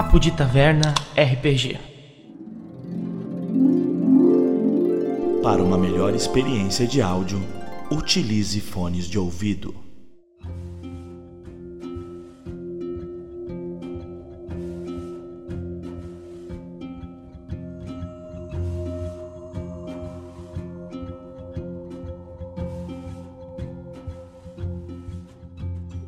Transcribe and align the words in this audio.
Papo 0.00 0.18
de 0.18 0.30
Taverna 0.30 0.94
RPG. 1.14 1.78
Para 5.42 5.62
uma 5.62 5.76
melhor 5.76 6.14
experiência 6.14 6.86
de 6.86 7.02
áudio, 7.02 7.38
utilize 7.90 8.58
fones 8.62 9.04
de 9.04 9.18
ouvido. 9.18 9.89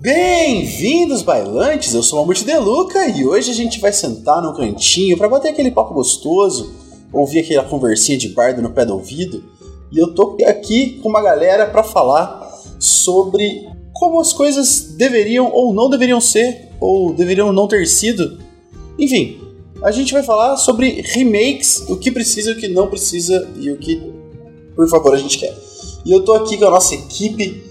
Bem-vindos, 0.02 1.22
bailantes! 1.22 1.94
Eu 1.94 2.02
sou 2.02 2.18
o 2.18 2.22
Mamute 2.22 2.44
Deluca 2.44 3.06
e 3.06 3.24
hoje 3.24 3.52
a 3.52 3.54
gente 3.54 3.78
vai 3.78 3.92
sentar 3.92 4.42
num 4.42 4.52
cantinho 4.52 5.16
para 5.16 5.28
bater 5.28 5.50
aquele 5.50 5.70
papo 5.70 5.94
gostoso, 5.94 6.74
ouvir 7.12 7.38
aquela 7.38 7.62
conversinha 7.62 8.18
de 8.18 8.30
bardo 8.30 8.60
no 8.60 8.70
pé 8.70 8.84
do 8.84 8.94
ouvido. 8.94 9.44
E 9.92 9.98
eu 10.00 10.12
tô 10.12 10.36
aqui 10.44 10.98
com 11.00 11.08
uma 11.08 11.22
galera 11.22 11.66
para 11.66 11.84
falar 11.84 12.52
sobre 12.80 13.68
como 13.92 14.18
as 14.18 14.32
coisas 14.32 14.92
deveriam 14.96 15.52
ou 15.52 15.72
não 15.72 15.88
deveriam 15.88 16.20
ser, 16.20 16.70
ou 16.80 17.12
deveriam 17.12 17.52
não 17.52 17.68
ter 17.68 17.86
sido. 17.86 18.40
Enfim, 18.98 19.40
a 19.84 19.92
gente 19.92 20.12
vai 20.12 20.24
falar 20.24 20.56
sobre 20.56 21.00
remakes, 21.00 21.88
o 21.88 21.96
que 21.96 22.10
precisa, 22.10 22.50
o 22.50 22.56
que 22.56 22.66
não 22.66 22.88
precisa 22.88 23.48
e 23.56 23.70
o 23.70 23.78
que, 23.78 24.02
por 24.74 24.88
favor, 24.88 25.14
a 25.14 25.18
gente 25.18 25.38
quer. 25.38 25.56
E 26.04 26.10
eu 26.10 26.24
tô 26.24 26.32
aqui 26.32 26.58
com 26.58 26.64
a 26.64 26.70
nossa 26.72 26.92
equipe 26.92 27.62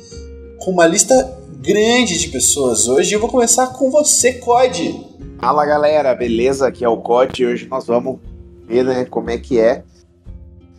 com 0.60 0.72
uma 0.72 0.88
lista 0.88 1.41
grande 1.62 2.18
de 2.18 2.30
pessoas 2.30 2.88
hoje. 2.88 3.14
Eu 3.14 3.20
vou 3.20 3.30
começar 3.30 3.68
com 3.68 3.92
você, 3.92 4.34
COD. 4.34 5.00
Fala 5.40 5.66
galera, 5.66 6.16
beleza? 6.16 6.68
Aqui 6.68 6.84
é 6.84 6.90
o 6.90 6.98
COD 6.98 7.44
e 7.44 7.46
hoje 7.46 7.68
nós 7.70 7.86
vamos 7.86 8.20
ver 8.68 8.84
né, 8.84 9.06
como 9.06 9.30
é 9.30 9.38
que 9.38 9.60
é 9.60 9.84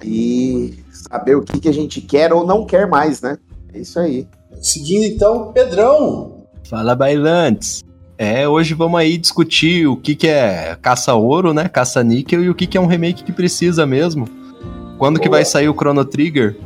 e 0.05 0.75
saber 0.91 1.37
o 1.37 1.43
que, 1.43 1.61
que 1.61 1.69
a 1.69 1.73
gente 1.73 2.01
quer 2.01 2.33
ou 2.33 2.45
não 2.45 2.67
quer 2.67 2.89
mais, 2.89 3.23
né? 3.23 3.39
É 3.73 3.79
isso 3.79 3.99
aí. 4.01 4.27
Seguindo 4.61 5.05
então, 5.05 5.53
Pedrão. 5.53 6.47
Fala 6.65 6.97
bailantes. 6.97 7.85
É, 8.19 8.49
hoje 8.49 8.75
vamos 8.75 8.99
aí 8.99 9.17
discutir 9.17 9.87
o 9.87 9.97
que, 9.97 10.17
que 10.17 10.27
é 10.27 10.77
caça-ouro, 10.83 11.55
né? 11.55 11.69
Caça-níquel 11.69 12.43
e 12.43 12.51
o 12.51 12.55
que, 12.55 12.67
que 12.67 12.77
é 12.77 12.81
um 12.81 12.87
remake 12.87 13.23
que 13.23 13.33
precisa 13.33 13.87
mesmo. 13.87 14.29
Quando 14.99 15.17
Boa. 15.17 15.23
que 15.23 15.29
vai 15.29 15.45
sair 15.45 15.69
o 15.69 15.75
Chrono 15.75 16.05
Trigger? 16.05 16.57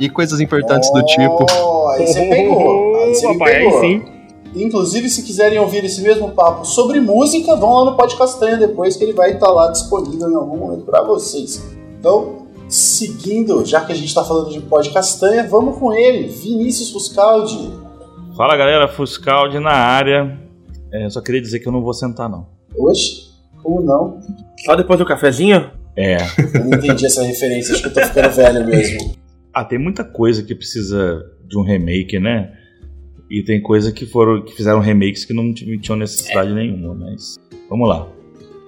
E 0.00 0.08
coisas 0.08 0.40
importantes 0.40 0.88
oh, 0.90 0.94
do 0.94 1.04
tipo. 1.04 1.46
Aí 1.90 2.06
você 2.06 2.28
pegou. 2.28 2.96
Aí 3.04 3.14
você 3.14 3.26
Papai, 3.28 3.52
pegou. 3.58 3.80
Aí 3.80 3.80
sim. 3.80 4.20
Inclusive, 4.56 5.08
se 5.08 5.22
quiserem 5.22 5.58
ouvir 5.58 5.84
esse 5.84 6.00
mesmo 6.00 6.30
papo 6.30 6.64
sobre 6.64 7.00
música, 7.00 7.54
vão 7.54 7.72
lá 7.74 7.84
no 7.90 7.96
Pod 7.96 8.16
Castanha 8.16 8.56
depois, 8.56 8.96
que 8.96 9.04
ele 9.04 9.12
vai 9.12 9.32
estar 9.32 9.48
lá 9.48 9.70
disponível 9.70 10.28
em 10.28 10.34
algum 10.34 10.56
momento 10.56 10.84
para 10.84 11.02
vocês. 11.02 11.62
Então, 11.98 12.46
seguindo, 12.68 13.64
já 13.64 13.82
que 13.82 13.92
a 13.92 13.94
gente 13.94 14.08
está 14.08 14.24
falando 14.24 14.50
de 14.50 14.60
Pod 14.60 14.90
Castanha, 14.90 15.46
vamos 15.46 15.78
com 15.78 15.92
ele, 15.92 16.26
Vinícius 16.28 16.90
Fuscaldi. 16.90 17.70
Fala 18.36 18.56
galera, 18.56 18.88
Fuscaldi 18.88 19.60
na 19.60 19.72
área. 19.72 20.36
É, 20.92 21.08
só 21.08 21.20
queria 21.20 21.40
dizer 21.40 21.60
que 21.60 21.68
eu 21.68 21.72
não 21.72 21.82
vou 21.82 21.92
sentar, 21.94 22.28
não. 22.28 22.48
Oxe, 22.76 23.30
como 23.62 23.80
não? 23.82 24.18
Só 24.64 24.74
depois 24.74 24.98
do 24.98 25.04
cafezinho? 25.04 25.70
É. 25.96 26.16
Eu 26.54 26.64
não 26.64 26.78
entendi 26.78 27.06
essa 27.06 27.22
referência, 27.22 27.74
acho 27.74 27.82
que 27.82 27.88
eu 27.88 27.94
tô 27.94 28.00
ficando 28.00 28.30
velho 28.30 28.66
mesmo. 28.66 29.19
Ah, 29.52 29.64
tem 29.64 29.78
muita 29.78 30.04
coisa 30.04 30.42
que 30.42 30.54
precisa 30.54 31.24
de 31.46 31.58
um 31.58 31.62
remake, 31.62 32.18
né? 32.18 32.52
E 33.28 33.42
tem 33.42 33.60
coisa 33.60 33.92
que 33.92 34.06
foram 34.06 34.44
que 34.44 34.54
fizeram 34.54 34.80
remakes 34.80 35.24
que 35.24 35.32
não 35.32 35.52
tinham 35.52 35.96
necessidade 35.96 36.50
é. 36.50 36.54
nenhuma, 36.54 36.94
mas 36.94 37.36
vamos 37.68 37.88
lá. 37.88 38.08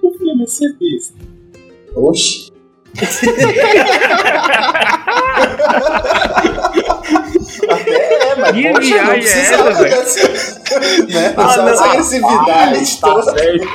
O 0.01 0.11
filme 0.11 0.43
é 0.43 0.47
ser 0.47 0.75
besta. 0.77 1.17
Oxi. 1.95 2.51
Até 7.69 7.93
é, 7.95 8.35
mas 8.35 8.51
que 8.51 8.71
poxa, 8.71 8.97
não 8.97 9.09
precisa 9.09 9.55
é 9.55 9.69
essa, 9.69 9.83
dessa, 9.83 10.29
né? 11.07 11.33
Ah, 11.37 11.57
não, 11.57 11.67
essa 11.69 11.85
agressividade 11.85 12.99
tá 12.99 13.21
certo. 13.23 13.67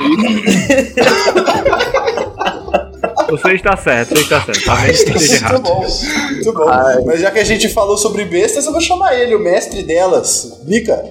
Você 3.29 3.53
está 3.53 3.77
certo, 3.77 4.15
você 4.15 4.21
está 4.21 4.41
certo. 4.41 4.65
Tá 4.65 5.49
muito 5.51 5.61
bom, 5.61 5.85
muito 6.31 6.53
bom. 6.53 6.69
Ai. 6.69 7.03
Mas 7.05 7.21
já 7.21 7.31
que 7.31 7.39
a 7.39 7.43
gente 7.43 7.69
falou 7.69 7.97
sobre 7.97 8.25
bestas, 8.25 8.65
eu 8.65 8.71
vou 8.71 8.81
chamar 8.81 9.17
ele, 9.17 9.35
o 9.35 9.39
mestre 9.39 9.83
delas, 9.83 10.61
Mika. 10.65 11.03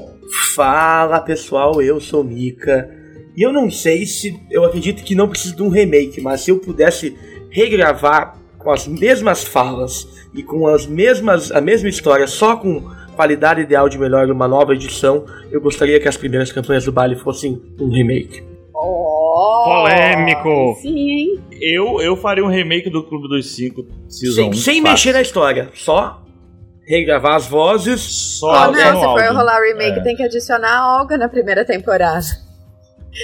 Fala 0.54 1.20
pessoal, 1.20 1.80
eu 1.80 2.00
sou 2.00 2.22
Mika. 2.22 2.90
E 3.36 3.42
eu 3.42 3.52
não 3.52 3.70
sei 3.70 4.04
se. 4.04 4.38
Eu 4.50 4.64
acredito 4.64 5.02
que 5.02 5.14
não 5.14 5.28
precisa 5.28 5.54
de 5.54 5.62
um 5.62 5.68
remake, 5.68 6.20
mas 6.20 6.40
se 6.40 6.50
eu 6.50 6.58
pudesse 6.58 7.16
regravar 7.50 8.36
com 8.58 8.70
as 8.70 8.86
mesmas 8.86 9.44
falas 9.44 10.06
e 10.34 10.42
com 10.42 10.66
as 10.66 10.86
mesmas, 10.86 11.52
a 11.52 11.60
mesma 11.60 11.88
história, 11.88 12.26
só 12.26 12.56
com 12.56 12.82
qualidade 13.14 13.60
ideal 13.62 13.88
de 13.88 13.98
melhor 13.98 14.30
uma 14.30 14.46
nova 14.46 14.74
edição, 14.74 15.24
eu 15.50 15.60
gostaria 15.60 15.98
que 15.98 16.08
as 16.08 16.16
primeiras 16.16 16.52
campanhas 16.52 16.84
do 16.84 16.92
baile 16.92 17.16
fossem 17.16 17.60
um 17.80 17.88
remake. 17.90 18.44
Oh, 18.74 19.17
Polêmico! 19.65 20.78
Sim, 20.81 21.10
hein? 21.10 21.41
Eu, 21.60 22.00
eu 22.00 22.16
faria 22.16 22.44
um 22.44 22.49
remake 22.49 22.91
do 22.91 23.03
Clube 23.04 23.28
dos 23.28 23.54
Cinco 23.54 23.87
Season 24.09 24.53
Sem, 24.53 24.54
sem 24.54 24.81
mexer 24.81 25.12
na 25.12 25.22
história, 25.22 25.71
só 25.75 26.22
regravar 26.87 27.37
as 27.37 27.47
vozes. 27.47 28.00
Só 28.38 28.69
oh, 28.69 28.72
não, 28.72 28.97
se 28.97 29.04
for 29.04 29.37
rolar 29.37 29.60
remake, 29.60 29.98
é. 29.98 30.03
tem 30.03 30.16
que 30.16 30.22
adicionar 30.22 30.78
a 30.78 31.00
Olga 31.00 31.16
na 31.19 31.28
primeira 31.28 31.65
temporada. 31.65 32.27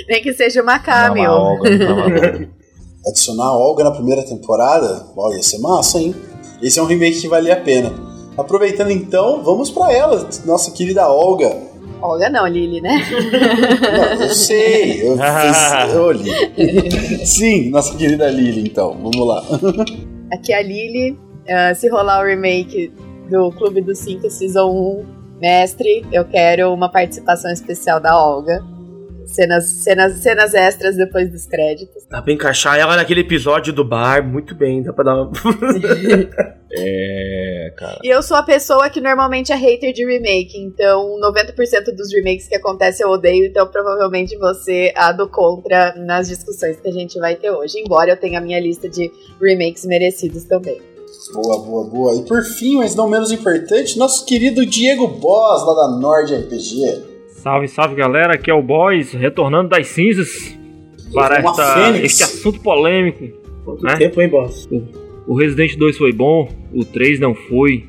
Nem 0.09 0.23
que 0.23 0.33
seja 0.33 0.63
uma 0.63 0.79
cameo. 0.79 1.25
Não, 1.25 1.33
Olga, 1.33 1.71
não, 1.71 2.49
adicionar 3.09 3.45
a 3.45 3.57
Olga 3.57 3.85
na 3.85 3.91
primeira 3.91 4.23
temporada? 4.25 5.07
Ó, 5.17 5.33
ia 5.33 5.43
ser 5.43 5.59
massa, 5.59 5.99
hein? 5.99 6.15
Esse 6.63 6.79
é 6.79 6.83
um 6.83 6.87
remake 6.87 7.21
que 7.21 7.29
valia 7.29 7.55
a 7.55 7.61
pena. 7.61 7.93
Aproveitando 8.37 8.91
então, 8.91 9.43
vamos 9.43 9.71
para 9.71 9.93
ela, 9.93 10.29
nossa 10.45 10.71
querida 10.71 11.09
Olga. 11.09 11.74
Olga 12.05 12.29
não, 12.29 12.47
Lili, 12.47 12.83
né? 12.83 12.99
Não, 14.19 14.23
eu 14.27 14.29
sei, 14.29 15.09
eu 15.09 15.17
fiz, 15.17 15.95
eu 15.95 16.13
li. 16.13 17.27
Sim, 17.27 17.71
nossa 17.71 17.97
querida 17.97 18.29
Lili, 18.29 18.69
então, 18.69 18.93
vamos 18.93 19.27
lá. 19.27 19.43
Aqui 20.31 20.53
é 20.53 20.59
a 20.59 20.63
Lili, 20.63 21.13
uh, 21.13 21.75
se 21.75 21.89
rolar 21.89 22.23
o 22.23 22.27
remake 22.27 22.93
do 23.31 23.51
Clube 23.53 23.81
dos 23.81 23.99
Cinco 24.01 24.29
Season 24.29 24.71
1, 24.71 25.41
mestre, 25.41 26.05
eu 26.13 26.27
quero 26.27 26.75
uma 26.75 26.91
participação 26.91 27.51
especial 27.51 27.99
da 27.99 28.15
Olga. 28.19 28.63
Cenas, 29.27 29.65
cenas, 29.65 30.19
cenas 30.19 30.55
extras 30.55 30.97
depois 30.97 31.31
dos 31.31 31.47
créditos. 31.47 32.05
Dá 32.09 32.21
pra 32.21 32.33
encaixar 32.33 32.79
ela 32.79 32.97
naquele 32.97 33.21
episódio 33.21 33.73
do 33.73 33.85
bar, 33.85 34.27
muito 34.27 34.55
bem, 34.55 34.83
dá 34.83 34.93
pra 34.93 35.05
dar 35.05 35.15
uma. 35.23 35.33
é, 36.73 37.73
cara. 37.77 37.99
E 38.03 38.09
eu 38.09 38.23
sou 38.23 38.37
a 38.37 38.43
pessoa 38.43 38.91
que 38.91 39.01
normalmente 39.01 39.53
é 39.53 39.57
hater 39.57 39.93
de 39.93 40.05
remake, 40.05 40.59
então 40.59 41.19
90% 41.21 41.95
dos 41.97 42.13
remakes 42.13 42.49
que 42.49 42.57
acontecem 42.57 43.05
eu 43.05 43.13
odeio, 43.13 43.47
então 43.47 43.67
provavelmente 43.67 44.37
você 44.37 44.93
é 44.95 45.01
a 45.01 45.13
do 45.13 45.29
contra 45.29 45.95
nas 45.97 46.29
discussões 46.29 46.79
que 46.81 46.89
a 46.89 46.93
gente 46.93 47.19
vai 47.19 47.35
ter 47.37 47.51
hoje. 47.51 47.79
Embora 47.79 48.11
eu 48.11 48.17
tenha 48.17 48.39
a 48.39 48.43
minha 48.43 48.61
lista 48.61 48.89
de 48.89 49.11
remakes 49.41 49.85
merecidos 49.85 50.45
também. 50.45 50.81
Boa, 51.33 51.59
boa, 51.59 51.85
boa. 51.85 52.15
E 52.15 52.23
por 52.23 52.43
fim, 52.43 52.77
mas 52.77 52.95
não 52.95 53.09
menos 53.09 53.33
importante, 53.33 53.99
nosso 53.99 54.27
querido 54.27 54.67
Diego 54.67 55.09
Boss, 55.09 55.65
lá 55.65 55.75
da 55.75 55.97
Nord 55.97 56.35
RPG. 56.35 57.14
Salve, 57.35 57.69
salve 57.69 57.95
galera, 57.95 58.35
aqui 58.35 58.51
é 58.51 58.55
o 58.55 58.63
Boys, 58.63 59.13
retornando 59.13 59.69
das 59.69 59.89
cinzas 59.89 60.57
para 61.13 61.39
esta, 61.39 61.99
este 61.99 62.23
assunto 62.23 62.61
polêmico. 62.61 63.29
Quanto 63.65 63.85
né? 63.85 63.97
tempo, 63.97 64.23
hein, 64.23 64.29
Boss? 64.29 64.67
O, 64.71 64.83
o 65.27 65.37
Resident 65.37 65.77
2 65.77 65.99
foi 65.99 66.13
bom, 66.13 66.49
o 66.73 66.85
3 66.85 67.21
não 67.21 67.35
foi. 67.35 67.87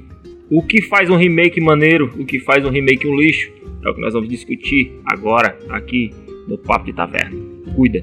O 0.52 0.62
que 0.62 0.82
faz 0.82 1.10
um 1.10 1.16
remake 1.16 1.62
maneiro, 1.62 2.12
o 2.20 2.26
que 2.26 2.40
faz 2.40 2.66
um 2.66 2.70
remake 2.70 3.08
um 3.08 3.16
lixo, 3.16 3.52
é 3.86 3.90
o 3.90 3.96
que 3.96 4.02
nós 4.02 4.14
vamos 4.14 4.28
discutir 4.28 5.00
agora, 5.06 5.58
aqui 5.70 6.12
no 6.48 6.58
Papo 6.58 6.86
de 6.86 6.94
Taverna. 6.94 7.38
Cuida. 7.76 8.02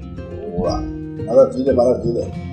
Boa, 0.55 0.81
maravilha, 1.25 1.73
maravilha. 1.73 2.52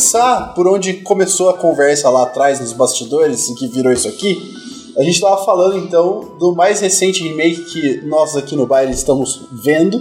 Começar 0.00 0.54
por 0.54 0.66
onde 0.66 0.94
começou 0.94 1.50
a 1.50 1.58
conversa 1.58 2.08
lá 2.08 2.22
atrás, 2.22 2.58
nos 2.58 2.72
bastidores, 2.72 3.50
em 3.50 3.54
que 3.54 3.68
virou 3.68 3.92
isso 3.92 4.08
aqui. 4.08 4.54
A 4.96 5.02
gente 5.02 5.16
estava 5.16 5.44
falando 5.44 5.76
então 5.76 6.38
do 6.38 6.54
mais 6.54 6.80
recente 6.80 7.22
remake 7.22 7.64
que 7.66 8.00
nós 8.06 8.34
aqui 8.34 8.56
no 8.56 8.66
baile 8.66 8.92
estamos 8.92 9.46
vendo 9.62 10.00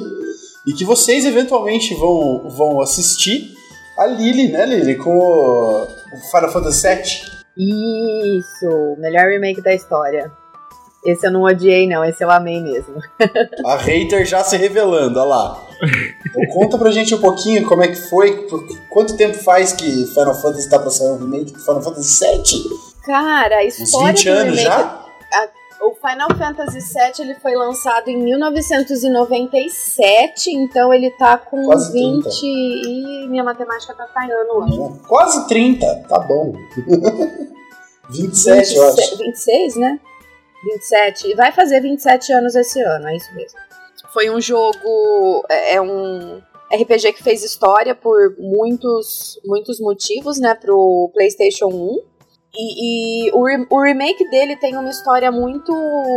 e 0.65 0.71
que 0.71 0.85
vocês 0.85 1.25
eventualmente 1.25 1.93
vão, 1.95 2.47
vão 2.47 2.79
assistir 2.79 3.51
a 3.97 4.05
Lily, 4.05 4.47
né, 4.47 4.65
Lily? 4.65 4.95
Com 4.95 5.17
o 5.17 5.87
Final 6.31 6.49
Fantasy 6.49 6.87
VII. 6.87 8.37
Isso, 8.37 8.95
melhor 8.99 9.27
remake 9.27 9.61
da 9.61 9.73
história. 9.73 10.31
Esse 11.05 11.25
eu 11.27 11.31
não 11.31 11.43
odiei, 11.43 11.87
não, 11.87 12.03
esse 12.03 12.21
eu 12.23 12.29
amei 12.29 12.61
mesmo. 12.61 12.95
a 13.65 13.77
hater 13.77 14.25
já 14.25 14.43
se 14.43 14.57
revelando, 14.57 15.17
olha 15.19 15.29
lá. 15.29 15.63
Então, 16.25 16.41
conta 16.53 16.77
pra 16.77 16.91
gente 16.91 17.15
um 17.15 17.21
pouquinho 17.21 17.65
como 17.67 17.81
é 17.81 17.87
que 17.87 17.95
foi, 18.09 18.45
quanto 18.89 19.15
tempo 19.15 19.37
faz 19.41 19.71
que 19.71 20.05
Final 20.07 20.35
Fantasy 20.35 20.69
tá 20.69 20.77
pra 20.77 20.89
sair 20.89 21.11
um 21.11 21.17
remake 21.17 21.53
do 21.53 21.59
Final 21.59 21.81
Fantasy 21.81 22.19
VII? 22.25 22.63
Cara, 23.05 23.55
a 23.57 23.63
história 23.63 24.11
Uns 24.13 24.19
20 24.23 24.27
anos 24.29 24.57
remake, 24.57 24.63
já? 24.63 25.05
A, 25.33 25.47
o 25.85 25.95
Final 25.95 26.37
Fantasy 26.37 26.79
VII 26.79 27.21
ele 27.29 27.35
foi 27.35 27.55
lançado 27.55 28.09
em 28.09 28.17
1997, 28.21 30.49
então 30.51 30.93
ele 30.93 31.09
tá 31.11 31.37
com 31.37 31.63
Quase 31.65 31.93
20 31.93 32.23
30. 32.23 32.35
e 32.43 33.25
minha 33.29 33.43
matemática 33.45 33.93
tá 33.93 34.05
falhando 34.13 34.51
hoje. 34.55 34.77
Quase 35.07 35.47
30, 35.47 35.85
tá 36.09 36.19
bom. 36.19 36.53
27, 38.11 38.73
26, 38.73 38.75
eu 38.75 38.87
acho. 38.89 39.17
26, 39.17 39.75
né? 39.77 39.97
27. 40.63 41.31
E 41.31 41.35
vai 41.35 41.51
fazer 41.51 41.81
27 41.81 42.33
anos 42.33 42.55
esse 42.55 42.81
ano, 42.81 43.07
é 43.07 43.15
isso 43.15 43.33
mesmo. 43.35 43.59
Foi 44.13 44.29
um 44.29 44.41
jogo. 44.41 45.45
É, 45.49 45.75
é 45.75 45.81
um 45.81 46.41
RPG 46.71 47.13
que 47.13 47.23
fez 47.23 47.43
história 47.43 47.95
por 47.95 48.35
muitos, 48.37 49.39
muitos 49.45 49.79
motivos, 49.79 50.39
né, 50.39 50.53
pro 50.53 51.09
PlayStation 51.13 51.67
1. 51.67 52.08
E, 52.55 53.27
e 53.27 53.31
o, 53.31 53.43
o, 53.69 53.81
remake 53.81 54.27
dele 54.27 54.55
tem 54.55 54.75
uma 54.75 54.89
história 54.89 55.31
muito 55.31 55.71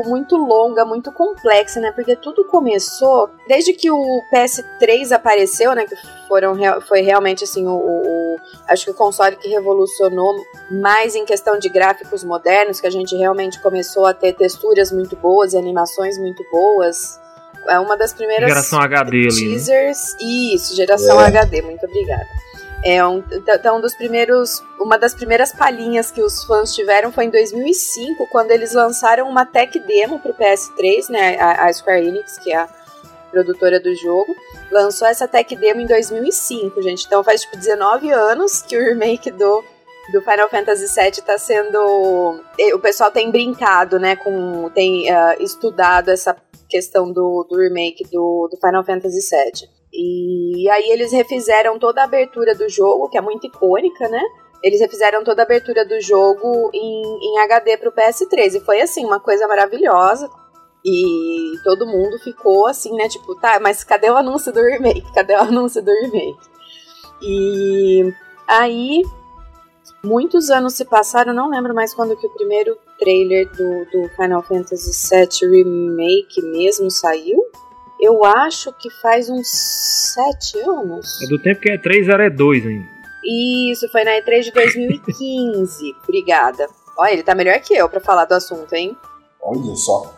muito 0.07 0.35
longa, 0.37 0.83
muito 0.83 1.13
complexa, 1.13 1.79
né? 1.79 1.93
Porque 1.93 2.17
tudo 2.17 2.45
começou 2.47 3.29
desde 3.47 3.75
que 3.75 3.91
o 3.91 4.03
PS3 4.33 5.13
apareceu, 5.13 5.75
né? 5.75 5.85
Que 5.85 5.95
foram, 6.27 6.57
foi 6.89 7.03
realmente 7.03 7.45
assim 7.45 7.67
o, 7.67 7.77
o, 7.77 8.37
acho 8.67 8.87
que 8.87 8.91
o 8.93 8.95
console 8.95 9.37
que 9.37 9.49
revolucionou 9.49 10.35
mais 10.71 11.15
em 11.15 11.27
questão 11.27 11.59
de 11.59 11.69
gráficos 11.69 12.25
modernos, 12.25 12.81
que 12.81 12.87
a 12.87 12.91
gente 12.91 13.15
realmente 13.15 13.61
começou 13.61 14.07
a 14.07 14.15
ter 14.15 14.33
texturas 14.33 14.91
muito 14.91 15.15
boas 15.17 15.53
e 15.53 15.59
animações 15.59 16.17
muito 16.17 16.43
boas. 16.51 17.21
É 17.69 17.79
uma 17.79 17.97
das 17.97 18.15
primeiras 18.15 18.49
geração 18.49 18.81
HD 18.81 19.29
teasers. 19.29 20.15
Ali, 20.15 20.25
né? 20.25 20.55
Isso, 20.55 20.75
geração 20.75 21.21
é. 21.21 21.27
HD. 21.27 21.61
Muito 21.61 21.85
obrigada. 21.85 22.27
É 22.85 23.05
um, 23.07 23.23
então, 23.31 23.79
um 23.79 23.81
dos 23.81 23.95
primeiros, 23.95 24.63
uma 24.81 24.99
das 24.99 25.15
primeiras 25.15 25.53
palhinhas 25.53 26.11
que 26.11 26.21
os 26.21 26.43
fãs 26.45 26.75
tiveram 26.75 27.13
foi 27.13 27.27
em 27.27 27.31
2005, 27.31 28.27
quando 28.27 28.51
eles 28.51 28.73
lançaram 28.73 29.29
uma 29.29 29.47
tech 29.47 29.79
demo 29.79 30.19
para 30.19 30.33
o 30.33 30.35
PS3, 30.35 31.09
né, 31.09 31.39
a, 31.39 31.67
a, 31.67 31.73
Square 31.73 32.05
Enix, 32.05 32.39
que 32.39 32.53
é 32.53 32.57
a 32.57 32.69
produtora 33.31 33.79
do 33.79 33.95
jogo, 33.95 34.35
lançou 34.71 35.07
essa 35.07 35.29
tech 35.29 35.55
demo 35.55 35.81
em 35.81 35.87
2005, 35.87 36.83
gente. 36.83 37.07
Então 37.07 37.23
faz 37.23 37.43
tipo 37.43 37.57
19 37.57 38.11
anos 38.11 38.63
que 38.63 38.77
o 38.77 38.81
remake 38.81 39.31
do 39.31 39.63
do 40.11 40.21
Final 40.21 40.49
Fantasy 40.49 40.87
VII 40.93 41.11
está 41.11 41.39
sendo. 41.39 41.79
O 42.75 42.79
pessoal 42.81 43.11
tem 43.11 43.31
brincado, 43.31 44.01
né? 44.01 44.17
Com, 44.17 44.69
tem 44.71 45.11
uh, 45.13 45.41
estudado 45.41 46.11
essa 46.11 46.37
questão 46.69 47.13
do, 47.13 47.47
do 47.49 47.57
remake 47.57 48.05
do, 48.11 48.49
do 48.51 48.57
Final 48.57 48.85
Fantasy 48.85 49.21
VII. 49.21 49.82
E 49.93 50.69
aí 50.71 50.91
eles 50.91 51.13
refizeram 51.13 51.79
toda 51.79 52.01
a 52.01 52.05
abertura 52.05 52.55
do 52.55 52.69
jogo, 52.69 53.09
que 53.09 53.19
é 53.19 53.21
muito 53.21 53.47
icônica, 53.47 54.09
né? 54.09 54.23
Eles 54.63 54.81
refizeram 54.81 55.23
toda 55.23 55.43
a 55.43 55.45
abertura 55.45 55.85
do 55.85 56.01
jogo 56.01 56.71
em, 56.73 57.03
em 57.21 57.39
HD 57.41 57.77
pro 57.77 57.93
PS3. 57.93 58.55
E 58.55 58.61
foi 58.61 58.81
assim, 58.81 59.05
uma 59.05 59.21
coisa 59.21 59.47
maravilhosa. 59.47 60.31
E 60.85 61.55
todo 61.63 61.87
mundo 61.87 62.19
ficou 62.19 62.67
assim, 62.67 62.95
né? 62.97 63.09
Tipo, 63.09 63.35
tá, 63.35 63.61
mas 63.61 63.85
cadê 63.85 64.11
o 64.11 64.17
anúncio 64.17 64.53
do 64.53 64.61
remake? 64.63 65.05
Cadê 65.15 65.35
o 65.35 65.41
anúncio 65.41 65.83
do 65.83 65.91
remake? 65.91 66.39
E 67.21 68.13
aí, 68.49 69.03
muitos 70.03 70.51
anos 70.51 70.75
se 70.75 70.85
passaram, 70.85 71.33
não 71.33 71.51
lembro 71.51 71.75
mais 71.75 71.95
quando 71.95 72.17
que 72.17 72.27
o 72.27 72.31
primeiro 72.31 72.77
trailer 72.99 73.49
do, 73.51 73.85
do 73.91 74.09
Final 74.17 74.43
Fantasy 74.43 74.91
VII 75.09 75.51
Remake 75.51 76.43
mesmo 76.43 76.91
saiu. 76.91 77.39
Eu 78.03 78.25
acho 78.25 78.73
que 78.73 78.91
faz 78.91 79.31
uns 79.31 79.47
sete 79.47 80.59
anos. 80.59 81.23
É 81.23 81.27
do 81.29 81.41
tempo 81.41 81.61
que 81.61 81.71
é 81.71 81.79
3 81.79 82.09
era 82.09 82.27
é 82.27 82.31
2 82.31 82.67
ainda. 82.67 82.89
Isso, 83.25 83.89
foi 83.91 84.03
na 84.03 84.11
E3 84.21 84.43
de 84.43 84.51
2015. 84.51 85.95
Obrigada. 86.03 86.67
Olha, 86.99 87.13
ele 87.13 87.23
tá 87.23 87.33
melhor 87.33 87.61
que 87.61 87.73
eu 87.73 87.89
para 87.89 88.01
falar 88.01 88.25
do 88.25 88.35
assunto, 88.35 88.73
hein? 88.75 88.97
Olha 89.41 89.77
só, 89.77 90.13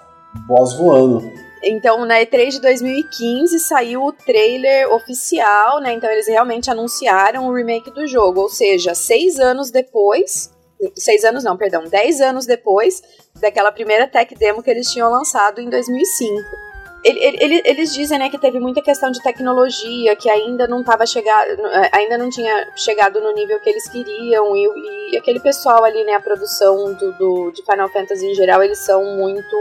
boss 0.47 0.75
voando. 0.79 1.31
Então, 1.63 2.07
na 2.07 2.21
E3 2.21 2.53
de 2.53 2.61
2015 2.63 3.59
saiu 3.61 4.03
o 4.03 4.13
trailer 4.13 4.91
oficial, 4.91 5.79
né? 5.79 5.93
Então 5.93 6.11
eles 6.11 6.27
realmente 6.27 6.71
anunciaram 6.71 7.47
o 7.47 7.55
remake 7.55 7.91
do 7.91 8.07
jogo. 8.07 8.41
Ou 8.41 8.49
seja, 8.49 8.95
seis 8.95 9.39
anos 9.39 9.71
depois. 9.71 10.51
Seis 10.97 11.23
anos 11.23 11.45
não, 11.45 11.57
perdão, 11.57 11.85
dez 11.85 12.21
anos 12.23 12.47
depois 12.47 13.03
daquela 13.41 13.71
primeira 13.71 14.07
tech 14.07 14.35
demo 14.35 14.63
que 14.63 14.71
eles 14.71 14.91
tinham 14.91 15.11
lançado 15.11 15.61
em 15.61 15.69
2005 15.69 16.64
ele, 17.05 17.37
ele, 17.39 17.63
eles 17.67 17.93
dizem 17.93 18.19
né, 18.19 18.31
que 18.31 18.39
teve 18.39 18.59
muita 18.59 18.81
questão 18.81 19.11
de 19.11 19.23
tecnologia, 19.23 20.17
que 20.17 20.31
ainda 20.31 20.67
não 20.67 20.81
estava 20.81 21.05
chegado, 21.05 21.61
ainda 21.93 22.17
não 22.17 22.31
tinha 22.31 22.73
chegado 22.75 23.21
no 23.21 23.31
nível 23.33 23.61
que 23.61 23.69
eles 23.69 23.87
queriam, 23.87 24.57
e, 24.57 25.13
e 25.13 25.19
aquele 25.19 25.39
pessoal 25.39 25.85
ali, 25.85 26.03
né, 26.05 26.15
a 26.15 26.21
produção 26.21 26.95
do, 26.95 27.13
do, 27.13 27.51
de 27.51 27.63
Final 27.63 27.91
Fantasy 27.91 28.27
em 28.27 28.35
geral, 28.35 28.63
eles 28.63 28.79
são 28.79 29.05
muito 29.17 29.55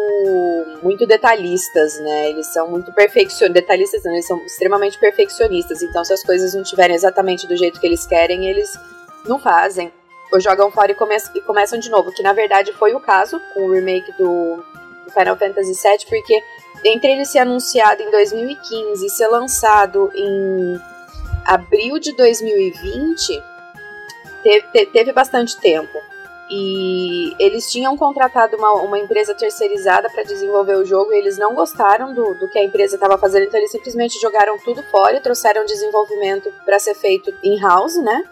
muito 0.82 1.06
detalhistas, 1.06 2.00
né? 2.00 2.30
Eles 2.30 2.48
são 2.48 2.70
muito 2.70 2.94
perfeccionistas, 2.94 3.54
detalhistas 3.54 4.04
não, 4.04 4.14
eles 4.14 4.26
são 4.26 4.38
extremamente 4.46 4.98
perfeccionistas, 4.98 5.82
então 5.82 6.04
se 6.06 6.14
as 6.14 6.24
coisas 6.24 6.54
não 6.54 6.62
estiverem 6.62 6.96
exatamente 6.96 7.46
do 7.46 7.58
jeito 7.58 7.80
que 7.80 7.86
eles 7.86 8.06
querem, 8.06 8.48
eles 8.48 8.72
não 9.26 9.38
fazem. 9.38 9.92
Ou 10.32 10.40
jogam 10.40 10.72
fora 10.72 10.92
e, 10.92 10.96
come 10.96 11.16
e 11.36 11.42
começam 11.42 11.78
de 11.78 11.90
novo, 11.90 12.12
que 12.12 12.24
na 12.24 12.34
verdade 12.34 12.72
foi 12.74 12.94
o 12.96 13.00
caso 13.00 13.40
com 13.54 13.66
o 13.66 13.72
remake 13.72 14.12
do, 14.14 14.64
do 15.06 15.12
Final 15.12 15.38
Fantasy 15.38 15.74
VII, 15.74 16.06
porque 16.10 16.42
entre 16.84 17.12
ele 17.12 17.26
ser 17.26 17.40
anunciado 17.40 18.02
em 18.02 18.12
2015 18.12 19.06
e 19.06 19.10
ser 19.10 19.28
lançado 19.28 20.12
em 20.16 20.80
abril 21.46 22.00
de 22.00 22.16
2020, 22.16 23.44
teve, 24.42 24.86
teve 24.88 25.14
bastante 25.14 25.58
tempo. 25.58 25.98
E 26.50 27.34
eles 27.40 27.72
tinham 27.72 27.98
contratado 27.98 28.58
uma, 28.58 28.74
uma 28.74 29.00
empresa 29.00 29.34
terceirizada 29.34 30.10
para 30.10 30.24
desenvolver 30.24 30.76
o 30.76 30.86
jogo 30.86 31.12
e 31.14 31.18
eles 31.18 31.38
não 31.38 31.56
gostaram 31.56 32.14
do, 32.14 32.36
do 32.36 32.50
que 32.50 32.60
a 32.60 32.64
empresa 32.64 32.96
estava 32.96 33.18
fazendo, 33.18 33.46
então 33.46 33.60
eles 33.60 33.72
simplesmente 33.72 34.20
jogaram 34.20 34.58
tudo 34.60 34.84
fora 34.84 35.16
e 35.16 35.22
trouxeram 35.22 35.66
desenvolvimento 35.66 36.54
para 36.66 36.78
ser 36.80 36.96
feito 36.96 37.34
in-house, 37.42 37.96
né? 37.96 38.24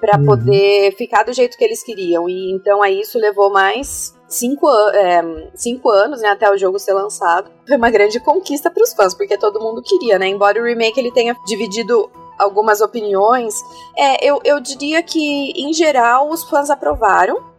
Para 0.00 0.18
uhum. 0.18 0.26
poder 0.26 0.94
ficar 0.96 1.24
do 1.24 1.32
jeito 1.32 1.58
que 1.58 1.64
eles 1.64 1.82
queriam. 1.82 2.28
E 2.28 2.52
então 2.52 2.80
aí 2.80 3.00
isso 3.00 3.18
levou 3.18 3.50
mais 3.50 4.14
cinco, 4.28 4.68
é, 4.94 5.50
cinco 5.54 5.88
anos, 5.88 6.20
né, 6.20 6.28
até 6.28 6.52
o 6.52 6.58
jogo 6.58 6.78
ser 6.78 6.92
lançado. 6.92 7.50
Foi 7.66 7.76
uma 7.76 7.90
grande 7.90 8.20
conquista 8.20 8.70
para 8.70 8.82
os 8.82 8.92
fãs, 8.92 9.14
porque 9.14 9.38
todo 9.38 9.60
mundo 9.60 9.82
queria, 9.82 10.18
né? 10.18 10.28
Embora 10.28 10.60
o 10.60 10.64
remake 10.64 11.00
ele 11.00 11.10
tenha 11.10 11.34
dividido 11.46 12.10
algumas 12.38 12.80
opiniões, 12.80 13.54
é, 13.96 14.24
eu, 14.24 14.40
eu 14.44 14.60
diria 14.60 15.02
que, 15.02 15.52
em 15.56 15.72
geral, 15.72 16.30
os 16.30 16.44
fãs 16.44 16.70
aprovaram. 16.70 17.58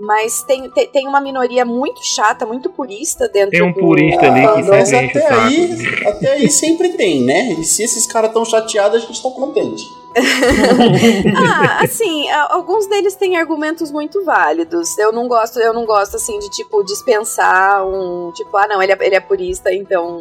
Mas 0.00 0.44
tem, 0.44 0.70
tem, 0.70 0.86
tem 0.86 1.08
uma 1.08 1.20
minoria 1.20 1.64
muito 1.64 2.00
chata, 2.04 2.46
muito 2.46 2.70
purista 2.70 3.28
dentro 3.28 3.50
Tem 3.50 3.64
um 3.64 3.72
do... 3.72 3.80
purista 3.80 4.26
ali 4.26 4.42
que 4.42 4.70
Mas 4.70 4.92
até 4.92 5.28
aí, 5.28 6.06
até 6.06 6.32
aí 6.34 6.48
sempre 6.48 6.90
tem, 6.90 7.24
né? 7.24 7.54
E 7.54 7.64
se 7.64 7.82
esses 7.82 8.06
caras 8.06 8.30
estão 8.30 8.44
chateados, 8.44 9.02
a 9.02 9.04
gente 9.04 9.20
tá 9.20 9.28
contente. 9.28 9.82
ah, 11.36 11.82
assim, 11.82 12.30
alguns 12.30 12.86
deles 12.86 13.14
têm 13.14 13.36
argumentos 13.36 13.90
muito 13.90 14.24
válidos. 14.24 14.96
Eu 14.98 15.12
não 15.12 15.28
gosto, 15.28 15.58
eu 15.58 15.72
não 15.72 15.84
gosto 15.84 16.16
assim 16.16 16.38
de 16.38 16.50
tipo 16.50 16.82
dispensar 16.82 17.86
um 17.86 18.32
tipo, 18.32 18.56
ah, 18.56 18.66
não, 18.66 18.82
ele 18.82 18.92
é, 18.92 18.98
ele 19.00 19.14
é 19.14 19.20
purista, 19.20 19.72
então 19.72 20.18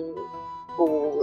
uh, 0.77 1.17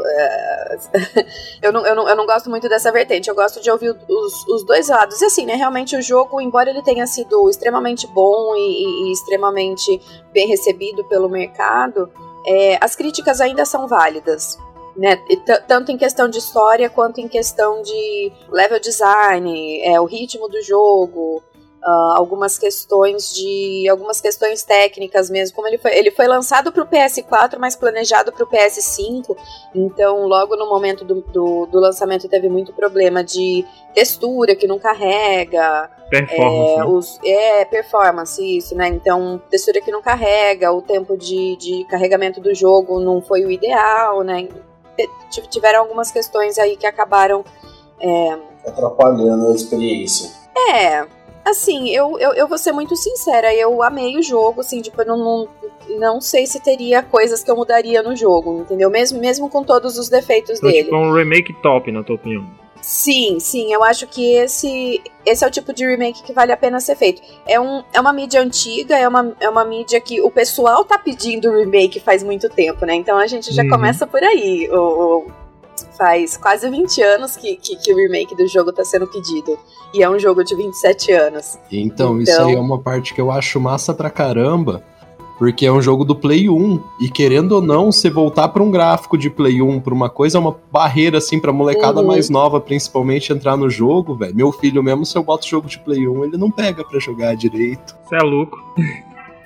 eu, 1.63 1.73
não, 1.73 1.87
eu, 1.87 1.95
não, 1.95 2.09
eu 2.09 2.17
não 2.17 2.27
gosto 2.27 2.51
muito 2.51 2.69
dessa 2.69 2.91
vertente. 2.91 3.29
Eu 3.29 3.35
gosto 3.35 3.61
de 3.61 3.71
ouvir 3.71 3.97
os, 4.09 4.47
os 4.49 4.65
dois 4.65 4.89
lados. 4.89 5.21
E 5.21 5.25
assim, 5.25 5.47
né? 5.47 5.55
Realmente 5.55 5.97
o 5.97 6.03
jogo, 6.03 6.41
embora 6.41 6.71
ele 6.71 6.83
tenha 6.83 7.07
sido 7.07 7.49
extremamente 7.49 8.07
bom 8.07 8.55
e, 8.57 9.09
e 9.09 9.13
extremamente 9.13 10.01
bem 10.33 10.49
recebido 10.49 11.05
pelo 11.05 11.29
mercado, 11.29 12.11
é, 12.47 12.79
as 12.81 12.95
críticas 12.95 13.41
ainda 13.41 13.65
são 13.65 13.87
válidas 13.87 14.59
né? 14.97 15.19
Tanto 15.67 15.91
em 15.91 15.97
questão 15.97 16.29
de 16.29 16.39
história 16.39 16.89
quanto 16.89 17.21
em 17.21 17.29
questão 17.29 17.83
de 17.83 18.33
level 18.51 18.79
design, 18.81 19.81
é, 19.83 20.01
o 20.01 20.05
ritmo 20.05 20.49
do 20.49 20.63
jogo, 20.63 21.43
uh, 21.85 22.17
algumas 22.17 22.59
questões 22.59 23.35
de 23.35 23.87
algumas 23.89 24.21
questões 24.21 24.63
técnicas 24.63 25.29
mesmo. 25.29 25.55
Como 25.55 25.69
ele 25.69 25.79
foi, 25.79 25.97
ele 25.97 26.11
foi 26.11 26.27
lançado 26.27 26.73
para 26.73 26.83
o 26.83 26.87
PS4, 26.87 27.59
mas 27.59 27.77
planejado 27.77 28.33
para 28.33 28.45
o 28.45 28.47
PS5. 28.49 29.37
Então, 29.75 30.27
logo 30.27 30.57
no 30.57 30.69
momento 30.69 31.05
do, 31.05 31.21
do, 31.21 31.67
do, 31.67 31.79
lançamento 31.79 32.29
teve 32.29 32.49
muito 32.49 32.73
problema 32.73 33.23
de 33.23 33.65
textura 33.93 34.57
que 34.57 34.67
não 34.67 34.79
carrega. 34.79 35.91
Performance. 36.09 36.81
É, 36.81 36.85
os, 36.85 37.21
é, 37.25 37.65
performance, 37.65 38.57
isso, 38.57 38.75
né? 38.75 38.89
Então, 38.89 39.41
textura 39.51 39.81
que 39.81 39.91
não 39.91 40.03
carrega, 40.03 40.73
o 40.73 40.81
tempo 40.81 41.17
de, 41.17 41.57
de 41.57 41.85
carregamento 41.87 42.41
do 42.41 42.55
jogo 42.55 43.01
não 43.01 43.21
foi 43.21 43.45
o 43.45 43.51
ideal, 43.51 44.23
né? 44.23 44.49
Tiveram 45.51 45.81
algumas 45.81 46.11
questões 46.11 46.59
aí 46.59 46.77
que 46.77 46.87
acabaram 46.87 47.45
é, 48.01 48.39
atrapalhando 48.67 49.51
a 49.51 49.55
experiência. 49.55 50.31
É, 50.57 51.07
assim, 51.45 51.91
eu, 51.91 52.19
eu, 52.19 52.33
eu 52.35 52.49
vou 52.49 52.59
ser 52.59 52.73
muito 52.73 52.95
sincera, 52.97 53.55
eu 53.55 53.83
amei 53.83 54.17
o 54.17 54.23
jogo, 54.23 54.61
assim, 54.61 54.81
tipo, 54.81 55.01
eu 55.03 55.07
não, 55.07 55.17
não, 55.17 55.49
não 55.99 56.21
sei 56.21 56.47
se 56.47 56.61
teria 56.61 57.03
coisas 57.03 57.43
que 57.43 57.51
eu 57.51 57.57
mudaria 57.57 58.03
no 58.03 58.15
jogo, 58.17 58.61
entendeu? 58.61 58.91
Mesmo, 58.91 59.21
mesmo 59.21 59.49
com 59.51 59.63
todos 59.63 59.99
os 59.99 60.09
defeitos 60.09 60.59
Então, 60.59 60.71
dele. 60.71 60.85
tipo, 60.85 60.95
é 60.97 60.99
um 60.99 61.13
remake 61.13 61.53
top, 61.61 61.91
na 61.93 62.03
tua 62.03 62.17
opinião. 62.17 62.47
Sim, 62.87 63.41
sim, 63.41 63.73
eu 63.73 63.83
acho 63.83 64.07
que 64.07 64.35
esse, 64.35 65.03
esse 65.25 65.43
é 65.43 65.49
o 65.49 65.51
tipo 65.51 65.73
de 65.73 65.87
remake 65.87 66.23
que 66.23 66.35
vale 66.35 66.53
a 66.53 66.57
pena 66.57 66.79
ser 66.81 66.95
feito. 66.97 67.23
É, 67.47 67.59
um, 67.59 67.83
é 67.95 67.99
uma 67.99 68.13
mídia 68.13 68.43
antiga, 68.43 68.95
é 68.99 69.09
uma, 69.09 69.35
é 69.41 69.49
uma 69.49 69.65
mídia 69.65 69.99
que 70.03 70.21
o 70.21 70.31
pessoal 70.31 70.85
tá 70.85 70.99
pedindo 70.99 71.51
remake 71.51 71.99
faz 71.99 72.23
muito 72.23 72.47
tempo, 72.51 72.85
né? 72.85 72.95
Então 72.95 73.17
a 73.17 73.27
gente 73.27 73.55
já 73.55 73.63
Uhum. 73.63 73.71
começa 73.71 74.07
por 74.07 74.23
aí. 74.23 74.69
O, 74.71 74.77
o- 74.77 75.27
faz 75.97 76.37
quase 76.37 76.69
20 76.69 77.01
anos 77.03 77.37
que, 77.37 77.57
que, 77.57 77.75
que 77.77 77.91
o 77.93 77.97
remake 77.97 78.35
do 78.37 78.47
jogo 78.47 78.71
tá 78.71 78.85
sendo 78.85 79.07
pedido. 79.07 79.59
E 79.95 80.03
é 80.03 80.11
um 80.11 80.19
jogo 80.19 80.45
de 80.45 80.55
27 80.55 81.11
anos. 81.13 81.59
Então, 81.73 82.21
isso 82.21 82.33
Então- 82.33 82.49
aí 82.49 82.55
é 82.55 82.61
uma 82.61 82.81
parte 82.83 83.15
que 83.15 83.21
eu 83.21 83.31
acho 83.31 83.59
massa 83.61 83.95
pra 83.95 84.11
caramba, 84.11 84.85
porque 85.39 85.67
é 85.67 85.73
um 85.73 85.83
jogo 85.83 86.05
do 86.05 86.15
Play 86.15 86.49
1, 86.49 86.81
e 87.01 87.09
querendo 87.09 87.53
ou 87.53 87.63
não, 87.63 87.91
você 87.93 88.09
voltar 88.09 88.49
pra 88.49 88.63
um 88.63 88.71
gráfico 88.71 89.19
de 89.19 89.29
Play 89.29 89.61
1 89.61 89.81
pra 89.81 89.93
uma 89.95 90.09
coisa 90.09 90.39
é 90.39 90.41
uma 90.41 90.57
barreira, 90.73 91.19
assim, 91.19 91.41
pra 91.41 91.53
molecada 91.53 92.01
Uhum. 92.01 92.07
mais 92.07 92.31
nova, 92.31 92.61
principalmente, 92.61 93.33
entrar 93.33 93.57
no 93.57 93.69
jogo, 93.69 94.15
velho. 94.15 94.35
Meu 94.35 94.53
filho 94.53 94.83
mesmo, 94.83 95.05
se 95.05 95.17
eu 95.17 95.23
boto 95.23 95.47
jogo 95.49 95.69
de 95.69 95.79
Play 95.79 96.07
1, 96.09 96.25
ele 96.25 96.37
não 96.37 96.51
pega 96.51 96.85
pra 96.85 96.99
jogar 97.01 97.35
direito. 97.37 97.97
Você 98.05 98.17
é 98.17 98.23
louco. 98.23 98.59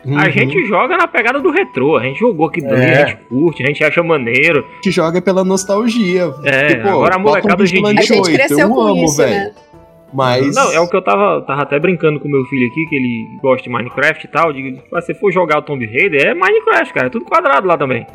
A 0.06 0.08
Uhum. 0.10 0.30
gente 0.30 0.64
joga 0.66 0.96
na 0.96 1.08
pegada 1.08 1.40
do 1.40 1.50
retrô. 1.50 1.96
A 1.96 2.04
gente 2.04 2.20
jogou 2.20 2.46
aqui 2.46 2.64
É. 2.64 3.02
a 3.02 3.06
gente 3.06 3.18
curte, 3.28 3.62
a 3.62 3.66
gente 3.66 3.82
acha 3.82 4.00
maneiro. 4.02 4.60
A 4.70 4.74
gente 4.76 4.90
joga 4.92 5.20
pela 5.20 5.42
nostalgia. 5.44 6.32
É, 6.44 6.68
Tipo, 6.68 6.88
agora 6.88 7.16
a 7.16 7.18
bota 7.18 7.18
um 7.18 7.22
molecada 7.22 7.62
hoje 7.62 7.72
em 7.76 7.82
Vigilante 7.82 8.06
dia- 8.06 8.14
A 8.14 8.16
gente 8.16 8.26
8, 8.30 8.36
cresceu 8.36 8.58
eu 8.60 8.70
com 8.74 8.80
amo, 8.80 9.04
isso, 9.04 9.16
velho. 9.16 9.30
né? 9.34 9.52
Mas. 10.12 10.54
Não, 10.54 10.72
é 10.72 10.80
o 10.80 10.88
que 10.88 10.96
eu 10.96 11.02
tava, 11.02 11.42
tava 11.42 11.62
até 11.62 11.78
brincando 11.78 12.18
com 12.18 12.28
meu 12.28 12.44
filho 12.46 12.66
aqui, 12.68 12.84
que 12.86 12.96
ele 12.96 13.26
gosta 13.42 13.62
de 13.62 13.68
Minecraft 13.70 14.24
e 14.26 14.28
tal. 14.30 14.52
Digo, 14.52 14.76
se 14.78 14.90
você 14.90 15.14
for 15.14 15.30
jogar 15.32 15.58
o 15.58 15.62
Tomb 15.62 15.84
Raider, 15.86 16.26
é 16.28 16.34
Minecraft, 16.34 16.94
cara. 16.94 17.06
É 17.08 17.10
tudo 17.10 17.24
quadrado 17.26 17.66
lá 17.66 17.76
também. 17.76 18.06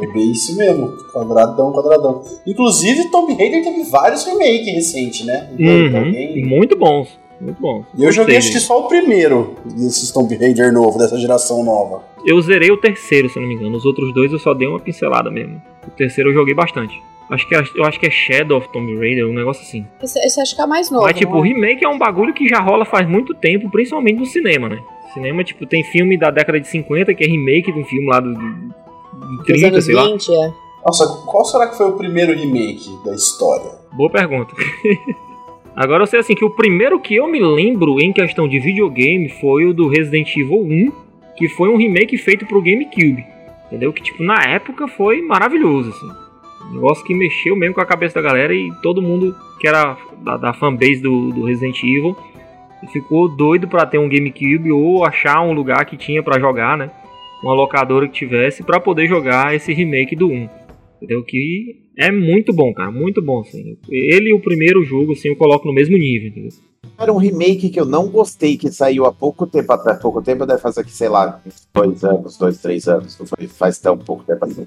É 0.00 0.06
bem 0.12 0.30
isso 0.32 0.56
mesmo. 0.56 0.92
Quadradão, 1.12 1.72
quadradão. 1.72 2.22
Inclusive, 2.46 3.10
Tomb 3.10 3.34
Raider 3.34 3.62
teve 3.62 3.84
vários 3.90 4.24
remakes 4.24 4.74
recentes, 4.74 5.26
né? 5.26 5.48
Uhum, 5.58 5.96
Alguém- 5.98 6.44
Muito 6.46 6.76
bons. 6.76 7.18
Muito 7.40 7.60
bons. 7.60 7.84
E 7.98 8.04
eu 8.04 8.12
joguei 8.12 8.36
acho 8.36 8.52
que 8.52 8.60
só 8.60 8.80
o 8.84 8.88
primeiro 8.88 9.56
desses 9.64 10.10
Tomb 10.12 10.34
Raider 10.36 10.72
novo, 10.72 10.98
dessa 10.98 11.18
geração 11.18 11.64
nova. 11.64 12.02
Eu 12.24 12.40
zerei 12.40 12.70
o 12.70 12.76
terceiro, 12.76 13.28
se 13.28 13.38
não 13.38 13.46
me 13.46 13.54
engano. 13.54 13.76
Os 13.76 13.84
outros 13.84 14.14
dois 14.14 14.32
eu 14.32 14.38
só 14.38 14.54
dei 14.54 14.66
uma 14.66 14.80
pincelada 14.80 15.30
mesmo. 15.30 15.60
O 15.86 15.90
terceiro 15.90 16.30
eu 16.30 16.34
joguei 16.34 16.54
bastante. 16.54 16.94
Acho 17.30 17.48
que, 17.48 17.54
é- 17.54 17.64
eu 17.76 17.84
acho 17.84 17.98
que 17.98 18.06
é 18.06 18.10
Shadow 18.10 18.58
of 18.58 18.68
Tomb 18.70 18.96
Raider, 18.98 19.26
um 19.26 19.32
negócio 19.32 19.62
assim. 19.62 19.86
Esse, 20.02 20.18
esse 20.20 20.40
acho 20.40 20.54
que 20.54 20.60
é 20.60 20.66
mais 20.66 20.90
novo. 20.90 21.04
Mas, 21.04 21.16
tipo, 21.16 21.32
o 21.32 21.36
não 21.38 21.44
é? 21.44 21.48
remake 21.48 21.84
é 21.84 21.88
um 21.88 21.98
bagulho 21.98 22.34
que 22.34 22.46
já 22.48 22.60
rola 22.60 22.84
faz 22.84 23.08
muito 23.08 23.34
tempo, 23.34 23.70
principalmente 23.70 24.18
no 24.18 24.26
cinema, 24.26 24.68
né? 24.68 24.78
Cinema, 25.14 25.42
tipo, 25.44 25.64
tem 25.64 25.82
filme 25.84 26.18
da 26.18 26.30
década 26.30 26.60
de 26.60 26.68
50 26.68 27.14
que 27.14 27.24
é 27.24 27.26
remake 27.26 27.72
de 27.72 27.78
um 27.78 27.84
filme 27.84 28.06
lá 28.08 28.20
do, 28.20 28.34
do- 28.34 28.38
de 28.40 29.36
Dos 29.38 29.46
30, 29.46 29.66
anos 29.68 29.84
sei 29.84 29.94
lá. 29.94 30.04
20, 30.04 30.32
é. 30.32 30.52
Nossa, 30.84 31.06
qual 31.26 31.44
será 31.46 31.66
que 31.68 31.76
foi 31.78 31.88
o 31.88 31.92
primeiro 31.92 32.32
remake 32.34 32.90
da 33.04 33.14
história? 33.14 33.70
Boa 33.92 34.10
pergunta. 34.10 34.54
Agora 35.74 36.02
eu 36.02 36.06
sei 36.06 36.20
assim 36.20 36.34
que 36.34 36.44
o 36.44 36.50
primeiro 36.50 37.00
que 37.00 37.16
eu 37.16 37.26
me 37.26 37.40
lembro 37.40 38.00
em 38.00 38.12
questão 38.12 38.46
de 38.46 38.58
videogame 38.60 39.28
foi 39.40 39.64
o 39.64 39.72
do 39.72 39.88
Resident 39.88 40.28
Evil 40.36 40.60
1, 40.62 40.92
que 41.36 41.48
foi 41.48 41.68
um 41.68 41.76
remake 41.76 42.16
feito 42.16 42.46
pro 42.46 42.60
GameCube. 42.62 43.24
Entendeu? 43.66 43.92
Que 43.92 44.02
tipo, 44.02 44.22
na 44.22 44.40
época 44.44 44.86
foi 44.86 45.20
maravilhoso, 45.22 45.90
assim. 45.90 46.23
Um 46.70 46.74
negócio 46.74 47.04
que 47.04 47.14
mexeu 47.14 47.56
mesmo 47.56 47.74
com 47.74 47.80
a 47.80 47.86
cabeça 47.86 48.14
da 48.14 48.22
galera 48.22 48.54
e 48.54 48.72
todo 48.82 49.02
mundo 49.02 49.34
que 49.60 49.68
era 49.68 49.96
da, 50.22 50.36
da 50.36 50.54
fanbase 50.54 51.00
do, 51.00 51.30
do 51.30 51.44
Resident 51.44 51.82
Evil 51.82 52.16
ficou 52.92 53.28
doido 53.28 53.68
pra 53.68 53.86
ter 53.86 53.98
um 53.98 54.08
GameCube 54.08 54.70
ou 54.70 55.04
achar 55.04 55.40
um 55.42 55.52
lugar 55.52 55.84
que 55.86 55.96
tinha 55.96 56.22
pra 56.22 56.38
jogar, 56.38 56.76
né? 56.76 56.90
Uma 57.42 57.54
locadora 57.54 58.08
que 58.08 58.14
tivesse 58.14 58.62
pra 58.62 58.80
poder 58.80 59.06
jogar 59.06 59.54
esse 59.54 59.72
remake 59.72 60.16
do 60.16 60.28
1. 60.28 60.48
Entendeu? 60.96 61.22
Que 61.22 61.76
é 61.98 62.10
muito 62.10 62.52
bom, 62.52 62.72
cara. 62.72 62.90
Muito 62.90 63.20
bom, 63.20 63.40
assim. 63.40 63.76
Ele 63.88 64.30
e 64.30 64.34
o 64.34 64.40
primeiro 64.40 64.82
jogo, 64.84 65.12
assim, 65.12 65.28
eu 65.28 65.36
coloco 65.36 65.66
no 65.66 65.74
mesmo 65.74 65.96
nível, 65.96 66.28
entendeu? 66.28 66.50
Era 66.98 67.12
um 67.12 67.18
remake 67.18 67.70
que 67.70 67.80
eu 67.80 67.84
não 67.84 68.08
gostei, 68.08 68.56
que 68.56 68.70
saiu 68.70 69.04
há 69.04 69.12
pouco 69.12 69.46
tempo 69.46 69.72
atrás. 69.72 70.00
Pouco 70.00 70.22
tempo 70.22 70.46
deve 70.46 70.60
fazer 70.60 70.80
aqui, 70.80 70.92
sei 70.92 71.08
lá, 71.08 71.40
dois 71.74 72.04
anos, 72.04 72.38
dois, 72.38 72.58
três 72.58 72.88
anos. 72.88 73.18
Não 73.18 73.26
foi, 73.26 73.46
faz 73.46 73.78
tão 73.78 73.98
pouco 73.98 74.24
tempo 74.24 74.44
assim. 74.44 74.66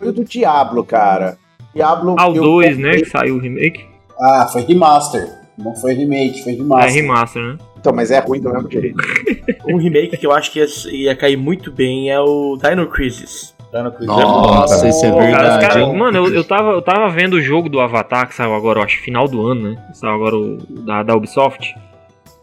Foi 0.00 0.08
o 0.08 0.12
do 0.12 0.24
Diablo, 0.24 0.82
cara. 0.82 1.38
Diablo. 1.72 2.16
Ao 2.18 2.34
eu 2.34 2.42
2, 2.42 2.76
né? 2.78 2.92
Que 2.96 3.04
saiu 3.04 3.36
o 3.36 3.38
remake. 3.38 3.84
Ah, 4.20 4.48
foi 4.52 4.62
remaster. 4.62 5.28
Não 5.56 5.76
foi 5.76 5.92
remake, 5.92 6.42
foi 6.42 6.54
É 6.54 6.56
remaster. 6.56 6.94
remaster, 6.94 7.42
né? 7.42 7.58
Então, 7.78 7.92
mas 7.94 8.10
é 8.10 8.18
ruim 8.18 8.40
do 8.40 8.50
mesmo 8.52 8.70
jeito. 8.70 8.96
Um 9.68 9.76
remake 9.76 10.16
que 10.16 10.26
eu 10.26 10.32
acho 10.32 10.50
que 10.50 10.58
ia, 10.58 10.66
ia 10.90 11.14
cair 11.14 11.36
muito 11.36 11.70
bem 11.70 12.10
é 12.10 12.18
o 12.18 12.56
Dino 12.60 12.86
Crisis. 12.88 13.54
Dino 13.72 13.92
Crisis 13.92 14.06
Nossa, 14.16 14.88
isso 14.88 15.04
é 15.04 15.10
Cara, 15.10 15.20
verdade. 15.22 15.66
cara- 15.68 15.80
hein? 15.82 15.96
mano, 15.96 16.16
eu, 16.16 16.34
eu, 16.34 16.42
tava, 16.44 16.70
eu 16.72 16.82
tava 16.82 17.08
vendo 17.10 17.34
o 17.34 17.40
jogo 17.42 17.68
do 17.68 17.78
Avatar, 17.78 18.26
que 18.26 18.34
saiu 18.34 18.54
agora, 18.54 18.80
eu 18.80 18.84
acho, 18.84 19.00
final 19.02 19.28
do 19.28 19.46
ano, 19.46 19.70
né? 19.72 19.84
Saiu 19.92 20.14
agora 20.14 20.34
o, 20.36 20.56
da, 20.84 21.02
da 21.02 21.14
Ubisoft. 21.14 21.74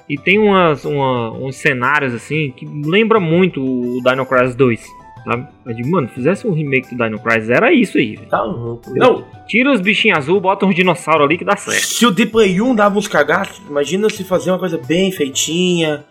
E 0.07 0.15
tem 0.17 0.39
umas, 0.39 0.85
uma- 0.85 1.31
uns 1.33 1.57
cenários, 1.57 2.13
assim, 2.13 2.51
que 2.55 2.65
lembra 2.85 3.19
muito 3.19 3.61
o 3.61 3.99
Dino 4.03 4.25
Crisis 4.25 4.55
2, 4.55 4.85
sabe? 5.29 5.47
Eu 5.65 5.73
digo, 5.73 5.89
mano, 5.91 6.07
fizesse 6.07 6.47
um 6.47 6.51
remake 6.53 6.95
do 6.95 7.03
Dino 7.03 7.19
Crisis, 7.19 7.49
era 7.49 7.71
isso 7.73 7.97
aí. 7.97 8.17
Tá 8.29 8.41
louco. 8.43 8.91
Não, 8.95 9.23
Tira 9.47 9.71
os 9.71 9.79
bichinhos 9.81 10.17
azul, 10.17 10.39
bota 10.41 10.65
uns 10.65 10.75
dinossauros 10.75 11.25
ali 11.25 11.37
que 11.37 11.45
dá 11.45 11.55
certo. 11.55 11.85
se 11.85 12.05
o 12.05 12.13
The 12.13 12.25
Play 12.25 12.61
1 12.61 12.75
dava 12.75 12.97
uns 12.97 13.07
cagaços, 13.07 13.61
imagina 13.69 14.09
se 14.09 14.23
fazer 14.23 14.51
uma 14.51 14.59
coisa 14.59 14.77
bem 14.87 15.11
feitinha. 15.11 16.03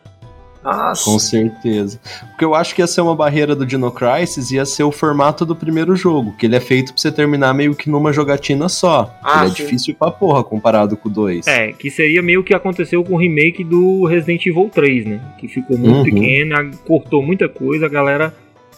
Nossa. 0.64 1.04
Com 1.04 1.16
certeza. 1.18 2.00
Porque 2.30 2.44
eu 2.44 2.52
acho 2.52 2.75
que 2.75 2.82
ia 2.82 2.88
ser 2.88 3.00
uma 3.00 3.14
barreira 3.14 3.54
do 3.54 3.64
Dino 3.64 3.88
Crisis, 3.92 4.50
ia 4.50 4.64
ser 4.64 4.82
o 4.82 4.90
formato 4.90 5.46
do 5.46 5.54
primeiro 5.54 5.94
jogo, 5.94 6.35
que 6.37 6.44
ele 6.46 6.56
é 6.56 6.61
feito 6.61 6.92
pra 6.92 7.00
você 7.00 7.12
terminar 7.12 7.54
meio 7.54 7.73
que 7.73 7.88
numa 7.88 8.12
jogatina 8.12 8.68
só. 8.68 9.14
Ah, 9.23 9.42
ele 9.42 9.50
é 9.52 9.54
difícil 9.54 9.94
pra 9.94 10.11
porra 10.11 10.42
comparado 10.42 10.96
com 10.96 11.08
o 11.08 11.12
2. 11.12 11.46
É, 11.46 11.70
que 11.73 11.88
seria 11.88 12.20
meio 12.20 12.42
que 12.42 12.52
aconteceu 12.52 13.04
com 13.04 13.14
o 13.14 13.16
remake 13.16 13.62
do 13.62 14.06
Resident 14.06 14.44
Evil 14.46 14.68
3, 14.75 15.04
né? 15.06 15.20
Que 15.38 15.46
ficou 15.46 15.78
muito 15.78 15.99
Uhum. 15.99 16.04
pequeno, 16.04 16.70
cortou 16.85 17.23
muita 17.23 17.49
coisa, 17.49 17.87
a 17.87 17.88
galera 17.88 18.35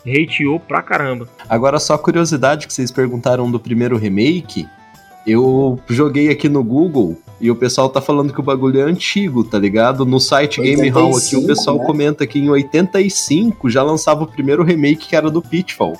hateou 0.07 0.61
pra 0.61 0.83
caramba. 0.83 1.29
Agora, 1.49 1.79
só 1.79 1.97
curiosidade 1.99 2.67
que 2.67 2.73
vocês 2.73 2.91
perguntaram 2.91 3.51
do 3.51 3.61
primeiro 3.61 3.97
remake, 3.97 4.67
eu 5.27 5.79
joguei 5.89 6.31
aqui 6.31 6.49
no 6.49 6.65
Google 6.65 7.17
e 7.41 7.51
o 7.51 7.57
pessoal 7.57 7.89
tá 7.89 8.01
falando 8.01 8.33
que 8.33 8.41
o 8.41 8.43
bagulho 8.43 8.81
é 8.81 8.85
antigo, 8.85 9.45
tá 9.45 9.59
ligado? 9.59 10.05
No 10.05 10.19
site 10.19 10.61
Game 10.61 10.89
Hall 10.89 11.17
aqui, 11.17 11.37
o 11.37 11.41
85, 11.41 11.47
pessoal 11.47 11.79
né? 11.79 11.85
comenta 11.85 12.27
que 12.27 12.39
em 12.39 12.49
85 12.49 13.71
já 13.71 13.83
lançava 13.83 14.25
o 14.25 14.27
primeiro 14.27 14.65
remake 14.65 15.09
que 15.09 15.17
era 15.17 15.31
do 15.31 15.43
Pitfall. 15.43 15.97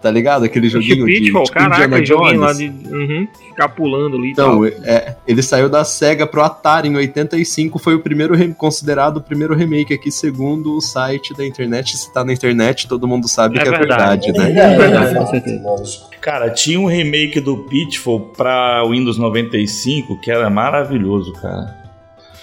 Tá 0.00 0.12
ligado? 0.12 0.44
Aquele 0.44 0.68
joguinho 0.68 1.06
de 1.06 1.12
Pitfall, 1.20 1.42
tipo, 1.42 1.58
caraca, 1.58 1.84
Indiana 1.84 2.04
joguinho 2.06 2.40
lá 2.40 2.52
Jones. 2.52 2.58
de. 2.58 2.94
Uhum, 2.94 3.28
ficar 3.48 3.68
pulando 3.70 4.16
ali 4.16 4.28
e 4.28 4.30
Então, 4.30 4.52
tal. 4.60 4.66
é, 4.66 5.16
ele 5.26 5.42
saiu 5.42 5.68
da 5.68 5.82
SEGA 5.84 6.24
pro 6.24 6.40
Atari 6.40 6.88
em 6.88 6.94
85, 6.96 7.80
foi 7.80 7.96
o 7.96 8.00
primeiro 8.00 8.34
considerado 8.54 9.16
o 9.16 9.20
primeiro 9.20 9.56
remake 9.56 9.92
aqui, 9.92 10.12
segundo 10.12 10.76
o 10.76 10.80
site 10.80 11.34
da 11.34 11.44
internet. 11.44 11.96
Se 11.96 12.12
tá 12.12 12.24
na 12.24 12.32
internet, 12.32 12.86
todo 12.86 13.08
mundo 13.08 13.26
sabe 13.26 13.58
É 13.58 13.64
que 13.64 13.70
verdade. 13.70 14.30
é 14.30 14.32
verdade, 14.32 14.54
né? 14.54 14.60
É, 14.74 14.76
verdade, 14.78 15.14
é, 15.16 15.18
com 15.18 15.26
certeza. 15.26 15.62
lógico. 15.64 16.08
Cara, 16.20 16.50
tinha 16.50 16.78
um 16.78 16.86
remake 16.86 17.40
do 17.40 17.56
Pitfall 17.64 18.20
pra 18.36 18.84
Windows 18.88 19.18
95 19.18 20.20
que 20.20 20.30
era 20.30 20.48
maravilhoso, 20.48 21.32
cara. 21.34 21.76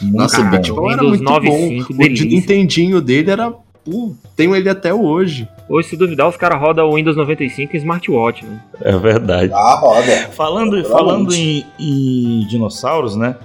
Muito 0.01 0.17
Nossa, 0.17 0.41
o 0.41 0.43
bom. 0.43 0.51
Pitfall 0.51 0.91
era 0.91 1.01
Windows 1.03 1.19
muito 1.21 1.31
95, 1.31 1.93
bom. 1.93 2.03
O 2.03 2.09
de. 2.09 2.25
Nintendinho 2.25 2.99
dele 3.01 3.31
era... 3.31 3.53
Uh, 3.87 4.15
tenho 4.35 4.55
ele 4.55 4.67
até 4.69 4.93
hoje. 4.93 5.47
Hoje, 5.69 5.89
se 5.89 5.97
duvidar, 5.97 6.27
os 6.27 6.37
caras 6.37 6.59
rodam 6.59 6.89
o 6.89 6.95
Windows 6.95 7.15
95 7.15 7.75
em 7.75 7.77
smartwatch, 7.79 8.45
né? 8.45 8.59
É 8.81 8.97
verdade. 8.97 9.51
Ah, 9.53 9.75
roda. 9.75 10.29
Falando, 10.31 10.83
falando 10.85 11.33
em, 11.33 11.65
em 11.79 12.47
dinossauros, 12.47 13.15
né? 13.15 13.35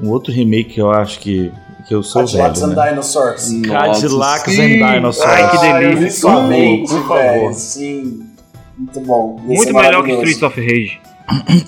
Um 0.00 0.08
outro 0.10 0.32
remake 0.32 0.74
que 0.74 0.80
eu 0.80 0.90
acho 0.90 1.18
que, 1.18 1.50
que 1.86 1.94
eu 1.94 2.02
sou 2.02 2.22
Cadillacs 2.22 2.60
velho, 2.60 2.72
and 2.72 2.76
né? 2.76 2.88
Dinosaurs. 2.90 3.50
Cadillacs 3.68 4.52
sim. 4.54 4.62
and 4.82 4.92
Dinosaurs. 4.94 5.32
Ai, 5.32 5.50
que 5.50 5.56
Ah, 5.66 5.78
delícia. 5.78 5.98
Principalmente, 6.00 6.88
Por 6.90 7.00
favor. 7.08 7.16
velho. 7.16 7.54
Sim. 7.54 8.22
Muito 8.76 9.00
bom. 9.00 9.40
Muito 9.42 9.74
melhor 9.74 10.04
que. 10.04 10.12
Streets 10.12 10.42
of 10.42 10.60
Rage. 10.60 11.00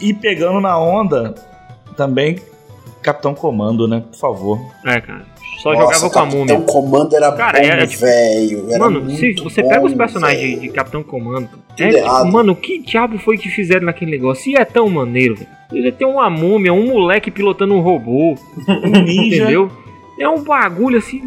E 0.01 0.15
pegando 0.15 0.61
na 0.61 0.79
onda, 0.79 1.35
também 1.97 2.39
Capitão 3.03 3.35
Comando, 3.35 3.89
né? 3.89 4.05
Por 4.11 4.19
favor. 4.19 4.61
É, 4.87 5.01
cara. 5.01 5.25
Só 5.63 5.73
Nossa, 5.75 5.83
jogava 5.95 6.01
com 6.01 6.07
a 6.07 6.23
Capitão 6.23 6.39
múmia. 6.39 6.61
Comando 6.63 7.15
era 7.17 7.33
Cara, 7.33 7.59
bom, 7.61 7.67
era 7.67 7.87
tipo- 7.87 8.03
velho. 8.05 8.67
Era 8.71 8.79
Mano, 8.79 9.11
se 9.11 9.33
você 9.35 9.63
bom, 9.63 9.69
pega 9.69 9.85
os 9.87 9.95
personagens 9.95 10.41
velho. 10.43 10.61
de, 10.63 10.69
Capitão 10.71 11.03
Comando, 11.03 11.49
é, 11.79 11.87
tipo, 11.89 11.99
errado. 11.99 12.33
mano, 12.33 12.57
que 12.57 12.79
diabo 12.79 13.19
foi 13.19 13.37
que 13.37 13.49
fizeram 13.51 13.85
naquele 13.87 14.11
negócio? 14.11 14.51
E 14.51 14.57
é 14.57 14.65
tão 14.65 14.89
maneiro, 14.89 15.35
velho. 15.37 15.49
Ele 15.73 15.93
tem 15.93 16.07
uma 16.07 16.29
múmia, 16.31 16.73
um 16.73 16.87
moleque 16.87 17.31
pilotando 17.31 17.75
um 17.75 17.81
robô, 17.81 18.35
Um 18.85 19.03
ninja 19.03 19.43
entendeu? 19.43 19.71
É 20.19 20.29
um 20.29 20.43
bagulho 20.43 20.99
assim. 20.99 21.23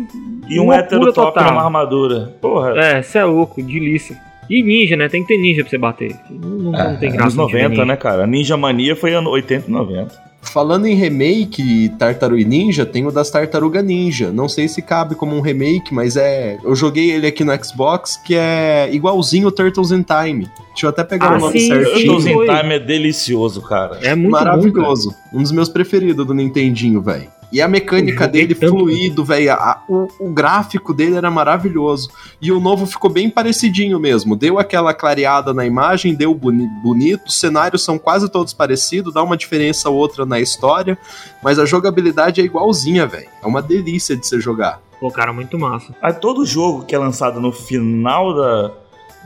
e 0.49 0.59
um 0.59 0.71
hétero 0.73 1.11
top 1.13 1.33
total. 1.33 1.51
numa 1.51 1.63
armadura. 1.63 2.35
Porra. 2.41 2.73
É, 2.79 3.01
cê 3.01 3.19
é 3.19 3.23
louco, 3.25 3.61
delícia. 3.61 4.15
E 4.49 4.61
ninja, 4.61 4.95
né? 4.97 5.07
Tem 5.09 5.21
que 5.21 5.27
ter 5.29 5.37
ninja 5.41 5.61
pra 5.63 5.69
você 5.69 5.77
bater. 5.77 6.15
Não, 6.29 6.49
não, 6.49 6.75
É, 6.79 6.89
não 6.91 6.97
tem 6.97 7.09
anos 7.09 7.33
graça. 7.33 7.47
tiver 7.47 7.63
90, 7.63 7.69
ninja. 7.69 7.85
né, 7.85 7.95
cara? 7.95 8.27
Ninja 8.27 8.57
Mania 8.57 8.95
foi 8.95 9.13
ano 9.13 9.29
80 9.29 9.67
e 9.67 9.71
90. 9.71 10.32
Falando 10.43 10.85
em 10.85 10.93
remake 10.93 11.89
Tartaruga 11.97 12.43
Ninja, 12.43 12.85
tem 12.85 13.05
o 13.07 13.11
das 13.11 13.31
Tartaruga 13.31 13.81
Ninja. 13.81 14.31
Não 14.31 14.47
sei 14.47 14.67
se 14.67 14.81
cabe 14.81 15.15
como 15.15 15.35
um 15.35 15.41
remake, 15.41 15.93
mas 15.93 16.15
é. 16.15 16.57
Eu 16.63 16.75
joguei 16.75 17.11
ele 17.11 17.25
aqui 17.25 17.43
no 17.43 17.51
Xbox, 17.63 18.17
que 18.17 18.35
é 18.35 18.89
igualzinho 18.91 19.47
o 19.47 19.51
Turtles 19.51 19.91
in 19.91 20.03
Time. 20.03 20.47
Deixa 20.69 20.85
eu 20.85 20.89
até 20.89 21.03
pegar 21.03 21.33
Ah, 21.33 21.37
o 21.37 21.39
nome 21.39 21.59
sim, 21.59 21.67
certinho. 21.67 22.13
Turtles 22.17 22.25
in. 22.25 22.37
Time 22.59 22.73
é 22.75 22.79
delicioso, 22.79 23.61
cara. 23.61 23.97
É 24.01 24.13
muito 24.13 24.31
bom, 24.31 24.37
cara. 24.37 24.49
Maravilhoso. 24.57 25.15
um 25.33 25.41
dos 25.41 25.51
meus 25.51 25.69
preferidos 25.69 26.25
do 26.25 26.33
Nintendinho, 26.33 27.01
velho. 27.01 27.29
E 27.53 27.61
a 27.61 27.67
mecânica 27.67 28.27
dele 28.27 28.55
tanto. 28.55 28.71
fluido, 28.75 29.23
velho. 29.23 29.55
O, 29.87 30.07
o 30.19 30.29
gráfico 30.33 30.91
dele 30.93 31.15
era 31.15 31.29
maravilhoso. 31.29 32.09
E 32.41 32.51
o 32.51 32.59
novo 32.59 32.87
ficou 32.87 33.11
bem 33.11 33.29
parecidinho 33.29 33.99
mesmo. 33.99 34.35
Deu 34.35 34.57
aquela 34.57 34.91
clareada 34.93 35.53
na 35.53 35.63
imagem, 35.65 36.15
deu 36.15 36.33
boni- 36.33 36.67
bonito. 36.81 37.27
Os 37.27 37.39
cenários 37.39 37.83
são 37.83 37.99
quase 37.99 38.27
todos 38.27 38.53
parecidos, 38.53 39.13
dá 39.13 39.21
uma 39.21 39.37
diferença 39.37 39.87
ou 39.89 39.95
outra 39.97 40.25
na 40.25 40.39
história. 40.39 40.97
Mas 41.43 41.59
a 41.59 41.65
jogabilidade 41.65 42.41
é 42.41 42.43
igualzinha, 42.43 43.05
velho. 43.05 43.27
É 43.43 43.45
uma 43.45 43.61
delícia 43.61 44.17
de 44.17 44.25
você 44.25 44.41
jogar. 44.41 44.81
Pô, 44.99 45.11
cara, 45.11 45.31
muito 45.31 45.59
massa. 45.59 45.93
Mas 46.01 46.17
todo 46.17 46.43
jogo 46.45 46.83
que 46.85 46.95
é 46.95 46.97
lançado 46.97 47.39
no 47.39 47.51
final 47.51 48.33
da, 48.33 48.71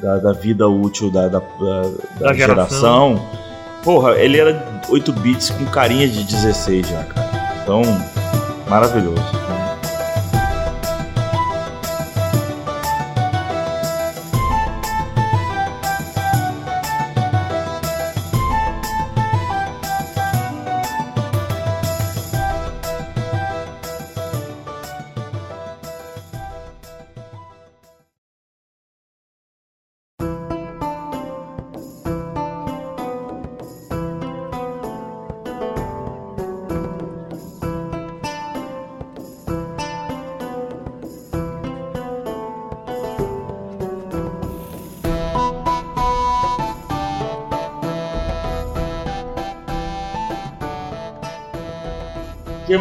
da, 0.01 0.17
da 0.17 0.33
vida 0.33 0.67
útil 0.67 1.09
da, 1.09 1.29
da, 1.29 1.39
da- 1.39 1.81
da 2.19 2.27
Da 2.27 2.33
geração. 2.33 2.35
geração, 2.35 3.25
porra, 3.83 4.15
ele 4.17 4.37
era 4.37 4.81
8 4.89 5.13
bits 5.13 5.49
com 5.51 5.65
carinha 5.67 6.07
de 6.09 6.23
16 6.25 6.89
já, 6.89 7.03
cara. 7.05 7.46
Então, 7.67 7.81
maravilhoso. 8.69 9.21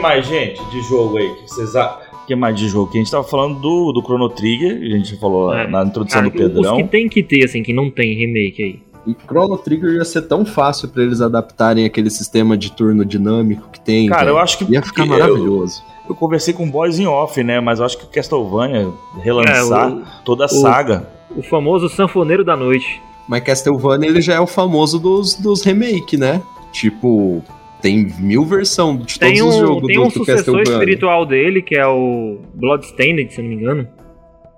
Mais, 0.06 0.26
gente, 0.26 0.64
de 0.70 0.80
jogo 0.82 1.16
aí? 1.18 1.28
Que 1.34 1.42
vocês 1.50 1.74
a... 1.76 2.00
que 2.26 2.34
mais 2.34 2.56
de 2.56 2.68
jogo? 2.68 2.90
Que 2.90 2.98
a 2.98 3.00
gente 3.00 3.10
tava 3.10 3.24
falando 3.24 3.58
do, 3.60 3.92
do 3.92 4.02
Chrono 4.02 4.28
Trigger, 4.28 4.72
a 4.80 4.96
gente 4.98 5.16
falou 5.18 5.52
É. 5.54 5.66
na 5.68 5.82
introdução 5.84 6.20
Cara, 6.22 6.30
do 6.32 6.36
Pedrão. 6.38 6.76
os 6.76 6.82
que 6.82 6.88
tem 6.88 7.08
que 7.08 7.22
ter, 7.22 7.44
assim, 7.44 7.62
que 7.62 7.72
não 7.72 7.90
tem 7.90 8.14
remake 8.14 8.62
aí. 8.62 8.86
E 9.06 9.16
Chrono 9.26 9.56
Trigger 9.56 9.94
ia 9.94 10.04
ser 10.04 10.22
tão 10.22 10.44
fácil 10.44 10.88
pra 10.88 11.02
eles 11.02 11.20
adaptarem 11.20 11.84
aquele 11.84 12.10
sistema 12.10 12.56
de 12.56 12.72
turno 12.72 13.04
dinâmico 13.04 13.68
que 13.72 13.78
tem. 13.80 14.08
Cara, 14.08 14.24
velho. 14.24 14.34
eu 14.34 14.38
acho 14.38 14.58
que. 14.58 14.72
Ia 14.72 14.82
ficar 14.82 15.06
maravilhoso. 15.06 15.82
Eu, 16.04 16.10
eu 16.10 16.14
conversei 16.16 16.52
com 16.52 16.64
o 16.66 16.70
Boys 16.70 16.98
em 16.98 17.06
off, 17.06 17.40
né? 17.44 17.60
Mas 17.60 17.78
eu 17.78 17.84
acho 17.86 17.96
que 17.98 18.04
o 18.04 18.08
Castlevania 18.08 18.88
relançar 19.22 19.90
É, 19.90 19.92
o- 19.92 20.02
toda 20.24 20.46
a 20.46 20.48
saga. 20.48 21.08
O 21.36 21.42
famoso 21.42 21.88
sanfoneiro 21.88 22.44
da 22.44 22.56
noite. 22.56 23.00
Mas 23.28 23.44
Castlevania 23.44 24.08
ele 24.08 24.20
já 24.20 24.34
é 24.34 24.40
o 24.40 24.46
famoso 24.46 24.98
dos, 24.98 25.34
dos 25.34 25.62
remake, 25.62 26.16
né? 26.16 26.42
Tipo, 26.72 27.42
tem 27.80 28.06
mil 28.18 28.44
versões 28.44 29.04
de 29.06 29.18
todos 29.18 29.34
Tem 29.34 29.42
os 29.42 29.54
um, 29.54 29.66
jogos 29.66 29.86
tem 29.86 29.96
do, 29.96 30.02
um 30.02 30.08
do 30.08 30.12
sucessor 30.12 30.60
espiritual 30.62 31.26
dele, 31.26 31.62
que 31.62 31.76
é 31.76 31.86
o 31.86 32.38
Bloodstained, 32.54 33.32
se 33.32 33.40
eu 33.40 33.44
não 33.44 33.50
me 33.50 33.56
engano. 33.56 33.88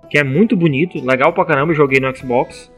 Que 0.09 0.17
é 0.17 0.23
muito 0.23 0.55
bonito, 0.55 1.03
legal 1.05 1.33
pra 1.33 1.45
caramba, 1.45 1.73
joguei 1.73 1.99
no 1.99 2.15
Xbox. 2.15 2.71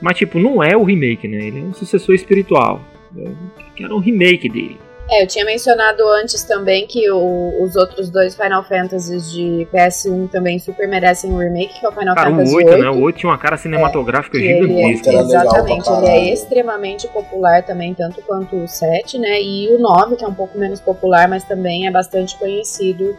Mas, 0.00 0.18
tipo, 0.18 0.38
não 0.38 0.62
é 0.62 0.76
o 0.76 0.82
remake, 0.82 1.28
né? 1.28 1.46
Ele 1.46 1.60
é 1.60 1.62
um 1.62 1.72
sucessor 1.72 2.14
espiritual. 2.14 2.80
É, 3.16 3.30
Que 3.76 3.84
era 3.84 3.94
um 3.94 4.00
remake 4.00 4.48
dele. 4.48 4.76
É, 5.14 5.22
eu 5.22 5.26
tinha 5.26 5.44
mencionado 5.44 6.02
antes 6.08 6.42
também 6.42 6.86
que 6.86 7.10
o- 7.10 7.62
os 7.62 7.76
outros 7.76 8.08
dois 8.08 8.34
Final 8.34 8.64
Fantasies 8.64 9.30
de 9.30 9.66
PS1 9.70 10.26
também 10.28 10.58
super 10.58 10.88
merecem 10.88 11.30
um 11.30 11.36
remake, 11.36 11.78
que 11.80 11.84
é 11.84 11.88
o 11.88 11.92
Final 11.92 12.14
Cara, 12.14 12.30
o 12.30 12.32
Fantasy 12.32 12.54
8, 12.56 12.68
VIII. 12.70 12.80
né? 12.80 12.88
O 12.90 13.00
8 13.02 13.16
tinha 13.18 13.30
uma 13.30 13.36
cara 13.38 13.56
cinematográfica 13.58 14.38
é, 14.38 14.40
gigantesca. 14.40 15.10
Legal 15.10 15.24
exatamente, 15.26 15.88
ele 15.90 15.96
é 15.98 16.00
caralho. 16.08 16.24
extremamente 16.32 17.08
popular 17.08 17.62
também, 17.62 17.92
tanto 17.92 18.22
quanto 18.22 18.56
o 18.56 18.66
7, 18.66 19.18
né? 19.18 19.42
E 19.42 19.68
o 19.74 19.78
9, 19.78 20.16
que 20.16 20.24
é 20.24 20.28
um 20.28 20.32
pouco 20.34 20.56
menos 20.58 20.80
popular, 20.80 21.28
mas 21.28 21.44
também 21.44 21.86
é 21.86 21.90
bastante 21.90 22.34
conhecido 22.38 23.14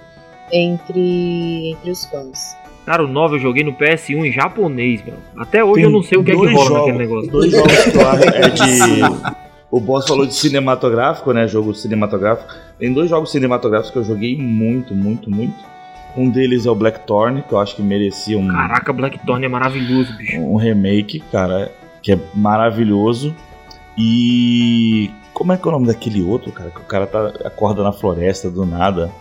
entre, 0.52 1.72
entre 1.74 1.92
os 1.92 2.06
fãs. 2.06 2.56
Cara, 2.88 3.04
o 3.04 3.08
9 3.08 3.36
eu 3.36 3.40
joguei 3.40 3.64
no 3.64 3.74
PS1 3.74 4.26
em 4.26 4.32
japonês, 4.32 5.02
mano. 5.06 5.20
Até 5.38 5.64
hoje 5.64 5.76
Tem 5.76 5.84
eu 5.84 5.90
não 5.92 6.02
sei 6.02 6.18
o 6.18 6.24
que 6.24 6.32
é 6.32 6.34
que 6.34 6.40
rola 6.40 6.54
jogos- 6.54 6.72
naquele 6.74 6.98
negócio. 6.98 7.32
Dois 7.32 7.52
jogos 7.52 7.84
que 7.86 7.98
eu 7.98 8.10
acho 8.10 8.24
é 8.30 8.50
de. 8.50 9.34
O 9.74 9.80
boss 9.80 10.08
falou 10.08 10.28
de 10.28 10.36
cinematográfico, 10.36 11.34
né? 11.34 11.48
Jogo 11.48 11.74
cinematográfico. 11.74 12.54
Tem 12.78 12.94
dois 12.94 13.10
jogos 13.10 13.32
cinematográficos 13.32 13.90
que 13.90 13.98
eu 13.98 14.04
joguei 14.04 14.38
muito, 14.38 14.94
muito, 14.94 15.32
muito. 15.32 15.56
Um 16.16 16.30
deles 16.30 16.68
é 16.68 16.70
o 16.70 16.76
Blackthorn, 16.76 17.42
que 17.42 17.52
eu 17.52 17.60
acho 17.60 17.78
que 17.78 17.82
merecia 17.82 18.38
um, 18.38 18.50
Caraca, 18.50 18.94
Blackthorn 18.94 19.44
é 19.44 19.50
maravilhoso, 19.50 20.16
bicho. 20.16 20.40
um 20.40 20.58
remake, 20.58 21.22
cara, 21.32 21.72
que 22.04 22.12
é 22.12 22.20
maravilhoso. 22.36 23.36
E. 23.98 25.10
Como 25.34 25.52
é 25.52 25.58
que 25.58 25.68
é 25.68 25.70
o 25.70 25.72
nome 25.72 25.88
daquele 25.88 26.22
outro, 26.22 26.52
cara? 26.52 26.70
Que 26.70 26.80
o 26.80 26.84
cara 26.84 27.08
tá, 27.08 27.34
acorda 27.44 27.82
na 27.82 27.92
floresta 27.92 28.52
do 28.52 28.68
nada. 28.68 29.12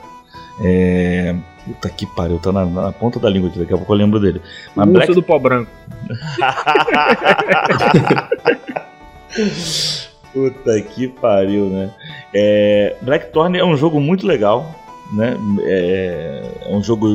É. 0.62 1.34
Puta 1.64 1.88
que 1.88 2.04
pariu, 2.04 2.38
tá 2.38 2.52
na, 2.52 2.66
na 2.66 2.92
ponta 2.92 3.18
da 3.18 3.30
língua 3.30 3.48
aqui, 3.48 3.58
daqui 3.58 3.72
a 3.72 3.78
pouco 3.78 3.94
eu 3.94 3.96
lembro 3.96 4.20
dele. 4.20 4.42
Mas 4.76 4.86
Black... 4.86 5.14
do 5.14 5.22
pó 5.22 5.38
branco. 5.38 5.70
Puta 10.32 10.80
que 10.80 11.08
pariu, 11.08 11.66
né? 11.66 11.90
É, 12.34 12.96
Blackthorn 13.02 13.58
é 13.58 13.64
um 13.64 13.76
jogo 13.76 14.00
muito 14.00 14.26
legal, 14.26 14.64
né? 15.12 15.36
É, 15.64 16.42
é 16.66 16.74
um 16.74 16.82
jogo 16.82 17.06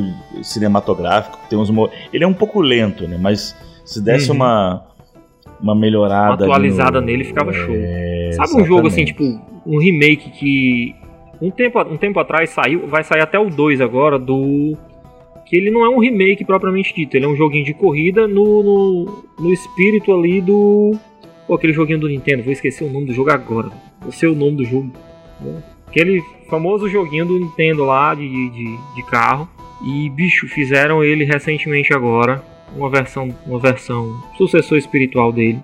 cinematográfico, 0.44 1.40
tem 1.50 1.58
uns 1.58 1.70
ele 2.14 2.24
é 2.24 2.28
um 2.28 2.34
pouco 2.34 2.62
lento, 2.62 3.08
né? 3.08 3.18
Mas 3.20 3.56
se 3.86 4.04
desse 4.04 4.30
Uhum. 4.30 4.36
uma 4.38 4.84
uma 5.60 5.74
melhorada, 5.74 6.46
Uma 6.46 6.56
ali 6.56 6.68
atualizada 6.68 7.00
no- 7.02 7.08
nele, 7.08 7.24
ficava 7.24 7.52
show. 7.52 7.74
É, 7.76 8.30
Sabe 8.34 8.62
um 8.62 8.66
jogo 8.66 8.88
assim, 8.88 9.02
exatamente. 9.02 9.40
tipo, 9.40 9.42
um 9.66 9.80
remake 9.80 10.30
que 10.30 10.96
um 11.42 11.50
tempo, 11.50 11.80
um 11.82 11.98
tempo 11.98 12.20
atrás 12.20 12.52
saiu, 12.52 12.86
vai 12.88 13.04
sair 13.04 13.22
até 13.22 13.40
o 13.40 13.50
2 13.50 13.82
agora, 13.82 14.20
do. 14.20 14.78
Que 15.48 15.56
ele 15.58 15.72
não 15.72 15.84
é 15.84 15.90
um 15.90 15.98
remake 16.00 16.44
propriamente 16.46 16.94
dito, 16.94 17.16
ele 17.16 17.26
é 17.26 17.28
um 17.28 17.36
joguinho 17.36 17.64
de 17.66 17.74
corrida 17.74 18.28
no, 18.28 18.62
no, 18.62 19.24
no 19.40 19.52
espírito 19.54 20.14
ali 20.14 20.42
do. 20.42 20.92
Pô, 21.48 21.56
aquele 21.56 21.74
joguinho 21.74 22.00
do 22.00 22.10
Nintendo, 22.10 22.44
vou 22.44 22.52
esquecer 22.52 22.84
o 22.84 22.90
nome 22.92 23.06
do 23.06 23.14
jogo 23.14 23.32
agora. 23.32 23.70
Não 24.04 24.12
sei 24.12 24.28
o 24.30 24.36
nome 24.36 24.58
do 24.58 24.66
jogo. 24.66 24.92
né? 25.40 25.64
Aquele 25.88 26.22
famoso 26.50 26.90
joguinho 26.90 27.26
do 27.26 27.40
Nintendo 27.40 27.86
lá 27.86 28.14
de, 28.14 28.28
de, 28.50 28.78
de 28.96 29.04
carro. 29.10 29.48
E, 29.86 30.10
bicho, 30.10 30.48
fizeram 30.48 31.04
ele 31.04 31.24
recentemente 31.24 31.94
agora. 31.94 32.44
Uma 32.76 32.90
versão, 32.90 33.34
uma 33.46 33.60
versão 33.60 34.22
sucessor 34.38 34.78
espiritual 34.78 35.32
dele. 35.32 35.60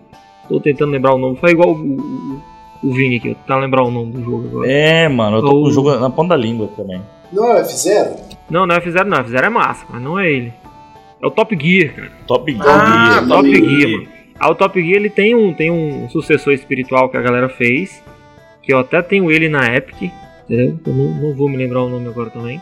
Tô 0.48 0.60
tentando 0.60 0.92
lembrar 0.92 1.14
o 1.14 1.18
nome. 1.18 1.36
Foi 1.38 1.52
igual 1.52 1.72
o, 1.72 1.76
o, 1.82 2.42
o 2.84 2.94
Vini 2.94 3.18
aqui. 3.18 3.36
Tá 3.46 3.58
lembrar 3.58 3.84
o 3.84 3.92
nome 3.92 4.14
do 4.14 4.24
jogo 4.24 4.48
agora. 4.48 4.72
É, 4.72 5.10
mano, 5.10 5.38
eu 5.38 5.42
tô 5.42 5.50
com 5.50 5.56
Ou- 5.56 5.68
o 5.68 5.72
jogo 5.72 5.96
na 5.98 6.10
ponta 6.10 6.30
da 6.30 6.38
língua 6.38 6.70
também. 6.78 7.02
Não 7.32 7.58
é 7.58 7.62
o 7.62 7.66
F0? 7.66 8.16
Não, 8.50 8.66
não 8.66 8.76
é 8.76 8.80
F0 8.80 9.04
não. 9.06 9.18
F0 9.24 9.44
é 9.44 9.50
massa, 9.50 9.86
mas 9.90 10.02
não 10.02 10.18
é 10.20 10.30
ele. 10.32 10.54
É 11.22 11.28
o 11.28 11.32
Top 11.32 11.58
Gear, 11.60 11.94
cara. 11.96 12.12
Top 12.28 12.52
Gear. 12.52 12.66
Ah, 12.70 13.16
Top 13.20 13.28
Top 13.30 13.50
Gear. 13.56 13.70
Gear, 13.70 13.90
mano. 13.92 14.08
Ah, 14.44 14.52
o 14.52 14.56
Top 14.56 14.78
Gear 14.78 14.98
ele 14.98 15.10
tem 15.10 15.34
um, 15.34 15.54
tem 15.54 15.72
um 15.72 16.10
sucessor 16.10 16.52
espiritual 16.52 17.08
que 17.08 17.16
a 17.16 17.22
galera 17.22 17.48
fez. 17.48 18.04
Que 18.62 18.74
eu 18.74 18.80
até 18.80 19.02
tenho 19.02 19.32
ele 19.32 19.48
na 19.48 19.74
Epic. 19.74 20.12
Entendeu? 20.44 20.78
Eu 20.86 20.94
não, 20.94 21.10
não 21.12 21.34
vou 21.34 21.48
me 21.48 21.56
lembrar 21.56 21.82
o 21.82 21.90
nome 21.90 22.10
agora 22.10 22.30
também. 22.30 22.60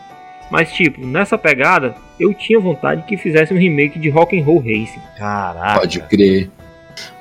Mas, 0.48 0.72
tipo, 0.72 1.04
nessa 1.04 1.36
pegada, 1.36 1.96
eu 2.20 2.32
tinha 2.32 2.60
vontade 2.60 3.02
que 3.02 3.16
fizesse 3.16 3.52
um 3.52 3.58
remake 3.58 3.98
de 3.98 4.10
Rock'n'Roll 4.10 4.58
Racing. 4.58 5.00
Caraca. 5.18 5.80
Pode 5.80 6.00
crer. 6.02 6.50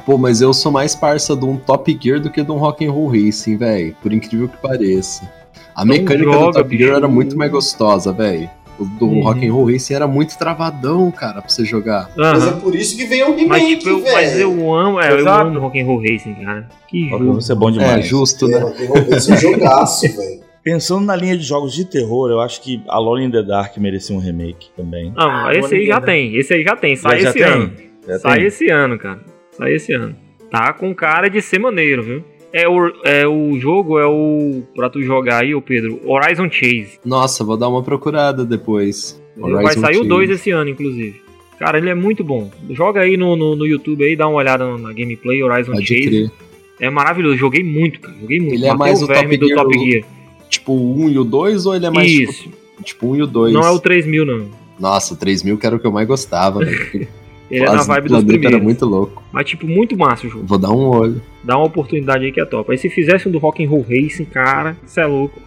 Pô, 0.06 0.16
mas 0.20 0.42
eu 0.42 0.54
sou 0.54 0.72
mais 0.72 0.96
parça 0.96 1.36
de 1.36 1.44
um 1.44 1.58
Top 1.58 1.98
Gear 2.00 2.20
do 2.20 2.30
que 2.30 2.44
de 2.44 2.52
um 2.52 2.58
Rock'n'Roll 2.58 3.08
Racing, 3.08 3.58
velho. 3.58 3.96
Por 4.00 4.14
incrível 4.14 4.48
que 4.48 4.58
pareça. 4.58 5.28
A 5.74 5.84
mecânica 5.84 6.18
do 6.18 6.34
joga, 6.34 6.60
Top 6.60 6.78
Gear 6.78 6.90
bicho. 6.90 6.98
era 6.98 7.08
muito 7.08 7.36
mais 7.36 7.52
gostosa, 7.52 8.14
velho. 8.14 8.48
O 8.82 8.86
do 8.86 9.06
Uhum. 9.06 9.22
Rock'n'Roll 9.24 9.72
Racing 9.72 9.94
era 9.94 10.08
muito 10.08 10.38
travadão, 10.38 11.12
cara, 11.12 11.42
pra 11.42 11.50
você 11.50 11.64
jogar. 11.64 12.10
Mas 12.18 12.48
é 12.48 12.52
por 12.52 12.74
isso 12.76 12.98
que 12.98 13.06
veio 13.06 13.30
Mas, 13.30 13.40
remake, 13.40 13.76
tipo, 13.78 13.90
eu, 13.90 14.00
mas 14.02 14.32
velho. 14.34 14.42
eu 14.42 14.74
amo, 14.74 15.00
é, 15.00 15.12
eu 15.12 15.30
amo 15.30 15.60
Rock'n'Roll 15.60 16.00
Racing, 16.02 16.34
cara. 16.36 16.68
Que 16.88 17.10
jogo. 17.10 17.34
Você 17.36 17.52
é 17.52 17.56
bom 17.56 17.70
demais. 17.72 17.98
É, 18.00 18.02
justo, 18.02 18.46
É, 18.48 18.50
né? 18.50 18.60
Rock'n'Roll 18.60 19.10
Racing 19.12 19.32
é 19.32 19.36
um 19.36 19.38
jogaço, 19.38 20.02
velho. 20.18 20.42
Pensando 20.64 21.06
na 21.06 21.16
linha 21.16 21.36
de 21.38 21.44
jogos 21.44 21.74
de 21.74 21.86
terror, 21.86 22.30
eu 22.30 22.40
acho 22.40 22.62
que 22.62 22.82
Alone 22.88 23.26
in 23.26 23.32
the 23.32 23.42
Dark 23.42 23.76
merecia 23.78 24.16
um 24.16 24.20
remake 24.20 24.70
também. 24.78 25.12
Não, 25.16 25.30
Ah, 25.48 25.52
esse 25.56 25.74
aí 25.76 25.86
já 25.88 26.00
né? 26.00 26.06
tem. 26.06 26.36
Esse 26.36 26.54
aí 26.54 26.64
já 26.64 26.76
tem. 26.76 26.96
Sai 26.96 27.18
Já- 27.18 27.24
já 27.24 27.30
esse 27.30 27.40
tem? 27.40 27.48
ano. 27.48 27.72
Já 28.08 28.20
Sai 28.20 28.38
tem? 28.38 28.46
esse 28.48 28.70
ano, 28.70 28.98
cara. 29.00 29.20
Sai 29.58 29.74
esse 29.74 29.94
ano. 29.94 30.16
Tá 30.52 30.72
com 30.74 30.94
cara 30.94 31.30
de 31.30 31.42
ser 31.42 31.58
maneiro, 31.60 32.04
viu? 32.04 32.24
É 32.54 32.68
o, 32.68 32.92
é 33.06 33.26
o 33.28 33.58
jogo, 33.60 33.98
é 33.98 34.06
o. 34.06 34.62
Pra 34.76 34.90
tu 34.90 35.02
jogar 35.02 35.42
aí, 35.44 35.56
ô 35.56 35.62
Pedro, 35.62 36.00
Horizon 36.06 36.50
Chase. 36.52 37.00
Nossa, 37.06 37.44
vou 37.44 37.56
dar 37.56 37.70
uma 37.70 37.82
procurada 37.82 38.44
depois. 38.44 39.22
Vai 39.38 39.52
Horizon 39.66 39.80
sair 39.82 39.94
o 39.96 39.98
Chase. 40.00 40.10
2 40.10 40.30
esse 40.32 40.52
ano, 40.52 40.70
inclusive. 40.70 41.22
Cara, 41.58 41.78
ele 41.78 41.90
é 41.90 41.96
muito 41.96 42.24
bom. 42.24 42.52
Joga 42.72 43.02
aí 43.02 43.16
no, 43.16 43.36
no, 43.36 43.56
no 43.56 43.66
YouTube 43.66 44.04
aí, 44.04 44.16
dá 44.16 44.28
uma 44.28 44.38
olhada 44.38 44.78
na- 44.78 44.92
gameplay 44.92 45.42
Horizon 45.42 45.74
Pode 45.74 45.86
Chase. 45.86 46.02
crer. 46.08 46.32
É 46.80 46.90
maravilhoso, 46.90 47.38
joguei 47.38 47.64
muito, 47.64 48.00
cara. 48.00 48.16
Joguei 48.20 48.40
muito. 48.40 48.56
Ele 48.56 48.66
é 48.66 48.70
Matei 48.74 48.78
mais 48.80 49.02
o 49.02 49.06
o 49.06 49.08
verme 49.08 49.38
Top 49.38 49.40
do 49.40 49.48
Gear 49.48 49.64
Top 49.64 49.80
Gear. 49.80 50.04
Tipo 50.50 50.74
o 50.74 51.06
1 51.06 51.10
e 51.12 51.20
o 51.20 51.24
2 51.24 51.66
ou 51.68 51.76
ele 51.76 51.86
é 51.86 51.90
mais 51.92 52.12
tipo, 52.12 52.32
Isso. 52.32 52.50
tipo 52.84 53.08
1 53.12 53.16
e 53.16 53.22
o 53.22 53.28
2? 53.28 53.54
Não 53.54 53.62
é 53.62 53.70
o 53.70 53.80
3000, 53.80 54.26
não. 54.26 54.48
Nossa, 54.80 55.16
3000 55.16 55.58
que 55.60 55.66
era 55.68 55.76
o 55.76 55.80
que 55.80 55.86
eu 55.86 55.92
mais 55.92 56.08
gostava, 56.08 56.60
velho. 56.66 57.08
Ele 57.52 57.66
é 57.66 57.72
na 57.72 57.84
vibe 57.84 58.10
dos 58.10 58.24
primeiros. 58.24 58.56
era 58.56 58.64
muito 58.64 58.86
louco. 58.86 59.22
Mas, 59.32 59.46
tipo, 59.48 59.68
muito 59.68 59.98
massa 59.98 60.26
o 60.26 60.30
jogo. 60.30 60.46
Vou 60.48 60.58
dar 60.58 60.72
um 60.72 60.88
olho. 60.88 61.22
Dá 61.44 61.58
uma 61.58 61.66
oportunidade 61.66 62.24
aí 62.26 62.32
que 62.32 62.40
é 62.40 62.46
top. 62.46 62.72
Aí 62.72 62.78
se 62.78 62.90
fizesse 62.90 63.28
um 63.28 63.32
do 63.32 63.38
Rock'n'Roll 63.40 63.82
Racing, 63.88 64.26
cara, 64.26 64.78
cê 64.86 65.02
é 65.02 65.06
louco. 65.06 65.40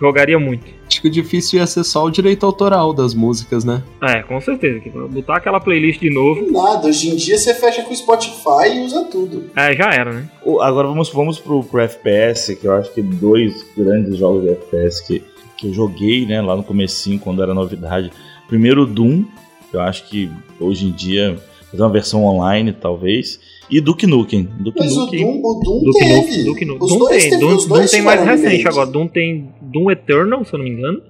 Jogaria 0.00 0.38
muito. 0.38 0.64
Acho 0.88 1.02
que 1.02 1.08
o 1.08 1.10
difícil 1.10 1.58
ia 1.58 1.66
ser 1.66 1.84
só 1.84 2.06
o 2.06 2.10
direito 2.10 2.46
autoral 2.46 2.94
das 2.94 3.12
músicas, 3.14 3.64
né? 3.64 3.82
É, 4.02 4.22
com 4.22 4.40
certeza. 4.40 4.80
Botar 5.10 5.36
aquela 5.36 5.60
playlist 5.60 6.00
de 6.00 6.08
novo, 6.08 6.50
Nada, 6.50 6.88
hoje 6.88 7.10
em 7.10 7.16
dia 7.16 7.36
você 7.36 7.52
fecha 7.54 7.82
com 7.82 7.92
o 7.92 7.96
Spotify 7.96 8.74
e 8.76 8.80
usa 8.86 9.04
tudo. 9.04 9.50
é, 9.54 9.76
já 9.76 9.92
era, 9.92 10.10
né? 10.10 10.28
Agora 10.62 10.88
vamos, 10.88 11.10
vamos 11.10 11.38
pro, 11.38 11.62
pro 11.62 11.80
FPS, 11.82 12.56
que 12.56 12.66
eu 12.66 12.72
acho 12.72 12.92
que 12.94 13.02
dois 13.02 13.62
grandes 13.76 14.16
jogos 14.16 14.42
de 14.44 14.48
FPS 14.48 15.06
que, 15.06 15.22
que 15.58 15.68
eu 15.68 15.74
joguei, 15.74 16.24
né, 16.24 16.40
lá 16.40 16.56
no 16.56 16.64
comecinho, 16.64 17.18
quando 17.18 17.42
era 17.42 17.52
novidade. 17.52 18.10
Primeiro 18.48 18.84
o 18.84 18.86
Doom, 18.86 19.24
que 19.70 19.76
eu 19.76 19.82
acho 19.82 20.08
que 20.08 20.30
hoje 20.58 20.86
em 20.86 20.92
dia 20.92 21.36
fazer 21.70 21.82
uma 21.82 21.90
versão 21.92 22.24
online, 22.24 22.72
talvez. 22.72 23.38
E 23.70 23.80
Duke 23.80 24.06
Nukem. 24.06 24.48
Duke 24.58 24.78
Mas 24.80 24.96
o 24.96 25.00
Nukem. 25.06 25.20
Doom, 25.20 25.40
o 25.44 25.60
Doom 25.62 25.80
Duke 25.84 25.98
teve. 26.00 26.14
Nukem, 26.16 26.44
Duke 26.44 26.64
Nukem. 26.64 26.88
Doom 26.88 26.98
dois 26.98 27.22
tem, 27.28 27.38
Doom, 27.38 27.56
Doom 27.56 27.86
tem 27.86 28.02
mais 28.02 28.24
recente 28.24 28.68
agora. 28.68 28.86
Doom 28.90 29.06
tem 29.06 29.48
Doom 29.60 29.90
Eternal, 29.90 30.44
se 30.44 30.52
eu 30.52 30.58
não 30.58 30.64
me 30.64 30.70
engano. 30.72 31.00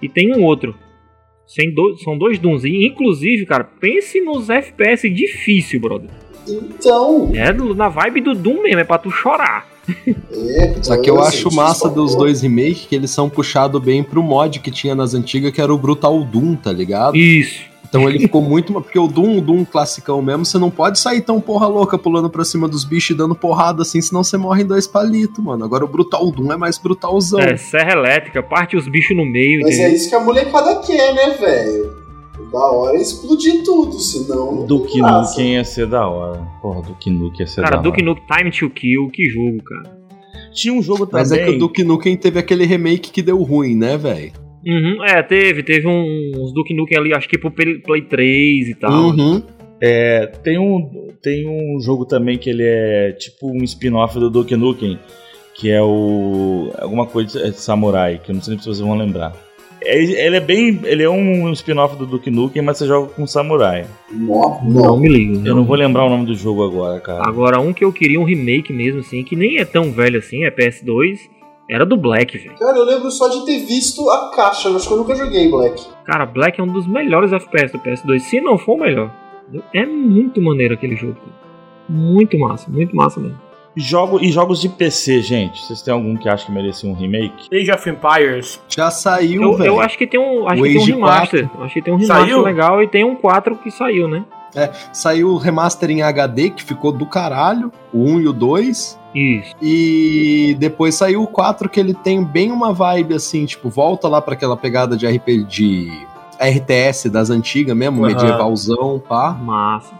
E 0.00 0.08
tem 0.08 0.34
um 0.34 0.42
outro. 0.44 0.74
Sem 1.46 1.72
do- 1.74 1.96
são 1.98 2.16
dois 2.16 2.38
Dooms. 2.38 2.64
E, 2.64 2.86
inclusive, 2.86 3.44
cara, 3.44 3.64
pense 3.64 4.20
nos 4.22 4.48
FPS 4.48 5.08
difícil, 5.10 5.80
brother. 5.80 6.08
Então, 6.48 7.30
É 7.34 7.52
na 7.52 7.88
vibe 7.88 8.20
do 8.22 8.34
Doom 8.34 8.62
mesmo, 8.62 8.80
é 8.80 8.84
pra 8.84 8.98
tu 8.98 9.10
chorar. 9.10 9.66
é. 10.32 10.74
Só 10.82 10.96
que 11.00 11.10
eu 11.10 11.14
então, 11.14 11.26
acho 11.26 11.48
assim, 11.48 11.56
massa 11.56 11.88
dos 11.90 12.14
dois 12.16 12.40
remakes 12.40 12.86
que 12.86 12.94
eles 12.94 13.10
são 13.10 13.28
puxados 13.28 13.80
bem 13.82 14.02
pro 14.02 14.22
mod 14.22 14.60
que 14.60 14.70
tinha 14.70 14.94
nas 14.94 15.14
antigas, 15.14 15.52
que 15.52 15.60
era 15.60 15.72
o 15.72 15.78
Brutal 15.78 16.24
Doom, 16.24 16.56
tá 16.56 16.72
ligado? 16.72 17.16
Isso. 17.16 17.60
Então 17.92 18.08
ele 18.08 18.18
ficou 18.18 18.40
muito. 18.40 18.72
Porque 18.72 18.98
o 18.98 19.06
Doom, 19.06 19.36
o 19.36 19.40
Doom 19.42 19.66
classicão 19.66 20.22
mesmo, 20.22 20.46
você 20.46 20.58
não 20.58 20.70
pode 20.70 20.98
sair 20.98 21.20
tão 21.20 21.38
porra 21.38 21.66
louca 21.66 21.98
pulando 21.98 22.30
pra 22.30 22.42
cima 22.42 22.66
dos 22.66 22.84
bichos 22.84 23.10
e 23.10 23.14
dando 23.14 23.34
porrada 23.34 23.82
assim, 23.82 24.00
senão 24.00 24.24
você 24.24 24.38
morre 24.38 24.62
em 24.62 24.66
dois 24.66 24.86
palitos, 24.86 25.44
mano. 25.44 25.62
Agora 25.62 25.84
o 25.84 25.88
Brutal 25.88 26.30
Doom 26.30 26.52
é 26.52 26.56
mais 26.56 26.78
brutalzão. 26.78 27.40
É, 27.40 27.56
serra 27.58 27.92
elétrica, 27.92 28.42
parte 28.42 28.78
os 28.78 28.88
bichos 28.88 29.14
no 29.14 29.26
meio. 29.26 29.60
Mas 29.60 29.72
é 29.72 29.82
entendeu? 29.82 29.96
isso 29.96 30.08
que 30.08 30.14
a 30.14 30.20
molecada 30.20 30.76
quer, 30.80 31.14
né, 31.14 31.30
velho? 31.38 32.02
Da 32.50 32.58
hora 32.58 32.96
é 32.96 33.02
explodir 33.02 33.62
tudo, 33.62 33.98
senão. 33.98 34.52
não 34.56 34.66
Duke. 34.66 35.00
Nukem 35.00 35.54
ia 35.54 35.64
ser 35.64 35.86
da 35.86 36.08
hora. 36.08 36.40
Porra, 36.62 36.80
Duke 36.82 37.10
Nukem 37.10 37.40
ia 37.40 37.46
ser 37.46 37.62
Cara, 37.62 37.76
da 37.76 37.82
Duke 37.82 38.02
hora. 38.02 38.10
Nukem 38.10 38.26
Time 38.38 38.50
to 38.50 38.70
Kill, 38.70 39.10
que 39.10 39.28
jogo, 39.28 39.62
cara. 39.62 40.02
Tinha 40.54 40.72
um 40.72 40.82
jogo 40.82 41.06
também. 41.06 41.20
Mas 41.20 41.32
é 41.32 41.44
que 41.44 41.50
o 41.50 41.58
Duke 41.58 41.84
Nukem 41.84 42.16
teve 42.16 42.38
aquele 42.38 42.64
remake 42.64 43.10
que 43.10 43.22
deu 43.22 43.42
ruim, 43.42 43.74
né, 43.74 43.96
velho? 43.96 44.41
Uhum, 44.64 45.04
é, 45.04 45.22
teve, 45.22 45.62
teve 45.62 45.86
um- 45.88 46.32
uns 46.36 46.52
Duke 46.52 46.72
Nukem 46.74 46.96
ali, 46.98 47.14
acho 47.14 47.28
que 47.28 47.36
pro 47.38 47.50
Play 47.50 47.78
Play 47.80 48.02
3 48.02 48.68
e 48.68 48.74
tal. 48.74 48.92
Uhum. 48.92 49.42
É, 49.80 50.26
tem 50.44 50.58
um, 50.58 51.08
tem 51.20 51.46
um 51.48 51.80
jogo 51.80 52.04
também 52.04 52.38
que 52.38 52.48
ele 52.48 52.62
é 52.64 53.12
tipo 53.18 53.50
um 53.50 53.64
spin-off 53.64 54.16
do 54.18 54.30
Duke 54.30 54.54
Nukem, 54.56 54.96
que 55.54 55.70
é 55.70 55.82
o. 55.82 56.70
alguma 56.78 57.06
coisa 57.06 57.50
de 57.50 57.58
samurai, 57.58 58.20
que 58.22 58.30
eu 58.30 58.34
não 58.36 58.42
sei 58.42 58.56
se 58.58 58.64
vocês 58.64 58.78
vão 58.80 58.96
lembrar. 58.96 59.32
É, 59.84 60.00
Ele 60.00 60.36
é 60.36 60.40
bem. 60.40 60.78
Ele 60.84 61.02
é 61.02 61.10
um 61.10 61.50
spin-off 61.52 61.96
do 61.96 62.06
Duke 62.06 62.30
Nukem, 62.30 62.62
mas 62.62 62.78
você 62.78 62.86
joga 62.86 63.08
com 63.12 63.26
samurai. 63.26 63.84
Nó, 64.12 64.60
Não 64.62 64.82
não. 64.82 65.00
me 65.00 65.08
ligo. 65.08 65.44
Eu 65.44 65.56
não 65.56 65.64
vou 65.64 65.74
lembrar 65.74 66.04
o 66.06 66.08
nome 66.08 66.26
do 66.26 66.36
jogo 66.36 66.62
agora, 66.62 67.00
cara. 67.00 67.28
Agora, 67.28 67.58
um 67.60 67.72
que 67.72 67.84
eu 67.84 67.92
queria 67.92 68.20
um 68.20 68.24
remake 68.24 68.72
mesmo, 68.72 69.00
assim, 69.00 69.24
que 69.24 69.34
nem 69.34 69.58
é 69.58 69.64
tão 69.64 69.90
velho 69.90 70.20
assim, 70.20 70.44
é 70.44 70.50
PS2, 70.52 71.18
era 71.70 71.86
do 71.86 71.96
Black, 71.96 72.36
velho. 72.38 72.56
Cara, 72.58 72.76
eu 72.76 72.84
lembro 72.84 73.10
só 73.10 73.28
de 73.28 73.44
ter 73.46 73.60
visto 73.64 74.08
a 74.10 74.30
caixa, 74.30 74.68
eu 74.68 74.76
acho 74.76 74.86
que 74.88 74.92
eu 74.94 74.98
nunca 74.98 75.14
joguei 75.14 75.50
Black. 75.50 75.82
Cara, 76.04 76.26
Black 76.26 76.60
é 76.60 76.64
um 76.64 76.72
dos 76.72 76.86
melhores 76.86 77.32
FPS 77.32 77.72
do 77.72 77.78
PS2, 77.78 78.18
se 78.20 78.40
não 78.40 78.58
for 78.58 78.74
o 78.74 78.80
melhor. 78.80 79.10
É 79.74 79.84
muito 79.86 80.40
maneiro 80.40 80.74
aquele 80.74 80.96
jogo. 80.96 81.14
cara. 81.14 81.42
Muito 81.88 82.38
massa, 82.38 82.70
muito 82.70 82.94
massa 82.94 83.20
mesmo. 83.20 83.38
Jogo, 83.74 84.20
e 84.22 84.30
jogos 84.30 84.60
de 84.60 84.68
PC, 84.68 85.20
gente. 85.22 85.62
Vocês 85.62 85.80
têm 85.80 85.94
algum 85.94 86.14
que 86.16 86.28
acha 86.28 86.44
que 86.44 86.52
merecia 86.52 86.88
um 86.90 86.92
remake? 86.94 87.48
Age 87.54 87.72
of 87.72 87.88
Empires. 87.88 88.60
Já 88.68 88.90
saiu, 88.90 89.42
Eu, 89.42 89.56
velho. 89.56 89.68
eu 89.68 89.80
acho 89.80 89.96
que 89.96 90.06
tem 90.06 90.20
um, 90.20 90.46
acho 90.46 90.60
O 90.60 90.64
que 90.66 90.72
tem 90.74 90.78
um 90.80 90.84
remaster. 90.84 91.50
Acho 91.58 91.74
que 91.74 91.82
tem 91.82 91.94
um 91.94 91.96
remaster 91.96 92.26
Saiu? 92.26 92.42
legal 92.42 92.82
e 92.82 92.88
tem 92.88 93.02
um 93.04 93.14
4 93.16 93.56
que 93.56 93.70
saiu, 93.70 94.06
né? 94.08 94.24
Saiu 94.92 95.30
o 95.30 95.38
remaster 95.38 95.90
em 95.90 96.02
HD, 96.02 96.50
que 96.50 96.62
ficou 96.62 96.92
do 96.92 97.06
caralho. 97.06 97.72
O 97.92 98.04
1 98.04 98.20
e 98.20 98.28
o 98.28 98.32
2. 98.34 99.00
Isso. 99.14 99.54
E 99.60 100.56
depois 100.58 100.94
saiu 100.94 101.22
o 101.22 101.26
4, 101.26 101.68
que 101.68 101.78
ele 101.78 101.94
tem 101.94 102.24
bem 102.24 102.50
uma 102.50 102.72
vibe 102.72 103.14
assim, 103.14 103.44
tipo, 103.44 103.68
volta 103.68 104.08
lá 104.08 104.20
pra 104.20 104.34
aquela 104.34 104.56
pegada 104.56 104.96
de 104.96 105.06
RPG 105.06 105.44
de 105.44 105.90
RTS 106.40 107.08
das 107.10 107.30
antigas 107.30 107.76
mesmo, 107.76 108.04
Aham. 108.04 108.08
medievalzão, 108.14 109.02
pá. 109.06 109.32
Massa. 109.32 109.94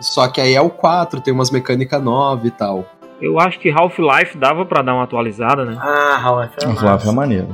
Só 0.00 0.26
que 0.28 0.40
aí 0.40 0.54
é 0.54 0.60
o 0.60 0.70
4, 0.70 1.20
tem 1.20 1.32
umas 1.32 1.50
mecânicas 1.50 2.02
novas 2.02 2.46
e 2.46 2.50
tal. 2.50 2.84
Eu 3.20 3.38
acho 3.38 3.58
que 3.60 3.70
Half-Life 3.70 4.36
dava 4.36 4.64
pra 4.64 4.82
dar 4.82 4.94
uma 4.94 5.04
atualizada, 5.04 5.64
né? 5.64 5.76
Ah, 5.80 6.20
Half-Life 6.20 6.54
é 6.60 6.66
Half-Life 6.66 7.08
é 7.08 7.12
maneiro. 7.12 7.48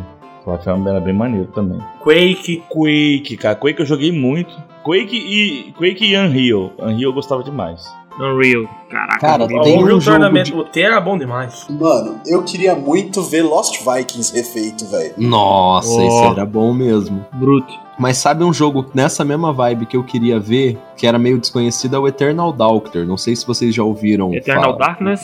Half-Life 0.47 0.89
era 0.89 1.01
bem 1.01 1.13
maneiro 1.13 1.49
também. 1.49 1.79
Quake. 2.01 2.63
Quake, 2.69 3.37
cara. 3.37 3.55
Quake 3.55 3.81
eu 3.81 3.87
joguei 3.87 4.11
muito. 4.11 4.57
Quake 4.83 5.15
e, 5.17 5.73
Quake 5.73 6.07
e 6.07 6.17
Unreal. 6.17 6.73
Unreal 6.79 7.11
eu 7.11 7.13
gostava 7.13 7.43
demais. 7.43 7.85
Unreal. 8.21 8.65
Caraca, 8.91 9.19
Cara, 9.21 9.43
joguei 9.43 9.59
O 9.59 9.63
tem 9.63 9.79
Unreal 9.83 9.97
um 9.99 10.01
Tournament 10.01 10.45
de- 10.45 10.55
o 10.55 10.65
T 10.65 10.81
era 10.81 11.01
bom 11.01 11.17
demais. 11.19 11.67
Mano, 11.71 12.21
eu 12.27 12.43
queria 12.43 12.75
muito 12.75 13.23
ver 13.23 13.43
Lost 13.43 13.79
Vikings 13.85 14.35
refeito, 14.35 14.87
velho. 14.87 15.13
Nossa, 15.19 15.91
Ó. 15.91 16.03
isso 16.03 16.33
era 16.33 16.45
bom 16.47 16.73
mesmo. 16.73 17.25
bruto. 17.35 17.73
Mas 17.99 18.19
sabe 18.19 18.45
um 18.45 18.53
jogo 18.53 18.87
nessa 18.95 19.25
mesma 19.25 19.53
vibe 19.53 19.87
que 19.87 19.97
eu 19.97 20.05
queria 20.05 20.39
ver, 20.39 20.79
que 20.97 21.07
era 21.07 21.19
meio 21.19 21.39
desconhecido, 21.39 21.97
é 21.97 21.99
o 21.99 22.07
Eternal 22.09 22.53
Doctor. 22.53 23.05
Não 23.05 23.17
sei 23.17 23.35
se 23.37 23.47
vocês 23.47 23.75
já 23.75 23.83
ouviram. 23.83 24.33
Eternal 24.33 24.73
falar. 24.75 24.77
Darkness. 24.79 25.23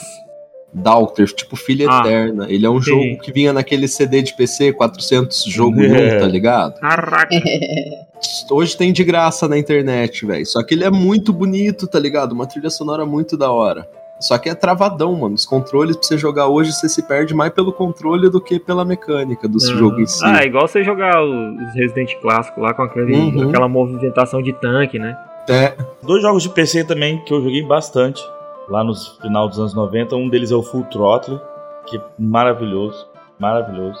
Doctor, 0.73 1.25
tipo 1.27 1.55
Filha 1.55 1.87
Ah, 1.89 2.01
Eterna. 2.01 2.47
Ele 2.49 2.65
é 2.65 2.69
um 2.69 2.81
sim. 2.81 2.89
jogo 2.89 3.17
que 3.21 3.31
vinha 3.31 3.53
naquele 3.53 3.87
CD 3.87 4.21
de 4.21 4.33
PC, 4.35 4.73
400 4.73 5.45
jogo 5.45 5.79
É. 5.81 5.87
num, 6.15 6.19
tá 6.19 6.27
ligado? 6.27 6.79
Caraca. 6.81 7.29
Hoje 8.51 8.77
tem 8.77 8.91
de 8.93 9.03
graça 9.03 9.47
na 9.47 9.57
internet, 9.57 10.25
velho. 10.25 10.45
Só 10.45 10.63
que 10.63 10.73
ele 10.73 10.83
é 10.83 10.89
muito 10.91 11.31
bonito, 11.33 11.87
tá 11.87 11.99
ligado? 11.99 12.31
Uma 12.33 12.45
trilha 12.47 12.69
sonora 12.69 13.05
muito 13.05 13.35
da 13.37 13.51
hora. 13.51 13.87
Só 14.19 14.37
que 14.37 14.49
é 14.49 14.55
travadão, 14.55 15.13
mano. 15.13 15.35
Os 15.35 15.45
controles 15.45 15.97
pra 15.97 16.07
você 16.07 16.17
jogar 16.17 16.47
hoje, 16.47 16.71
você 16.71 16.87
se 16.87 17.05
perde 17.05 17.33
mais 17.33 17.51
pelo 17.51 17.73
controle 17.73 18.29
do 18.29 18.39
que 18.39 18.57
pela 18.59 18.85
mecânica 18.85 19.47
do 19.47 19.59
jogo 19.59 19.99
em 19.99 20.05
si. 20.05 20.21
Ah, 20.23 20.41
é 20.41 20.45
igual 20.45 20.67
você 20.67 20.83
jogar 20.83 21.21
os 21.21 21.73
Resident 21.73 22.13
clássicos 22.21 22.63
lá 22.63 22.73
com 22.73 22.83
aquele, 22.83 23.13
Uhum. 23.13 23.49
aquela 23.49 23.67
movimentação 23.67 24.41
de 24.41 24.53
tanque, 24.53 24.97
né? 24.97 25.17
É, 25.49 25.75
Dois 26.01 26.21
jogos 26.21 26.43
de 26.43 26.49
PC 26.49 26.85
também 26.85 27.21
que 27.25 27.33
eu 27.33 27.41
joguei 27.41 27.61
bastante. 27.63 28.23
Lá 28.69 28.83
no 28.83 28.95
final 29.21 29.47
dos 29.49 29.59
anos 29.59 29.75
90. 29.75 30.15
Um 30.15 30.29
deles 30.29 30.49
é 30.49 30.55
o 30.55 30.63
Full 30.63 30.85
Throttle. 30.85 31.39
Que 31.85 31.97
é 31.97 32.01
maravilhoso. 32.17 33.05
Maravilhoso. 33.37 33.99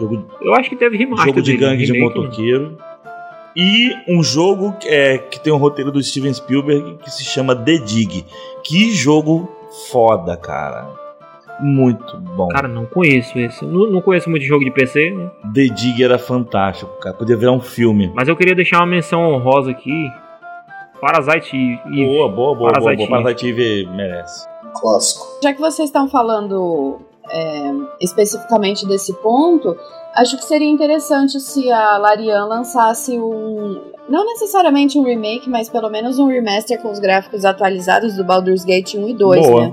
Jogo 0.00 0.24
Eu 0.40 0.54
acho 0.54 0.70
que 0.70 0.76
teve 0.76 0.96
remaster 0.96 1.26
jogo 1.26 1.42
de 1.42 1.52
dele, 1.56 1.64
gangue 1.72 1.84
de 1.84 1.92
né? 1.92 1.98
motoqueiro. 1.98 2.78
E 3.56 3.92
um 4.08 4.22
jogo 4.22 4.72
que, 4.78 4.88
é, 4.88 5.18
que 5.18 5.40
tem 5.40 5.52
um 5.52 5.56
roteiro 5.56 5.90
do 5.90 6.02
Steven 6.02 6.32
Spielberg 6.32 6.98
que 7.02 7.10
se 7.10 7.24
chama 7.24 7.56
The 7.56 7.78
Dig. 7.78 8.24
Que 8.62 8.90
jogo 8.92 9.48
foda, 9.90 10.36
cara. 10.36 10.88
Muito 11.60 12.16
bom. 12.18 12.48
Cara, 12.48 12.68
não 12.68 12.86
conheço 12.86 13.38
esse. 13.38 13.64
Não, 13.64 13.90
não 13.90 14.00
conheço 14.00 14.30
muito 14.30 14.44
jogo 14.44 14.64
de 14.64 14.70
PC, 14.70 15.10
né? 15.10 15.30
The 15.52 15.66
Dig 15.74 16.02
era 16.02 16.18
fantástico, 16.18 16.90
cara. 17.00 17.16
Podia 17.16 17.36
virar 17.36 17.52
um 17.52 17.60
filme. 17.60 18.12
Mas 18.14 18.28
eu 18.28 18.36
queria 18.36 18.54
deixar 18.54 18.78
uma 18.78 18.86
menção 18.86 19.20
honrosa 19.32 19.70
aqui. 19.70 20.08
Parasite 21.00 21.56
Eve. 21.86 22.04
Boa, 22.04 22.28
boa, 22.28 22.54
boa, 22.54 22.54
boa. 22.54 22.72
Parasite 22.72 23.08
boa. 23.08 23.22
Parasite 23.22 23.48
Eve 23.48 23.86
merece. 23.86 24.46
Clássico. 24.80 25.26
Já 25.42 25.52
que 25.52 25.60
vocês 25.60 25.88
estão 25.88 26.08
falando 26.08 27.00
é, 27.30 27.72
especificamente 28.00 28.86
desse 28.86 29.12
ponto, 29.14 29.76
acho 30.14 30.36
que 30.36 30.44
seria 30.44 30.68
interessante 30.68 31.38
se 31.40 31.70
a 31.70 31.96
Larian 31.98 32.44
lançasse 32.46 33.18
um. 33.18 33.80
Não 34.08 34.24
necessariamente 34.24 34.98
um 34.98 35.04
remake, 35.04 35.50
mas 35.50 35.68
pelo 35.68 35.90
menos 35.90 36.18
um 36.18 36.26
remaster 36.28 36.80
com 36.80 36.90
os 36.90 36.98
gráficos 36.98 37.44
atualizados 37.44 38.16
do 38.16 38.24
Baldur's 38.24 38.64
Gate 38.64 38.94
1 38.94 39.08
e 39.08 39.14
2, 39.14 39.46
Boa. 39.46 39.60
né? 39.66 39.72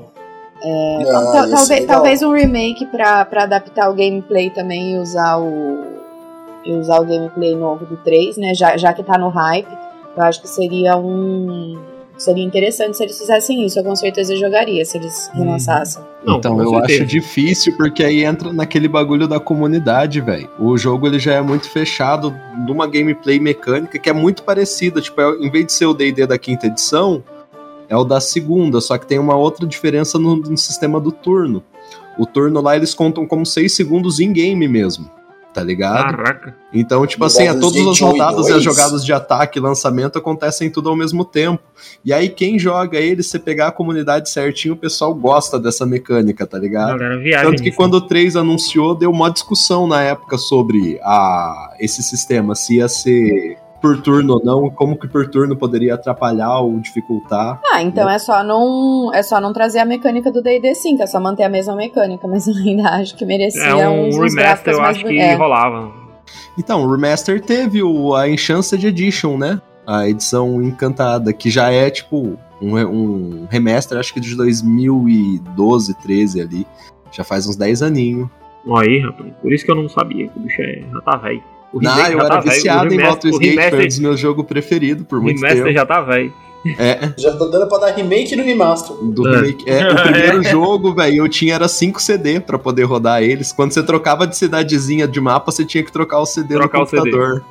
Ah, 0.58 1.32
Tal- 1.32 1.50
talvez, 1.50 1.86
talvez 1.86 2.22
um 2.24 2.32
remake 2.34 2.86
pra, 2.88 3.24
pra 3.26 3.44
adaptar 3.44 3.90
o 3.90 3.94
gameplay 3.94 4.50
também 4.50 4.94
e 4.94 4.98
usar 4.98 5.38
o. 5.38 5.84
e 6.66 6.74
usar 6.74 7.00
o 7.00 7.06
gameplay 7.06 7.56
novo 7.56 7.86
do 7.86 7.98
3, 7.98 8.38
né? 8.38 8.54
Já, 8.54 8.76
já 8.78 8.92
que 8.94 9.04
tá 9.04 9.18
no 9.18 9.30
hype. 9.30 9.68
Eu 10.18 10.24
acho 10.24 10.42
que 10.42 10.48
seria 10.48 10.96
um, 10.98 11.78
Seria 12.18 12.44
interessante 12.44 12.96
se 12.96 13.04
eles 13.04 13.18
fizessem 13.18 13.66
isso. 13.66 13.78
Eu 13.80 13.84
com 13.84 13.96
certeza 13.96 14.36
jogaria 14.36 14.84
se 14.86 14.98
eles 14.98 15.30
relançassem. 15.34 16.02
Não, 16.24 16.38
então 16.38 16.60
eu 16.62 16.70
certeza. 16.70 16.94
acho 17.04 17.06
difícil 17.06 17.76
porque 17.76 18.04
aí 18.04 18.24
entra 18.24 18.52
naquele 18.54 18.88
bagulho 18.88 19.28
da 19.28 19.40
comunidade, 19.40 20.22
velho. 20.22 20.50
O 20.60 20.78
jogo 20.78 21.08
ele 21.08 21.20
já 21.20 21.34
é 21.34 21.42
muito 21.42 21.70
fechado 21.70 22.34
numa 22.68 22.88
gameplay 22.88 23.40
mecânica 23.40 24.00
que 24.00 24.10
é 24.10 24.14
muito 24.14 24.44
parecida, 24.44 25.02
tipo, 25.02 25.20
é- 25.22 25.38
em 25.40 25.52
vez 25.52 25.66
de 25.66 25.74
ser 25.74 25.86
o 25.86 25.94
D&D 25.94 26.26
da 26.26 26.38
quinta 26.38 26.68
edição, 26.68 27.24
é 27.90 27.96
o 27.96 28.04
da 28.04 28.20
segunda, 28.20 28.82
só 28.82 28.98
que 28.98 29.06
tem 29.06 29.20
uma 29.20 29.36
outra 29.36 29.68
diferença 29.68 30.18
no, 30.18 30.36
no 30.38 30.58
sistema 30.58 31.00
do 31.00 31.12
turno. 31.12 31.64
O 32.18 32.26
turno 32.26 32.62
lá 32.62 32.76
eles 32.76 32.94
contam 32.94 33.28
como 33.28 33.46
6 33.46 33.72
segundos 33.74 34.20
em 34.20 34.32
game 34.32 34.68
mesmo, 34.68 35.12
tá 35.56 35.64
ligado? 35.64 36.18
Caraca. 36.18 36.54
Então, 36.74 37.08
tipo 37.08 37.24
assim, 37.24 37.44
é, 37.44 37.54
Jogadas 37.54 37.62
todas 37.72 37.88
as 37.88 38.00
rodadas 38.02 38.48
e 38.50 38.52
as 38.52 38.62
jogadas 38.62 39.06
de 39.06 39.14
ataque 39.14 39.58
e 39.58 39.62
lançamento 39.62 40.20
acontecem 40.20 40.70
tudo 40.70 40.90
ao 40.90 40.98
mesmo 40.98 41.24
tempo. 41.24 41.64
E 42.04 42.12
aí, 42.12 42.28
quem 42.28 42.60
joga 42.60 43.00
ele, 43.00 43.24
se 43.24 43.40
pegar 43.40 43.68
a 43.68 43.72
comunidade 43.72 44.30
certinho, 44.30 44.74
o 44.74 44.78
pessoal 44.78 45.16
gosta 45.16 45.58
dessa 45.58 45.86
mecânica, 45.86 46.46
tá 46.46 46.60
ligado? 46.60 47.00
Galera, 47.00 47.18
viagem. 47.18 47.50
Tanto 47.50 47.64
que 47.64 47.70
nisso. 47.70 47.78
quando 47.78 47.94
o 47.94 48.02
3 48.02 48.36
anunciou, 48.36 48.94
deu 48.94 49.10
uma 49.10 49.32
discussão 49.32 49.88
na 49.88 50.02
época 50.02 50.38
sobre 50.38 51.00
a, 51.02 51.74
esse 51.80 52.04
sistema, 52.04 52.54
se 52.54 52.76
ia 52.76 52.90
ser 52.90 53.58
por 53.86 54.02
turno 54.02 54.34
ou 54.34 54.44
não, 54.44 54.68
como 54.72 54.98
que 54.98 55.08
por 55.08 55.30
turno 55.30 55.56
poderia 55.56 55.94
atrapalhar 55.94 56.60
ou 56.60 56.80
dificultar. 56.80 57.62
Ah, 57.72 57.84
então 57.84 58.10
é 58.10 58.18
só 58.18 58.44
não 58.44 59.14
é 59.14 59.22
só 59.22 59.40
não 59.40 59.54
trazer 59.54 59.78
a 59.78 59.86
mecânica 59.86 60.32
do 60.32 60.42
D&D 60.42 60.74
5, 60.74 61.04
é 61.04 61.06
só 61.06 61.20
manter 61.20 61.44
a 61.44 61.50
mesma 61.50 61.76
mecânica, 61.76 62.26
mas 62.28 62.48
eu 62.48 62.56
ainda 62.56 62.90
acho 62.90 63.16
que 63.16 63.24
merecia 63.24 63.62
É 63.62 63.88
um 63.88 64.08
uns, 64.08 64.16
uns 64.16 64.34
remaster, 64.34 64.44
gráficos 64.44 64.74
eu 64.74 64.82
mais 64.82 64.98
acho 64.98 65.06
que 65.06 65.20
é. 65.20 65.36
rolava. 65.36 65.92
Então, 66.58 66.84
o 66.84 66.92
Remaster 66.92 67.40
teve 67.40 67.84
o, 67.84 68.16
a 68.16 68.28
Enchanted 68.28 68.88
Edition, 68.88 69.38
né? 69.38 69.62
A 69.86 70.10
edição 70.10 70.64
encantada, 70.64 71.32
que 71.32 71.52
já 71.52 71.70
é 71.70 71.90
tipo 71.92 72.40
um, 72.60 72.78
um 72.80 73.48
remaster, 73.52 74.00
acho 74.00 74.14
que 74.14 74.20
de 74.20 74.36
2012, 74.36 75.94
13 76.02 76.42
ali. 76.42 76.68
Já 77.12 77.24
faz 77.24 77.46
uns 77.46 77.56
10 77.56 77.84
aninhos. 77.84 78.30
Aí, 78.78 79.00
rapaz. 79.00 79.32
Por 79.42 79.54
isso 79.54 79.64
que 79.64 79.72
eu 79.72 79.76
não 79.76 79.88
sabia 79.88 80.28
que 80.28 80.40
o 80.40 80.42
bicho 80.42 80.62
é, 80.62 80.82
já 80.92 81.02
tá 81.02 81.18
velho. 81.18 81.44
O 81.76 81.82
Não, 81.82 81.92
eu 81.92 81.98
já 81.98 82.08
era 82.26 82.28
tá 82.30 82.40
viciado 82.40 82.84
o 82.90 82.94
em 82.94 82.98
remaster- 82.98 83.32
Baldur's 83.32 83.36
o 83.36 83.40
Gate, 83.40 83.54
foi 83.54 83.58
um 83.58 83.66
remaster, 83.66 83.88
dos 83.88 84.00
meus 84.00 84.20
jogos 84.20 84.46
preferidos 84.46 85.06
por 85.06 85.20
o 85.20 85.22
muito 85.22 85.36
remaster 85.42 85.64
tempo. 85.64 85.74
já 85.78 85.86
tá 85.86 86.02
velho. 86.02 86.34
É, 86.80 87.12
Já 87.16 87.32
tá 87.38 87.46
dando 87.46 87.68
pra 87.68 87.78
dar 87.78 87.92
remake 87.94 88.36
no 88.36 88.44
remaster. 88.44 88.96
do 88.96 89.28
É. 89.28 89.36
remake. 89.36 89.70
É, 89.70 89.92
o 89.92 89.96
primeiro 90.02 90.42
jogo, 90.44 90.96
velho, 90.96 91.18
eu 91.18 91.30
tinha 91.30 91.54
era 91.54 91.68
5 91.68 92.02
CD 92.02 92.40
pra 92.40 92.58
poder 92.58 92.86
rodar 92.86 93.22
eles. 93.22 93.52
Quando 93.52 93.72
você 93.72 93.84
trocava 93.84 94.26
de 94.26 94.36
cidadezinha 94.36 95.08
de 95.08 95.22
mapa, 95.22 95.52
você 95.52 95.64
tinha 95.64 95.84
que 95.84 95.92
trocar 95.92 96.20
o 96.22 96.26
CD 96.26 96.56
Trocar 96.56 96.80
no 96.80 96.86
computador. 96.86 97.44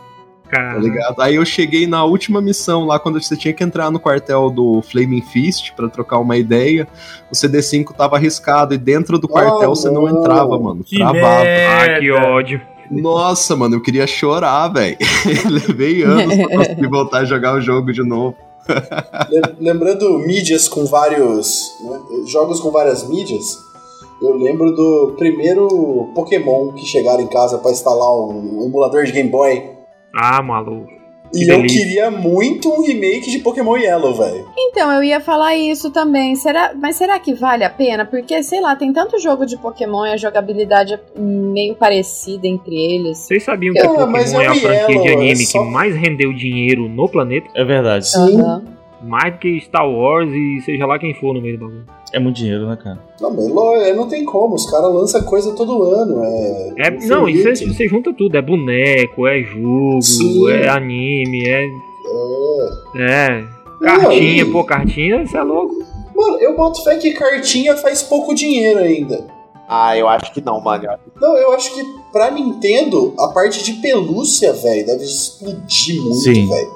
Cara, 0.48 0.74
Tá 0.74 0.78
ligado? 0.80 1.20
Aí 1.22 1.36
eu 1.36 1.44
cheguei 1.44 1.86
na 1.86 2.02
última 2.04 2.40
missão 2.40 2.86
lá, 2.86 2.98
quando 2.98 3.22
você 3.22 3.36
tinha 3.36 3.52
que 3.54 3.62
entrar 3.62 3.90
no 3.90 4.00
quartel 4.00 4.50
do 4.50 4.82
Flaming 4.82 5.22
Fist 5.22 5.72
pra 5.76 5.88
trocar 5.88 6.18
uma 6.18 6.36
ideia. 6.36 6.88
O 7.30 7.34
CD5 7.34 7.92
tava 7.94 8.16
arriscado 8.16 8.74
e 8.74 8.78
dentro 8.78 9.18
do 9.18 9.28
quartel 9.28 9.70
Oh, 9.70 9.74
você 9.76 9.90
não 9.90 10.08
entrava, 10.08 10.58
mano. 10.58 10.82
Que 10.84 10.96
Travava. 10.96 11.42
ah, 11.42 11.98
que 12.00 12.10
merda. 12.10 12.26
ódio. 12.28 12.60
Nossa, 12.90 13.56
mano, 13.56 13.76
eu 13.76 13.82
queria 13.82 14.06
chorar, 14.06 14.68
velho. 14.68 14.96
Levei 15.50 16.02
anos 16.02 16.34
pra 16.36 16.56
conseguir 16.56 16.88
voltar 16.88 17.18
a 17.18 17.24
jogar 17.24 17.54
o 17.56 17.60
jogo 17.60 17.92
de 17.92 18.02
novo. 18.06 18.36
Lem- 19.30 19.56
Lembrando 19.60 20.18
mídias 20.18 20.68
com 20.68 20.84
vários. 20.86 21.60
né, 21.82 21.98
jogos 22.26 22.60
com 22.60 22.70
várias 22.70 23.06
mídias, 23.08 23.58
eu 24.22 24.36
lembro 24.36 24.72
do 24.74 25.14
primeiro 25.18 26.10
Pokémon 26.14 26.72
que 26.72 26.86
chegaram 26.86 27.20
em 27.22 27.26
casa 27.26 27.58
pra 27.58 27.70
instalar 27.70 28.12
um 28.12 28.64
emulador 28.64 29.04
de 29.04 29.12
Game 29.12 29.28
Boy. 29.30 29.70
Ah, 30.16 30.40
maluco. 30.42 30.88
E 31.34 31.44
Que 31.44 31.50
eu 31.50 31.56
delícia. 31.56 31.84
queria 31.84 32.10
muito 32.10 32.70
um 32.70 32.82
remake 32.82 33.30
de 33.30 33.38
Pokémon 33.40 33.76
Yellow, 33.76 34.14
velho. 34.14 34.46
Então, 34.56 34.92
eu 34.92 35.02
ia 35.02 35.20
falar 35.20 35.56
isso 35.56 35.90
também. 35.90 36.34
Será, 36.36 36.72
mas 36.80 36.96
será 36.96 37.18
que 37.18 37.34
vale 37.34 37.64
a 37.64 37.70
pena? 37.70 38.04
Porque, 38.04 38.42
sei 38.42 38.60
lá, 38.60 38.74
tem 38.76 38.92
tanto 38.92 39.18
jogo 39.18 39.44
de 39.46 39.56
Pokémon 39.56 40.06
e 40.06 40.12
a 40.12 40.16
jogabilidade 40.16 40.94
é 40.94 41.00
meio 41.18 41.74
parecida 41.74 42.46
entre 42.46 42.74
eles. 42.76 43.18
Vocês 43.18 43.42
sabiam 43.42 43.72
que 43.74 43.80
Ah, 43.80 43.86
o 43.86 43.94
Pokémon 43.94 44.10
mas 44.12 44.32
é 44.32 44.46
a 44.46 44.54
franquia 44.54 44.86
de 44.86 44.92
Yellow, 44.92 45.08
é 45.08 45.12
anime 45.14 45.46
só- 45.46 45.64
que 45.64 45.70
mais 45.70 45.94
rendeu 45.96 46.32
dinheiro 46.32 46.88
no 46.88 47.08
planeta? 47.08 47.48
É 47.54 47.64
verdade. 47.64 48.08
Sim. 48.08 48.40
Aham. 48.40 48.64
Mais 49.02 49.34
do 49.34 49.38
que 49.38 49.60
Star 49.60 49.86
Wars 49.86 50.30
e 50.32 50.60
seja 50.62 50.86
lá 50.86 50.98
quem 50.98 51.12
for 51.12 51.34
no 51.34 51.40
meio 51.42 51.58
do 51.58 51.66
bagulho. 51.66 51.84
É 52.14 52.20
muito 52.20 52.36
dinheiro, 52.36 52.68
né, 52.68 52.78
cara? 52.82 52.98
Não, 53.20 53.30
mas 53.34 53.48
lo- 53.48 53.74
é, 53.76 53.92
não 53.92 54.06
tem 54.08 54.24
como, 54.24 54.54
os 54.54 54.70
caras 54.70 54.92
lançam 54.94 55.22
coisa 55.24 55.52
todo 55.52 55.82
ano. 55.82 56.22
É, 56.24 56.72
É, 56.86 56.90
não, 57.06 57.28
infinito. 57.28 57.74
você 57.74 57.88
junta 57.88 58.12
tudo. 58.12 58.36
É 58.36 58.42
boneco, 58.42 59.26
é 59.26 59.42
jogo, 59.42 60.00
Sim. 60.00 60.48
é 60.50 60.68
anime, 60.68 61.44
é. 61.46 61.64
É. 62.96 63.38
É. 63.40 63.44
Cartinha, 63.82 64.46
pô, 64.50 64.62
cartinha, 64.64 65.22
isso 65.22 65.36
é 65.36 65.42
louco. 65.42 65.74
Mano, 66.14 66.38
eu 66.38 66.56
boto 66.56 66.82
fé 66.84 66.96
que 66.96 67.12
cartinha 67.14 67.76
faz 67.76 68.02
pouco 68.02 68.32
dinheiro 68.34 68.78
ainda. 68.78 69.26
Ah, 69.68 69.96
eu 69.98 70.06
acho 70.06 70.32
que 70.32 70.40
não, 70.40 70.60
mano. 70.60 70.84
Não, 71.20 71.36
eu 71.36 71.52
acho 71.52 71.74
que 71.74 71.82
pra 72.12 72.30
Nintendo, 72.30 73.12
a 73.18 73.28
parte 73.28 73.64
de 73.64 73.72
pelúcia, 73.80 74.52
velho, 74.52 74.86
deve 74.86 75.02
explodir 75.04 76.00
muito, 76.00 76.22
velho. 76.48 76.70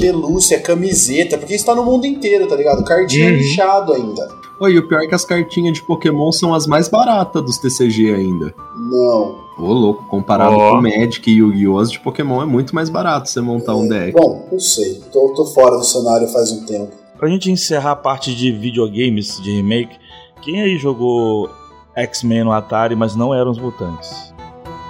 Pelúcia, 0.00 0.58
camiseta, 0.60 1.36
porque 1.38 1.54
isso 1.54 1.66
tá 1.66 1.74
no 1.74 1.84
mundo 1.84 2.06
inteiro, 2.06 2.46
tá 2.48 2.56
ligado? 2.56 2.82
Cartinha 2.84 3.26
Uhum. 3.30 3.36
lixado 3.36 3.92
ainda. 3.92 4.28
Oi, 4.58 4.72
e 4.72 4.78
o 4.78 4.88
pior 4.88 5.02
é 5.02 5.06
que 5.06 5.14
as 5.14 5.24
cartinhas 5.24 5.74
de 5.74 5.82
Pokémon 5.82 6.32
são 6.32 6.54
as 6.54 6.66
mais 6.66 6.88
baratas 6.88 7.42
dos 7.42 7.58
TCG 7.58 8.14
ainda. 8.14 8.54
Não. 8.74 9.44
Ô, 9.58 9.72
louco, 9.72 10.04
comparado 10.04 10.56
Ó. 10.56 10.70
com 10.70 10.82
Magic 10.82 11.30
e 11.30 11.36
Yu-Gi-Oh! 11.36 11.78
as 11.78 11.90
de 11.90 12.00
Pokémon 12.00 12.42
é 12.42 12.46
muito 12.46 12.74
mais 12.74 12.88
barato 12.88 13.28
você 13.28 13.40
montar 13.42 13.74
um 13.74 13.86
deck. 13.86 14.12
Bom, 14.12 14.48
não 14.50 14.58
sei. 14.58 15.02
Tô, 15.12 15.28
tô 15.34 15.44
fora 15.44 15.76
do 15.76 15.84
cenário 15.84 16.26
faz 16.28 16.52
um 16.52 16.64
tempo. 16.64 16.90
Pra 17.18 17.28
gente 17.28 17.50
encerrar 17.50 17.92
a 17.92 17.96
parte 17.96 18.34
de 18.34 18.50
videogames 18.50 19.38
de 19.42 19.56
remake, 19.56 19.96
quem 20.40 20.62
aí 20.62 20.78
jogou 20.78 21.50
X-Men 21.94 22.44
no 22.44 22.52
Atari, 22.52 22.96
mas 22.96 23.14
não 23.14 23.34
eram 23.34 23.50
os 23.50 23.58
mutantes? 23.58 24.32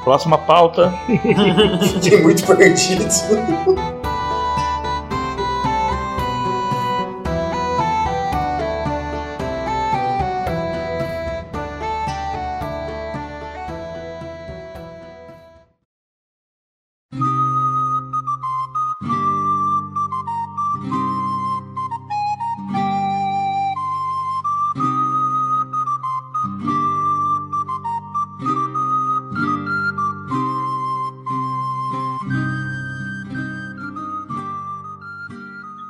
Próxima 0.05 0.39
pauta. 0.39 0.93
Fiquei 2.01 2.23
muito 2.23 2.47
perdido. 2.47 3.05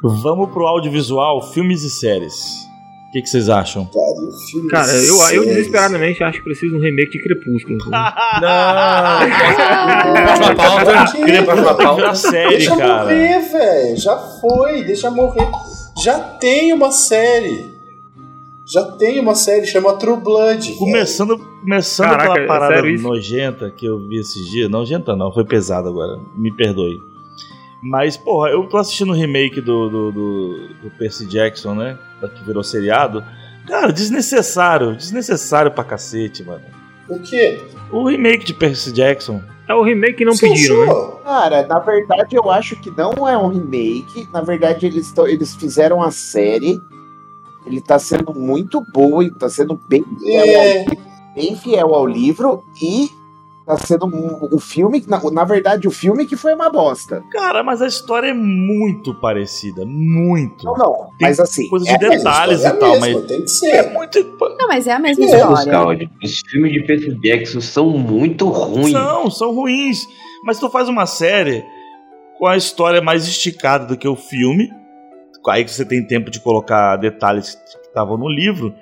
Vamos 0.09 0.51
pro 0.51 0.67
audiovisual, 0.67 1.43
filmes 1.53 1.83
e 1.83 1.91
séries. 1.91 2.35
O 3.09 3.13
que, 3.13 3.23
que 3.23 3.29
vocês 3.29 3.49
acham? 3.49 3.89
Cara, 4.71 4.93
eu, 4.93 5.17
eu 5.33 5.45
desesperadamente 5.45 6.23
acho 6.23 6.39
que 6.39 6.45
preciso 6.45 6.73
de 6.73 6.79
um 6.79 6.81
remake 6.83 7.13
de 7.13 7.23
Crepúsculo. 7.23 7.79
Não. 7.91 9.21
Próxima 10.25 10.55
pauta. 10.55 11.45
Próxima 11.45 11.75
pauta. 11.75 12.15
Série, 12.15 12.49
Deixa 12.51 12.77
cara. 12.77 13.05
morrer, 13.05 13.41
velho. 13.41 13.97
Já 13.97 14.17
foi, 14.41 14.85
deixa 14.85 15.11
morrer. 15.11 15.49
Já 16.03 16.19
tem 16.19 16.73
uma 16.73 16.91
série. 16.93 17.77
Já 18.67 18.83
tem 18.83 19.21
uma 19.21 19.35
série, 19.35 19.65
chama 19.65 19.95
True 19.95 20.21
Blood. 20.21 20.73
Começando, 20.75 21.39
começando 21.39 22.09
Caraca, 22.11 22.33
pela 22.33 22.45
é 22.45 22.47
parada 22.47 22.83
nojenta 23.01 23.71
que 23.71 23.87
eu 23.87 24.09
vi 24.09 24.19
esses 24.19 24.51
dias. 24.51 24.69
Nojenta 24.69 25.15
não, 25.15 25.33
foi 25.33 25.45
pesado 25.45 25.89
agora. 25.89 26.19
Me 26.37 26.55
perdoe. 26.55 26.99
Mas, 27.83 28.17
porra, 28.17 28.51
eu 28.51 28.67
tô 28.67 28.79
assistindo 28.79 29.11
o 29.11 29.15
remake 29.15 29.61
do, 29.61 29.89
do, 29.89 30.13
do, 30.13 30.69
do 30.83 30.91
Percy 30.99 31.27
Jackson, 31.27 31.75
né? 31.75 31.99
Que 32.35 32.45
virou 32.45 32.65
seriado. 32.65 33.23
Cara, 33.67 33.93
desnecessário. 33.93 34.97
Desnecessário 34.97 35.71
pra 35.71 35.85
cacete, 35.85 36.43
mano. 36.43 36.65
O 37.09 37.19
quê? 37.21 37.61
O 37.93 38.09
remake 38.09 38.45
de 38.45 38.55
Percy 38.55 38.93
Jackson. 38.93 39.43
É 39.69 39.75
o 39.75 39.83
remake 39.83 40.19
que 40.19 40.25
não 40.25 40.35
Sim, 40.35 40.49
pediram, 40.51 40.87
né? 40.87 41.13
Cara, 41.25 41.67
na 41.67 41.79
verdade 41.81 42.37
eu 42.37 42.51
acho 42.51 42.77
que 42.77 42.91
não 42.91 43.29
é 43.29 43.37
um 43.37 43.49
remake. 43.49 44.29
Na 44.33 44.41
verdade, 44.41 44.87
eles, 44.87 45.13
eles 45.27 45.55
fizeram 45.55 46.03
a 46.03 46.11
série. 46.11 46.79
Ele 47.67 47.81
tá 47.81 47.99
sendo 47.99 48.33
muito 48.33 48.81
boa 48.93 49.25
e 49.25 49.31
tá 49.31 49.49
sendo 49.49 49.79
bem 49.89 50.05
fiel, 50.05 50.45
É, 50.45 50.79
ao, 50.79 51.35
bem 51.35 51.57
fiel 51.57 51.95
ao 51.95 52.07
livro. 52.07 52.65
E 52.81 53.11
tá 53.67 53.77
sendo 53.79 54.07
um- 54.07 54.49
o 54.55 54.59
filme. 54.61 55.05
Na, 55.09 55.21
na 55.31 55.45
verdade, 55.45 55.89
o 55.89 55.91
filme 55.91 56.25
que 56.25 56.37
foi 56.37 56.55
uma 56.55 56.71
bosta. 56.71 57.23
Cara, 57.33 57.63
mas 57.65 57.83
a 57.83 57.87
história 57.87 58.29
é 58.29 58.33
muito 58.35 59.13
parecida. 59.21 59.85
Muito. 59.85 60.65
Não, 60.65 60.75
não. 60.75 60.95
Tem 61.19 61.29
Mas 61.29 61.41
assim. 61.41 61.69
Coisas 61.69 61.89
é- 61.89 61.99
de 61.99 62.09
detalhes 62.09 62.65
é 62.65 62.69
e 62.69 62.73
tal, 62.75 63.01
mesma, 63.01 63.19
mas. 63.21 63.27
Tem 63.27 63.39
que 63.39 63.45
É 63.45 63.83
ser. 63.83 63.91
muito. 63.93 64.37
Não, 64.59 64.69
mas 64.69 64.87
é 64.87 64.93
a 64.93 64.99
mesma 64.99 65.25
É, 65.25 65.53
história. 65.53 66.11
Os, 66.23 66.31
os 66.33 66.41
filmes 66.49 66.73
de 66.73 66.81
Percy 66.87 67.15
Jackson 67.21 67.61
são 67.61 67.91
muito 67.91 68.49
ruins. 68.49 68.93
São, 68.93 69.31
são 69.31 69.55
ruins. 69.55 70.07
Mas 70.45 70.59
tu 70.61 70.71
faz 70.71 70.89
uma 70.89 71.07
série 71.07 71.65
com 72.39 72.47
a 72.47 72.57
história 72.57 73.01
mais 73.01 73.27
esticada 73.27 73.85
do 73.87 73.97
que 73.97 74.07
o 74.07 74.15
filme, 74.15 74.71
aí 75.49 75.67
você 75.67 75.85
tem 75.85 76.07
tempo 76.07 76.31
de 76.31 76.39
colocar 76.41 76.97
detalhes 76.97 77.55
que 77.55 77.79
estavam 77.89 78.17
no 78.19 78.29
livro, 78.29 78.75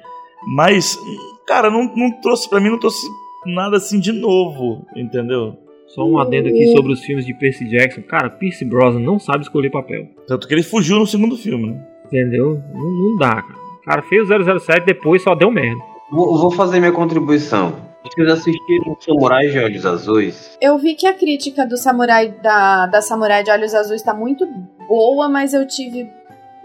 mas, 0.56 0.98
cara, 1.46 1.70
não, 1.70 1.84
não 1.94 2.10
trouxe, 2.20 2.48
pra 2.50 2.58
mim 2.60 2.70
não 2.70 2.78
trouxe 2.80 3.06
nada 3.46 3.76
assim 3.76 3.98
de 3.98 4.12
novo, 4.12 4.86
entendeu? 4.94 5.56
Só 5.86 6.04
um 6.04 6.18
adendo 6.18 6.48
aqui 6.48 6.72
sobre 6.72 6.92
os 6.92 7.00
filmes 7.00 7.24
de 7.24 7.34
Percy 7.34 7.68
Jackson. 7.68 8.02
Cara, 8.02 8.30
Pierce 8.30 8.64
Brosnan 8.64 9.00
não 9.00 9.18
sabe 9.18 9.42
escolher 9.42 9.70
papel. 9.70 10.08
Tanto 10.26 10.48
que 10.48 10.54
ele 10.54 10.62
fugiu 10.62 10.98
no 10.98 11.06
segundo 11.06 11.36
filme, 11.36 11.70
né? 11.72 11.86
Entendeu? 12.06 12.60
Não, 12.72 12.90
não 12.90 13.16
dá, 13.16 13.42
cara. 13.42 13.64
O 13.80 13.84
cara 13.84 14.02
fez 14.02 14.28
o 14.28 14.60
007 14.60 14.86
depois 14.86 15.22
só 15.22 15.34
deu 15.34 15.50
merda. 15.50 15.80
Vou, 16.10 16.38
vou 16.38 16.50
fazer 16.50 16.80
minha 16.80 16.92
contribuição. 16.92 17.94
Vocês 18.04 18.28
assistiram 18.28 18.96
Samurai 19.00 19.48
de 19.48 19.58
Olhos 19.58 19.86
Azuis? 19.86 20.58
Eu 20.60 20.76
vi 20.78 20.94
que 20.94 21.06
a 21.06 21.14
crítica 21.14 21.66
do 21.66 21.76
Samurai 21.76 22.34
da, 22.42 22.86
da 22.86 23.00
Samurai 23.00 23.42
de 23.42 23.50
Olhos 23.50 23.74
Azuis 23.74 24.00
está 24.00 24.12
muito 24.12 24.46
boa, 24.86 25.28
mas 25.28 25.54
eu 25.54 25.66
tive 25.66 26.06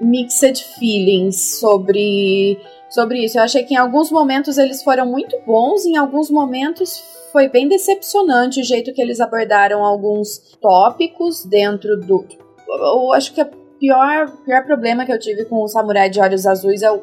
mixed 0.01 0.63
feelings 0.77 1.59
sobre, 1.59 2.57
sobre 2.89 3.23
isso. 3.23 3.37
Eu 3.37 3.43
achei 3.43 3.63
que 3.63 3.73
em 3.73 3.77
alguns 3.77 4.11
momentos 4.11 4.57
eles 4.57 4.83
foram 4.83 5.05
muito 5.05 5.37
bons, 5.45 5.85
em 5.85 5.97
alguns 5.97 6.29
momentos 6.29 7.03
foi 7.31 7.47
bem 7.47 7.67
decepcionante 7.67 8.59
o 8.59 8.63
jeito 8.63 8.93
que 8.93 9.01
eles 9.01 9.19
abordaram 9.19 9.83
alguns 9.83 10.57
tópicos 10.61 11.45
dentro 11.45 11.97
do. 11.99 12.25
Eu 12.67 13.13
acho 13.13 13.33
que 13.33 13.41
o 13.41 13.45
pior, 13.79 14.31
pior 14.45 14.65
problema 14.65 15.05
que 15.05 15.11
eu 15.11 15.19
tive 15.19 15.45
com 15.45 15.63
o 15.63 15.67
Samurai 15.67 16.09
de 16.09 16.19
Olhos 16.19 16.45
Azuis 16.45 16.81
é 16.81 16.91
o 16.91 16.99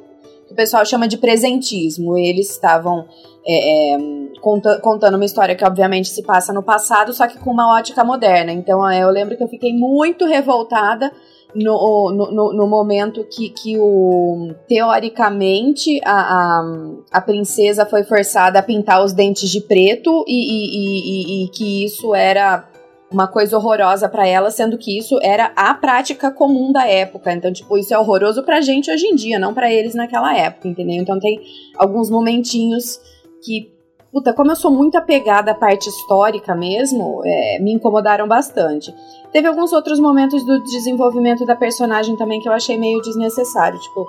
que 0.46 0.53
o 0.53 0.57
pessoal 0.57 0.85
chama 0.85 1.09
de 1.09 1.16
presentismo. 1.16 2.16
Eles 2.16 2.51
estavam 2.51 3.07
é, 3.46 3.94
é, 3.94 3.99
conta, 4.40 4.81
contando 4.81 5.14
uma 5.14 5.25
história 5.25 5.55
que 5.55 5.64
obviamente 5.64 6.09
se 6.09 6.22
passa 6.22 6.53
no 6.53 6.62
passado, 6.62 7.12
só 7.12 7.27
que 7.27 7.38
com 7.38 7.51
uma 7.51 7.77
ótica 7.77 8.05
moderna. 8.05 8.53
Então 8.53 8.88
é, 8.88 9.03
eu 9.03 9.11
lembro 9.11 9.37
que 9.37 9.42
eu 9.42 9.49
fiquei 9.49 9.72
muito 9.72 10.25
revoltada 10.25 11.12
no, 11.56 12.12
no, 12.12 12.52
no, 12.52 12.66
momento 12.66 13.24
que, 13.24 13.48
que 13.48 13.78
o 13.78 14.54
teoricamente 14.68 16.00
a, 16.04 16.12
a, 16.12 16.82
a, 17.12 17.20
princesa 17.20 17.86
foi 17.86 18.04
forçada 18.04 18.58
a 18.58 18.62
pintar 18.62 19.02
os 19.02 19.12
dentes 19.12 19.48
de 19.48 19.60
preto 19.60 20.24
e, 20.26 20.34
e, 20.34 21.42
e, 21.42 21.44
e 21.44 21.48
que 21.48 21.84
isso 21.84 22.14
era 22.14 22.68
uma 23.10 23.28
coisa 23.28 23.56
horrorosa 23.56 24.08
para 24.08 24.26
ela, 24.26 24.50
sendo 24.50 24.76
que 24.76 24.98
isso 24.98 25.18
era 25.22 25.52
a 25.54 25.72
prática 25.74 26.30
comum 26.30 26.72
da 26.72 26.86
época. 26.86 27.32
Então, 27.32 27.52
tipo, 27.52 27.78
isso 27.78 27.94
é 27.94 27.98
horroroso 27.98 28.42
pra 28.42 28.60
gente 28.60 28.90
hoje 28.90 29.06
em 29.06 29.14
dia, 29.14 29.38
não 29.38 29.54
para 29.54 29.72
eles 29.72 29.94
naquela 29.94 30.36
época, 30.36 30.68
entendeu? 30.68 30.96
Então 30.96 31.18
tem 31.18 31.40
alguns 31.76 32.10
momentinhos 32.10 33.00
que 33.42 33.75
puta, 34.16 34.33
como 34.33 34.50
eu 34.50 34.57
sou 34.57 34.70
muito 34.70 34.96
apegada 34.96 35.50
à 35.50 35.55
parte 35.55 35.90
histórica 35.90 36.55
mesmo, 36.55 37.20
é, 37.22 37.59
me 37.61 37.74
incomodaram 37.74 38.26
bastante. 38.26 38.90
Teve 39.31 39.46
alguns 39.46 39.74
outros 39.74 40.00
momentos 40.00 40.42
do 40.42 40.62
desenvolvimento 40.62 41.44
da 41.44 41.55
personagem 41.55 42.16
também 42.16 42.40
que 42.40 42.48
eu 42.48 42.52
achei 42.55 42.79
meio 42.79 42.98
desnecessário. 43.02 43.79
Tipo, 43.79 44.07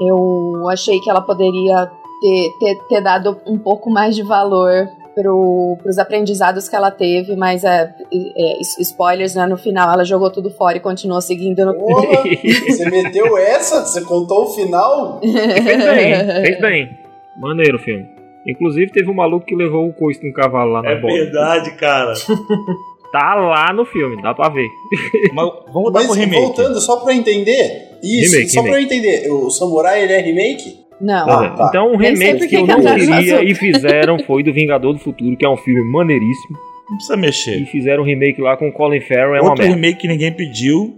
eu 0.00 0.68
achei 0.68 0.98
que 0.98 1.08
ela 1.08 1.20
poderia 1.20 1.88
ter, 2.20 2.50
ter, 2.58 2.78
ter 2.88 3.00
dado 3.00 3.40
um 3.46 3.56
pouco 3.56 3.88
mais 3.88 4.16
de 4.16 4.24
valor 4.24 4.88
pro, 5.14 5.78
pros 5.80 5.96
aprendizados 5.96 6.68
que 6.68 6.74
ela 6.74 6.90
teve, 6.90 7.36
mas 7.36 7.62
é, 7.62 7.94
é, 8.12 8.60
spoilers, 8.80 9.36
né? 9.36 9.46
No 9.46 9.56
final 9.56 9.92
ela 9.92 10.04
jogou 10.04 10.28
tudo 10.28 10.50
fora 10.50 10.76
e 10.76 10.80
continuou 10.80 11.20
seguindo 11.20 11.64
no. 11.64 11.74
Porra, 11.74 12.24
você 12.66 12.90
meteu 12.90 13.38
essa? 13.38 13.86
Você 13.86 14.00
contou 14.00 14.46
o 14.46 14.48
final? 14.48 15.20
fez 15.20 15.84
bem, 15.84 16.42
fez 16.42 16.58
bem. 16.60 16.98
Maneiro 17.36 17.76
o 17.76 17.80
filme. 17.80 18.15
Inclusive 18.46 18.92
teve 18.92 19.10
um 19.10 19.14
maluco 19.14 19.44
que 19.46 19.54
levou 19.56 19.88
o 19.88 19.92
coice 19.92 20.20
de 20.20 20.28
um 20.28 20.32
cavalo 20.32 20.72
lá 20.72 20.82
na 20.82 20.90
É 20.90 21.00
bola. 21.00 21.12
verdade, 21.14 21.76
cara. 21.76 22.12
Tá 23.12 23.34
lá 23.34 23.72
no 23.72 23.86
filme, 23.86 24.20
dá 24.20 24.34
pra 24.34 24.48
ver. 24.50 24.68
Mas 25.32 25.48
vamos 25.72 25.90
dar 25.92 26.00
Mas 26.00 26.06
pro 26.08 26.16
remake. 26.16 26.40
voltando, 26.42 26.78
só 26.80 26.96
pra 26.96 27.14
entender. 27.14 27.88
Isso, 28.02 28.32
Remake, 28.34 28.50
só 28.50 28.60
pra 28.62 28.72
eu 28.72 28.74
remake. 28.80 28.94
entender. 28.94 29.30
O 29.30 29.48
Samurai, 29.48 30.02
ele 30.02 30.12
é 30.12 30.20
remake? 30.20 30.76
Não. 31.00 31.30
Ah, 31.30 31.50
tá. 31.50 31.66
Então, 31.68 31.92
um 31.92 31.96
remake 31.96 32.46
que 32.48 32.56
eu 32.56 32.66
não 32.66 32.80
queria 32.82 33.42
e 33.42 33.54
fizeram 33.54 34.18
foi 34.18 34.42
do 34.42 34.52
Vingador 34.52 34.92
do 34.92 34.98
Futuro, 34.98 35.34
que 35.36 35.46
é 35.46 35.48
um 35.48 35.56
filme 35.56 35.82
maneiríssimo. 35.90 36.58
Não 36.90 36.96
precisa 36.96 37.16
mexer. 37.16 37.62
E 37.62 37.66
fizeram 37.66 38.02
um 38.02 38.06
remake 38.06 38.40
lá 38.42 38.56
com 38.56 38.68
o 38.68 38.72
Colin 38.72 39.00
Farrell, 39.00 39.36
é 39.36 39.40
uma 39.40 39.50
Outro 39.50 39.64
merda. 39.64 39.74
remake 39.80 40.00
que 40.00 40.08
ninguém 40.08 40.32
pediu 40.32 40.96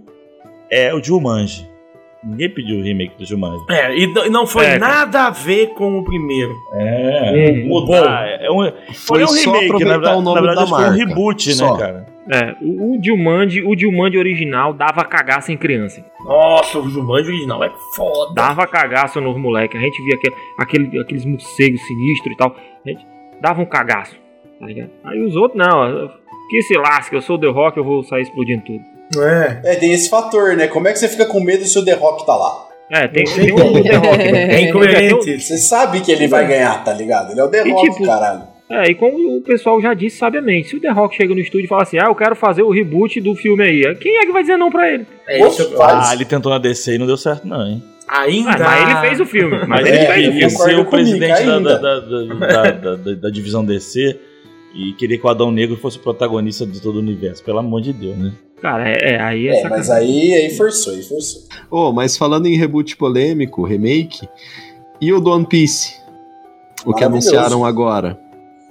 é 0.69 0.93
o 0.93 1.01
Jumanji. 1.01 1.68
Ninguém 2.21 2.49
pediu 2.49 2.79
o 2.79 2.83
remake 2.83 3.15
do 3.17 3.25
Jumanji. 3.25 3.63
É, 3.69 3.97
e 3.97 4.29
não 4.29 4.45
foi 4.45 4.65
É, 4.65 4.77
nada 4.77 5.27
a 5.27 5.29
ver 5.29 5.67
com 5.67 5.97
o 5.99 6.03
primeiro. 6.03 6.53
É, 6.73 7.31
Hum, 7.63 7.67
mudar. 7.69 8.27
É 8.41 8.51
um, 8.51 8.69
Foi 8.93 9.21
é 9.21 9.25
um 9.25 9.31
remake, 9.31 9.83
na, 9.85 9.89
verdade- 9.97 10.17
o 10.17 10.21
nome 10.21 10.35
na 10.41 10.41
verdade 10.47 10.69
da 10.69 10.75
foi 10.75 10.83
um 10.85 10.87
marca. 10.89 10.97
reboot, 11.05 11.53
Só. 11.53 11.73
né, 11.73 11.79
cara? 11.79 12.05
É, 12.31 12.55
o, 12.61 12.97
o 12.97 13.03
Jumanji, 13.03 13.63
o 13.63 13.75
Jumanji 13.77 14.17
original 14.17 14.73
dava 14.73 15.03
cagaço 15.05 15.51
em 15.51 15.57
criança. 15.57 16.03
Nossa, 16.25 16.77
o 16.77 16.89
Jumanji 16.89 17.29
original 17.29 17.63
é 17.63 17.71
foda. 17.95 18.33
Dava 18.35 18.67
cagaço 18.67 19.19
nos 19.21 19.37
moleques. 19.37 19.79
A 19.79 19.83
gente 19.83 20.01
via 20.03 20.15
aquele, 20.15 20.35
aquele- 20.59 20.99
aqueles 21.01 21.25
morcegos 21.25 21.81
sinistros 21.87 22.33
e 22.33 22.37
tal. 22.37 22.53
A 22.85 22.89
gente 22.89 23.05
dava 23.41 23.61
um 23.61 23.65
cagaço, 23.65 24.15
tá 24.59 24.65
ligado? 24.65 24.89
Aí 25.05 25.21
os 25.23 25.35
outros, 25.37 25.57
não. 25.57 26.09
Que 26.51 26.61
se 26.63 26.77
lasque, 26.77 27.15
eu 27.15 27.21
sou 27.21 27.37
o 27.37 27.39
The 27.39 27.47
Rock, 27.47 27.77
eu 27.77 27.83
vou 27.83 28.03
sair 28.03 28.23
explodindo 28.23 28.63
tudo. 28.65 28.83
É. 29.17 29.73
É, 29.73 29.75
tem 29.75 29.91
esse 29.91 30.09
fator, 30.09 30.55
né? 30.55 30.67
Como 30.67 30.87
é 30.87 30.93
que 30.93 30.99
você 30.99 31.07
fica 31.07 31.25
com 31.25 31.39
medo 31.41 31.65
se 31.65 31.77
o 31.79 31.83
The 31.85 31.93
Rock 31.93 32.25
tá 32.25 32.35
lá? 32.35 32.67
É, 32.91 33.07
tem, 33.07 33.23
tem 33.23 33.53
um 33.53 33.57
como. 33.57 33.81
The 33.83 33.95
Rock. 33.95 34.31
né? 34.31 34.53
É 34.55 34.61
incoerente. 34.61 35.39
Você 35.39 35.57
sabe 35.57 36.01
que 36.01 36.11
ele 36.11 36.27
vai 36.27 36.47
ganhar, 36.47 36.83
tá 36.83 36.93
ligado? 36.93 37.31
Ele 37.31 37.39
é 37.39 37.43
o 37.43 37.47
The 37.49 37.67
E 37.67 37.71
Rock, 37.71 37.89
tipo- 37.91 38.05
caralho. 38.05 38.43
É, 38.71 38.91
e 38.91 38.93
como 38.93 39.35
o 39.37 39.41
pessoal 39.41 39.81
já 39.81 39.95
disse 39.95 40.17
sabiamente, 40.17 40.67
se 40.69 40.75
o 40.75 40.79
The 40.79 40.91
Rock 40.91 41.15
chega 41.15 41.33
no 41.33 41.39
estúdio 41.41 41.65
e 41.65 41.67
fala 41.67 41.81
assim, 41.81 41.97
ah, 41.97 42.05
eu 42.07 42.13
quero 42.13 42.35
fazer 42.35 42.61
o 42.61 42.69
reboot 42.69 43.19
do 43.19 43.33
filme 43.33 43.63
aí, 43.63 43.95
quem 43.95 44.15
é 44.17 44.25
que 44.27 44.31
vai 44.31 44.43
dizer 44.43 44.57
não 44.57 44.69
pra 44.69 44.91
ele? 44.91 45.07
É 45.27 45.39
isso. 45.43 45.75
Faz. 45.75 46.09
Ah, 46.09 46.13
ele 46.13 46.23
tentou 46.23 46.51
na 46.51 46.59
DC 46.59 46.93
e 46.93 46.97
não 46.99 47.07
deu 47.07 47.17
certo, 47.17 47.47
não, 47.47 47.65
hein? 47.65 47.83
Ainda. 48.07 48.51
Ah, 48.51 48.57
mas 48.59 48.81
ele 48.89 48.99
fez 49.09 49.19
o 49.19 49.25
filme. 49.25 49.57
Mas 49.67 49.85
ele 49.85 49.97
ele 49.97 49.97
É, 49.97 50.05
fez 50.13 50.27
o 50.27 50.31
queria 50.31 50.49
filme. 50.49 50.63
ser 50.63 50.79
o 50.79 50.85
comigo 50.85 50.89
presidente 50.89 51.43
da, 51.45 51.55
ainda. 51.55 51.79
da, 51.79 51.99
da, 51.99 51.99
da, 51.99 52.71
da- 52.71 52.95
da- 52.95 53.13
da 53.15 53.29
divisão 53.31 53.65
DC 53.65 54.19
e 54.75 54.93
queria 54.93 55.17
que 55.17 55.25
o 55.25 55.29
Adão 55.29 55.51
Negro 55.51 55.75
fosse 55.75 55.97
o 55.97 56.01
protagonista 56.01 56.63
de 56.65 56.79
todo 56.79 56.97
o 56.97 56.99
universo. 56.99 57.43
Pelo 57.43 57.57
amor 57.59 57.81
de 57.81 57.91
Deus, 57.93 58.17
né? 58.17 58.33
Cara, 58.61 58.89
é, 58.89 59.13
é, 59.13 59.21
aí 59.21 59.47
é, 59.47 59.61
É, 59.61 59.69
mas 59.69 59.89
aí, 59.89 60.33
aí 60.33 60.55
forçou, 60.55 60.93
aí 60.93 61.01
forçou. 61.03 61.43
Oh, 61.71 61.91
mas 61.91 62.17
falando 62.17 62.45
em 62.45 62.57
reboot 62.57 62.95
polêmico, 62.97 63.63
remake, 63.63 64.27
e 64.99 65.13
o 65.13 65.19
do 65.19 65.31
One 65.31 65.45
Piece? 65.45 65.99
O 66.85 66.93
que 66.93 67.03
anunciaram 67.03 67.65
agora, 67.65 68.19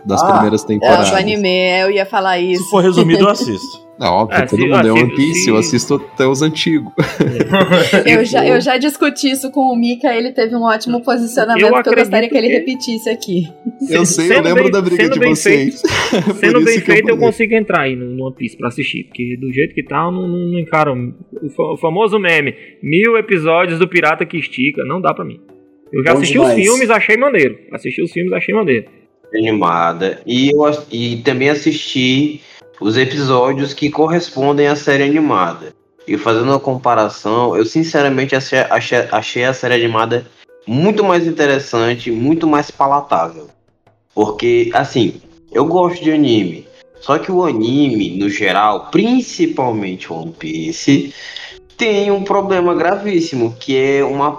das 0.04 0.22
Ah, 0.22 0.32
primeiras 0.32 0.64
É, 0.64 0.66
temporadas. 0.66 1.10
do 1.10 1.16
anime, 1.16 1.48
eu 1.82 1.90
ia 1.90 2.06
falar 2.06 2.38
isso. 2.38 2.64
Se 2.64 2.70
for 2.70 2.82
resumido, 2.82 3.24
eu 3.24 3.28
assisto. 3.30 3.88
É 4.00 4.06
óbvio, 4.06 4.38
É, 4.38 4.46
todo 4.46 4.60
se- 4.60 4.66
mundo 4.68 4.86
é 4.86 4.90
ah, 4.90 4.94
One 4.94 5.14
Piece, 5.16 5.40
se- 5.40 5.50
eu 5.50 5.56
assisto 5.56 5.94
até 5.94 6.24
os 6.24 6.40
antigos. 6.40 6.92
Eu 8.06 8.24
já, 8.24 8.46
eu 8.46 8.60
já 8.60 8.76
discuti 8.78 9.28
isso 9.30 9.50
com 9.50 9.72
o 9.72 9.76
Mika, 9.76 10.14
ele 10.14 10.30
teve 10.32 10.54
um 10.54 10.62
ótimo 10.62 11.02
posicionamento 11.02 11.64
Eu 11.66 11.82
que 11.82 11.88
eu 11.88 11.94
gostaria 11.94 12.28
que 12.28 12.36
ele 12.36 12.46
repetisse 12.48 13.08
aqui. 13.10 13.48
Eu 13.90 14.04
sei, 14.06 14.26
eu 14.26 14.34
Sendo 14.34 14.44
lembro 14.44 14.62
bem- 14.64 14.72
da 14.72 14.80
briga 14.82 15.08
de 15.08 15.18
vocês. 15.18 15.82
Sendo 16.38 16.60
bem 16.64 16.78
feito, 16.80 17.08
eu, 17.08 17.16
falei. 17.16 17.26
consigo 17.26 17.54
entrar 17.54 17.82
aí 17.82 17.96
no, 17.96 18.24
One 18.24 18.36
Piece 18.36 18.56
pra 18.56 18.68
assistir. 18.68 19.04
Porque 19.04 19.36
do 19.36 19.52
jeito 19.52 19.74
que 19.74 19.82
tá, 19.82 20.04
eu 20.04 20.12
não, 20.12 20.28
não, 20.28 20.38
não 20.52 20.58
encaro. 20.60 20.94
O, 21.58 21.72
o 21.74 21.76
famoso 21.76 22.18
meme: 22.20 22.54
mil 22.82 23.16
episódios 23.16 23.78
do 23.80 23.88
Pirata 23.88 24.24
que 24.24 24.36
Estica. 24.38 24.84
Não 24.84 25.00
dá 25.00 25.12
pra 25.12 25.24
mim. 25.24 25.40
Eu 25.92 26.04
já 26.04 26.12
Bom 26.12 26.18
assisti 26.18 26.34
demais. 26.34 26.56
os 26.56 26.62
filmes, 26.64 26.90
achei 26.90 27.16
maneiro. 27.16 27.58
Assisti 27.72 28.02
os 28.02 28.12
filmes, 28.12 28.32
achei 28.32 28.54
maneiro. 28.54 28.86
Animada. 29.34 30.22
E, 30.26 30.50
eu, 30.50 30.60
e 30.90 31.18
também 31.18 31.50
assisti 31.50 32.40
os 32.80 32.96
episódios 32.96 33.74
que 33.74 33.90
correspondem 33.90 34.66
à 34.66 34.76
série 34.76 35.02
animada. 35.02 35.74
E 36.06 36.16
fazendo 36.16 36.46
uma 36.46 36.60
comparação, 36.60 37.56
eu 37.56 37.64
sinceramente 37.66 38.34
achei, 38.34 38.60
achei, 38.60 38.98
achei 39.10 39.44
a 39.44 39.52
série 39.52 39.74
animada 39.74 40.26
muito 40.66 41.04
mais 41.04 41.26
interessante, 41.26 42.10
muito 42.10 42.46
mais 42.46 42.70
palatável. 42.70 43.48
Porque, 44.14 44.70
assim, 44.72 45.20
eu 45.52 45.66
gosto 45.66 46.02
de 46.02 46.10
anime. 46.10 46.66
Só 47.00 47.18
que 47.18 47.30
o 47.30 47.44
anime, 47.44 48.18
no 48.18 48.28
geral, 48.28 48.88
principalmente 48.90 50.12
One 50.12 50.32
Piece, 50.32 51.14
tem 51.76 52.10
um 52.10 52.24
problema 52.24 52.74
gravíssimo, 52.74 53.54
que 53.58 53.76
é 53.76 54.04
uma 54.04 54.32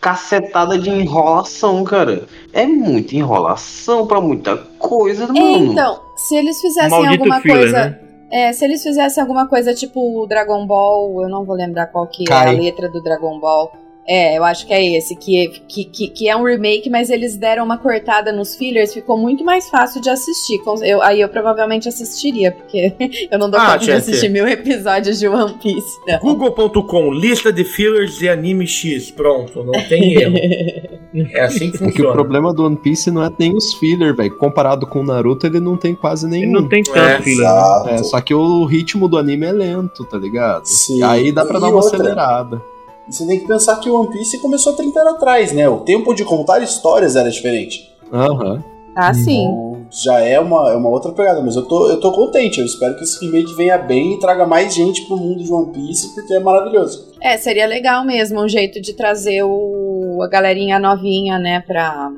cacetada 0.00 0.78
de 0.78 0.90
enrolação, 0.90 1.82
cara. 1.84 2.24
É 2.52 2.66
muita 2.66 3.16
enrolação 3.16 4.06
pra 4.06 4.20
muita 4.20 4.56
coisa, 4.78 5.26
mano. 5.26 5.72
Então, 5.72 6.00
se 6.16 6.36
eles 6.36 6.60
fizessem 6.60 6.90
Maldito 6.90 7.22
alguma 7.22 7.40
filler, 7.40 7.58
coisa. 7.58 7.84
né? 7.84 8.00
É, 8.30 8.52
se 8.52 8.64
eles 8.64 8.82
fizessem 8.82 9.20
alguma 9.20 9.46
coisa 9.48 9.72
tipo 9.72 10.00
o 10.22 10.26
Dragon 10.26 10.66
Ball, 10.66 11.22
eu 11.22 11.28
não 11.28 11.44
vou 11.44 11.54
lembrar 11.54 11.86
qual 11.86 12.06
que 12.06 12.24
é 12.28 12.34
a 12.34 12.50
letra 12.50 12.88
do 12.88 13.02
Dragon 13.02 13.38
Ball. 13.38 13.72
É, 14.08 14.38
eu 14.38 14.44
acho 14.44 14.66
que 14.66 14.72
é 14.72 14.96
esse, 14.96 15.16
que, 15.16 15.48
que, 15.68 15.84
que, 15.84 16.08
que 16.08 16.28
é 16.28 16.36
um 16.36 16.44
remake, 16.44 16.88
mas 16.88 17.10
eles 17.10 17.36
deram 17.36 17.64
uma 17.64 17.76
cortada 17.76 18.30
nos 18.32 18.54
fillers, 18.54 18.94
ficou 18.94 19.18
muito 19.18 19.44
mais 19.44 19.68
fácil 19.68 20.00
de 20.00 20.08
assistir. 20.08 20.58
Eu, 20.84 21.02
aí 21.02 21.20
eu 21.20 21.28
provavelmente 21.28 21.88
assistiria, 21.88 22.52
porque 22.52 22.92
eu 23.30 23.38
não 23.38 23.50
dou 23.50 23.58
Ah, 23.58 23.72
conta 23.72 23.84
de 23.86 23.92
assistir 23.92 24.28
mil 24.28 24.46
episódios 24.46 25.18
de 25.18 25.26
One 25.26 25.54
Piece. 25.60 25.88
Google.com, 26.20 27.12
lista 27.12 27.52
de 27.52 27.64
fillers 27.64 28.18
de 28.18 28.28
anime 28.28 28.66
X. 28.66 29.10
Pronto, 29.10 29.64
não 29.64 29.72
tem 29.88 30.14
erro. 30.14 30.36
É 31.32 31.44
assim 31.44 31.70
que 31.70 31.76
É 31.76 31.78
que 31.78 31.84
o 31.84 31.88
funciona. 31.88 32.12
problema 32.12 32.52
do 32.52 32.66
One 32.66 32.76
Piece 32.76 33.10
não 33.10 33.22
é 33.24 33.30
nem 33.38 33.56
os 33.56 33.72
filler, 33.74 34.14
velho. 34.14 34.36
Comparado 34.36 34.86
com 34.86 35.00
o 35.00 35.02
Naruto, 35.02 35.46
ele 35.46 35.60
não 35.60 35.74
tem 35.74 35.94
quase 35.94 36.26
Ele 36.26 36.40
nenhum. 36.40 36.52
não 36.60 36.68
tem 36.68 36.82
tanto 36.82 36.98
É, 36.98 37.22
filler. 37.22 37.48
É, 37.88 37.98
só 38.02 38.20
que 38.20 38.34
o 38.34 38.64
ritmo 38.66 39.08
do 39.08 39.16
anime 39.16 39.46
é 39.46 39.52
lento, 39.52 40.04
tá 40.04 40.18
ligado? 40.18 40.66
Sim. 40.66 41.02
Aí 41.02 41.32
dá 41.32 41.42
pra 41.46 41.56
E 41.56 41.60
dar 41.62 41.68
uma 41.68 41.76
outra? 41.82 41.96
acelerada. 41.96 42.62
Você 43.08 43.26
tem 43.26 43.38
que 43.38 43.46
pensar 43.46 43.76
que 43.80 43.88
o 43.88 44.00
One 44.00 44.10
Piece 44.10 44.38
começou 44.40 44.72
30 44.74 45.00
anos 45.00 45.14
atrás, 45.14 45.52
né? 45.52 45.68
O 45.68 45.78
tempo 45.80 46.12
de 46.14 46.24
contar 46.24 46.62
histórias 46.62 47.14
era 47.16 47.30
diferente. 47.30 47.90
Aham. 48.12 48.62
Ah, 48.96 49.12
sim. 49.12 49.44
Então, 49.44 49.86
já 49.90 50.20
é 50.20 50.40
uma, 50.40 50.70
é 50.70 50.74
uma 50.74 50.88
outra 50.88 51.12
pegada, 51.12 51.40
mas 51.42 51.54
eu 51.54 51.62
tô, 51.62 51.86
eu 51.88 52.00
tô 52.00 52.10
contente. 52.12 52.58
Eu 52.60 52.66
espero 52.66 52.96
que 52.96 53.04
esse 53.04 53.24
remake 53.24 53.54
venha 53.54 53.76
bem 53.78 54.14
e 54.14 54.18
traga 54.18 54.46
mais 54.46 54.74
gente 54.74 55.02
pro 55.06 55.16
mundo 55.18 55.44
de 55.44 55.52
One 55.52 55.70
Piece, 55.72 56.14
porque 56.14 56.32
é 56.34 56.40
maravilhoso. 56.40 57.12
É, 57.20 57.36
seria 57.36 57.66
legal 57.66 58.04
mesmo 58.04 58.42
um 58.42 58.48
jeito 58.48 58.80
de 58.80 58.94
trazer 58.94 59.42
o, 59.44 60.20
a 60.22 60.28
galerinha 60.28 60.78
novinha, 60.78 61.38
né, 61.38 61.60
pra, 61.66 62.10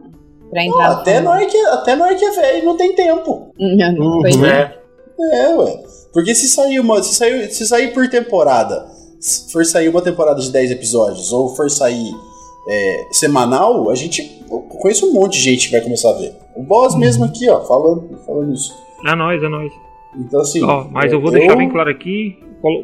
pra 0.50 0.64
Não, 0.64 0.68
entrar. 0.70 0.90
até, 0.92 1.20
não 1.20 1.34
é 1.34 1.46
que, 1.46 1.58
até 1.58 1.96
não 1.96 2.06
é 2.06 2.14
que 2.14 2.24
é 2.24 2.30
velho, 2.30 2.64
não 2.64 2.76
tem 2.76 2.94
tempo. 2.94 3.52
Uhum, 3.58 4.18
pois 4.22 4.42
é. 4.42 4.74
É. 5.20 5.36
É, 5.46 5.48
ué. 5.56 5.82
Porque 6.12 6.32
se 6.34 6.46
sair 6.48 6.78
uma. 6.78 7.02
Se 7.02 7.14
sair, 7.16 7.50
se 7.52 7.66
sair 7.66 7.92
por 7.92 8.08
temporada, 8.08 8.86
se 9.20 9.52
for 9.52 9.64
sair 9.64 9.88
uma 9.88 10.02
temporada 10.02 10.40
de 10.40 10.50
10 10.50 10.70
episódios, 10.72 11.32
ou 11.32 11.54
for 11.54 11.70
sair 11.70 12.12
é, 12.68 13.06
semanal, 13.10 13.90
a 13.90 13.94
gente. 13.94 14.44
Eu 14.50 14.60
conheço 14.60 15.06
um 15.06 15.14
monte 15.14 15.34
de 15.34 15.44
gente 15.44 15.66
que 15.66 15.72
vai 15.72 15.80
começar 15.80 16.10
a 16.10 16.18
ver. 16.18 16.32
O 16.54 16.62
boss 16.62 16.96
mesmo 16.96 17.24
aqui, 17.24 17.48
ó, 17.48 17.60
falando, 17.60 18.18
falando 18.24 18.52
isso. 18.52 18.74
É 19.06 19.14
nóis, 19.14 19.42
é 19.42 19.48
nóis. 19.48 19.72
Então 20.16 20.40
assim. 20.40 20.62
Ó, 20.62 20.86
mas 20.90 21.12
eu 21.12 21.20
vou 21.20 21.30
deixar 21.30 21.56
bem 21.56 21.68
claro 21.68 21.90
aqui, 21.90 22.38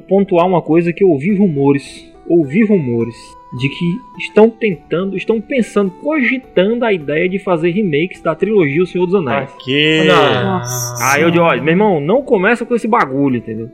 pontuar 0.09 0.47
uma 0.47 0.62
coisa 0.62 0.93
que 0.93 1.05
eu 1.05 1.11
ouvi 1.11 1.37
rumores. 1.37 2.12
Ouvi 2.26 2.64
rumores 2.64 3.14
de 3.59 3.68
que 3.68 4.22
estão 4.22 4.49
tentando, 4.49 5.14
estão 5.14 5.41
pensando, 5.41 5.91
cogitando 6.03 6.85
a 6.85 6.93
ideia 6.93 7.28
de 7.28 7.39
fazer 7.39 7.70
remakes 7.70 8.22
da 8.22 8.35
trilogia 8.35 8.82
O 8.82 8.87
Senhor 8.87 9.05
dos 9.05 9.14
Anéis. 9.14 9.51
Que... 9.62 10.05
Nossa. 10.05 11.12
Aí 11.12 11.22
eu 11.22 11.30
digo, 11.30 11.45
ó, 11.45 11.55
meu 11.57 11.72
irmão, 11.72 12.01
não 12.01 12.22
começa 12.22 12.64
com 12.64 12.74
esse 12.74 12.89
bagulho, 12.89 13.37
entendeu? 13.37 13.68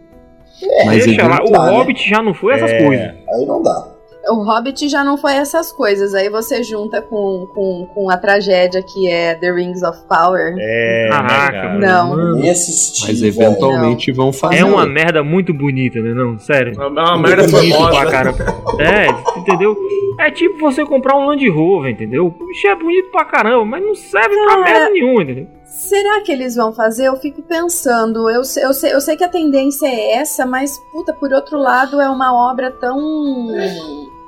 Mas 0.86 1.04
Deixa 1.04 1.26
lá, 1.26 1.36
o 1.36 1.42
eventual, 1.42 1.66
né? 1.66 1.72
Hobbit 1.72 2.08
já 2.08 2.22
não 2.22 2.34
foi 2.34 2.54
essas 2.54 2.70
É. 2.70 2.84
coisas. 2.84 3.06
Aí 3.06 3.46
não 3.46 3.62
dá. 3.62 3.86
O 4.28 4.44
Hobbit 4.44 4.86
já 4.90 5.02
não 5.02 5.16
foi 5.16 5.32
essas 5.32 5.72
coisas. 5.72 6.14
Aí 6.14 6.28
você 6.28 6.62
junta 6.62 7.00
com, 7.00 7.46
com, 7.54 7.86
com 7.94 8.10
a 8.10 8.18
tragédia 8.18 8.82
que 8.82 9.10
é 9.10 9.34
The 9.34 9.50
Rings 9.50 9.82
of 9.82 9.98
Power. 10.06 10.54
É, 10.58 11.04
né, 11.04 11.08
Caraca, 11.10 11.52
cara? 11.52 11.68
mano. 11.70 11.80
Não. 11.80 12.08
Mano, 12.10 12.34
Nem 12.36 12.50
assisti. 12.50 13.08
Mas 13.08 13.20
velho. 13.20 13.34
eventualmente 13.34 14.12
vão 14.12 14.30
fazer. 14.30 14.58
É 14.58 14.64
uma 14.64 14.84
merda 14.86 15.24
muito 15.24 15.54
bonita, 15.54 16.00
né? 16.00 16.12
Não, 16.12 16.38
sério. 16.38 16.74
É 16.78 16.86
uma 16.86 17.16
merda 17.16 17.46
Bonito 17.48 17.76
pra 17.78 17.86
famosa. 17.92 18.10
cara. 18.10 18.34
É, 18.78 19.38
entendeu? 19.40 19.74
É 20.18 20.30
tipo 20.30 20.58
você 20.58 20.84
comprar 20.84 21.16
um 21.16 21.24
Land 21.26 21.48
Rover, 21.48 21.90
entendeu? 21.90 22.26
O 22.26 22.46
bicho 22.46 22.66
é 22.68 22.74
bonito 22.76 23.10
pra 23.10 23.24
caramba, 23.24 23.64
mas 23.64 23.82
não 23.82 23.94
serve 23.94 24.34
pra 24.36 24.48
Cara, 24.48 24.60
merda 24.60 24.90
nenhuma, 24.90 25.22
entendeu? 25.22 25.46
Será 25.70 26.20
que 26.22 26.32
eles 26.32 26.56
vão 26.56 26.72
fazer? 26.72 27.04
Eu 27.06 27.16
fico 27.16 27.40
pensando. 27.42 28.28
Eu, 28.28 28.44
sei- 28.44 28.64
eu, 28.64 28.74
sei, 28.74 28.92
eu 28.92 29.00
sei 29.00 29.16
que 29.16 29.24
a 29.24 29.28
tendência 29.28 29.86
é 29.86 30.14
essa, 30.16 30.44
mas, 30.44 30.76
puta, 30.92 31.12
por 31.14 31.32
outro 31.32 31.58
lado, 31.58 32.00
é 32.00 32.08
uma 32.10 32.50
obra 32.50 32.70
tão. 32.72 32.98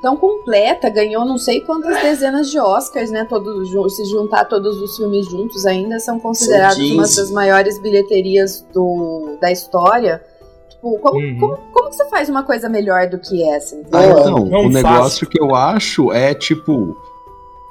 tão 0.01 0.17
completa. 0.17 0.89
Ganhou 0.89 1.25
não 1.25 1.37
sei 1.39 1.61
quantas 1.61 2.01
dezenas 2.01 2.49
de 2.51 2.59
Oscars, 2.61 3.11
né? 3.11 3.25
Todos, 3.29 3.71
se 3.97 4.05
juntar 4.07 4.45
todos 4.47 4.81
os 4.81 4.97
filmes 4.97 5.27
juntos 5.27 5.67
ainda, 5.67 5.99
são 6.01 6.19
considerados 6.21 6.77
São 6.77 6.85
15. 6.85 6.95
uma 6.95 7.03
das 7.03 7.31
maiores 7.31 7.79
bilheterias 7.81 8.65
do, 8.73 9.37
da 9.41 9.51
história. 9.51 10.23
Tipo, 10.71 10.99
como, 11.01 11.19
Uhum. 11.19 11.39
como, 11.39 11.59
como 11.73 11.91
que 11.91 11.97
você 11.97 12.09
faz 12.09 12.29
uma 12.29 12.43
coisa 12.45 12.69
melhor 12.69 13.09
do 13.09 13.19
que 13.19 13.43
essa? 13.51 13.77
Ah, 13.93 14.07
Não, 14.07 14.47
então, 14.47 14.61
o 14.65 14.69
negócio 14.69 15.03
faço. 15.03 15.27
que 15.27 15.41
eu 15.41 15.55
acho 15.55 16.13
é 16.13 16.35
tipo. 16.35 16.97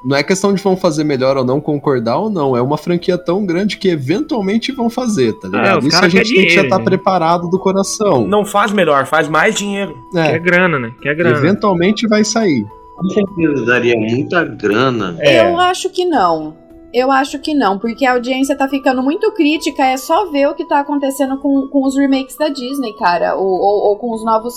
Não 0.04 0.18
é 0.18 0.24
questão 0.24 0.54
de 0.54 0.62
vão 0.62 0.76
fazer 0.76 1.04
melhor 1.04 1.38
ou 1.38 1.46
não, 1.46 1.62
concordar 1.62 2.18
ou 2.18 2.30
não. 2.30 2.56
É 2.56 2.62
uma 2.62 2.78
franquia 2.78 3.18
tão 3.18 3.46
grande 3.46 3.78
que 3.78 3.88
eventualmente 3.88 4.72
vão 4.72 4.90
fazer, 4.90 5.34
tá 5.34 5.48
ligado? 5.48 5.80
os 5.80 5.86
Isso 5.86 5.96
cara 5.96 6.08
a 6.08 6.10
gente 6.10 6.34
tem 6.34 6.48
que 6.48 6.54
já 6.54 6.64
estar 6.64 6.80
né? 6.80 6.84
preparado 6.84 7.50
do 7.50 7.60
coração. 7.60 8.28
Não 8.28 8.44
faz 8.46 8.72
melhor, 8.72 9.06
faz 9.06 9.28
mais 9.28 9.56
dinheiro. 9.56 9.96
Quer 10.12 10.36
É, 10.36 10.40
grana, 10.40 10.80
né? 10.80 10.92
Quer 11.02 11.16
grana. 11.16 11.38
eventualmente 11.38 12.08
vai 12.08 12.24
sair. 12.24 12.66
Com 12.96 13.10
certeza 13.10 13.66
daria 13.66 13.96
muita 13.96 14.44
grana. 14.44 15.16
É. 15.20 15.42
Eu 15.42 15.60
acho 15.60 15.90
que 15.90 16.06
não. 16.06 16.56
Eu 16.94 17.10
acho 17.10 17.40
que 17.40 17.54
não, 17.54 17.80
porque 17.80 18.06
a 18.06 18.12
audiência 18.12 18.56
tá 18.56 18.68
ficando 18.68 19.02
muito 19.02 19.32
crítica. 19.32 19.84
É 19.84 19.96
só 19.96 20.30
ver 20.30 20.48
o 20.48 20.54
que 20.54 20.66
tá 20.66 20.82
acontecendo 20.82 21.38
com, 21.38 21.68
com 21.70 21.86
os 21.86 21.96
remakes 21.96 22.36
da 22.36 22.50
Disney, 22.50 22.94
cara. 22.94 23.36
Ou, 23.36 23.48
ou, 23.48 23.90
ou 23.90 23.98
com 23.98 24.14
os 24.14 24.26
novos 24.26 24.56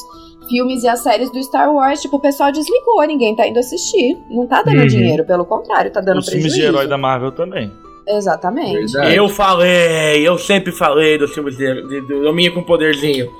filmes 0.48 0.82
e 0.82 0.88
as 0.88 1.00
séries 1.00 1.30
do 1.30 1.42
Star 1.42 1.72
Wars. 1.72 2.00
Tipo, 2.00 2.16
o 2.16 2.20
pessoal 2.20 2.50
desligou, 2.52 3.02
ninguém 3.06 3.34
tá 3.36 3.46
indo 3.46 3.58
assistir. 3.58 4.16
Não 4.30 4.46
tá 4.46 4.62
dando 4.62 4.80
Uhum. 4.80 4.86
dinheiro, 4.86 5.24
pelo 5.24 5.44
contrário, 5.44 5.90
tá 5.90 6.00
dando 6.00 6.18
Os 6.18 6.26
filmes 6.28 6.44
prejuízo. 6.52 6.60
de 6.72 6.76
herói 6.76 6.86
da 6.88 6.98
Marvel 6.98 7.32
também. 7.32 7.70
Exatamente. 8.06 8.92
Verdade. 8.92 9.16
Eu 9.16 9.28
falei, 9.28 10.26
eu 10.28 10.36
sempre 10.38 10.70
falei 10.72 11.16
dos 11.16 11.32
filmes 11.32 11.56
de, 11.56 11.88
de, 11.88 12.00
do 12.02 12.28
Homem 12.28 12.50
com 12.50 12.62
Poderzinho. 12.62 13.30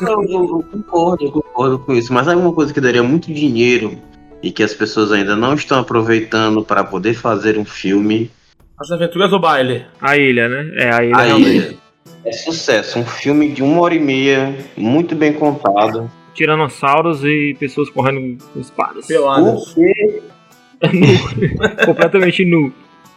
Eu, 0.00 0.08
eu- 0.22 0.42
eu 0.42 0.64
concordo, 0.70 1.24
eu 1.24 1.32
concordo 1.32 1.78
com 1.80 1.92
isso. 1.92 2.12
Mas 2.12 2.26
sabe 2.26 2.40
uma 2.40 2.52
coisa 2.52 2.72
que 2.72 2.80
daria 2.80 3.02
muito 3.02 3.32
dinheiro 3.32 3.98
e 4.42 4.50
que 4.52 4.62
as 4.62 4.72
pessoas 4.74 5.10
ainda 5.10 5.34
não 5.34 5.54
estão 5.54 5.80
aproveitando 5.80 6.64
para 6.64 6.84
poder 6.84 7.14
fazer 7.14 7.58
um 7.58 7.64
filme? 7.64 8.30
As 8.78 8.90
Aventuras 8.92 9.30
do 9.30 9.38
Baile. 9.40 9.84
A 10.00 10.16
ilha, 10.16 10.48
né? 10.48 10.66
É, 10.76 10.90
a 10.94 11.04
ilha 11.04 11.16
realmente. 11.16 11.66
Aí 11.68 11.78
é 12.24 12.32
sucesso. 12.32 13.00
Um 13.00 13.04
filme 13.04 13.48
de 13.50 13.62
uma 13.62 13.80
hora 13.80 13.94
e 13.94 14.00
meia, 14.00 14.56
muito 14.76 15.14
bem 15.16 15.32
contado. 15.32 16.08
Tiranossauros 16.34 17.24
e 17.24 17.56
pessoas 17.58 17.90
correndo 17.90 18.38
com 18.52 18.60
espadas. 18.60 19.06
Peladas. 19.06 19.74
Completamente 21.84 22.44
nu. 22.44 22.72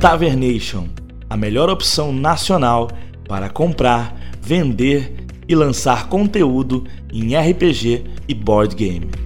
Tavernation, 0.00 0.88
a 1.28 1.36
melhor 1.36 1.68
opção 1.68 2.12
nacional 2.12 2.90
para 3.28 3.48
comprar, 3.48 4.14
vender 4.40 5.26
e 5.48 5.54
lançar 5.54 6.08
conteúdo 6.08 6.84
em 7.12 7.36
RPG 7.36 8.04
e 8.28 8.34
board 8.34 8.74
game. 8.74 9.25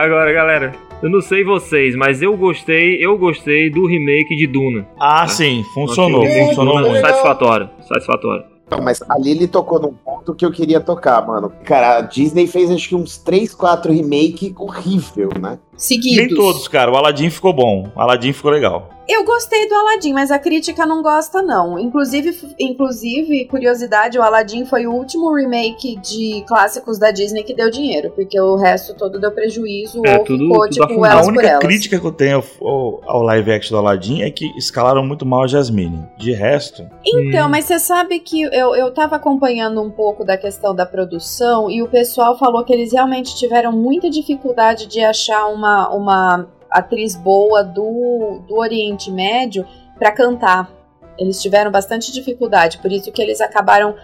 Agora, 0.00 0.32
galera, 0.32 0.74
eu 1.02 1.10
não 1.10 1.20
sei 1.20 1.44
vocês, 1.44 1.94
mas 1.94 2.22
eu 2.22 2.34
gostei, 2.34 3.04
eu 3.04 3.18
gostei 3.18 3.68
do 3.68 3.86
remake 3.86 4.34
de 4.34 4.46
Duna. 4.46 4.88
Ah, 4.98 5.28
sim, 5.28 5.62
funcionou. 5.74 6.22
Achei 6.22 6.30
o 6.30 6.32
remake 6.32 6.40
de 6.40 6.48
Funcionou 6.48 6.76
Duna 6.78 6.88
muito. 6.88 7.06
Satisfatório, 7.06 7.70
satisfatório. 7.86 8.44
Não, 8.70 8.80
mas 8.80 9.02
ali 9.10 9.32
ele 9.32 9.46
tocou 9.46 9.78
num 9.78 9.92
ponto 9.92 10.34
que 10.34 10.46
eu 10.46 10.50
queria 10.50 10.80
tocar, 10.80 11.26
mano. 11.26 11.52
Cara, 11.64 11.98
a 11.98 12.00
Disney 12.00 12.46
fez 12.46 12.70
acho 12.70 12.88
que 12.88 12.94
uns 12.94 13.18
3, 13.18 13.54
4 13.54 13.92
remake 13.92 14.54
horrível, 14.56 15.28
né? 15.38 15.58
Seguidos. 15.80 16.16
Nem 16.18 16.28
todos, 16.28 16.68
cara. 16.68 16.92
O 16.92 16.96
Aladdin 16.96 17.30
ficou 17.30 17.52
bom. 17.52 17.88
O 17.96 18.00
Aladdin 18.00 18.32
ficou 18.32 18.50
legal. 18.50 18.88
Eu 19.08 19.24
gostei 19.24 19.68
do 19.68 19.74
Aladdin, 19.74 20.12
mas 20.12 20.30
a 20.30 20.38
crítica 20.38 20.86
não 20.86 21.02
gosta, 21.02 21.42
não. 21.42 21.76
Inclusive, 21.80 22.32
inclusive, 22.60 23.44
curiosidade, 23.46 24.16
o 24.16 24.22
Aladdin 24.22 24.64
foi 24.64 24.86
o 24.86 24.92
último 24.92 25.34
remake 25.34 25.96
de 25.96 26.44
clássicos 26.46 26.96
da 26.96 27.10
Disney 27.10 27.42
que 27.42 27.52
deu 27.52 27.70
dinheiro, 27.70 28.10
porque 28.14 28.40
o 28.40 28.54
resto 28.54 28.94
todo 28.94 29.18
deu 29.20 29.32
prejuízo 29.32 30.00
É, 30.06 30.16
ou 30.18 30.24
tudo- 30.24 30.44
ficou, 30.44 30.68
tudo 30.68 30.86
tipo. 30.88 31.04
A 31.04 31.08
elas 31.10 31.26
por 31.26 31.32
única 31.32 31.46
elas. 31.48 31.64
crítica 31.64 31.98
que 31.98 32.06
eu 32.06 32.12
tenho 32.12 32.36
ao, 32.60 32.68
ao- 32.68 33.00
ao 33.06 33.22
live 33.22 33.50
action 33.52 33.76
do 33.76 33.78
Aladdin 33.84 34.22
é 34.22 34.30
que 34.30 34.46
escalaram 34.56 35.04
muito 35.04 35.26
mal 35.26 35.42
a 35.42 35.46
Jasmine. 35.48 36.04
De 36.16 36.32
resto, 36.32 36.86
Então, 37.04 37.46
Hum. 37.46 37.50
mas 37.50 37.64
você 37.64 37.80
sabe 37.80 38.20
que 38.20 38.42
eu, 38.42 38.76
eu 38.76 38.92
tava 38.92 39.16
acompanhando 39.16 39.82
um 39.82 39.90
pouco 39.90 40.24
da 40.24 40.36
questão 40.36 40.72
da 40.72 40.86
produção 40.86 41.68
e 41.68 41.82
o 41.82 41.88
pessoal 41.88 42.38
falou 42.38 42.64
que 42.64 42.72
eles 42.72 42.92
realmente 42.92 43.36
tiveram 43.36 43.72
muita 43.72 44.08
dificuldade 44.08 44.86
de 44.86 45.00
achar 45.00 45.46
uma, 45.48 45.69
uma 45.92 46.46
atriz 46.70 47.16
boa 47.16 47.62
do, 47.62 48.42
do 48.46 48.56
Oriente 48.56 49.10
Médio 49.10 49.66
pra 49.98 50.12
cantar. 50.12 50.70
Eles 51.18 51.40
tiveram 51.42 51.70
bastante 51.70 52.12
dificuldade, 52.12 52.78
por 52.78 52.90
isso 52.90 53.12
que 53.12 53.20
eles 53.20 53.40
acabaram 53.40 53.94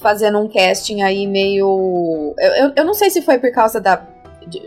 fazendo 0.00 0.38
um 0.38 0.48
casting 0.48 1.02
aí 1.02 1.26
meio. 1.26 2.34
Eu, 2.38 2.52
eu, 2.52 2.72
eu 2.76 2.84
não 2.84 2.94
sei 2.94 3.10
se 3.10 3.22
foi 3.22 3.38
por 3.38 3.52
causa 3.52 3.80
da. 3.80 4.04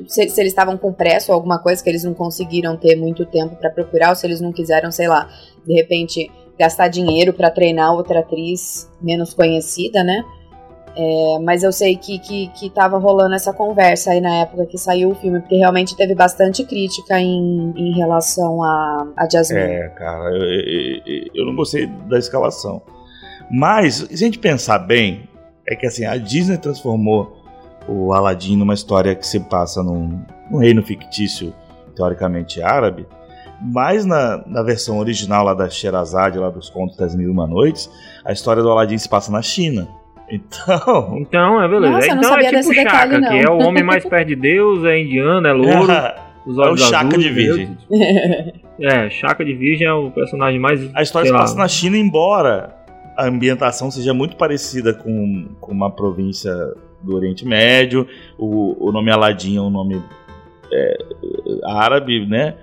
Se, 0.08 0.28
se 0.30 0.42
eles 0.42 0.52
estavam 0.52 0.78
com 0.78 0.92
pressa 0.92 1.32
ou 1.32 1.36
alguma 1.36 1.58
coisa 1.60 1.82
que 1.82 1.90
eles 1.90 2.04
não 2.04 2.14
conseguiram 2.14 2.76
ter 2.76 2.96
muito 2.96 3.26
tempo 3.26 3.56
pra 3.56 3.70
procurar, 3.70 4.10
ou 4.10 4.16
se 4.16 4.28
eles 4.28 4.42
não 4.42 4.52
quiseram, 4.52 4.92
sei 4.92 5.08
lá, 5.08 5.30
de 5.66 5.74
repente 5.74 6.30
gastar 6.58 6.90
dinheiro 6.90 7.34
pra 7.34 7.50
treinar 7.50 7.94
outra 7.94 8.20
atriz 8.20 8.90
menos 9.02 9.34
conhecida, 9.34 10.04
né? 10.04 10.24
É, 10.96 11.40
mas 11.44 11.64
eu 11.64 11.72
sei 11.72 11.96
que, 11.96 12.20
que, 12.20 12.48
que 12.50 12.70
tava 12.70 12.98
rolando 12.98 13.34
essa 13.36 13.54
conversa 13.54 14.12
aí 14.12 14.20
na 14.20 14.38
época 14.38 14.66
que 14.66 14.78
saiu 14.78 15.12
o 15.12 15.16
filme, 15.16 15.40
porque 15.40 15.56
realmente 15.56 15.96
teve 15.96 16.14
bastante 16.16 16.64
crítica 16.66 17.20
em, 17.20 17.72
em 17.76 17.94
relação 17.96 18.62
a, 18.64 19.08
a 19.16 19.30
Jasmine. 19.30 19.62
é, 19.62 19.90
cara, 19.90 20.30
eu, 20.36 20.44
eu- 20.44 21.26
eu 21.36 21.46
não 21.46 21.56
gostei 21.56 21.88
da 21.88 22.18
escalação. 22.18 22.82
Mas, 23.50 23.96
se 23.96 24.14
a 24.14 24.18
gente 24.18 24.38
pensar 24.40 24.80
bem, 24.80 25.30
é 25.68 25.76
que 25.76 25.86
assim, 25.86 26.06
a 26.06 26.18
Disney 26.18 26.58
transformou 26.58 27.38
o 27.88 28.12
Aladdin 28.14 28.58
numa 28.58 28.74
história 28.74 29.16
que 29.16 29.26
se 29.26 29.40
passa 29.40 29.82
num, 29.82 30.20
num 30.52 30.58
reino 30.60 30.84
fictício, 30.84 31.54
teoricamente 31.96 32.62
árabe. 32.62 33.08
Mas 33.62 34.06
na, 34.06 34.44
na 34.48 34.64
versão 34.64 35.00
original 35.00 35.44
lá 35.44 35.54
da 35.54 35.70
Sherazade, 35.70 36.38
lá 36.40 36.50
dos 36.50 36.70
Contos 36.70 36.96
das 36.98 37.16
Mil 37.16 37.28
e 37.30 37.32
Uma 37.32 37.48
Noites, 37.48 37.90
a 38.24 38.32
história 38.32 38.62
do 38.64 38.70
Aladdin 38.72 38.98
se 38.98 39.10
passa 39.10 39.32
na 39.32 39.42
China. 39.42 39.88
Então, 40.32 41.18
Então, 41.20 41.62
é 41.62 41.68
beleza. 41.68 41.94
Nossa, 41.94 42.08
então 42.08 42.38
é 42.38 42.50
tipo 42.50 42.74
Chaka, 42.74 43.08
detalhe, 43.08 43.28
que 43.28 43.48
é 43.48 43.50
o 43.50 43.58
homem 43.60 43.84
mais 43.84 44.06
perto 44.06 44.28
de 44.28 44.36
Deus, 44.36 44.84
é 44.86 45.00
indiano, 45.00 45.48
é 45.48 45.54
louro, 45.54 45.92
os 46.46 46.58
é 46.58 46.62
o 46.62 46.64
olhos 46.64 46.82
Chaka 46.88 47.08
azuis, 47.08 47.24
de? 47.24 47.30
Virgem. 47.32 47.78
É, 48.80 49.10
Chaka 49.10 49.44
de 49.44 49.54
Virgem 49.54 49.88
é 49.88 49.94
o 49.94 50.12
personagem 50.12 50.60
mais. 50.60 50.90
A 50.96 51.02
história 51.02 51.28
se 51.28 51.34
lá, 51.34 51.40
passa 51.40 51.58
na 51.58 51.68
China, 51.68 51.98
embora 51.98 52.76
a 53.18 53.26
ambientação 53.28 53.92
seja 53.92 54.14
muito 54.14 54.36
parecida 54.38 54.94
com, 54.94 55.50
com 55.60 55.72
uma 55.72 55.92
província 55.92 56.54
do 57.02 57.16
Oriente 57.16 57.46
Médio. 57.46 58.08
O, 58.38 58.88
o 58.88 58.92
nome 58.92 59.12
Aladdin 59.12 59.58
é 59.58 59.62
um 59.62 59.70
nome 59.70 60.02
é, 60.72 60.98
árabe, 61.66 62.26
né? 62.26 62.56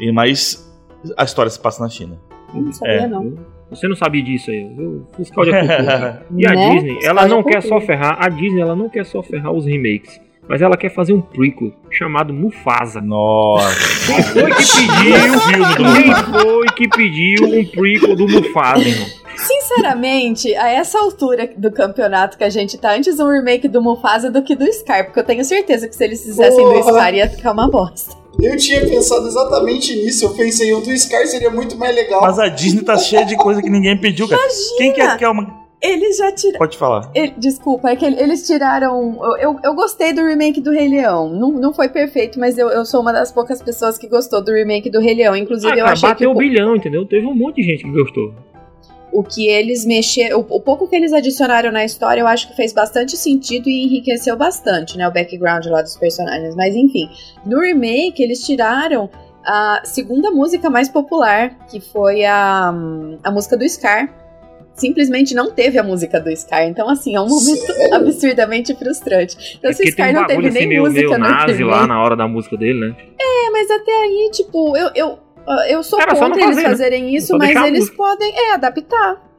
E, 0.00 0.10
mas 0.12 0.72
a 1.16 1.24
história 1.24 1.50
se 1.50 1.60
passa 1.60 1.82
na 1.82 1.88
China. 1.88 2.16
Não 2.54 2.72
sabia, 2.72 2.94
É. 2.94 3.06
não. 3.06 3.34
Você 3.72 3.88
não 3.88 3.96
sabia 3.96 4.22
disso 4.22 4.50
aí, 4.50 4.68
viu? 4.76 5.06
Fiscal 5.16 5.44
de 5.44 5.50
cultura. 5.50 6.26
E 6.36 6.46
a 6.46 6.52
Né? 6.54 6.70
Disney, 6.74 6.94
Fiscal 6.94 7.10
ela 7.10 7.26
não 7.28 7.42
quer 7.42 7.62
só 7.62 7.80
ferrar. 7.80 8.16
A 8.20 8.28
Disney, 8.28 8.60
ela 8.60 8.76
não 8.76 8.88
quer 8.88 9.04
só 9.04 9.22
ferrar 9.22 9.52
os 9.52 9.64
remakes. 9.66 10.20
Mas 10.48 10.60
ela 10.60 10.76
quer 10.76 10.90
fazer 10.90 11.12
um 11.12 11.20
prequel 11.20 11.72
chamado 11.90 12.34
Mufasa. 12.34 13.00
Nossa. 13.00 14.06
Quem 14.06 14.22
foi 14.22 14.50
que 14.50 14.66
pediu? 14.76 15.94
Quem 15.94 16.14
foi 16.42 16.66
que 16.76 16.88
pediu 16.88 17.46
um 17.46 17.64
prequel 17.64 18.16
do 18.16 18.28
Mufasa, 18.28 18.82
irmão? 18.88 19.06
Sinceramente, 19.46 20.54
a 20.56 20.68
essa 20.70 20.98
altura 20.98 21.50
do 21.56 21.70
campeonato 21.70 22.36
que 22.38 22.44
a 22.44 22.50
gente 22.50 22.76
tá, 22.78 22.94
antes 22.94 23.18
um 23.18 23.28
remake 23.28 23.68
do 23.68 23.82
Mufasa 23.82 24.30
do 24.30 24.42
que 24.42 24.54
do 24.54 24.70
Scar, 24.72 25.04
porque 25.06 25.20
eu 25.20 25.24
tenho 25.24 25.44
certeza 25.44 25.88
que 25.88 25.94
se 25.94 26.04
eles 26.04 26.22
fizessem 26.22 26.64
do 26.64 26.72
Porra. 26.72 26.92
Scar 26.92 27.14
ia 27.14 27.28
ficar 27.28 27.52
uma 27.52 27.70
bosta. 27.70 28.14
Eu 28.40 28.56
tinha 28.56 28.80
pensado 28.80 29.26
exatamente 29.26 29.94
nisso. 29.94 30.24
Eu 30.24 30.30
pensei, 30.34 30.72
o 30.72 30.80
do 30.80 30.96
Scar 30.96 31.26
seria 31.26 31.50
muito 31.50 31.76
mais 31.76 31.94
legal. 31.94 32.22
Mas 32.22 32.38
a 32.38 32.48
Disney 32.48 32.82
tá 32.82 32.96
cheia 32.96 33.24
de 33.24 33.36
coisa 33.36 33.60
que 33.62 33.68
ninguém 33.70 33.96
pediu, 34.00 34.26
cara. 34.28 34.40
Quem 34.78 34.92
quer, 34.92 35.16
quer 35.18 35.28
uma. 35.28 35.60
Eles 35.82 36.16
já 36.16 36.30
tiraram. 36.32 36.58
Pode 36.58 36.78
falar. 36.78 37.10
Ele- 37.14 37.34
Desculpa, 37.36 37.90
é 37.90 37.96
que 37.96 38.04
ele- 38.04 38.20
eles 38.20 38.46
tiraram. 38.46 39.18
Eu, 39.20 39.36
eu, 39.36 39.56
eu 39.64 39.74
gostei 39.74 40.12
do 40.12 40.24
remake 40.24 40.60
do 40.60 40.70
Rei 40.70 40.88
Leão. 40.88 41.28
Não, 41.28 41.50
não 41.50 41.74
foi 41.74 41.88
perfeito, 41.88 42.38
mas 42.38 42.56
eu, 42.56 42.68
eu 42.68 42.84
sou 42.86 43.00
uma 43.00 43.12
das 43.12 43.32
poucas 43.32 43.60
pessoas 43.60 43.98
que 43.98 44.08
gostou 44.08 44.42
do 44.42 44.52
remake 44.52 44.88
do 44.88 45.00
Rei 45.00 45.14
Leão. 45.14 45.36
Inclusive, 45.36 45.72
Ah, 45.72 45.76
eu 45.76 45.78
cara, 45.84 45.92
achei 45.92 46.08
que 46.08 46.14
bateu 46.14 46.30
o, 46.30 46.34
o 46.34 46.38
bilhão, 46.38 46.76
entendeu? 46.76 47.04
Teve 47.06 47.26
um 47.26 47.34
monte 47.34 47.56
de 47.56 47.64
gente 47.64 47.82
que 47.84 47.90
gostou. 47.90 48.32
O 49.12 49.22
que 49.22 49.46
eles 49.46 49.84
mexeram. 49.84 50.40
O, 50.40 50.56
o 50.56 50.60
pouco 50.60 50.88
que 50.88 50.96
eles 50.96 51.12
adicionaram 51.12 51.70
na 51.70 51.84
história, 51.84 52.20
eu 52.20 52.26
acho 52.26 52.48
que 52.48 52.56
fez 52.56 52.72
bastante 52.72 53.16
sentido 53.16 53.68
e 53.68 53.84
enriqueceu 53.84 54.36
bastante, 54.36 54.96
né? 54.96 55.06
O 55.06 55.12
background 55.12 55.66
lá 55.66 55.82
dos 55.82 55.96
personagens. 55.96 56.56
Mas 56.56 56.74
enfim, 56.74 57.08
no 57.44 57.60
remake, 57.60 58.22
eles 58.22 58.44
tiraram 58.44 59.10
a 59.44 59.82
segunda 59.84 60.30
música 60.30 60.70
mais 60.70 60.88
popular, 60.88 61.66
que 61.68 61.80
foi 61.80 62.24
a, 62.24 62.72
a 63.22 63.30
música 63.30 63.56
do 63.56 63.68
Scar. 63.68 64.18
Simplesmente 64.74 65.34
não 65.34 65.50
teve 65.50 65.78
a 65.78 65.82
música 65.82 66.18
do 66.18 66.34
Scar. 66.34 66.64
Então, 66.64 66.88
assim, 66.88 67.14
é 67.14 67.20
um 67.20 67.28
momento 67.28 67.66
Sério? 67.66 67.94
absurdamente 67.94 68.74
frustrante. 68.74 69.56
Então, 69.58 69.70
É 69.70 69.74
se 69.74 69.82
o 69.82 69.92
Scar 69.92 70.10
um 70.10 70.12
não 70.14 70.26
teve 70.26 70.48
assim 70.48 70.58
nem 70.58 70.68
meio, 70.68 70.82
música 70.82 71.00
meio 71.00 71.18
no 71.18 71.18
nazi 71.18 71.62
lá 71.62 71.86
na 71.86 72.02
hora 72.02 72.16
da 72.16 72.26
música 72.26 72.56
dele, 72.56 72.80
né? 72.80 72.96
É, 73.20 73.50
mas 73.50 73.70
até 73.70 73.92
aí, 73.92 74.30
tipo, 74.32 74.74
eu, 74.74 74.90
eu, 74.94 75.18
eu 75.68 75.82
sou 75.82 75.98
Cara, 75.98 76.14
contra 76.16 76.40
eles 76.40 76.54
fazer, 76.54 76.62
né? 76.62 76.68
fazerem 76.68 77.14
isso, 77.16 77.36
mas 77.36 77.50
eles 77.66 77.80
música. 77.80 77.96
podem, 77.96 78.32
é, 78.34 78.54
adaptar. 78.54 79.30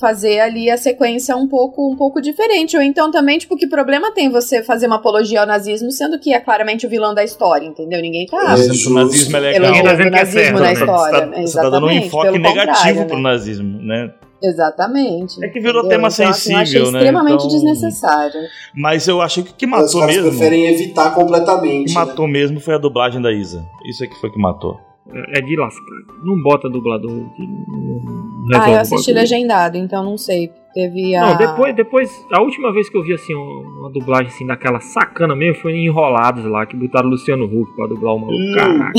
Fazer 0.00 0.38
ali 0.38 0.70
a 0.70 0.76
sequência 0.76 1.36
um 1.36 1.48
pouco, 1.48 1.92
um 1.92 1.96
pouco 1.96 2.20
diferente. 2.22 2.76
Ou 2.76 2.82
então 2.82 3.10
também, 3.10 3.36
tipo, 3.38 3.56
que 3.56 3.66
problema 3.66 4.12
tem 4.12 4.30
você 4.30 4.62
fazer 4.62 4.86
uma 4.86 4.96
apologia 4.96 5.40
ao 5.40 5.46
nazismo, 5.46 5.90
sendo 5.90 6.18
que 6.20 6.32
é 6.32 6.38
claramente 6.40 6.86
o 6.86 6.88
vilão 6.88 7.12
da 7.12 7.24
história, 7.24 7.66
entendeu? 7.66 8.00
Ninguém 8.00 8.24
tá 8.26 8.36
É, 8.36 8.40
o 8.40 8.44
nazismo 8.46 8.98
é 9.36 9.40
legal. 9.40 9.70
Ninguém 9.72 9.82
tá 9.82 9.90
dizendo 9.92 10.10
que 10.10 10.16
é 10.16 10.20
nazismo 10.20 10.40
certo, 10.40 10.54
na 10.58 10.62
né? 10.66 10.72
história. 10.72 11.26
Você 11.26 11.32
tá, 11.34 11.40
você 11.42 11.60
tá 11.62 11.70
dando 11.70 11.86
um 11.86 11.90
enfoque 11.90 12.38
negativo 12.38 12.68
contrário, 12.72 13.06
pro 13.06 13.16
né? 13.16 13.22
nazismo, 13.22 13.78
né? 13.82 14.14
Exatamente. 14.44 15.44
É 15.44 15.48
que 15.48 15.60
virou 15.60 15.80
entendeu? 15.82 15.88
tema 15.98 16.08
Então, 16.08 16.28
assim, 16.28 16.52
eu 16.52 16.58
achei 16.58 16.64
sensível, 16.66 16.92
né? 16.92 16.98
extremamente 16.98 17.44
Então- 17.44 17.48
desnecessário. 17.48 18.40
Mas 18.74 19.08
eu 19.08 19.20
achei 19.20 19.42
que 19.42 19.50
o 19.50 19.54
que 19.54 19.64
Os 19.66 19.70
matou 19.70 20.00
caras 20.00 20.16
mesmo. 20.16 20.30
preferem 20.30 20.66
evitar 20.74 21.12
O 21.12 21.14
completamente. 21.14 21.88
que 21.92 21.94
né? 21.98 22.04
matou 22.04 22.26
mesmo 22.28 22.60
foi 22.60 22.74
a 22.74 22.78
dublagem 22.78 23.20
da 23.20 23.32
Isa. 23.32 23.64
Isso 23.84 24.04
é 24.04 24.06
que 24.06 24.14
foi 24.20 24.30
que 24.30 24.38
matou. 24.40 24.78
É 25.10 25.40
de 25.40 25.56
lascar. 25.56 25.84
Não 26.24 26.40
bota 26.42 26.68
dublador. 26.68 27.10
que 27.34 27.42
não 27.42 28.60
Ah, 28.60 28.70
eu 28.70 28.80
assisti 28.80 29.12
legendado, 29.12 29.76
então 29.76 30.04
não 30.04 30.16
sei. 30.16 30.52
Teve 30.74 31.14
a. 31.14 31.26
Não, 31.26 31.36
depois, 31.36 31.74
depois, 31.74 32.26
a 32.32 32.40
última 32.40 32.72
vez 32.72 32.88
que 32.88 32.96
eu 32.96 33.02
vi 33.02 33.12
assim 33.12 33.34
uma, 33.34 33.90
dublagem 33.90 34.28
assim 34.28 34.46
daquela 34.46 34.80
sacana 34.80 35.36
mesmo 35.36 35.60
foi 35.60 35.72
em 35.72 35.86
Enrolados 35.86 36.44
lá, 36.44 36.64
que 36.64 36.74
botaram 36.76 37.08
o 37.08 37.10
Luciano 37.10 37.44
Huck 37.44 37.74
pra 37.76 37.86
dublar 37.86 38.14
o 38.14 38.18
maluco. 38.18 38.54
Caraca, 38.54 38.92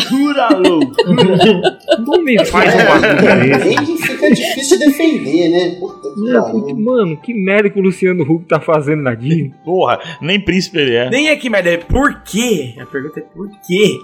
não 2.05 2.21
me 2.21 2.45
faz 2.45 2.76
um 2.76 2.78
bagulho 2.78 3.57
desse. 3.59 3.97
Fica 4.03 4.30
difícil 4.30 4.78
de 4.78 4.86
defender, 4.86 5.49
né? 5.49 5.76
Puta 5.80 6.09
que 6.09 6.51
porque, 6.51 6.74
pariu. 6.74 6.86
mano, 6.86 7.17
que 7.17 7.34
merda 7.34 7.69
que 7.69 7.80
o 7.80 7.84
Luciano 7.84 8.24
Huck 8.24 8.45
tá 8.45 8.59
fazendo 8.59 9.01
na 9.01 9.15
Disney. 9.15 9.51
Porra, 9.65 9.99
nem 10.21 10.39
príncipe 10.39 10.78
ele 10.78 10.95
é. 10.95 11.09
Nem 11.09 11.30
é 11.30 11.36
que 11.36 11.49
merda, 11.49 11.71
é 11.71 11.78
por 11.78 12.21
quê? 12.24 12.76
A 12.80 12.86
pergunta 12.86 13.19
é 13.19 13.24
por 13.24 13.49
quê? 13.65 13.97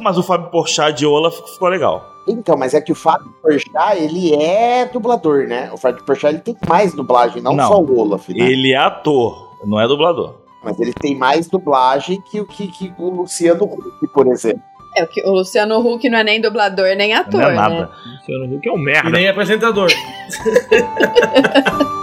Mas 0.00 0.18
o 0.18 0.22
Fábio 0.22 0.50
Porchat 0.50 0.96
de 0.96 1.06
Olaf 1.06 1.36
ficou 1.52 1.68
legal. 1.68 2.19
Então, 2.30 2.56
mas 2.56 2.74
é 2.74 2.80
que 2.80 2.92
o 2.92 2.94
Fábio 2.94 3.32
Porchat, 3.42 3.96
ele 3.98 4.34
é 4.34 4.86
dublador, 4.86 5.46
né? 5.46 5.70
O 5.72 5.76
Fábio 5.76 6.04
Porchat, 6.04 6.34
ele 6.34 6.42
tem 6.42 6.56
mais 6.68 6.92
dublagem, 6.94 7.42
não, 7.42 7.54
Não. 7.54 7.68
só 7.68 7.80
o 7.80 7.98
Olaf, 7.98 8.28
né? 8.28 8.50
Ele 8.50 8.72
é 8.72 8.76
ator, 8.76 9.56
não 9.64 9.80
é 9.80 9.86
dublador. 9.88 10.34
Mas 10.62 10.78
ele 10.78 10.92
tem 10.92 11.16
mais 11.16 11.48
dublagem 11.48 12.20
que 12.30 12.40
o 12.40 12.46
que, 12.46 12.66
que 12.68 12.92
o 12.98 13.08
Luciano 13.10 13.64
Huck, 13.64 14.06
por 14.12 14.26
exemplo. 14.26 14.62
É, 14.96 15.04
o 15.04 15.06
que- 15.06 15.22
o 15.24 15.30
Luciano 15.30 15.78
Huck 15.78 16.08
não 16.10 16.18
é 16.18 16.24
nem 16.24 16.40
dublador, 16.40 16.94
nem 16.96 17.14
ator, 17.14 17.40
não 17.40 17.48
é 17.48 17.50
né? 17.50 17.56
nada. 17.56 17.90
O 18.04 18.08
Luciano 18.10 18.56
Huck 18.56 18.68
é 18.68 18.72
um 18.72 18.78
E 18.78 18.84
merda. 18.84 19.10
nem 19.10 19.28
apresentador. 19.28 19.88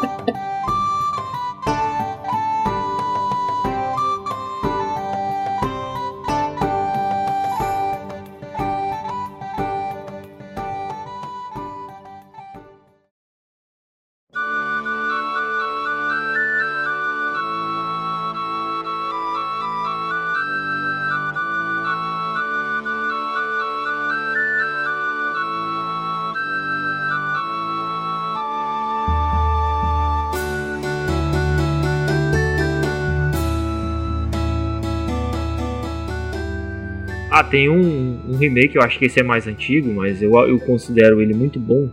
tem 37.49 37.69
um, 37.69 38.19
um 38.29 38.37
remake, 38.37 38.75
eu 38.75 38.81
acho 38.81 38.97
que 38.99 39.05
esse 39.05 39.19
é 39.19 39.23
mais 39.23 39.47
antigo, 39.47 39.93
mas 39.93 40.21
eu, 40.21 40.33
eu 40.47 40.59
considero 40.59 41.21
ele 41.21 41.33
muito 41.33 41.59
bom, 41.59 41.89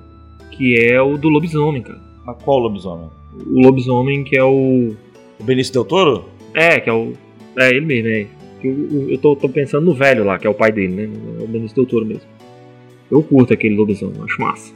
que 0.50 0.76
é 0.80 1.00
o 1.00 1.16
do 1.16 1.28
Lobisomem, 1.28 1.82
cara. 1.82 1.98
Mas 2.24 2.36
qual 2.42 2.58
lobisomem? 2.58 3.08
O 3.46 3.60
Lobisomem 3.60 4.24
que 4.24 4.36
é 4.36 4.44
o... 4.44 4.94
O 5.38 5.44
Benício 5.44 5.72
Del 5.72 5.84
Toro? 5.84 6.24
É, 6.54 6.78
que 6.80 6.88
é 6.88 6.92
o... 6.92 7.12
É 7.58 7.70
ele 7.70 7.84
mesmo, 7.86 8.08
é. 8.08 8.26
Eu, 8.62 8.88
eu, 8.90 9.10
eu 9.10 9.18
tô, 9.18 9.36
tô 9.36 9.48
pensando 9.48 9.84
no 9.84 9.94
velho 9.94 10.24
lá, 10.24 10.38
que 10.38 10.46
é 10.46 10.50
o 10.50 10.54
pai 10.54 10.72
dele, 10.72 10.94
né? 10.94 11.10
É 11.40 11.42
o 11.44 11.46
Benício 11.46 11.74
Del 11.76 11.86
Toro 11.86 12.06
mesmo. 12.06 12.22
Eu 13.10 13.22
curto 13.22 13.52
aquele 13.52 13.74
Lobisomem, 13.74 14.20
acho 14.24 14.40
massa. 14.40 14.72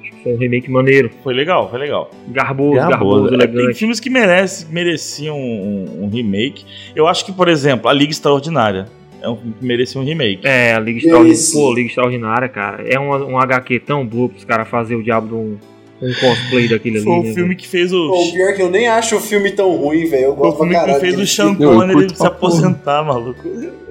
Acho 0.00 0.10
que 0.12 0.22
foi 0.22 0.34
um 0.34 0.38
remake 0.38 0.70
maneiro. 0.70 1.10
Foi 1.22 1.34
legal, 1.34 1.68
foi 1.68 1.78
legal. 1.78 2.10
Garboso, 2.28 2.76
garboso, 2.76 3.26
É, 3.26 3.38
Tem 3.38 3.48
elegante. 3.48 3.78
filmes 3.78 4.00
que 4.00 4.08
merece, 4.08 4.72
mereciam 4.72 5.36
um, 5.38 6.04
um 6.04 6.08
remake. 6.08 6.64
Eu 6.94 7.06
acho 7.06 7.26
que, 7.26 7.32
por 7.32 7.48
exemplo, 7.48 7.88
A 7.88 7.92
Liga 7.92 8.12
Extraordinária 8.12 8.86
é 9.22 9.28
um 9.28 9.36
filme 9.36 9.54
que 9.58 9.64
merecia 9.64 10.00
um 10.00 10.04
remake. 10.04 10.46
É, 10.46 10.74
a 10.74 10.78
Liga 10.78 10.98
Extraordinária. 10.98 11.42
Pô, 11.52 11.74
Liga 11.74 11.88
Extraordinária, 11.88 12.48
cara. 12.48 12.84
É 12.88 12.98
um, 12.98 13.32
um 13.32 13.38
HQ 13.38 13.80
tão 13.80 14.06
boa 14.06 14.28
pros 14.28 14.44
caras 14.44 14.68
fazerem 14.68 15.00
o 15.00 15.04
diabo 15.04 15.26
de 15.28 15.34
um, 15.34 15.56
um 16.02 16.12
cosplay 16.14 16.68
daquele 16.68 16.96
ali. 16.96 17.04
Foi 17.04 17.18
o 17.18 17.22
né, 17.22 17.34
filme 17.34 17.56
que 17.56 17.66
fez 17.66 17.92
o. 17.92 18.08
Pô, 18.08 18.22
o 18.24 18.32
pior 18.32 18.48
é 18.48 18.52
que 18.52 18.62
eu 18.62 18.70
nem 18.70 18.86
acho 18.88 19.16
o 19.16 19.20
filme 19.20 19.50
tão 19.50 19.74
ruim, 19.76 20.06
velho. 20.06 20.24
Eu 20.24 20.36
Foi 20.36 20.48
o 20.48 20.52
gosto 20.52 20.58
pra 20.58 20.66
filme 20.68 20.94
que 20.94 21.00
fez 21.00 21.12
o 21.14 21.16
dele. 21.16 21.28
Sean 21.28 21.54
Connery 21.54 21.92
curto 21.94 22.16
se 22.16 22.26
aposentar, 22.26 23.02
maluco. 23.04 23.40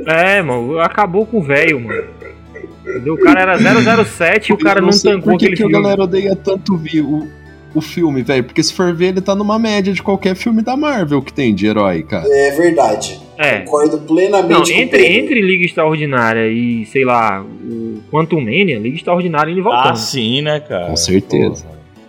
É, 0.07 0.41
mano, 0.41 0.79
acabou 0.79 1.25
com 1.25 1.39
o 1.39 1.43
velho, 1.43 1.79
mano. 1.79 2.03
Entendeu? 2.87 3.15
O 3.15 3.19
cara 3.19 3.41
era 3.41 3.57
007 4.05 4.49
e 4.51 4.53
o 4.53 4.57
cara 4.57 4.79
Eu 4.79 4.83
não 4.83 4.91
sei 4.91 5.13
tancou 5.13 5.33
por 5.33 5.39
que 5.39 5.45
aquele 5.45 5.57
que 5.57 5.63
a 5.63 5.67
filme. 5.67 5.81
galera 5.83 6.03
odeia 6.03 6.35
tanto 6.35 6.77
vi- 6.77 7.01
o, 7.01 7.27
o 7.73 7.81
filme, 7.81 8.21
velho. 8.21 8.43
Porque 8.43 8.61
se 8.61 8.71
for 8.71 8.93
ver, 8.93 9.07
ele 9.07 9.21
tá 9.21 9.33
numa 9.33 9.57
média 9.57 9.91
de 9.91 10.03
qualquer 10.03 10.35
filme 10.35 10.61
da 10.61 10.77
Marvel 10.77 11.19
que 11.23 11.33
tem 11.33 11.53
de 11.55 11.65
herói, 11.65 12.03
cara. 12.03 12.25
É 12.29 12.51
verdade. 12.51 13.19
É. 13.37 13.59
Concordo 13.59 13.99
plenamente 13.99 14.71
Não, 14.71 14.79
entre, 14.79 15.05
entre 15.17 15.41
Liga 15.41 15.65
Extraordinária 15.65 16.47
e, 16.47 16.85
sei 16.85 17.03
lá, 17.03 17.43
o 17.43 18.01
Quantum 18.11 18.39
Mania, 18.39 18.79
Liga 18.79 18.95
Extraordinária 18.95 19.51
ele 19.51 19.61
voltando. 19.61 19.89
Ah, 19.89 19.95
sim, 19.95 20.41
né, 20.41 20.59
cara? 20.59 20.87
Com 20.87 20.95
certeza. 20.95 21.65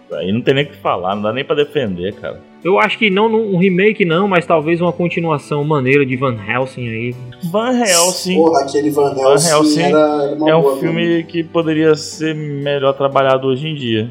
Porra, 0.08 0.20
aí 0.20 0.32
não 0.32 0.40
tem 0.40 0.54
nem 0.54 0.64
o 0.64 0.68
que 0.68 0.76
falar, 0.76 1.14
não 1.14 1.22
dá 1.22 1.32
nem 1.32 1.44
pra 1.44 1.56
defender, 1.56 2.14
cara. 2.14 2.40
Eu 2.64 2.80
acho 2.80 2.98
que 2.98 3.10
não 3.10 3.26
um 3.26 3.58
remake 3.58 4.04
não, 4.04 4.26
mas 4.26 4.44
talvez 4.44 4.80
uma 4.80 4.92
continuação 4.92 5.62
maneira 5.62 6.04
de 6.04 6.16
Van 6.16 6.36
Helsing 6.36 6.88
aí. 6.88 7.14
Van 7.44 7.72
Helsing 7.78 8.36
Porra, 8.36 8.62
aquele 8.62 8.90
Van 8.90 9.14
Helsing, 9.16 9.50
Helsing 9.50 9.82
era, 9.82 10.36
é 10.48 10.54
um 10.54 10.62
boa, 10.62 10.76
filme 10.78 11.22
que 11.24 11.44
poderia 11.44 11.94
ser 11.94 12.34
melhor 12.34 12.92
trabalhado 12.94 13.46
hoje 13.46 13.68
em 13.68 13.74
dia. 13.74 14.10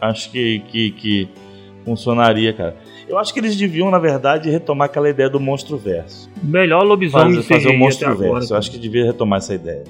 Acho 0.00 0.30
que, 0.30 0.60
que, 0.68 0.90
que 0.92 1.28
funcionaria, 1.84 2.52
cara. 2.52 2.76
Eu 3.10 3.18
acho 3.18 3.34
que 3.34 3.40
eles 3.40 3.56
deviam, 3.56 3.90
na 3.90 3.98
verdade, 3.98 4.48
retomar 4.48 4.86
aquela 4.86 5.10
ideia 5.10 5.28
do 5.28 5.40
monstro 5.40 5.76
verso. 5.76 6.30
Melhor 6.42 6.84
lobisomem 6.84 7.34
Fazer, 7.42 7.48
fazer 7.54 7.68
o 7.70 7.78
monstro 7.78 8.08
agora. 8.08 8.32
verso. 8.34 8.54
Eu 8.54 8.58
acho 8.58 8.70
que 8.70 8.78
devia 8.78 9.04
retomar 9.04 9.38
essa 9.38 9.52
ideia. 9.54 9.82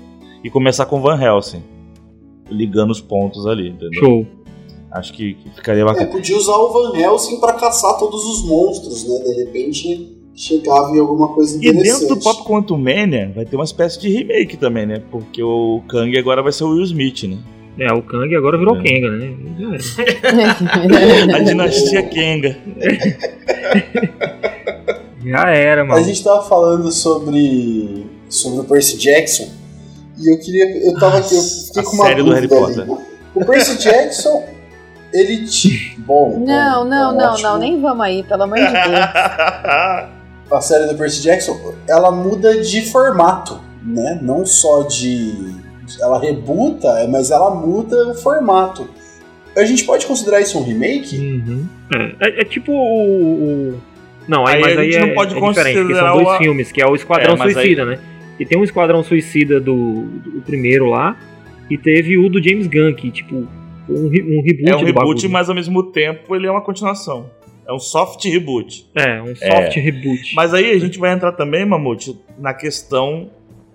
E 0.43 0.49
começar 0.49 0.87
com 0.87 1.01
Van 1.03 1.21
Helsing. 1.23 1.63
Ligando 2.51 2.91
os 2.91 3.01
pontos 3.01 3.47
ali, 3.47 3.69
entendeu? 3.69 4.01
Show. 4.01 4.27
Acho 4.91 5.13
que, 5.13 5.35
que 5.35 5.51
ficaria 5.51 5.83
É, 5.83 5.85
bacana. 5.85 6.07
podia 6.11 6.37
usar 6.37 6.57
o 6.57 6.73
Van 6.73 6.97
Helsing 6.99 7.39
pra 7.41 7.53
caçar 7.53 7.99
todos 7.99 8.25
os 8.25 8.45
monstros, 8.49 9.07
né? 9.07 9.19
De 9.23 9.45
repente 9.45 10.17
chegava 10.35 10.91
em 10.97 10.99
alguma 10.99 11.29
coisa 11.35 11.57
E 11.57 11.69
interessante. 11.69 12.01
dentro 12.01 12.17
do 12.17 12.23
Pop 12.23 12.43
Quantum 12.45 12.79
Mania 12.79 13.31
vai 13.35 13.45
ter 13.45 13.55
uma 13.57 13.65
espécie 13.65 14.01
de 14.01 14.09
remake 14.09 14.57
também, 14.57 14.87
né? 14.87 15.03
Porque 15.11 15.43
o 15.43 15.83
Kang 15.87 16.17
agora 16.19 16.43
vai 16.43 16.51
ser 16.53 16.65
o 16.65 16.71
Will 16.71 16.83
Smith, 16.85 17.25
né? 17.25 17.37
É, 17.79 17.93
o 17.93 18.03
Kang 18.03 18.35
agora 18.37 18.59
virou 18.59 18.77
É. 18.77 18.83
Kenga, 18.83 19.11
né? 19.11 19.33
Já 19.59 20.03
era. 21.25 21.37
A 21.37 21.39
dinastia 21.41 22.03
Kenga. 22.03 22.57
Já 25.25 25.51
era, 25.51 25.83
A 25.83 25.85
mano. 25.85 26.05
gente 26.05 26.23
tava 26.25 26.43
falando 26.49 26.91
sobre, 26.91 28.07
sobre 28.29 28.61
o 28.61 28.65
Percy 28.65 28.97
Jackson 28.97 29.49
e 30.19 30.33
eu 30.33 30.39
queria. 30.39 30.65
Eu 30.87 30.99
tava 30.99 31.19
aqui, 31.19 31.35
eu 31.37 31.43
fiquei 31.43 31.83
A 31.83 31.85
com 31.85 31.93
uma 31.97 32.05
série 32.07 32.23
do 32.23 32.33
Harry 32.33 32.49
Potter. 32.49 32.81
ali. 32.83 32.97
O 33.35 33.45
Percy 33.45 33.79
Jackson, 33.79 34.45
ele. 35.13 35.47
ti- 35.47 35.95
Bom. 35.99 36.43
Não, 36.45 36.85
bom, 36.85 36.91
não, 36.91 37.13
bom, 37.13 37.19
não, 37.19 37.33
ótimo. 37.33 37.49
não, 37.51 37.59
nem 37.59 37.81
vamos 37.81 38.05
aí, 38.05 38.23
pelo 38.23 38.43
amor 38.45 38.59
de 38.59 38.65
Deus. 38.65 38.77
A 40.51 40.61
série 40.61 40.87
do 40.87 40.95
Percy 40.97 41.23
Jackson, 41.23 41.75
ela 41.87 42.11
muda 42.11 42.61
de 42.61 42.91
formato, 42.91 43.61
né? 43.83 44.19
Não 44.23 44.45
só 44.47 44.83
de. 44.83 45.55
Ela 46.01 46.21
rebuta, 46.21 47.07
mas 47.09 47.31
ela 47.31 47.55
muda 47.55 48.09
o 48.09 48.15
formato. 48.15 48.89
A 49.57 49.65
gente 49.65 49.85
pode 49.85 50.07
considerar 50.07 50.41
isso 50.41 50.59
um 50.59 50.63
remake? 50.63 51.19
Uhum. 51.19 51.67
É, 52.21 52.29
é- 52.29 52.41
é 52.43 52.45
tipo 52.45 52.73
o, 52.73 53.73
o- 53.73 53.81
Não, 54.29 54.47
aí, 54.47 54.57
Aí 54.57 54.61
mas 54.63 54.79
a 54.79 54.81
aí 54.83 54.93
gente 54.93 55.03
é, 55.03 55.07
não 55.07 55.15
pode 55.15 55.35
é 55.37 55.41
diferente, 55.41 55.55
porque 55.57 55.73
são 55.73 55.83
considerar 55.87 56.13
dois 56.13 56.29
o- 56.29 56.39
filmes, 56.39 56.73
que 56.73 56.81
é 56.83 56.87
o 56.87 56.95
Esquadrão 56.95 57.35
É, 57.35 57.37
mas 57.37 57.49
aí- 57.57 57.63
Suicida, 57.63 57.85
né? 57.85 57.99
E 58.39 58.47
tem 58.47 58.59
um 58.59 58.65
Esquadrão 58.65 59.03
Suicida 59.03 59.59
do, 59.61 60.03
do 60.05 60.41
primeiro 60.43 60.87
lá, 60.87 61.17
e 61.69 61.77
teve 61.77 62.17
o 62.17 62.29
do 62.29 62.43
James 62.43 62.67
Gunn, 62.67 62.95
que, 62.95 63.11
tipo, 63.11 63.35
um, 63.35 64.07
um 64.07 64.09
reboot 64.43 64.71
É 64.71 64.77
um 64.77 64.81
do 64.81 64.87
reboot, 64.87 64.95
bagulho. 64.95 65.31
mas 65.31 65.49
ao 65.49 65.55
mesmo 65.55 65.83
tempo 65.85 66.35
ele 66.37 66.47
é 66.47 66.51
uma 66.51 66.61
continuação. 66.63 67.27
É 67.69 67.73
um 67.73 67.79
soft 67.79 68.25
reboot. 68.25 68.87
É, 68.97 69.21
um 69.23 69.35
soft 69.37 69.77
reboot. 69.77 70.35
Mas 70.35 70.55
aí 70.55 70.71
a 70.73 70.79
gente 70.79 70.99
vai 70.99 71.13
entrar 71.13 71.33
também, 71.33 71.65
Mamute, 71.67 72.17
na 72.39 72.55
questão 72.55 73.31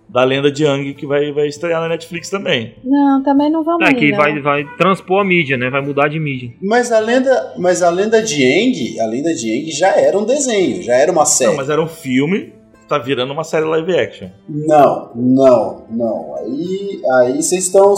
da 0.07 0.23
lenda 0.23 0.51
de 0.51 0.63
Yang 0.63 0.93
que 0.93 1.05
vai, 1.05 1.31
vai 1.31 1.47
estrear 1.47 1.81
na 1.81 1.89
Netflix 1.89 2.29
também. 2.29 2.75
Não, 2.83 3.23
também 3.23 3.49
não 3.51 3.63
vamos 3.63 3.87
É, 3.87 3.93
que 3.93 4.11
não. 4.11 4.17
vai, 4.17 4.39
vai 4.39 4.63
transpor 4.77 5.21
a 5.21 5.25
mídia, 5.25 5.57
né? 5.57 5.69
Vai 5.69 5.81
mudar 5.81 6.07
de 6.07 6.19
mídia. 6.19 6.51
Mas 6.61 6.91
a 6.91 6.99
lenda, 6.99 7.53
mas 7.57 7.81
a 7.81 7.89
lenda 7.89 8.21
de 8.21 8.43
Aang, 8.43 8.99
a 8.99 9.05
lenda 9.07 9.33
de 9.33 9.51
Aang 9.51 9.71
já 9.71 9.89
era 9.95 10.17
um 10.17 10.25
desenho, 10.25 10.81
já 10.83 10.95
era 10.95 11.11
uma 11.11 11.25
série. 11.25 11.49
Não, 11.51 11.57
mas 11.57 11.69
era 11.69 11.81
um 11.81 11.87
filme 11.87 12.53
que 12.81 12.87
tá 12.87 12.97
virando 12.97 13.33
uma 13.33 13.43
série 13.43 13.65
live 13.65 13.97
action. 13.97 14.29
Não, 14.47 15.11
não, 15.15 15.85
não. 15.89 16.35
Aí, 16.37 17.01
aí 17.19 17.35
vocês 17.41 17.65
estão. 17.65 17.93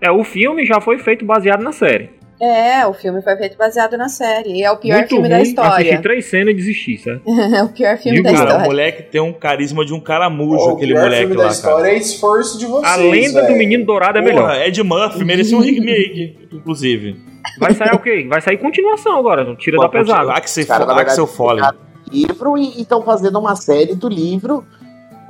É, 0.00 0.10
o 0.10 0.22
filme 0.24 0.64
já 0.64 0.80
foi 0.80 0.98
feito 0.98 1.24
baseado 1.24 1.62
na 1.62 1.72
série. 1.72 2.10
É, 2.40 2.86
o 2.86 2.94
filme 2.94 3.20
foi 3.20 3.36
feito 3.36 3.56
baseado 3.58 3.98
na 3.98 4.08
série. 4.08 4.52
E 4.60 4.62
é 4.64 4.70
o 4.70 4.76
pior 4.78 4.96
Muito 4.96 5.08
filme 5.10 5.22
ruim, 5.22 5.30
da 5.30 5.36
assisti 5.36 5.50
história. 5.60 6.00
três 6.02 6.24
cenas 6.24 6.54
e 6.54 6.56
desisti, 6.56 6.96
certo? 6.98 7.22
é 7.28 7.62
o 7.62 7.68
pior 7.68 7.98
filme 7.98 8.16
Digo, 8.16 8.22
da 8.28 8.32
cara, 8.32 8.38
Cara, 8.38 8.44
o 8.44 8.48
história. 8.62 8.66
moleque 8.66 9.02
tem 9.04 9.20
um 9.20 9.32
carisma 9.32 9.84
de 9.84 9.92
um 9.92 10.00
caramujo, 10.00 10.64
o 10.70 10.70
aquele 10.76 10.92
pior 10.94 11.02
moleque 11.04 11.20
filme 11.26 11.36
lá, 11.36 11.44
da 11.44 11.50
história 11.50 11.76
cara. 11.84 11.92
é 11.92 11.98
esforço 11.98 12.58
de 12.58 12.66
vocês. 12.66 12.92
A 12.92 12.96
lenda 12.96 13.40
do 13.42 13.46
velho. 13.48 13.58
Menino 13.58 13.84
Dourado 13.84 14.18
é 14.18 14.22
melhor. 14.22 14.42
Porra, 14.48 14.66
Ed 14.66 14.82
Murphy 14.82 15.24
merecia 15.24 15.56
um 15.56 15.60
remake, 15.60 16.48
inclusive. 16.52 17.16
Vai 17.58 17.74
sair 17.74 17.94
o 17.94 17.98
quê? 17.98 18.26
Vai 18.28 18.40
sair 18.40 18.56
continuação 18.58 19.18
agora, 19.18 19.44
não 19.44 19.54
tira 19.56 19.76
Pô, 19.76 19.82
da 19.82 19.88
pesada. 19.90 20.32
Axel, 20.32 20.66
Cara, 20.66 20.80
na 20.80 20.86
verdade, 20.86 21.08
Axel 21.10 21.26
Foley. 21.26 21.62
livro 22.10 22.56
e 22.56 22.80
estão 22.80 23.02
fazendo 23.02 23.38
uma 23.38 23.54
série 23.54 23.94
do 23.94 24.08
livro 24.08 24.64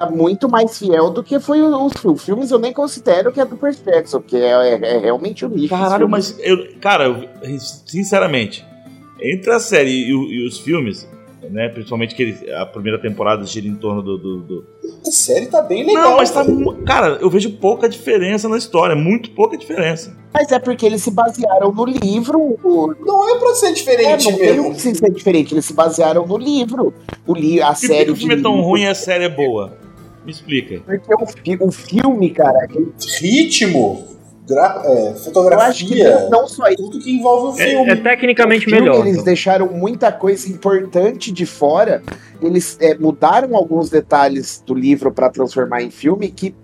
muito 0.09 0.48
mais 0.48 0.78
fiel 0.78 1.11
do 1.11 1.22
que 1.22 1.40
foi 1.40 1.61
o- 1.61 1.86
os 1.86 2.22
filmes. 2.22 2.51
Eu 2.51 2.59
nem 2.59 2.72
considero 2.72 3.32
que 3.32 3.40
é 3.40 3.44
do 3.44 3.57
Percy 3.57 3.82
Jackson, 3.84 4.20
porque 4.20 4.36
é, 4.36 4.51
é- 4.51 4.94
é 4.96 4.98
realmente 4.98 5.44
o 5.44 5.48
livro. 5.48 5.76
Caralho, 5.76 6.07
Os 6.07 6.26
filmes- 6.28 6.36
mas 6.38 6.46
eu, 6.46 6.80
cara, 6.80 7.05
eu- 7.05 7.59
sinceramente, 7.86 8.64
entre 9.20 9.51
a 9.53 9.61
série 9.61 9.90
e, 9.90 10.11
e 10.11 10.46
os 10.46 10.59
filmes, 10.59 11.07
né, 11.51 11.68
principalmente 11.68 12.14
que 12.14 12.22
ele- 12.22 12.53
a 12.53 12.64
primeira 12.64 12.98
temporada 13.01 13.44
gira 13.44 13.66
em 13.66 13.74
torno 13.74 14.03
do, 14.03 14.16
do- 14.18 14.40
do- 14.40 14.66
A 15.07 15.11
série 15.11 15.46
tá 15.46 15.62
bem 15.62 15.84
legal. 15.84 16.11
Não, 16.11 16.16
mas 16.18 16.30
tá, 16.30 16.44
cara, 16.86 17.18
eu 17.20 17.30
vejo 17.30 17.51
pouca 17.53 17.88
diferença 17.88 18.48
na 18.48 18.57
história, 18.59 18.94
muito 18.94 19.30
pouca 19.30 19.57
diferença. 19.57 20.14
Mas 20.32 20.53
é 20.53 20.59
porque 20.59 20.86
eles 20.86 21.03
se 21.03 21.11
basearam 21.11 21.72
no 21.72 21.84
livro. 21.84 22.38
o- 22.62 22.94
Não 23.01 23.34
é 23.34 23.38
pra 23.38 23.55
ser 23.55 23.68
É, 23.68 23.72
diferente 23.72 24.24
não 24.30 24.38
tem 24.38 24.46
mesmo. 24.55 24.68
o 24.70 24.74
que 24.74 24.80
ser 24.80 25.11
diferente, 25.11 25.55
eles 25.55 25.64
se 25.64 25.72
basearam 25.72 26.26
no 26.26 26.36
livro. 26.36 26.92
O 27.26 27.34
li 27.34 27.61
a 27.61 27.74
série 27.74 28.05
que 28.07 28.11
o 28.12 28.16
filme 28.16 28.34
é 28.34 28.40
tão 28.42 28.53
livro- 28.57 28.68
ruim 28.68 28.82
e 28.82 28.86
a 28.86 28.94
série 28.94 29.24
é 29.24 29.28
boa? 29.28 29.72
Me 30.25 30.31
explica. 30.33 30.81
Porque 30.81 31.14
o, 31.14 31.27
fi- 31.27 31.59
o 31.61 31.71
filme, 31.73 32.31
cara, 32.31 32.66
Ritmo, 33.21 34.05
gra- 34.47 34.83
é, 34.85 34.89
eu 34.89 35.09
acho 35.09 35.14
que 35.18 35.25
fotografia, 35.25 36.29
não, 36.29 36.47
só 36.47 36.68
isso. 36.68 36.77
tudo 36.77 36.99
que 37.01 37.11
envolve 37.11 37.59
o 37.59 37.62
É, 37.62 37.68
filme. 37.71 37.91
é 37.91 37.97
tecnicamente 37.97 38.66
O 38.66 38.71
filme, 38.71 38.81
melhor. 38.83 39.01
Eles 39.01 39.12
então. 39.14 39.25
deixaram 39.25 39.66
muita 39.73 40.12
coisa 40.12 40.49
importante 40.51 41.33
de 41.33 41.47
fora. 41.47 42.03
Eles 42.43 42.77
é, 42.81 42.95
mudaram 42.97 43.57
alguns 43.57 43.89
detalhes 43.91 44.62
do 44.66 44.75
livro 44.75 45.11
para 45.12 45.31
transformar 45.31 45.83
em 45.83 45.91
filme 45.91 46.29
que 46.29 46.55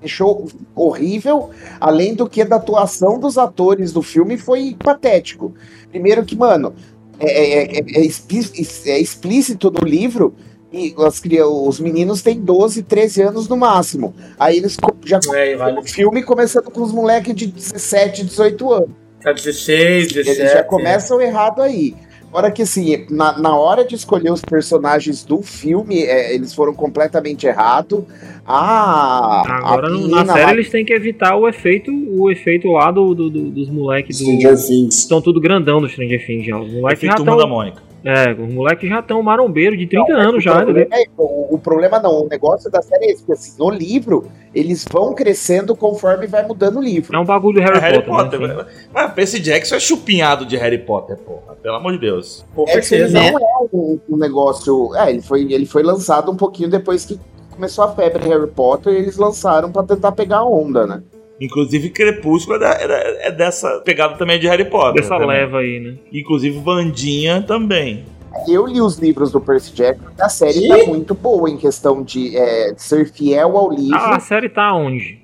deixou 0.00 0.48
horrível, 0.74 1.50
além 1.80 2.14
do 2.14 2.28
que 2.28 2.44
da 2.44 2.56
atuação 2.56 3.18
dos 3.18 3.38
atores 3.38 3.90
do 3.92 4.02
filme 4.02 4.36
foi 4.36 4.76
patético. 4.78 5.54
Primeiro 5.90 6.24
que, 6.24 6.36
mano, 6.36 6.74
é, 7.18 7.62
é- 7.62 7.78
é- 7.78 7.84
é 7.96 8.00
explí- 8.04 8.66
é 8.86 8.98
explícito 9.00 9.70
no 9.70 9.86
livro 9.86 10.34
e 10.74 10.94
as 10.98 11.22
os 11.66 11.80
meninos 11.80 12.20
têm 12.22 12.40
12, 12.40 12.82
13 12.82 13.22
anos 13.22 13.48
no 13.48 13.56
máximo. 13.56 14.14
Aí 14.38 14.56
eles 14.56 14.76
já 15.04 15.20
É, 15.34 15.56
vale. 15.56 15.78
o 15.78 15.82
filme 15.82 16.22
começando 16.22 16.70
com 16.70 16.82
os 16.82 16.92
moleques 16.92 17.34
de 17.34 17.46
17, 17.46 18.24
18 18.24 18.72
anos. 18.72 18.90
Tá 19.22 19.32
16, 19.32 20.08
17. 20.12 20.40
Eles 20.40 20.52
já 20.52 20.62
começam 20.64 21.20
errado 21.20 21.62
aí. 21.62 21.94
Fora 22.30 22.50
que 22.50 22.62
assim, 22.62 23.06
na, 23.10 23.38
na 23.38 23.56
hora 23.56 23.84
de 23.84 23.94
escolher 23.94 24.32
os 24.32 24.40
personagens 24.42 25.24
do 25.24 25.40
filme, 25.40 26.02
é, 26.02 26.34
eles 26.34 26.52
foram 26.52 26.74
completamente 26.74 27.46
errados. 27.46 28.02
Ah, 28.44 29.42
Agora 29.46 29.88
no- 29.88 30.08
na 30.08 30.26
série 30.26 30.42
lá- 30.44 30.52
eles 30.52 30.68
têm 30.68 30.84
que 30.84 30.92
evitar 30.92 31.36
o 31.36 31.48
efeito, 31.48 31.90
o 31.92 32.30
efeito 32.30 32.68
lá 32.72 32.90
do, 32.90 33.14
do- 33.14 33.30
do- 33.30 33.50
dos 33.50 33.70
moleques 33.70 34.18
do. 34.18 34.24
Stranger 34.24 34.56
Things. 34.56 34.98
Estão 34.98 35.20
tudo 35.22 35.40
grandão 35.40 35.80
do 35.80 35.88
Stranger 35.88 36.26
Things 36.26 36.44
já. 36.46 36.58
Os 36.58 36.72
moleques 36.72 37.02
já 37.08 37.14
Turma 37.14 37.32
da 37.32 37.38
estão. 37.38 37.48
Mônica. 37.56 37.82
É, 38.04 38.32
os 38.32 38.52
moleques 38.52 38.88
já 38.88 39.00
estão 39.00 39.22
marombeiro 39.22 39.74
de 39.76 39.86
30 39.86 40.12
Não, 40.12 40.20
anos 40.20 40.34
o 40.36 40.40
já, 40.40 40.56
problema 40.56 40.80
entendeu? 40.82 40.98
é- 41.00 41.06
o, 41.16 41.54
o 41.54 41.58
problema 41.58 41.98
não, 41.98 42.24
o 42.24 42.28
negócio 42.28 42.70
da 42.70 42.82
série 42.82 43.06
é 43.06 43.10
esse, 43.12 43.20
porque 43.22 43.32
assim, 43.32 43.52
no 43.58 43.70
livro, 43.70 44.26
eles 44.54 44.84
vão 44.92 45.14
crescendo 45.14 45.74
conforme 45.74 46.26
vai 46.26 46.46
mudando 46.46 46.78
o 46.78 46.82
livro. 46.82 47.16
É 47.16 47.18
um 47.18 47.24
bagulho 47.24 47.54
do 47.54 47.60
Harry, 47.62 47.78
É 47.78 47.80
Harry 47.80 48.02
Potter. 48.02 48.38
Potter. 48.38 48.56
né? 48.56 48.62
Assim. 48.62 48.88
Mas 48.92 49.12
Percy 49.14 49.40
Jackson 49.40 49.76
é 49.76 49.80
chupinhado 49.80 50.44
de 50.44 50.56
Harry 50.56 50.78
Potter, 50.78 51.16
porra. 51.16 51.54
Pelo 51.62 51.76
amor 51.76 51.92
de 51.92 51.98
Deus. 52.00 52.44
Com 52.54 52.62
É 52.64 52.66
que 52.66 52.72
ele 52.72 52.82
certeza. 53.08 53.18
não 53.18 53.38
é 53.38 53.42
um, 53.72 53.98
um 54.10 54.16
negócio. 54.18 54.94
É, 54.96 55.08
ele 55.10 55.22
foi, 55.22 55.50
ele 55.50 55.64
foi 55.64 55.82
lançado 55.82 56.30
um 56.30 56.36
pouquinho 56.36 56.68
depois 56.68 57.06
que 57.06 57.18
começou 57.50 57.84
a 57.84 57.92
febre 57.94 58.28
Harry 58.28 58.48
Potter 58.48 58.92
e 58.92 58.96
eles 58.98 59.16
lançaram 59.16 59.72
pra 59.72 59.82
tentar 59.82 60.12
pegar 60.12 60.38
a 60.38 60.44
onda, 60.46 60.86
né? 60.86 61.02
Inclusive, 61.40 61.90
Crepúsculo 61.90 62.56
é, 62.56 62.58
da- 62.60 62.72
é 62.80 63.28
é 63.28 63.32
dessa 63.32 63.80
pegada 63.80 64.16
também 64.16 64.38
de 64.38 64.46
Harry 64.46 64.64
Potter. 64.64 65.02
Dessa 65.02 65.10
também. 65.18 65.28
leva 65.28 65.58
aí, 65.58 65.80
né? 65.80 65.94
Inclusive, 66.12 66.58
Vandinha 66.60 67.42
também. 67.42 68.04
Eu 68.48 68.66
li 68.66 68.80
os 68.80 68.98
livros 68.98 69.30
do 69.30 69.40
Percy 69.40 69.72
Jackson 69.74 70.04
e 70.18 70.22
a 70.22 70.28
série 70.28 70.60
Que? 70.60 70.68
tá 70.68 70.86
muito 70.86 71.14
boa 71.14 71.48
em 71.48 71.56
questão 71.56 72.02
de, 72.02 72.36
é, 72.36 72.72
de 72.72 72.82
ser 72.82 73.10
fiel 73.12 73.56
ao 73.56 73.70
livro. 73.70 73.96
Ah, 73.96 74.16
a 74.16 74.20
série 74.20 74.48
tá 74.48 74.74
onde? 74.74 75.20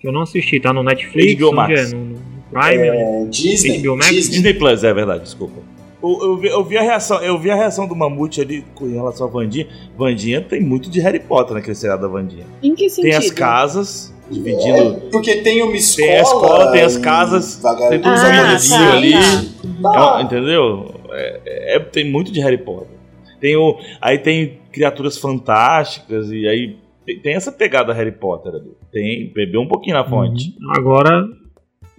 Que 0.00 0.06
eu 0.08 0.12
não 0.12 0.22
assisti, 0.22 0.58
tá 0.60 0.72
no 0.72 0.82
Netflix? 0.82 1.34
HBO 1.38 1.46
onde 1.48 1.56
Max. 1.56 1.80
é? 1.92 1.94
No, 1.94 2.04
no 2.04 2.18
Prime? 2.50 2.88
É, 2.88 3.24
Disney. 3.28 3.78
HBO 3.82 3.96
Max? 3.96 4.08
Disney. 4.10 4.32
Disney 4.32 4.54
Plus, 4.54 4.84
é 4.84 4.94
verdade, 4.94 5.24
desculpa. 5.24 5.60
Eu, 6.02 6.18
eu 6.22 6.36
vi, 6.36 6.48
eu 6.48 6.64
vi 6.64 6.78
a 6.78 6.82
reação, 6.82 7.20
eu 7.22 7.38
vi 7.38 7.50
a 7.50 7.54
reação 7.56 7.86
do 7.86 7.94
Mamute 7.96 8.40
ali 8.40 8.64
com 8.74 8.86
em 8.86 8.94
relação 8.94 9.26
a 9.26 9.30
Vandinha. 9.30 9.66
Vandinha 9.96 10.40
tem 10.40 10.60
muito 10.60 10.88
de 10.88 11.00
Harry 11.00 11.18
Potter 11.20 11.54
naquele 11.54 11.74
seriado 11.74 12.02
da 12.02 12.08
Vandinha. 12.08 12.44
Em 12.62 12.74
que 12.74 12.88
sentido? 12.88 13.10
Tem 13.10 13.18
as 13.18 13.30
casas, 13.30 14.14
dividindo. 14.30 14.78
É, 14.78 15.10
porque 15.10 15.36
tem 15.42 15.62
uma 15.62 15.76
escola. 15.76 16.06
Tem 16.08 16.16
a 16.18 16.22
escola, 16.22 16.72
tem 16.72 16.82
as 16.82 16.96
casas, 16.98 17.56
tem 17.88 18.00
todos 18.00 18.18
os 18.20 18.24
Ah, 18.24 18.38
amiguinhos 18.40 18.68
tá, 18.68 18.92
ali. 18.92 19.12
tá. 19.82 20.16
É 20.18 20.22
entendeu? 20.22 20.94
É- 21.10 21.76
é- 21.76 21.80
tem 21.80 22.04
muito 22.10 22.30
de 22.32 22.40
Harry 22.40 22.58
Potter. 22.58 22.96
Tem 23.40 23.56
o, 23.56 23.78
aí 24.00 24.18
tem 24.18 24.58
criaturas 24.72 25.16
fantásticas 25.16 26.30
e 26.30 26.46
aí 26.46 26.76
tem, 27.06 27.18
tem 27.20 27.34
essa 27.34 27.50
pegada 27.52 27.92
Harry 27.92 28.12
Potter 28.12 28.52
ali. 28.54 28.72
Tem, 28.92 29.32
bebeu 29.32 29.60
um 29.60 29.68
pouquinho 29.68 29.96
na 29.96 30.04
fonte. 30.04 30.54
Agora, 30.76 31.24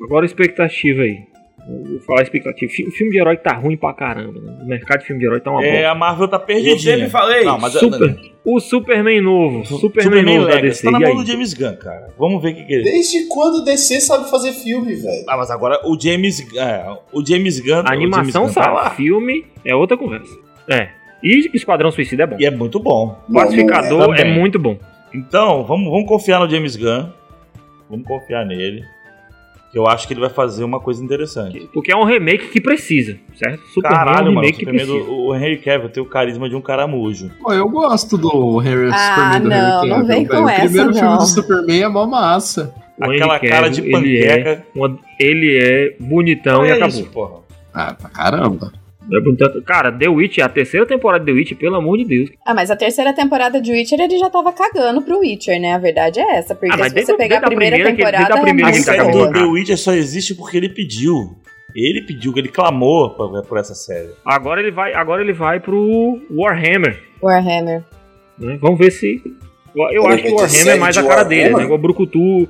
agora 0.01 0.23
a 0.23 0.27
expectativa 0.27 1.01
aí. 1.03 1.28
Eu 1.71 1.83
Vou 1.91 1.99
falar 2.01 2.23
expectativa. 2.23 2.71
O 2.87 2.91
filme 2.91 3.11
de 3.11 3.19
herói 3.19 3.37
tá 3.37 3.53
ruim 3.53 3.77
pra 3.77 3.93
caramba. 3.93 4.39
Né? 4.39 4.57
O 4.61 4.65
mercado 4.65 5.01
de 5.01 5.05
filme 5.05 5.19
de 5.19 5.27
herói 5.27 5.39
tá 5.39 5.51
uma 5.51 5.63
É, 5.63 5.71
bosta. 5.73 5.89
a 5.91 5.95
Marvel 5.95 6.27
tá 6.27 6.37
Eu 6.37 6.41
perdidinha. 6.41 6.79
sempre 6.79 7.09
falei. 7.09 7.43
Não, 7.45 7.59
mas 7.59 7.73
Super, 7.73 8.19
o 8.43 8.59
Superman 8.59 9.21
novo. 9.21 9.65
Superman, 9.65 10.03
Superman 10.03 10.35
novo 10.37 10.47
da 10.47 10.55
Legacy 10.55 10.81
DC. 10.81 10.83
tá 10.85 10.91
na 10.91 10.99
mão 10.99 11.15
do 11.15 11.25
James 11.25 11.53
Gunn, 11.53 11.75
cara. 11.77 12.07
Vamos 12.17 12.41
ver 12.41 12.51
o 12.51 12.55
que, 12.55 12.63
que 12.65 12.73
ele. 12.73 12.83
Desde 12.83 13.27
quando 13.27 13.55
o 13.57 13.63
DC 13.63 14.01
sabe 14.01 14.29
fazer 14.29 14.51
filme, 14.53 14.95
velho? 14.95 15.25
Ah, 15.27 15.37
mas 15.37 15.51
agora 15.51 15.79
o 15.85 15.99
James, 15.99 16.39
é, 16.57 16.85
o 17.13 17.25
James 17.25 17.59
Gun, 17.59 17.83
A 17.85 17.93
animação 17.93 18.45
Gunn 18.45 18.53
tá 18.53 18.63
sabe. 18.63 18.75
lá. 18.75 18.89
Filme 18.91 19.45
é 19.63 19.75
outra 19.75 19.95
conversa. 19.97 20.35
É. 20.67 20.89
E 21.21 21.49
Esquadrão 21.53 21.91
Suicida 21.91 22.23
é 22.23 22.27
bom. 22.27 22.37
E 22.39 22.45
é 22.45 22.51
muito 22.51 22.79
bom. 22.79 23.15
Pacificador 23.33 23.99
Não, 23.99 24.07
não 24.07 24.13
é. 24.15 24.21
é 24.21 24.25
muito 24.25 24.57
bom. 24.57 24.77
Então, 25.13 25.63
vamos, 25.65 25.89
vamos 25.91 26.07
confiar 26.07 26.39
no 26.39 26.49
James 26.49 26.75
Gunn. 26.75 27.09
Vamos 27.89 28.07
confiar 28.07 28.45
nele. 28.45 28.83
Que 29.71 29.77
eu 29.77 29.87
acho 29.87 30.07
que 30.07 30.13
ele 30.13 30.19
vai 30.21 30.29
fazer 30.31 30.63
uma 30.63 30.79
coisa 30.79 31.03
interessante. 31.03 31.69
Porque 31.73 31.91
é 31.91 31.95
um 31.95 32.03
remake 32.03 32.47
que 32.47 32.59
precisa, 32.59 33.17
certo? 33.35 33.61
Superman 33.67 33.91
é 34.01 34.05
Caralho, 34.05 34.31
um 34.31 34.33
mano. 34.35 34.39
O, 34.39 34.41
remake 34.41 34.57
que 34.57 34.65
Superman 34.65 34.85
precisa. 34.87 35.05
do, 35.05 35.21
o 35.27 35.35
Henry 35.35 35.57
Cavill 35.57 35.89
tem 35.89 36.01
o 36.01 36.05
carisma 36.07 36.49
de 36.49 36.55
um 36.55 36.61
caramujo. 36.61 37.29
Pô, 37.39 37.53
eu 37.53 37.69
gosto 37.69 38.17
do 38.17 38.57
Harry 38.57 38.89
Ah, 38.91 38.97
Superman 38.97 39.41
do 39.41 39.49
não, 39.49 39.85
não 39.85 39.89
Cavill, 39.89 40.05
vem 40.07 40.25
com 40.25 40.31
velho. 40.33 40.45
O 40.45 40.49
essa, 40.49 40.61
primeiro 40.63 40.93
filme 40.93 41.07
não. 41.09 41.17
do 41.17 41.25
Superman 41.25 41.81
é 41.83 41.87
mó 41.87 42.05
massa. 42.07 42.73
O 42.97 43.03
Aquela 43.05 43.37
Henry 43.37 43.47
cara 43.49 43.69
de 43.69 43.81
Cavill, 43.83 43.97
ele 43.99 44.17
é, 44.25 44.37
panqueca. 44.37 44.65
uma- 44.75 44.99
ele 45.19 45.57
é 45.61 45.95
bonitão 45.99 46.65
e 46.65 46.69
é 46.69 46.71
acabou. 46.73 46.87
isso, 46.87 47.05
porra. 47.11 47.39
Ah, 47.71 47.93
pra 47.93 48.09
caramba. 48.09 48.71
É. 49.11 49.61
Cara, 49.65 49.91
The 49.91 50.07
Witch, 50.07 50.37
a 50.39 50.49
terceira 50.49 50.85
temporada 50.85 51.23
de 51.25 51.31
The 51.31 51.37
Witch, 51.37 51.53
pelo 51.55 51.75
amor 51.75 51.97
de 51.97 52.05
Deus. 52.05 52.29
Ah, 52.45 52.53
mas 52.53 52.69
a 52.69 52.75
terceira 52.75 53.13
temporada 53.13 53.59
de 53.61 53.71
Witcher 53.71 53.99
ele 53.99 54.17
já 54.17 54.29
tava 54.29 54.51
cagando 54.53 55.01
pro 55.01 55.19
Witcher, 55.19 55.59
né? 55.59 55.73
A 55.73 55.77
verdade 55.79 56.19
é 56.19 56.35
essa. 56.37 56.53
Porque 56.55 56.73
Ah, 56.73 56.83
se 56.87 56.93
desde- 56.93 57.11
você 57.11 57.17
pegar 57.17 57.37
a 57.37 57.39
a 57.39 57.41
primeira, 57.47 57.75
primeira 57.77 57.95
que- 57.95 58.03
a 58.03 58.11
temporada, 58.11 58.41
primeira 58.41 58.69
é 58.69 58.73
que 58.73 58.79
A 58.79 58.83
tá 58.95 59.03
muito 59.03 59.17
série 59.17 59.27
do. 59.27 59.33
The 59.33 59.45
Witcher 59.45 59.77
só 59.77 59.93
existe 59.93 60.35
porque 60.35 60.57
ele 60.57 60.69
pediu. 60.69 61.15
Ele 61.75 62.01
pediu, 62.05 62.33
ele 62.35 62.47
clamou 62.49 63.11
por, 63.11 63.43
por 63.45 63.57
essa 63.59 63.75
série. 63.75 64.09
Agora 64.25 64.59
ele 64.59 64.71
vai, 64.71 64.93
agora 64.93 65.21
ele 65.21 65.33
vai 65.33 65.59
pro 65.59 66.19
Warhammer. 66.31 66.99
Warhammer. 67.21 67.83
né? 68.37 68.57
Vamos 68.61 68.79
ver 68.79 68.91
se. 68.91 69.21
Eu 69.75 70.03
Ele 70.05 70.13
acho 70.13 70.23
que 70.23 70.29
o 70.31 70.35
Warhammer 70.35 70.75
é 70.75 70.79
mais 70.79 70.97
a 70.97 71.03
cara 71.03 71.23
dele, 71.23 71.41
Warhammer? 71.41 71.57
né? 71.59 71.63
Igual 71.65 71.77
Brucutu, 71.79 72.47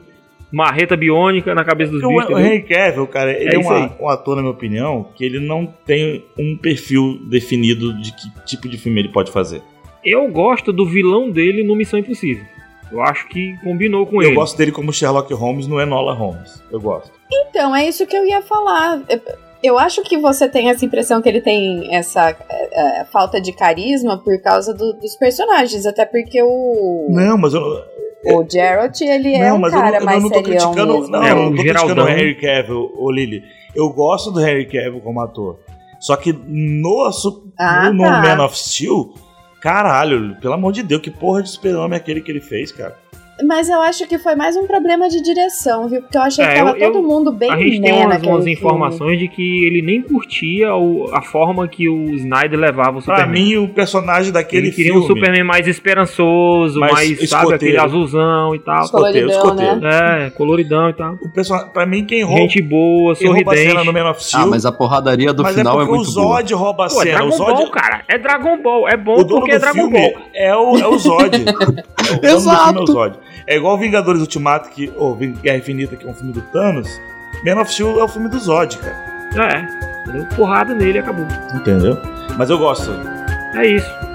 marreta 0.51 0.95
biônica 0.97 1.53
na 1.53 1.63
cabeça 1.63 1.91
dos 1.91 2.01
bichos. 2.01 2.29
o, 2.29 2.33
o? 2.33 2.39
Henry 2.39 2.63
Cavill, 2.63 3.07
cara, 3.07 3.31
ele 3.31 3.51
É 3.51 3.55
é, 3.55 3.91
um, 4.01 4.09
ator, 4.09 4.35
na 4.35 4.41
minha 4.41 4.53
opinião, 4.53 5.07
que 5.15 5.23
ele 5.23 5.39
não 5.39 5.65
tem 5.85 6.25
um 6.37 6.57
perfil 6.57 7.19
definido 7.29 7.93
de 8.01 8.11
que 8.11 8.45
tipo 8.45 8.67
de 8.67 8.77
filme 8.77 8.99
ele 8.99 9.09
pode 9.09 9.31
fazer. 9.31 9.61
Eu 10.03 10.27
gosto 10.29 10.71
do 10.73 10.85
vilão 10.85 11.29
dele 11.29 11.63
no 11.63 11.75
Missão 11.75 11.99
Impossível. 11.99 12.45
Eu 12.91 13.01
acho 13.03 13.27
que 13.27 13.55
combinou 13.63 14.05
com 14.07 14.21
Eu 14.21 14.29
ele. 14.29 14.35
gosto 14.35 14.57
dele 14.57 14.71
como 14.71 14.91
Sherlock 14.91 15.31
Holmes, 15.33 15.67
não 15.67 15.79
é 15.79 15.85
Nola 15.85 16.13
Holmes. 16.13 16.63
Eu 16.71 16.79
gosto. 16.81 17.11
Então, 17.31 17.75
é 17.75 17.87
isso 17.87 18.07
que 18.07 18.15
eu 18.15 18.25
ia 18.25 18.41
falar. 18.41 19.01
Eu- 19.09 19.49
Eu 19.61 19.77
acho 19.77 20.01
que 20.03 20.17
você 20.17 20.47
tem 20.47 20.69
essa 20.69 20.85
impressão 20.85 21.21
que 21.21 21.27
ele 21.27 21.41
tem 21.41 21.93
essa 21.93 22.29
é, 22.49 23.01
é, 23.01 23.05
falta 23.11 23.41
de 23.41 23.51
carisma 23.51 24.17
por 24.17 24.41
causa 24.41 24.73
do- 24.73 24.93
dos 24.93 25.17
personagens, 25.17 25.85
até 25.85 26.05
porque 26.05 26.41
o, 26.41 27.07
Não, 27.09 27.37
mas 27.37 27.53
eu, 27.53 27.61
o 28.25 28.45
Geralt, 28.49 28.99
ele 29.01 29.33
é 29.35 29.49
não, 29.49 29.55
um 29.55 29.59
mas 29.59 29.73
eu, 29.73 29.79
cara 29.79 29.91
não- 29.91 29.99
eu 29.99 30.05
mais 30.05 30.23
não 30.23 30.29
tô 30.29 30.35
serião 30.43 30.71
criticando, 30.71 30.93
mesmo. 30.99 31.11
não, 31.11 31.23
É, 31.23 31.31
eu 31.31 31.35
o 31.37 31.41
não 31.49 31.55
tô 31.55 31.61
Geraldão. 31.63 31.95
criticando 31.95 32.01
o 32.03 32.09
Henry 32.09 32.35
Cavill, 32.35 32.91
ô 32.97 33.11
Lily. 33.11 33.43
Eu 33.75 33.89
gosto 33.89 34.31
do 34.31 34.39
Henry 34.41 34.65
Cavill 34.65 34.99
como 35.01 35.21
ator. 35.21 35.59
Só 35.99 36.15
que 36.15 36.33
no, 36.33 37.11
su- 37.11 37.51
Ah, 37.57 37.89
no, 37.91 37.93
no 37.93 38.03
tá. 38.03 38.21
Man 38.21 38.43
of 38.45 38.57
Steel, 38.57 39.13
caralho, 39.61 40.35
pelo 40.41 40.53
amor 40.53 40.71
de 40.71 40.81
Deus, 40.83 41.01
que 41.01 41.11
porra 41.11 41.43
de 41.43 41.49
super-homem 41.49 41.97
é 41.97 42.01
aquele 42.01 42.21
que 42.21 42.31
ele 42.31 42.41
fez, 42.41 42.71
cara? 42.71 42.97
Mas 43.45 43.69
eu 43.69 43.79
acho 43.81 44.05
que 44.07 44.17
foi 44.17 44.35
mais 44.35 44.55
um 44.57 44.67
problema 44.67 45.07
de 45.07 45.21
direção, 45.21 45.87
viu? 45.87 46.01
Porque 46.01 46.17
eu 46.17 46.21
achei 46.21 46.43
É, 46.43 46.47
que 46.49 46.55
tava 46.59 46.77
eu- 46.77 46.91
todo 46.91 47.01
mundo 47.07 47.31
bem 47.31 47.49
A 47.51 47.57
gente 47.57 47.81
tem 47.81 47.91
né 47.93 48.05
umas, 48.05 48.21
umas 48.23 48.47
informações 48.47 49.17
de 49.19 49.27
que 49.27 49.65
ele 49.65 49.81
nem 49.81 50.01
curtia 50.01 50.75
o- 50.75 51.09
a 51.13 51.21
forma 51.21 51.67
que 51.67 51.87
o 51.89 52.09
Snyder 52.15 52.59
levava 52.59 52.99
o 52.99 53.01
Pra 53.03 53.15
Superman. 53.17 53.43
mim, 53.43 53.57
o 53.57 53.69
personagem 53.69 54.31
daquele 54.33 54.67
ele 54.67 54.75
queria 54.75 54.91
filme... 54.91 55.05
um 55.05 55.07
Superman 55.07 55.43
mais 55.43 55.67
esperançoso, 55.67 56.79
Mais 56.79 56.91
mais, 56.93 57.29
sabe, 57.29 57.53
aquele 57.53 57.77
azulzão 57.77 58.53
e 58.55 58.59
tal. 58.59 58.83
Escoteiro, 58.83 59.29
escoteiro. 59.29 59.75
né? 59.79 60.27
É, 60.27 60.29
coloridão 60.31 60.89
e 60.89 60.93
tal. 60.93 61.13
O 61.21 61.29
personagem, 61.29 61.69
pra 61.71 61.85
mim, 61.85 62.05
quem 62.05 62.23
rouba, 62.23 62.41
Gente 62.41 62.61
boa, 62.61 63.15
quem 63.15 63.27
rouba 63.31 63.53
a 63.53 63.55
cena 63.55 63.69
sorridente. 63.71 63.85
no 63.85 63.93
Man 64.03 64.09
of 64.11 64.23
Steel... 64.23 64.43
Ah, 64.43 64.47
mas 64.47 64.65
a 64.65 64.71
porradaria 64.71 65.31
do 65.33 65.43
mas 65.43 65.55
final 65.55 65.79
é 65.79 65.83
é, 65.83 65.85
porque 65.85 65.97
muito 65.97 66.09
o 66.11 66.13
boa. 66.21 66.37
Zod 66.37 66.53
rouba 66.53 66.85
a 66.85 66.89
Pô, 66.89 67.01
é 67.01 67.05
cena. 67.05 67.17
Dragon 67.19 67.27
o 67.33 67.37
Zod, 67.37 67.51
Ball, 67.53 67.71
cara. 67.71 68.01
É 68.07 68.17
Dragon 68.17 68.61
Ball. 68.61 68.89
É 68.89 68.97
bom 68.97 69.15
o 69.21 69.25
porque 69.25 69.51
é 69.51 69.59
Dragon 69.59 69.73
filme 69.79 69.99
Ball. 69.99 70.21
é 70.33 70.55
o, 70.55 70.77
é 70.77 70.87
o 70.87 70.97
Zod. 70.97 71.29
É 72.09 72.13
o 72.13 72.13
dono 72.13 72.21
do 72.21 72.23
filme 72.23 72.23
é 72.23 72.31
o 72.31 72.35
Exato. 72.35 73.19
É 73.47 73.55
igual 73.57 73.77
Vingadores 73.77 74.21
Ultimato, 74.21 74.69
que, 74.69 74.91
ou 74.95 75.15
Guerra 75.15 75.57
Infinita, 75.57 75.95
que 75.95 76.05
é 76.05 76.09
um 76.09 76.13
filme 76.13 76.33
do 76.33 76.41
Thanos. 76.41 76.89
Man 77.45 77.61
of 77.61 77.71
Steel 77.71 77.99
é 77.99 78.03
o 78.03 78.07
filme 78.07 78.29
do 78.29 78.39
Zod, 78.39 78.77
cara. 78.77 79.09
É. 79.35 80.11
Deu 80.11 80.25
porrada 80.35 80.73
nele 80.73 80.97
e 80.97 81.01
acabou. 81.01 81.25
Entendeu? 81.53 81.97
Mas 82.37 82.49
eu 82.49 82.57
gosto. 82.57 82.91
É 83.55 83.67
isso. 83.67 84.08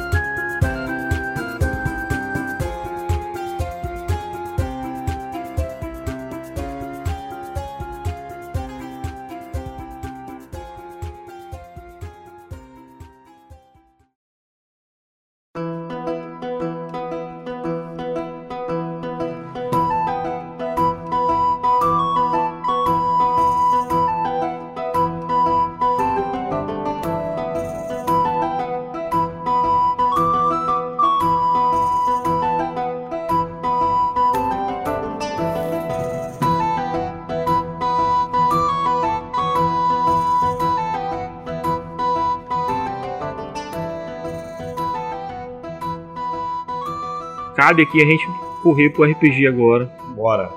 Cabe 47.75 47.83
aqui 47.83 48.01
a 48.03 48.07
gente 48.07 48.25
correr 48.62 48.91
pro 48.91 49.03
RPG 49.05 49.49
agora. 49.49 49.91
Bora. 50.14 50.49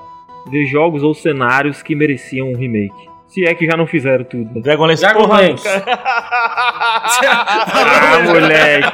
Ver 0.52 0.66
jogos 0.68 1.02
ou 1.02 1.16
cenários 1.16 1.82
que 1.82 1.96
mereciam 1.96 2.52
um 2.52 2.56
remake. 2.56 2.94
Se 3.28 3.44
é 3.44 3.54
que 3.56 3.66
já 3.66 3.76
não 3.76 3.88
fizeram 3.88 4.24
tudo. 4.24 4.62
Dragonlance, 4.62 5.02
Dragonlance. 5.02 5.64
porra. 5.64 5.84
Ah, 7.20 8.20
moleque. 8.26 8.88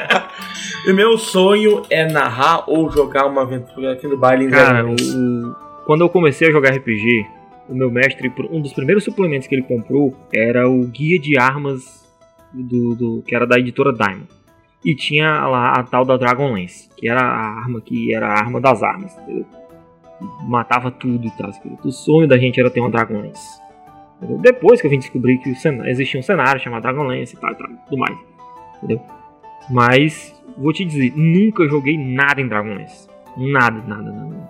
E 0.88 0.94
meu 0.94 1.18
sonho 1.18 1.82
é 1.90 2.06
narrar 2.10 2.64
ou 2.70 2.90
jogar 2.90 3.26
uma 3.26 3.42
aventura 3.42 3.94
aqui 3.94 4.08
no 4.08 4.18
baile 4.18 4.46
em 4.46 4.50
Cara, 4.50 4.86
o- 4.86 5.56
quando 5.86 6.02
eu 6.02 6.10
comecei 6.10 6.48
a 6.48 6.52
jogar 6.52 6.72
RPG, 6.72 7.26
o 7.70 7.76
meu 7.76 7.90
mestre, 7.92 8.32
um 8.52 8.62
dos 8.62 8.72
primeiros 8.74 9.04
suplementos 9.04 9.48
que 9.48 9.56
ele 9.56 9.64
comprou 9.64 10.16
era 10.34 10.68
o 10.70 10.86
guia 10.88 11.20
de 11.20 11.38
armas 11.38 12.06
do, 12.54 12.96
do- 12.96 13.24
que 13.28 13.36
era 13.36 13.46
da 13.48 13.58
editora 13.60 13.92
Diamond. 13.94 14.28
E 14.86 14.94
tinha 14.96 15.46
lá 15.48 15.72
a 15.72 15.84
tal 15.84 16.04
da 16.04 16.18
Dragonlance, 16.18 16.90
que 16.98 17.08
era 17.10 17.22
a 17.22 17.60
arma 17.62 17.80
que 17.80 18.14
era 18.14 18.28
a 18.28 18.34
arma 18.40 18.60
das 18.60 18.84
armas, 18.84 19.18
entendeu? 19.18 19.46
Matava 20.48 20.92
tudo 20.92 21.26
e 21.28 21.32
tal. 21.32 21.52
O 21.84 21.92
sonho 21.92 22.28
da 22.28 22.38
gente 22.38 22.60
era 22.60 22.70
ter 22.70 22.80
uma 22.82 22.90
Dragonlance. 22.90 23.62
entendeu? 24.18 24.38
Depois 24.40 24.82
que 24.82 24.88
eu 24.88 24.92
vim 24.92 25.00
descobrir 25.00 25.38
que 25.38 25.50
existia 25.50 26.20
um 26.20 26.24
cenário 26.24 26.62
chamado 26.62 26.82
Dragonlance 26.84 27.36
e 27.36 27.40
tal 27.40 27.52
e 27.52 27.56
tal, 27.56 27.68
tudo 27.86 27.98
mais. 27.98 28.18
Entendeu? 28.78 29.02
Mas, 29.70 30.36
vou 30.58 30.74
te 30.74 30.84
dizer, 30.84 31.14
nunca 31.16 31.66
joguei 31.68 31.98
nada 31.98 32.42
em 32.42 32.48
Dragonlance. 32.48 33.08
Nada, 33.38 33.82
nada, 33.88 34.12
nada. 34.12 34.50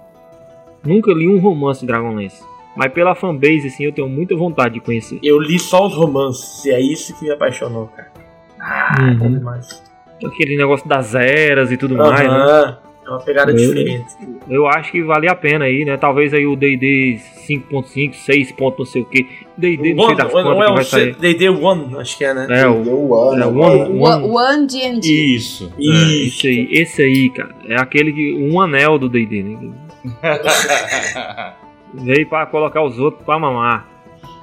Nunca 0.84 1.14
li 1.14 1.28
um 1.30 1.40
romance 1.40 1.82
de 1.82 1.88
Dragonlance. 1.88 2.44
Mas 2.76 2.92
pela 2.92 3.14
fanbase, 3.14 3.68
assim, 3.68 3.84
eu 3.86 3.94
tenho 3.94 4.10
muita 4.10 4.36
vontade 4.36 4.74
de 4.74 4.80
conhecer. 4.80 5.20
Eu 5.24 5.40
li 5.40 5.60
só 5.60 5.86
os 5.86 5.96
romances, 5.96 6.66
e 6.66 6.72
é 6.72 6.82
isso 6.82 7.16
que 7.18 7.26
me 7.26 7.32
apaixonou, 7.32 7.86
cara. 7.88 8.12
Ah, 8.60 8.96
é 9.00 9.24
Uhum. 9.24 9.38
demais. 9.38 9.84
Aquele 10.26 10.56
negócio 10.58 10.88
das 10.88 11.16
eras 11.16 11.72
e 11.72 11.78
tudo 11.78 11.96
mais, 11.96 12.20
né? 12.20 12.78
É 13.06 13.10
uma 13.10 13.20
pegada 13.20 13.52
Eu- 13.52 13.58
diferente. 13.58 14.06
Eu 14.50 14.68
acho 14.68 14.92
que 14.92 15.02
vale 15.04 15.30
a 15.30 15.36
pena 15.36 15.66
aí, 15.66 15.84
né? 15.84 15.98
Talvez 15.98 16.34
aí 16.34 16.48
o 16.48 16.56
D&D 16.56 17.20
5.5, 17.48 18.14
6. 18.14 18.52
ponto 18.54 18.80
não 18.80 18.86
sei 18.86 19.02
o 19.02 19.06
que. 19.06 19.26
D&D 19.58 19.94
não 19.94 20.08
sei 20.08 20.16
das 20.16 20.32
não 20.32 20.40
é 20.40 20.44
quantas 20.44 20.68
que 20.68 20.74
vai 20.74 20.84
sair. 20.86 21.16
D&D 21.16 21.50
One, 21.50 21.98
acho 21.98 22.18
que 22.18 22.24
é, 22.24 22.34
né? 22.34 22.48
É, 22.50 22.68
o, 22.68 22.84
é, 22.84 22.94
o 22.94 23.14
agora. 23.44 23.46
One, 23.46 24.00
One, 24.00 24.00
One 24.00 24.32
One 24.32 24.68
D&D. 24.68 25.36
Isso. 25.36 25.72
É, 25.78 25.82
esse 26.28 26.48
aí, 26.48 26.68
esse 26.72 27.02
aí, 27.02 27.30
cara, 27.30 27.56
é 27.68 27.76
aquele 27.76 28.14
que 28.14 28.34
um 28.36 28.62
anel 28.62 28.98
do 28.98 29.10
D&D, 29.10 29.44
né? 29.44 29.58
Veio 31.94 32.28
pra 32.28 32.46
colocar 32.46 32.84
os 32.84 32.98
outros 32.98 33.24
pra 33.26 33.38
mamar. 33.38 33.88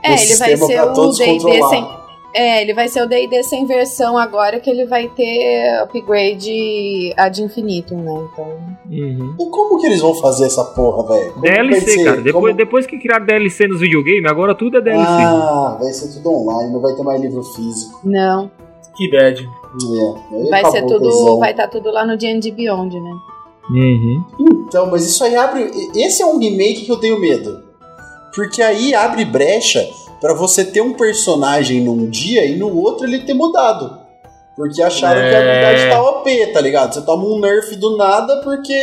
É, 0.05 0.13
ele 0.13 0.37
vai 0.37 0.57
ser 0.57 0.83
o 0.83 1.11
D&D 1.13 1.63
sem... 1.69 2.00
É, 2.35 2.63
ele 2.63 2.73
vai 2.75 2.89
ser 2.89 3.03
o 3.03 3.07
D&D 3.09 3.43
sem 3.43 3.67
versão 3.67 4.17
agora, 4.17 4.61
que 4.61 4.71
ele 4.71 4.87
vai 4.87 5.09
ter 5.09 5.81
upgrade 5.83 7.13
ad 7.17 7.43
infinitum, 7.43 7.97
né? 7.97 8.29
Então... 8.33 8.47
Uhum. 8.91 9.35
E 9.39 9.51
como 9.51 9.81
que 9.81 9.87
eles 9.87 10.01
vão 10.01 10.15
fazer 10.15 10.47
essa 10.47 10.65
porra, 10.65 11.07
velho? 11.09 11.41
DLC, 11.41 12.05
cara. 12.05 12.17
Depois, 12.21 12.45
Como- 12.45 12.57
depois 12.57 12.87
que 12.87 12.99
criaram 12.99 13.27
DLC 13.27 13.67
nos 13.67 13.81
videogames, 13.81 14.25
agora 14.31 14.55
tudo 14.55 14.79
é 14.79 14.81
DLC. 14.81 15.05
Ah, 15.09 15.77
vai 15.81 15.93
ser 15.93 16.13
tudo 16.15 16.31
online, 16.33 16.73
não 16.73 16.81
vai 16.81 16.95
ter 16.95 17.03
mais 17.03 17.21
livro 17.21 17.43
físico. 17.43 18.01
Não, 18.05 18.51
Que 18.97 19.11
bad. 19.11 19.43
É, 19.43 20.51
vai 20.51 20.65
ser 20.71 20.83
tudo... 20.83 21.09
tesão. 21.09 21.39
Vai 21.39 21.51
estar 21.53 21.69
tudo 21.69 21.91
lá 21.91 22.05
no 22.07 22.17
D&D 22.17 22.51
Beyond, 22.53 22.95
né? 23.01 23.11
Uhum. 23.71 24.25
Então, 24.67 24.91
mas 24.91 25.05
isso 25.07 25.23
aí 25.23 25.37
abre. 25.37 25.71
Esse 25.95 26.23
é 26.23 26.27
um 26.27 26.39
remake 26.39 26.85
que 26.85 26.91
eu 26.91 26.97
tenho 26.97 27.21
medo. 27.21 27.63
Porque 28.35 28.61
aí 28.63 28.95
abre 28.95 29.25
brecha 29.25 29.81
pra 30.21 30.35
você 30.35 30.65
ter 30.65 30.81
um 30.81 30.93
personagem 30.95 31.81
num 31.83 32.09
dia 32.09 32.45
e 32.47 32.57
no 32.57 32.75
outro 32.77 33.07
ele 33.07 33.21
ter 33.21 33.35
mudado. 33.35 33.99
Porque 34.57 34.83
acharam 34.83 35.21
que 35.21 35.27
a 35.35 35.39
É. 35.39 35.69
habilidade 35.71 35.91
tá 35.91 36.03
OP, 36.11 36.47
tá 36.53 36.61
ligado? 36.61 36.93
Você 36.95 37.03
toma 37.05 37.25
um 37.25 37.41
nerf 37.41 37.75
do 37.77 37.97
nada 37.97 38.41
porque. 38.43 38.79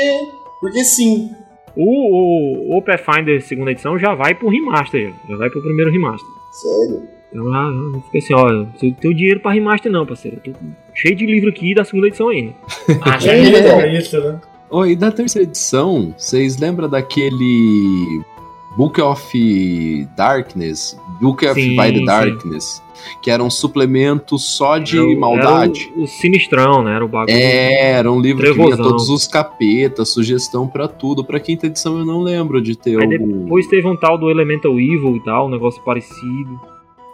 Porque 0.59 0.83
sim. 0.83 1.31
O, 1.75 2.73
o, 2.73 2.77
o 2.77 2.81
Pathfinder 2.81 3.39
segunda 3.43 3.69
edição 3.71 3.99
já 3.99 4.15
vai 4.15 4.33
pro 4.33 4.49
remaster, 4.49 5.13
já, 5.27 5.29
já 5.29 5.37
vai 5.37 5.49
pro 5.49 5.61
primeiro 5.61 5.91
remaster. 5.91 6.27
Sério. 6.51 7.03
Então 7.31 7.53
ah, 7.53 7.69
eu 7.93 8.01
fiquei 8.03 8.19
assim, 8.21 8.33
ó, 8.33 8.51
não 8.51 8.65
tenho 8.93 9.13
dinheiro 9.13 9.39
pra 9.41 9.51
remaster 9.51 9.91
não, 9.91 10.05
parceiro. 10.05 10.41
Eu 10.43 10.53
tô 10.53 10.59
cheio 10.95 11.15
de 11.15 11.25
livro 11.27 11.49
aqui 11.49 11.75
da 11.75 11.83
segunda 11.83 12.07
edição 12.07 12.29
ainda. 12.29 12.53
Ah, 13.03 13.19
já 13.19 13.33
É, 13.33 13.41
que 13.43 13.57
então. 13.59 13.81
é 13.81 13.97
isso, 13.99 14.19
né? 14.19 14.39
Oi, 14.71 14.95
da 14.95 15.11
terceira 15.11 15.47
edição, 15.47 16.15
vocês 16.17 16.57
lembram 16.57 16.89
daquele 16.89 18.21
Book 18.77 19.01
of 19.01 20.07
Darkness? 20.15 20.97
Book 21.19 21.45
of 21.47 21.59
Sim, 21.59 21.71
by 21.75 21.91
the 21.91 21.97
sim. 21.99 22.05
Darkness? 22.05 22.83
Que 23.21 23.31
era 23.31 23.43
um 23.43 23.49
suplemento 23.49 24.37
só 24.37 24.77
de 24.77 24.97
Era 24.97 25.19
maldade. 25.19 25.89
Era 25.91 25.99
o, 25.99 26.03
o 26.03 26.07
sinistrão, 26.07 26.83
né? 26.83 26.95
Era 26.95 27.05
o 27.05 27.07
bagulho. 27.07 27.35
É, 27.35 27.91
era 27.91 28.11
um 28.11 28.19
livro 28.19 28.43
que 28.43 28.49
Trevosão. 28.51 28.75
vinha 28.77 28.87
todos 28.89 29.09
os 29.09 29.27
capetas, 29.27 30.09
sugestão 30.09 30.67
pra 30.67 30.87
tudo. 30.87 31.23
Pra 31.23 31.39
quinta 31.39 31.65
edição 31.67 31.97
eu 31.97 32.05
não 32.05 32.21
lembro 32.21 32.61
de 32.61 32.75
ter 32.75 32.97
Aí 32.99 33.03
algum. 33.15 33.43
depois 33.43 33.67
teve 33.67 33.87
um 33.87 33.95
tal 33.95 34.17
do 34.17 34.29
Elemental 34.29 34.73
Evil 34.79 35.15
e 35.15 35.23
tal, 35.23 35.47
um 35.47 35.49
negócio 35.49 35.81
parecido. 35.83 36.59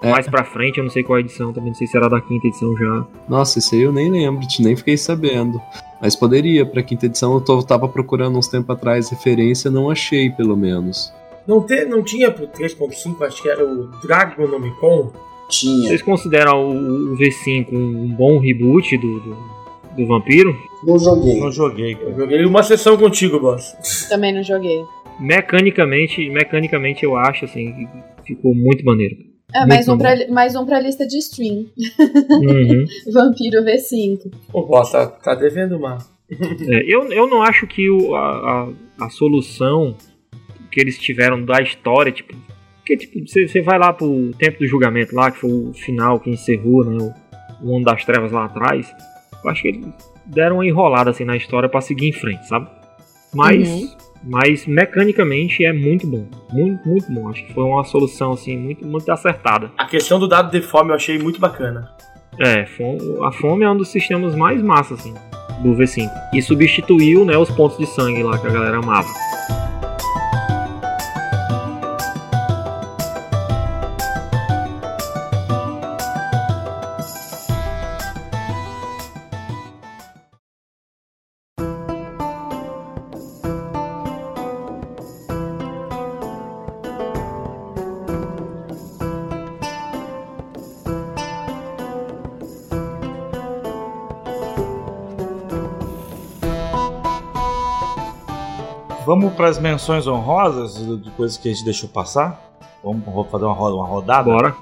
É. 0.01 0.11
Mais 0.11 0.27
pra 0.27 0.43
frente, 0.43 0.79
eu 0.79 0.83
não 0.83 0.91
sei 0.91 1.01
qual 1.01 1.15
a 1.15 1.19
edição, 1.21 1.53
também 1.53 1.69
não 1.69 1.75
sei 1.77 1.87
se 1.87 1.95
era 1.95 2.09
da 2.09 2.19
quinta 2.19 2.45
edição 2.47 2.75
já. 2.75 3.05
Nossa, 3.29 3.59
isso 3.59 3.73
aí 3.73 3.81
eu 3.83 3.93
nem 3.93 4.09
lembro, 4.11 4.45
nem 4.59 4.75
fiquei 4.75 4.97
sabendo. 4.97 5.61
Mas 6.01 6.13
poderia, 6.13 6.65
pra 6.65 6.83
quinta 6.83 7.05
edição 7.05 7.33
eu 7.35 7.39
tô- 7.39 7.63
tava 7.63 7.87
procurando 7.87 8.37
uns 8.37 8.49
tempos 8.49 8.75
atrás 8.75 9.09
referência, 9.09 9.71
não 9.71 9.89
achei 9.89 10.29
pelo 10.29 10.57
menos. 10.57 11.09
Não, 11.47 11.61
te, 11.65 11.85
não 11.85 12.03
tinha 12.03 12.31
pro 12.31 12.47
3.5, 12.47 13.21
acho 13.25 13.41
que 13.41 13.49
era 13.49 13.63
o 13.65 13.87
Dragonomicon? 14.01 15.11
Tinha. 15.49 15.89
Vocês 15.89 16.01
consideram 16.01 16.69
o, 16.69 17.13
o 17.13 17.17
V5 17.17 17.73
um 17.73 18.07
bom 18.15 18.39
reboot 18.39 18.97
do, 18.97 19.19
do, 19.19 19.37
do 19.97 20.07
Vampiro? 20.07 20.55
Não 20.83 20.97
joguei. 20.97 21.39
Não 21.39 21.51
joguei, 21.51 21.95
cara. 21.95 22.09
Eu 22.09 22.17
joguei 22.17 22.45
uma 22.45 22.63
sessão 22.63 22.97
contigo, 22.97 23.39
boss. 23.39 23.75
Também 24.09 24.33
não 24.33 24.43
joguei. 24.43 24.83
Mecanicamente, 25.19 26.29
mecanicamente 26.29 27.03
eu 27.03 27.15
acho 27.15 27.45
assim 27.45 27.73
que 28.23 28.33
ficou 28.33 28.55
muito 28.55 28.83
maneiro. 28.83 29.15
É, 29.53 29.67
mais 29.67 29.87
um, 29.87 29.97
pra, 29.97 30.15
mais 30.29 30.55
um 30.55 30.65
pra 30.65 30.79
lista 30.79 31.05
de 31.05 31.17
stream. 31.19 31.65
Uhum. 31.77 32.85
Vampiro 33.13 33.63
V5. 33.63 34.33
Ô, 34.51 34.63
boss, 34.63 34.91
tá, 34.91 35.05
tá 35.07 35.35
devendo 35.35 35.77
uma. 35.77 35.99
É, 36.31 36.83
eu, 36.87 37.11
eu 37.11 37.27
não 37.27 37.43
acho 37.43 37.67
que 37.67 37.87
o, 37.89 38.15
a, 38.15 38.69
a, 38.99 39.05
a 39.05 39.09
solução 39.09 39.95
que 40.73 40.81
eles 40.81 40.97
tiveram 40.97 41.43
da 41.43 41.61
história, 41.61 42.11
tipo. 42.11 42.35
Porque, 42.79 42.97
tipo, 42.97 43.25
você, 43.25 43.47
você 43.47 43.61
vai 43.61 43.79
lá 43.79 43.93
pro 43.93 44.31
tempo 44.37 44.59
do 44.59 44.67
julgamento 44.67 45.15
lá, 45.15 45.31
que 45.31 45.39
foi 45.39 45.49
o 45.49 45.73
final 45.73 46.19
que 46.19 46.29
encerrou, 46.29 46.83
né? 46.83 46.97
O, 47.61 47.69
o 47.69 47.75
Ano 47.77 47.85
das 47.85 48.03
Trevas 48.03 48.31
lá 48.31 48.45
atrás. 48.45 48.93
Eu 49.43 49.49
acho 49.49 49.61
que 49.61 49.67
eles 49.69 49.87
deram 50.25 50.57
uma 50.57 50.65
enrolada 50.65 51.09
assim 51.09 51.23
na 51.23 51.37
história 51.37 51.69
pra 51.69 51.79
seguir 51.81 52.09
em 52.09 52.13
frente, 52.13 52.47
sabe? 52.47 52.67
Mas. 53.33 53.67
Uhum. 53.69 54.03
Mas 54.25 54.65
mecanicamente 54.65 55.65
é 55.65 55.73
muito 55.73 56.07
bom. 56.07 56.25
Muito, 56.49 56.87
muito 56.87 57.11
bom. 57.11 57.27
Acho 57.27 57.45
que 57.45 57.53
foi 57.53 57.63
uma 57.65 57.83
solução 57.83 58.31
assim 58.31 58.57
muito, 58.57 58.87
muito 58.87 59.11
acertada. 59.11 59.69
A 59.77 59.85
questão 59.85 60.17
do 60.17 60.29
dado 60.29 60.49
de 60.49 60.65
fome 60.65 60.91
eu 60.91 60.95
achei 60.95 61.19
muito 61.19 61.41
bacana. 61.41 61.91
É, 62.39 62.65
a 63.21 63.31
fome 63.31 63.63
é 63.63 63.69
um 63.69 63.77
dos 63.77 63.89
sistemas 63.89 64.35
mais 64.35 64.61
massa, 64.61 64.95
assim, 64.95 65.13
do 65.61 65.75
V5. 65.75 66.09
E 66.33 66.41
substituiu, 66.41 67.25
né, 67.25 67.37
os 67.37 67.49
pontos 67.51 67.77
de 67.77 67.85
sangue 67.85 68.23
lá 68.23 68.37
que 68.37 68.47
a 68.47 68.49
galera 68.49 68.77
amava. 68.77 69.09
Para 99.33 99.47
as 99.47 99.59
menções 99.59 100.07
honrosas 100.07 100.75
de 100.75 101.09
coisas 101.11 101.37
que 101.37 101.49
a 101.49 101.51
gente 101.51 101.65
deixou 101.65 101.89
passar? 101.89 102.39
Vamos 102.83 103.03
fazer 103.29 103.45
uma, 103.45 103.53
roda, 103.53 103.75
uma 103.75 103.87
rodada? 103.87 104.23
Bora. 104.23 104.55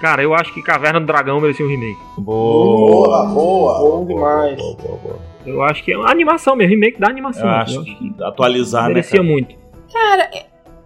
Cara, 0.00 0.22
eu 0.22 0.32
acho 0.32 0.54
que 0.54 0.62
Caverna 0.62 1.00
do 1.00 1.06
Dragão 1.06 1.40
merecia 1.40 1.66
um 1.66 1.68
remake. 1.68 1.98
Boa, 2.16 3.26
boa. 3.26 3.78
Bom 3.80 4.06
demais. 4.06 4.56
Boa, 4.56 4.76
boa, 4.76 4.98
boa. 4.98 5.18
Eu 5.44 5.62
acho 5.62 5.82
que 5.82 5.92
é 5.92 5.98
uma 5.98 6.10
animação 6.10 6.54
mesmo, 6.54 6.74
remake 6.74 7.00
da 7.00 7.08
animação. 7.08 7.48
Eu 7.48 7.54
acho 7.54 7.84
que 7.84 8.14
atualizar, 8.22 8.84
né, 8.84 8.88
merecia 8.90 9.22
muito. 9.22 9.56
Cara, 9.92 10.30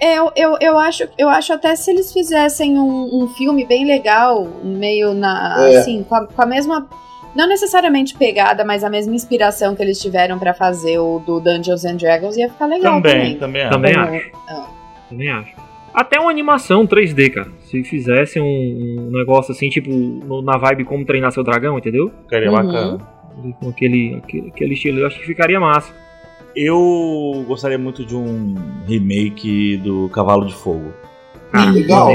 é, 0.01 0.19
eu, 0.19 0.33
eu, 0.35 0.57
eu, 0.61 0.79
acho, 0.79 1.07
eu 1.19 1.29
acho 1.29 1.53
até 1.53 1.77
se 1.77 1.91
eles 1.91 2.13
fizessem 2.13 2.79
um, 2.79 3.23
um 3.23 3.29
filme 3.29 3.65
bem 3.65 3.85
legal, 3.85 4.49
meio 4.65 5.15
na. 5.15 5.69
É. 5.69 5.77
Assim, 5.77 6.03
com 6.05 6.15
a, 6.15 6.27
com 6.27 6.43
a 6.43 6.47
mesma. 6.47 6.89
Não 7.35 7.49
necessariamente 7.49 8.15
pegada, 8.15 8.65
mas 8.65 8.85
a 8.85 8.91
mesma 8.91 9.15
inspiração 9.15 9.75
que 9.75 9.83
eles 9.83 10.01
tiveram 10.01 10.39
pra 10.39 10.53
fazer 10.53 10.99
o 10.99 11.19
do 11.21 11.41
Dungeons 11.41 11.85
and 11.85 11.97
Dragons 11.97 12.37
ia 12.37 12.51
ficar 12.51 12.67
legal 12.67 13.01
Também, 13.01 13.37
também. 13.39 13.39
também. 13.39 13.63
acho. 13.63 13.71
Também 13.73 13.95
Como- 13.95 14.07
acho. 14.17 14.31
ah. 14.49 14.69
Também 15.09 15.31
acho. 15.31 15.63
Até 15.95 16.19
uma 16.21 16.31
animação 16.31 16.87
3D, 16.87 17.31
cara. 17.31 17.49
Se 17.65 17.83
fizessem 17.85 18.41
um, 18.43 19.09
um 19.09 19.11
negócio 19.19 19.53
assim, 19.53 19.69
tipo, 19.69 19.91
no- 19.91 20.43
na 20.43 20.57
vibe 20.59 20.85
como 20.85 21.05
treinar 21.05 21.33
seu 21.33 21.43
dragão, 21.45 21.79
entendeu? 21.79 22.11
Ficaria 22.23 22.51
Uhum. 22.51 22.57
bacana. 22.57 22.99
Com 23.61 23.69
aquele, 23.71 24.21
aquele, 24.23 24.49
aquele 24.49 24.75
estilo, 24.75 24.99
eu 25.01 25.07
acho 25.07 25.19
que 25.19 25.25
ficaria 25.27 25.59
massa. 25.59 25.93
Eu 26.55 27.45
gostaria 27.49 27.79
muito 27.79 28.05
de 28.05 28.15
um 28.15 28.55
remake 28.87 29.79
do 29.79 30.09
Cavalo 30.11 30.47
de 30.47 30.55
Fogo. 30.55 30.93
Cara, 31.51 31.71
Legal. 31.71 32.09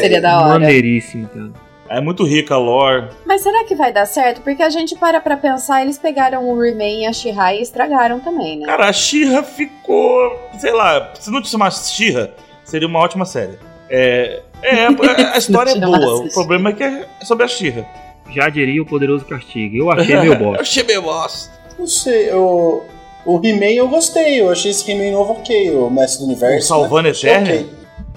Seria 0.00 0.20
da 0.20 0.38
hora. 0.40 0.48
Maneiríssimo, 0.58 1.28
cara. 1.28 1.50
É 1.94 2.00
muito 2.00 2.24
rica 2.24 2.54
a 2.54 2.58
lore. 2.58 3.08
Mas 3.24 3.42
será 3.42 3.64
que 3.64 3.74
vai 3.76 3.92
dar 3.92 4.04
certo? 4.06 4.40
Porque 4.40 4.62
a 4.62 4.68
gente 4.68 4.96
para 4.96 5.20
pra 5.20 5.36
pensar, 5.36 5.82
eles 5.82 5.96
pegaram 5.96 6.48
o 6.48 6.60
Remain 6.60 7.02
e 7.02 7.06
a 7.06 7.12
Shihai 7.12 7.58
e 7.58 7.62
estragaram 7.62 8.18
também, 8.18 8.58
né? 8.58 8.66
Cara, 8.66 8.88
a 8.88 8.92
Shira 8.92 9.44
ficou. 9.44 10.36
Sei 10.58 10.72
lá, 10.72 11.12
se 11.14 11.30
não 11.30 11.40
te 11.40 11.48
chamasse 11.48 11.92
Shira, 11.92 12.34
seria 12.64 12.88
uma 12.88 12.98
ótima 12.98 13.24
série. 13.24 13.58
É. 13.88 14.42
É, 14.60 14.86
a, 14.86 15.36
história 15.38 15.70
é 15.70 15.78
boa. 15.78 16.24
O 16.24 16.32
problema 16.32 16.70
é 16.70 16.72
que 16.72 16.82
é 16.82 17.06
sobre 17.22 17.44
a 17.44 17.48
Shira. 17.48 17.86
Já 18.30 18.48
diria 18.48 18.82
o 18.82 18.86
poderoso 18.86 19.24
castigo. 19.24 19.76
Eu 19.76 19.90
achei 19.90 20.16
meio 20.16 20.34
bosta. 20.38 20.62
Achei 20.62 20.82
meio 20.82 21.02
bosta. 21.02 21.52
Não 21.78 21.86
sei, 21.86 22.30
eu, 22.30 22.84
o 23.24 23.40
He-Man 23.42 23.72
eu 23.72 23.88
gostei, 23.88 24.40
eu 24.40 24.50
achei 24.50 24.70
esse 24.70 24.90
He-Man 24.90 25.12
novo 25.12 25.34
ok, 25.34 25.70
o 25.70 25.90
Mestre 25.90 26.20
do 26.20 26.26
Universo. 26.26 26.64
O 26.64 26.68
Salvando 26.80 27.08
né? 27.08 27.10
Eterno? 27.10 27.68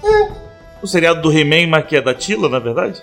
Ok. 0.02 0.28
O 0.80 0.86
seriado 0.86 1.20
do 1.20 1.36
He-Man, 1.36 1.68
mas 1.68 1.86
que 1.86 1.96
é 1.96 2.00
da 2.00 2.14
Tila, 2.14 2.48
na 2.48 2.58
verdade? 2.58 3.02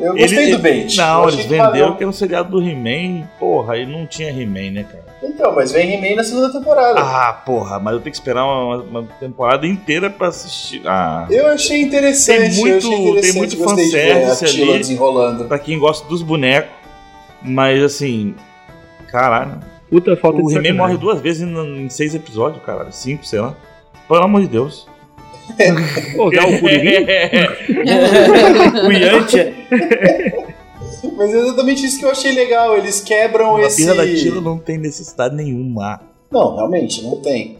Eu 0.00 0.14
gostei 0.16 0.38
Ele- 0.44 0.56
do 0.56 0.58
bait. 0.62 0.96
Não, 0.96 1.28
eles 1.28 1.44
venderam 1.46 1.94
que 1.96 2.04
é 2.04 2.06
um 2.06 2.12
seriado 2.12 2.50
do 2.50 2.62
He-Man. 2.66 3.26
Porra, 3.38 3.74
aí 3.74 3.84
não 3.86 4.06
tinha 4.06 4.30
He-Man, 4.30 4.70
né, 4.72 4.84
cara? 4.84 5.04
Então, 5.22 5.54
mas 5.54 5.70
vem 5.72 5.92
He-Man 5.94 6.16
na 6.16 6.24
segunda 6.24 6.50
temporada. 6.52 6.98
Ah, 7.00 7.32
porra, 7.44 7.78
mas 7.78 7.92
eu 7.94 8.00
tenho 8.00 8.10
que 8.10 8.16
esperar 8.16 8.44
uma, 8.44 8.76
uma 8.82 9.02
temporada 9.20 9.66
inteira 9.66 10.08
pra 10.08 10.28
assistir. 10.28 10.80
Ah. 10.86 11.26
Eu 11.30 11.46
achei 11.48 11.82
interessante. 11.82 12.54
Tem 12.54 12.58
muito- 12.60 12.86
interessante, 12.86 13.20
tem 13.22 13.32
muito 13.34 13.56
fanservice 13.58 14.44
ali. 14.44 14.78
desenrolando. 14.78 15.44
Pra 15.44 15.58
quem 15.58 15.78
gosta 15.78 16.08
dos 16.08 16.22
bonecos. 16.22 16.70
Mas 17.42 17.82
assim. 17.82 18.34
Caralho. 19.08 19.60
Puta 19.90 20.16
falta 20.16 20.38
O 20.38 20.46
de 20.46 20.52
He-Man 20.54 20.62
sacanagem. 20.62 20.76
morre 20.76 20.96
duas 20.96 21.20
vezes 21.20 21.42
em, 21.42 21.84
em 21.84 21.88
seis 21.88 22.14
episódios, 22.14 22.62
caralho. 22.64 22.92
Cinco, 22.92 23.24
sei 23.26 23.40
lá. 23.40 23.54
Pelo 24.08 24.22
amor 24.24 24.40
de 24.42 24.46
Deus. 24.48 24.86
Pô, 26.16 26.32
já 26.32 26.44
o 26.46 26.50
Rio? 26.50 27.06
O 28.86 28.92
Yantia. 28.92 29.54
Mas 31.16 31.34
é 31.34 31.38
exatamente 31.38 31.84
isso 31.86 31.98
que 31.98 32.04
eu 32.04 32.10
achei 32.10 32.32
legal. 32.32 32.76
Eles 32.76 33.00
quebram 33.00 33.56
A 33.56 33.62
esse. 33.62 33.82
birra 33.82 33.94
da 33.94 34.06
Tila 34.06 34.40
não 34.40 34.58
tem 34.58 34.78
necessidade 34.78 35.34
nenhuma. 35.34 36.00
Não, 36.30 36.56
realmente, 36.56 37.02
não 37.02 37.16
tem. 37.16 37.58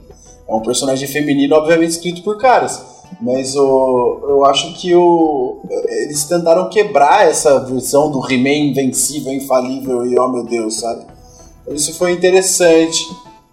É 0.48 0.54
um 0.54 0.60
personagem 0.62 1.08
feminino, 1.08 1.54
obviamente, 1.56 1.90
escrito 1.90 2.22
por 2.22 2.38
caras. 2.38 3.00
Mas 3.20 3.56
o, 3.56 4.20
eu 4.28 4.44
acho 4.46 4.72
que 4.74 4.94
o, 4.94 5.60
eles 6.04 6.24
tentaram 6.24 6.68
quebrar 6.68 7.28
essa 7.28 7.58
versão 7.60 8.10
do 8.10 8.20
He-Man 8.24 8.70
invencível, 8.70 9.32
infalível 9.32 10.06
e 10.06 10.18
oh 10.18 10.28
meu 10.28 10.44
Deus, 10.44 10.78
sabe? 10.80 11.04
Isso 11.70 11.92
foi 11.94 12.12
interessante. 12.12 12.98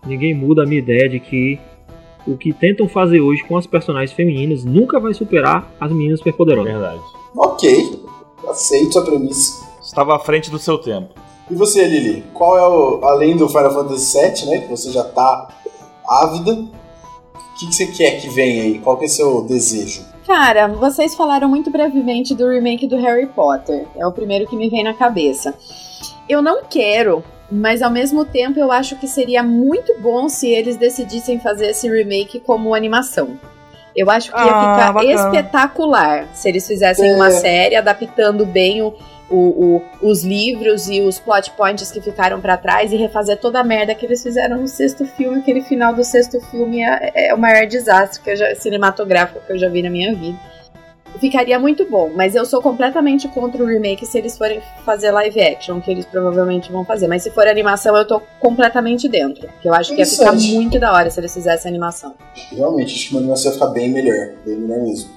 Ninguém 0.05 0.33
muda 0.35 0.63
a 0.63 0.65
minha 0.65 0.79
ideia 0.79 1.09
de 1.09 1.19
que 1.19 1.59
o 2.27 2.37
que 2.37 2.53
tentam 2.53 2.87
fazer 2.87 3.21
hoje 3.21 3.43
com 3.43 3.57
as 3.57 3.65
personagens 3.65 4.11
femininas 4.11 4.65
nunca 4.65 4.99
vai 4.99 5.13
superar 5.13 5.71
as 5.79 5.91
meninas 5.91 6.19
superpoderosas. 6.19 6.71
Verdade. 6.71 7.01
Ok, 7.35 8.01
aceito 8.47 8.93
sua 8.93 9.05
premissa. 9.05 9.65
Estava 9.81 10.15
à 10.15 10.19
frente 10.19 10.51
do 10.51 10.59
seu 10.59 10.77
tempo. 10.77 11.13
E 11.49 11.55
você, 11.55 11.85
Lili? 11.87 12.23
Qual 12.33 12.57
é 12.57 12.67
o. 12.67 13.05
Além 13.05 13.37
do 13.37 13.47
Final 13.47 13.73
Fantasy 13.73 14.19
VII, 14.19 14.49
né? 14.49 14.57
Que 14.59 14.67
você 14.69 14.91
já 14.91 15.03
tá 15.03 15.47
ávida. 16.05 16.51
O 16.53 17.59
que, 17.59 17.67
que 17.67 17.73
você 17.73 17.87
quer 17.87 18.19
que 18.21 18.29
venha 18.29 18.63
aí? 18.63 18.79
Qual 18.79 18.97
que 18.97 19.05
é 19.05 19.07
o 19.07 19.11
seu 19.11 19.41
desejo? 19.43 20.01
Cara, 20.27 20.67
vocês 20.67 21.15
falaram 21.15 21.47
muito 21.47 21.71
brevemente 21.71 22.35
do 22.35 22.49
remake 22.49 22.85
do 22.85 22.97
Harry 22.97 23.27
Potter. 23.27 23.87
É 23.95 24.05
o 24.05 24.11
primeiro 24.11 24.45
que 24.45 24.57
me 24.57 24.69
vem 24.69 24.83
na 24.83 24.93
cabeça. 24.93 25.55
Eu 26.27 26.41
não 26.41 26.63
quero, 26.65 27.23
mas 27.51 27.81
ao 27.81 27.89
mesmo 27.91 28.25
tempo 28.25 28.59
eu 28.59 28.71
acho 28.71 28.95
que 28.97 29.07
seria 29.07 29.41
muito 29.43 29.99
bom 29.99 30.27
se 30.29 30.49
eles 30.49 30.75
decidissem 30.77 31.39
fazer 31.39 31.67
esse 31.67 31.89
remake 31.89 32.39
como 32.39 32.73
animação. 32.75 33.39
Eu 33.95 34.09
acho 34.11 34.31
que 34.31 34.37
ia 34.37 34.43
Ah, 34.43 34.75
ficar 34.75 34.93
bacana. 34.93 35.13
espetacular 35.13 36.27
se 36.33 36.47
eles 36.47 36.67
fizessem 36.67 37.15
uma 37.15 37.27
É. 37.29 37.31
série 37.31 37.75
adaptando 37.75 38.45
bem 38.45 38.81
o, 38.81 38.93
o- 39.29 39.35
o- 39.77 39.81
os 40.09 40.23
livros 40.23 40.87
e 40.87 41.01
os 41.01 41.19
plot 41.19 41.51
points 41.51 41.91
que 41.91 41.99
ficaram 41.99 42.39
pra 42.39 42.57
trás 42.57 42.91
e 42.93 42.95
refazer 42.95 43.37
toda 43.37 43.59
a 43.59 43.63
merda 43.63 43.95
que 43.95 44.05
eles 44.05 44.21
fizeram 44.21 44.57
no 44.57 44.67
sexto 44.67 45.03
filme. 45.05 45.39
Aquele 45.39 45.61
final 45.61 45.93
do 45.95 46.03
sexto 46.03 46.39
filme 46.51 46.81
é, 46.83 47.29
é 47.29 47.33
o 47.33 47.37
maior 47.39 47.65
desastre 47.65 48.21
que 48.21 48.29
eu 48.29 48.35
já, 48.35 48.55
cinematográfico 48.55 49.39
que 49.45 49.53
eu 49.53 49.57
já 49.57 49.67
vi 49.67 49.81
na 49.81 49.89
minha 49.89 50.13
vida. 50.13 50.37
Ficaria 51.19 51.57
muito 51.57 51.85
bom, 51.89 52.11
mas 52.15 52.35
eu 52.35 52.45
sou 52.45 52.61
completamente 52.61 53.27
contra 53.27 53.63
o 53.63 53.65
remake 53.65 54.05
se 54.05 54.17
eles 54.17 54.37
forem 54.37 54.61
fazer 54.85 55.11
live 55.11 55.41
action, 55.41 55.81
que 55.81 55.89
eles 55.89 56.05
provavelmente 56.05 56.71
vão 56.71 56.85
fazer. 56.85 57.07
Mas 57.07 57.23
se 57.23 57.31
for 57.31 57.47
animação, 57.47 57.95
eu 57.97 58.05
tô 58.05 58.21
completamente 58.39 59.09
dentro. 59.09 59.49
Que 59.61 59.67
eu 59.67 59.73
acho 59.73 59.93
que 59.93 59.99
ia 59.99 60.05
ficar 60.05 60.33
muito 60.33 60.79
da 60.79 60.93
hora 60.93 61.09
se 61.09 61.19
eles 61.19 61.33
fizessem 61.33 61.69
animação. 61.69 62.13
Realmente, 62.51 62.93
acho 62.93 63.07
que 63.07 63.13
uma 63.15 63.21
animação 63.21 63.51
ia 63.51 63.53
ficar 63.53 63.67
bem 63.67 63.89
melhor. 63.89 64.33
Bem 64.45 64.55
melhor 64.57 64.83
mesmo. 64.83 65.09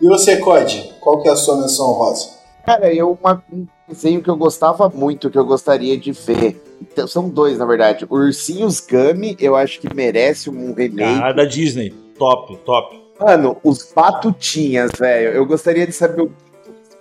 E 0.00 0.08
você, 0.08 0.36
Code? 0.38 0.92
Qual 1.00 1.22
que 1.22 1.28
é 1.28 1.32
a 1.32 1.36
sua 1.36 1.60
menção 1.60 1.92
rosa? 1.92 2.30
Cara, 2.66 2.92
eu 2.92 3.16
uma, 3.22 3.42
um 3.52 3.66
desenho 3.88 4.22
que 4.22 4.30
eu 4.30 4.36
gostava 4.36 4.88
muito, 4.88 5.30
que 5.30 5.38
eu 5.38 5.44
gostaria 5.44 5.96
de 5.96 6.12
ver. 6.12 6.60
Então, 6.80 7.06
são 7.06 7.28
dois, 7.28 7.58
na 7.58 7.66
verdade. 7.66 8.06
Ursinhos 8.10 8.80
Gummy, 8.80 9.36
eu 9.38 9.54
acho 9.54 9.80
que 9.80 9.94
merece 9.94 10.50
um 10.50 10.72
remake. 10.74 11.22
Ah, 11.22 11.32
da 11.32 11.44
Disney. 11.44 11.90
Top, 12.18 12.56
top. 12.64 13.03
Mano, 13.20 13.56
os 13.62 13.92
Batutinhas, 13.94 14.90
velho. 14.98 15.28
Eu 15.30 15.46
gostaria 15.46 15.86
de 15.86 15.92
saber 15.92 16.22
o 16.22 16.32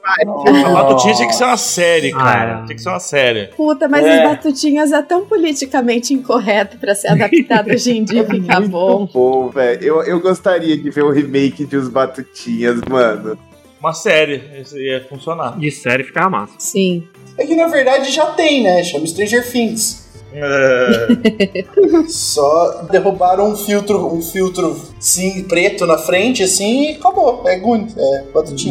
A 0.06 0.70
Batutinha 0.74 1.14
tinha 1.16 1.28
que 1.28 1.36
ser 1.36 1.46
uma 1.46 1.58
série, 1.58 2.12
cara. 2.12 2.60
Ah. 2.60 2.64
Tinha 2.66 2.76
que 2.76 2.82
ser 2.82 2.90
uma 2.90 3.00
série. 3.00 3.48
Puta, 3.56 3.88
mas 3.88 4.06
É. 4.06 4.18
os 4.18 4.30
Batutinhas 4.30 4.92
é 4.92 5.02
tão 5.02 5.26
politicamente 5.26 6.14
incorreto 6.14 6.78
pra 6.78 6.94
ser 6.94 7.08
adaptado 7.08 7.70
hoje 7.72 7.98
em 7.98 8.04
dia 8.04 8.22
e 8.30 8.42
ficar 8.42 8.62
bom. 8.62 9.08
Bom, 9.12 9.50
velho. 9.50 9.82
Eu, 9.84 10.04
eu 10.04 10.20
gostaria 10.20 10.78
de 10.78 10.90
ver 10.90 11.04
o 11.04 11.10
remake 11.12 11.66
de 11.66 11.78
Os 11.78 11.88
Batutinhas, 11.90 12.82
mano. 12.82 13.38
Uma 13.80 13.94
série. 13.94 14.42
Isso 14.62 14.78
ia 14.78 15.04
funcionar. 15.10 15.58
De 15.58 15.72
série 15.72 16.04
ficava 16.04 16.30
massa. 16.30 16.54
Sim. 16.60 17.08
É 17.38 17.46
que 17.46 17.56
na 17.56 17.68
verdade 17.68 18.12
já 18.12 18.28
tem, 18.28 18.62
né? 18.64 18.84
Chama 18.84 19.08
Stranger 19.08 19.50
Things. 19.50 20.03
É, 20.34 21.66
Só 22.08 22.84
derrubaram 22.92 23.52
um 23.52 23.56
filtro, 23.56 24.14
um 24.14 24.22
filtro 24.22 24.76
sim, 25.00 25.44
preto 25.44 25.86
na 25.86 25.98
frente, 25.98 26.44
assim, 26.44 26.92
e 26.92 26.96
acabou. 26.96 27.44
É 27.48 27.58
Goon, 27.58 27.88
é. 27.98 28.24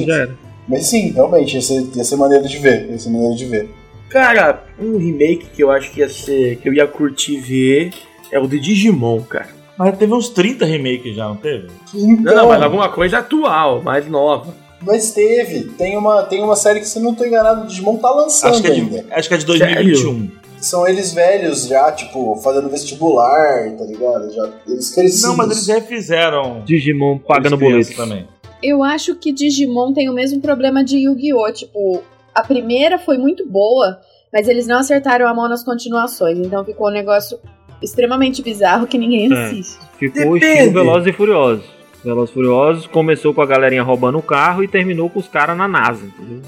Já 0.07 0.15
era. 0.15 0.35
Mas 0.69 0.87
sim, 0.87 1.13
realmente, 1.13 1.55
ia 1.57 1.63
ser, 1.63 1.85
ia 1.95 2.05
ser 2.05 2.17
maneiro 2.17 2.47
de 2.49 2.59
ver. 2.59 2.89
Ia 2.91 2.99
ser 2.99 3.11
maneiro 3.11 3.37
de 3.37 3.45
ver. 3.47 3.71
Cara, 4.09 4.65
um 4.79 4.97
remake 4.99 5.47
que 5.55 5.63
eu 5.63 5.71
acho 5.71 5.91
que 5.91 6.01
ia 6.01 6.09
ser. 6.09 6.57
que 6.57 6.69
eu 6.69 6.75
ia 6.75 6.87
curtir 6.87 7.39
ver 7.39 7.93
é 8.31 8.39
o 8.39 8.47
de 8.47 8.61
Digimon, 8.61 9.21
cara. 9.23 9.49
Mas 9.77 9.97
teve 9.99 10.13
uns 10.13 10.29
30 10.29 10.65
remakes 10.67 11.17
já, 11.17 11.27
não 11.29 11.37
teve? 11.37 11.69
Então, 11.95 12.37
Não, 12.37 12.49
mas 12.49 12.63
alguma 12.63 12.89
coisa 12.91 13.19
atual, 13.19 13.83
mais 13.83 14.07
nova. 14.07 14.55
mas 14.83 15.13
teve. 15.13 15.65
Tem 15.77 15.97
uma, 15.97 16.23
tem 16.25 16.43
uma 16.43 16.55
série 16.55 16.81
que, 16.81 16.87
se 16.87 16.99
eu 16.99 17.03
não 17.03 17.15
tô 17.15 17.25
enganado, 17.25 17.65
o 17.65 17.67
Digimon 17.67 17.97
tá 17.97 18.11
lançando 18.11 18.51
Acho 18.53 18.63
que, 18.63 18.69
é 18.69 18.73
ainda. 18.73 19.03
de, 19.03 19.13
acho 19.13 19.29
que 19.29 19.35
é 19.35 19.39
de 19.39 19.47
2021. 19.47 20.31
São 20.63 20.87
eles 20.87 21.13
velhos 21.13 21.67
já, 21.67 21.91
tipo, 21.93 22.37
fazendo 22.37 22.69
vestibular, 22.69 23.71
tá 23.77 23.85
ligado? 23.85 24.33
Já, 24.33 24.49
eles 24.67 24.95
crescidos. 24.95 25.23
Não, 25.25 25.37
mas 25.37 25.51
eles 25.51 25.65
já 25.67 25.81
fizeram. 25.81 26.63
Digimon 26.65 27.19
pagando 27.19 27.57
boleto. 27.59 27.95
também. 27.97 28.27
Eu 28.63 28.83
acho 28.85 29.17
que 29.17 29.33
Digimon 29.33 29.93
tem 29.93 30.09
o 30.09 30.13
mesmo 30.13 30.41
problema 30.41 30.85
de 30.85 30.99
Yu-Gi-Oh! 30.99 31.53
Tipo, 31.53 32.03
a 32.35 32.43
primeira 32.43 32.97
foi 32.99 33.19
muito 33.19 33.45
boa, 33.47 33.99
mas 34.33 34.47
eles 34.49 34.67
não 34.69 34.79
acertaram 34.79 35.27
a 35.27 35.35
mão 35.35 35.49
nas 35.49 35.65
continuações. 35.65 36.39
Então 36.39 36.65
ficou 36.65 36.89
um 36.89 36.93
negócio 36.93 37.39
extremamente 37.83 38.41
bizarro 38.41 38.87
que 38.87 38.97
ninguém 38.97 39.33
É. 39.33 39.45
assiste. 39.47 39.77
Ficou 39.99 40.35
Depende. 40.35 40.47
estilo 40.47 40.73
Velozes 40.73 41.09
e 41.09 41.13
Furiosos. 41.13 41.65
Velozes 42.05 42.31
e 42.31 42.35
Furiosos 42.35 42.87
começou 42.87 43.35
com 43.35 43.43
a 43.43 43.47
galerinha 43.47 43.83
roubando 43.83 44.19
o 44.19 44.23
carro 44.23 44.63
e 44.63 44.69
terminou 44.69 45.11
com 45.11 45.19
os 45.19 45.27
caras 45.27 45.57
na 45.59 45.67
NASA, 45.67 46.05
entendeu? 46.07 46.41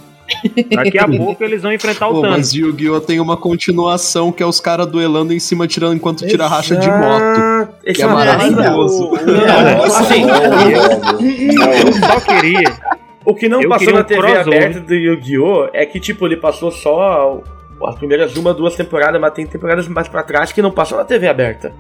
Daqui 0.75 0.99
a 0.99 1.07
pouco 1.07 1.45
eles 1.45 1.63
vão 1.63 1.73
enfrentar 1.73 2.09
o 2.09 2.15
Pô, 2.15 2.21
Thanos. 2.23 2.37
mas 2.39 2.55
Yu-Gi-Oh! 2.55 3.01
tem 3.01 3.21
uma 3.21 3.37
continuação 3.37 4.33
que 4.33 4.43
é 4.43 4.47
os 4.47 4.59
caras 4.61 4.87
duelando 4.87 5.33
em 5.33 5.39
cima, 5.39 5.67
tirando 5.67 5.95
enquanto 5.95 6.27
tira 6.27 6.47
racha 6.47 6.77
de 6.77 6.89
moto. 6.91 7.69
Esse 7.85 7.99
Que 8.01 8.03
é 8.03 8.07
maravilhoso. 8.07 9.11
Não, 9.11 9.17
velho. 9.19 9.83
Eu 11.87 11.93
só 11.93 12.21
queria. 12.21 12.73
O 13.25 13.35
que 13.35 13.49
não 13.49 13.61
Eu 13.63 13.69
passou 13.69 13.93
na 13.93 14.01
um 14.01 14.05
TV 14.05 14.21
crossover. 14.21 14.43
aberta 14.63 14.81
do 14.81 14.95
Yu-Gi-Oh! 14.95 15.69
é 15.73 15.87
que, 15.87 15.99
tipo, 15.99 16.27
ele 16.27 16.37
passou 16.37 16.71
só 16.71 17.43
as 17.87 17.95
primeiras 17.97 18.37
uma, 18.37 18.53
duas 18.53 18.75
temporadas, 18.77 19.21
mas 19.21 19.33
tem 19.33 19.47
temporadas 19.47 19.89
mais 19.89 20.09
pra 20.09 20.23
trás 20.23 20.53
que 20.53 20.61
não 20.63 20.71
passou 20.71 20.99
na 20.99 21.05
TV 21.05 21.27
aberta. 21.29 21.73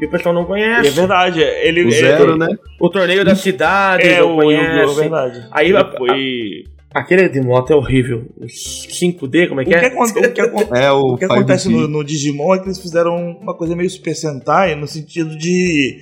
E 0.00 0.06
o 0.06 0.10
pessoal 0.10 0.34
não 0.34 0.42
E 0.42 0.44
é 0.44 0.46
conhece. 0.46 0.90
verdade. 0.90 1.40
Ele, 1.40 1.84
O 1.86 1.90
zero, 1.90 2.30
ele- 2.30 2.38
né? 2.38 2.48
O 2.80 2.88
torneio 2.88 3.24
da 3.24 3.34
cidade, 3.34 4.06
É, 4.08 4.20
não 4.20 4.36
o 4.36 4.42
Yu-Gi-Oh! 4.42 4.62
é 4.62 4.66
conhece. 4.84 5.00
verdade. 5.00 5.48
Aí 5.52 5.68
Ele 5.68 5.76
a- 5.76 5.84
foi. 5.96 6.64
Aquele 6.94 7.28
de 7.28 7.40
moto 7.40 7.72
é 7.72 7.76
horrível. 7.76 8.24
O 8.38 8.46
5D, 8.46 9.48
como 9.48 9.60
é 9.60 9.64
O 9.64 9.66
que 9.66 9.72
que, 9.76 9.84
é? 9.84 9.88
aconte- 9.88 10.18
o 10.18 10.32
que 10.32 10.40
aconte- 10.40 10.70
É 10.78 10.92
o, 10.92 11.00
O 11.14 11.18
que 11.18 11.26
5D. 11.26 11.32
acontece 11.32 11.68
no, 11.68 11.88
no 11.88 12.04
Digimon 12.04 12.54
é 12.54 12.58
que 12.60 12.66
eles 12.66 12.78
fizeram 12.78 13.16
uma 13.40 13.54
coisa 13.54 13.74
meio 13.74 13.90
Super 13.90 14.14
Sentai, 14.14 14.74
no 14.76 14.86
sentido 14.86 15.36
de 15.36 15.98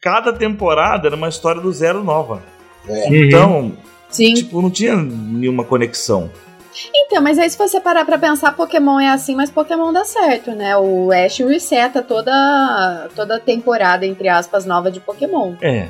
cada 0.00 0.32
temporada 0.32 1.08
era 1.08 1.16
uma 1.16 1.28
história 1.28 1.60
do 1.60 1.72
zero 1.72 2.04
nova. 2.04 2.40
É. 2.88 3.08
Uhum. 3.08 3.14
Então, 3.24 3.72
Sim. 4.08 4.34
tipo, 4.34 4.62
não 4.62 4.70
tinha 4.70 4.96
nenhuma 4.96 5.64
conexão. 5.64 6.30
Então, 6.94 7.20
mas 7.20 7.36
aí 7.40 7.50
se 7.50 7.58
você 7.58 7.80
parar 7.80 8.04
pra 8.04 8.16
pensar, 8.16 8.52
Pokémon 8.54 9.00
é 9.00 9.08
assim, 9.08 9.34
mas 9.34 9.50
Pokémon 9.50 9.92
dá 9.92 10.04
certo, 10.04 10.52
né? 10.52 10.76
O 10.76 11.10
Ash 11.10 11.38
reseta 11.40 12.00
toda, 12.00 13.08
toda 13.16 13.40
temporada, 13.40 14.06
entre 14.06 14.28
aspas, 14.28 14.64
nova 14.64 14.88
de 14.88 15.00
Pokémon. 15.00 15.54
É. 15.60 15.88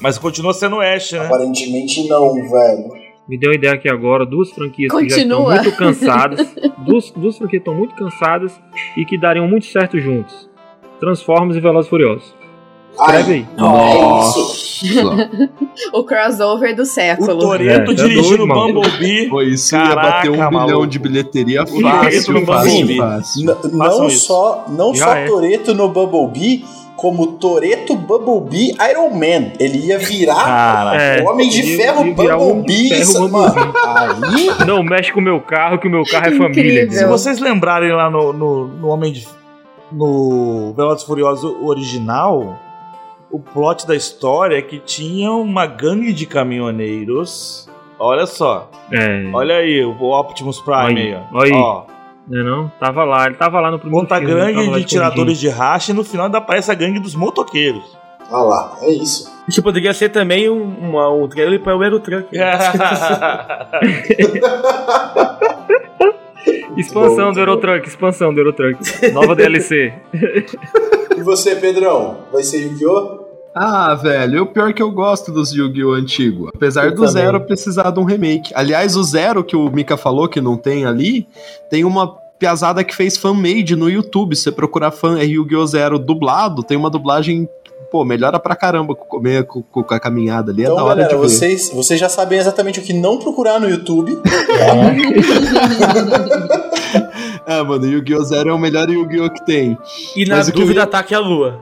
Mas 0.00 0.16
continua 0.16 0.54
sendo 0.54 0.80
Ash, 0.80 1.12
né? 1.12 1.26
Aparentemente 1.26 2.08
não, 2.08 2.32
velho. 2.32 3.09
Me 3.30 3.38
deu 3.38 3.50
uma 3.50 3.54
ideia 3.54 3.74
aqui 3.74 3.88
agora, 3.88 4.26
duas 4.26 4.50
franquias 4.50 4.92
que 4.92 5.08
já 5.08 5.14
Continua. 5.16 5.54
estão 5.54 5.62
muito 5.62 5.78
cansadas. 5.78 6.52
duas, 6.84 7.12
duas 7.12 7.38
franquias 7.38 7.60
estão 7.60 7.74
muito 7.74 7.94
cansadas 7.94 8.60
e 8.96 9.04
que 9.04 9.16
dariam 9.16 9.46
muito 9.46 9.66
certo 9.66 10.00
juntos. 10.00 10.50
Transformers 10.98 11.56
e 11.56 11.60
Velozes 11.60 11.86
e 11.86 11.90
Furiosos. 11.90 12.34
Escreve 12.92 13.32
aí. 13.34 13.46
Isso. 14.20 14.70
O 15.92 16.02
crossover 16.04 16.74
do 16.74 16.82
O 16.82 16.86
século. 16.86 17.38
Toreto 17.38 17.92
É, 17.92 17.94
tá 17.94 18.02
dirigindo 18.02 18.46
mano. 18.46 18.72
Bumblebee. 18.82 19.28
Pô, 19.28 19.42
isso 19.42 19.76
ia 19.76 19.82
Caraca, 19.82 20.10
bater 20.10 20.30
um 20.30 20.32
bilhão 20.34 20.50
maluco. 20.50 20.86
de 20.86 20.98
bilheteria 20.98 21.66
fácil, 21.66 22.32
no 22.34 22.46
fácil, 22.46 22.70
Bumblebee. 22.72 22.96
fácil. 22.96 23.56
Não 23.72 24.06
isso. 24.08 24.26
só, 24.26 24.64
não 24.68 24.94
Já 24.94 25.04
só 25.04 25.14
é. 25.16 25.26
Toreto 25.26 25.74
no 25.74 25.88
Bumblebee, 25.88 26.64
como 27.00 27.28
Toreto 27.38 27.96
Bumblebee 27.96 28.76
Iron 28.90 29.08
Man. 29.10 29.52
Ele 29.58 29.86
ia 29.86 29.98
virar 29.98 30.34
Cara, 30.44 31.02
É, 31.02 31.22
o 31.22 31.30
Homem 31.30 31.48
de 31.48 31.62
Ferro 31.76 32.02
o 32.02 32.14
Bumblebee. 32.14 32.88
Ferro 32.90 33.00
isso, 33.00 33.20
Bumblebee. 33.28 33.56
mano. 33.56 33.72
Aí, 33.86 34.66
Não 34.66 34.82
mexe 34.82 35.10
com 35.10 35.18
o 35.20 35.22
meu 35.22 35.40
carro, 35.40 35.78
que 35.78 35.88
o 35.88 35.90
meu 35.90 36.02
carro 36.04 36.26
é 36.26 36.28
Incrível. 36.28 36.48
família. 36.54 36.90
se 36.90 37.06
vocês 37.06 37.38
lembrarem 37.38 37.90
lá 37.92 38.10
no, 38.10 38.32
no, 38.34 38.68
no 38.68 38.88
Homem 38.88 39.12
de. 39.12 39.26
No 39.90 40.72
Velozes 40.76 41.02
Furiosos 41.04 41.52
original, 41.62 42.58
o 43.30 43.40
plot 43.40 43.86
da 43.86 43.96
história 43.96 44.56
é 44.58 44.62
que 44.62 44.78
tinha 44.78 45.32
uma 45.32 45.64
gangue 45.66 46.12
de 46.12 46.26
caminhoneiros. 46.26 47.68
Olha 47.98 48.24
só, 48.26 48.70
É. 48.92 49.24
olha 49.32 49.56
aí 49.56 49.84
o 49.84 50.10
Optimus 50.18 50.60
Prime 50.60 51.00
aí, 51.00 51.14
Olha, 51.14 51.22
ó. 51.32 51.38
olha 51.38 51.54
aí. 51.54 51.60
Ó, 51.60 51.82
Não, 52.28 52.40
é 52.40 52.44
não? 52.44 52.72
Tava 52.78 53.04
lá, 53.04 53.26
ele 53.26 53.34
tava 53.34 53.60
lá 53.60 53.70
no 53.70 53.78
primeiro 53.78 54.02
monta 54.02 54.16
filme, 54.18 54.34
gangue 54.34 54.80
de 54.80 54.84
tiradores 54.84 55.38
de 55.38 55.48
racha 55.48 55.92
e 55.92 55.94
no 55.94 56.04
final 56.04 56.26
ainda 56.26 56.38
aparece 56.38 56.70
a 56.70 56.74
gangue 56.74 56.98
dos 56.98 57.14
motoqueiros. 57.14 57.84
olha 58.30 58.42
lá, 58.42 58.76
é 58.82 58.90
isso. 58.92 59.30
Isso 59.48 59.62
poderia 59.62 59.92
ser 59.92 60.10
também 60.10 60.48
um, 60.48 60.62
uma, 60.62 61.10
um 61.10 61.28
trailer 61.28 61.60
para 61.60 61.76
o 61.76 61.82
Eurotruck. 61.82 62.28
Expansão 66.76 67.26
Bom, 67.26 67.32
do 67.32 67.40
Eurotruck, 67.40 67.88
expansão 67.88 68.32
do 68.32 68.40
Eurotruck. 68.40 68.78
Nova 69.12 69.34
DLC. 69.34 69.92
E 71.16 71.22
você, 71.22 71.56
Pedrão? 71.56 72.18
Vai 72.32 72.42
ser 72.42 72.62
Yu-Gi-Oh? 72.62 73.19
Ah, 73.54 73.94
velho, 73.94 74.44
o 74.44 74.46
pior 74.46 74.72
que 74.72 74.80
eu 74.82 74.90
gosto 74.92 75.32
dos 75.32 75.52
Yu-Gi-Oh! 75.52 75.92
antigo. 75.92 76.48
Apesar 76.54 76.84
Eu 76.84 76.90
do 76.94 76.96
também. 77.04 77.10
Zero 77.12 77.40
precisar 77.40 77.90
de 77.90 77.98
um 77.98 78.04
remake. 78.04 78.52
Aliás, 78.54 78.94
o 78.96 79.02
Zero 79.02 79.42
que 79.42 79.56
o 79.56 79.68
Mika 79.70 79.96
falou 79.96 80.28
que 80.28 80.40
não 80.40 80.56
tem 80.56 80.84
ali, 80.86 81.26
tem 81.68 81.84
uma 81.84 82.06
piazada 82.38 82.84
que 82.84 82.94
fez 82.94 83.16
fan-made 83.16 83.74
no 83.74 83.90
YouTube. 83.90 84.36
Se 84.36 84.44
você 84.44 84.52
procurar 84.52 84.92
fan 84.92 85.18
é 85.18 85.24
Yu-Gi-Oh! 85.24 85.66
Zero 85.66 85.98
dublado, 85.98 86.62
tem 86.62 86.76
uma 86.76 86.88
dublagem, 86.88 87.48
pô, 87.90 88.04
melhora 88.04 88.38
pra 88.38 88.54
caramba 88.54 88.94
com, 88.94 89.20
com, 89.20 89.62
com- 89.64 89.82
com 89.82 89.94
a 89.94 89.98
caminhada 89.98 90.52
ali. 90.52 90.62
é 90.62 90.64
Então, 90.66 90.76
da 90.76 90.84
hora 90.84 90.94
galera, 91.02 91.14
de 91.16 91.20
ver. 91.20 91.28
vocês, 91.28 91.70
vocês 91.74 91.98
já 91.98 92.08
sabem 92.08 92.38
exatamente 92.38 92.78
o 92.78 92.82
que 92.84 92.92
não 92.92 93.18
procurar 93.18 93.58
no 93.58 93.68
YouTube. 93.68 94.16
É, 97.46 97.62
mano, 97.62 97.86
Yu-Gi-Oh! 97.86 98.22
Zero 98.24 98.50
é 98.50 98.52
o 98.52 98.58
melhor 98.58 98.88
Yu-Gi-Oh! 98.88 99.30
que 99.30 99.44
tem. 99.44 99.76
E 100.16 100.24
na 100.24 100.36
Mas 100.36 100.50
que 100.50 100.52
dúvida, 100.60 100.80
ia- 100.80 100.84
ataque 100.84 101.14
a 101.14 101.18
lua. 101.18 101.58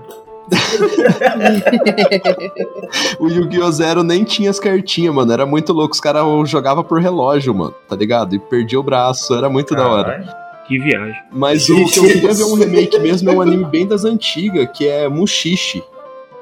O 3.18 3.28
Yu-Gi-Oh! 3.28 3.70
Zero 3.70 4.02
nem 4.02 4.24
tinha 4.24 4.50
as 4.50 4.60
cartinhas, 4.60 5.14
mano. 5.14 5.32
Era 5.32 5.46
muito 5.46 5.72
louco. 5.72 5.94
Os 5.94 6.00
caras 6.00 6.22
jogavam 6.48 6.84
por 6.84 7.00
relógio, 7.00 7.54
mano. 7.54 7.74
Tá 7.88 7.96
ligado? 7.96 8.34
E 8.34 8.38
perdia 8.38 8.78
o 8.78 8.82
braço. 8.82 9.34
Era 9.34 9.48
muito 9.48 9.74
da 9.74 9.86
hora. 9.86 10.36
Que 10.66 10.78
viagem. 10.78 11.16
Mas 11.32 11.68
o 11.68 11.84
que 11.86 11.98
eu 11.98 12.04
queria 12.04 12.34
ver 12.34 12.44
um 12.44 12.54
remake 12.54 12.98
mesmo 12.98 13.30
é 13.30 13.32
um 13.32 13.40
anime 13.40 13.64
bem 13.64 13.86
das 13.86 14.04
antigas, 14.04 14.68
que 14.74 14.86
é 14.86 15.08
Mushishi. 15.08 15.82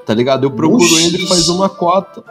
Tá 0.04 0.14
ligado? 0.14 0.44
Eu 0.44 0.50
procuro 0.50 0.82
Mushishi. 0.82 1.16
ele 1.16 1.26
faz 1.26 1.48
uma 1.48 1.68
cota. 1.68 2.22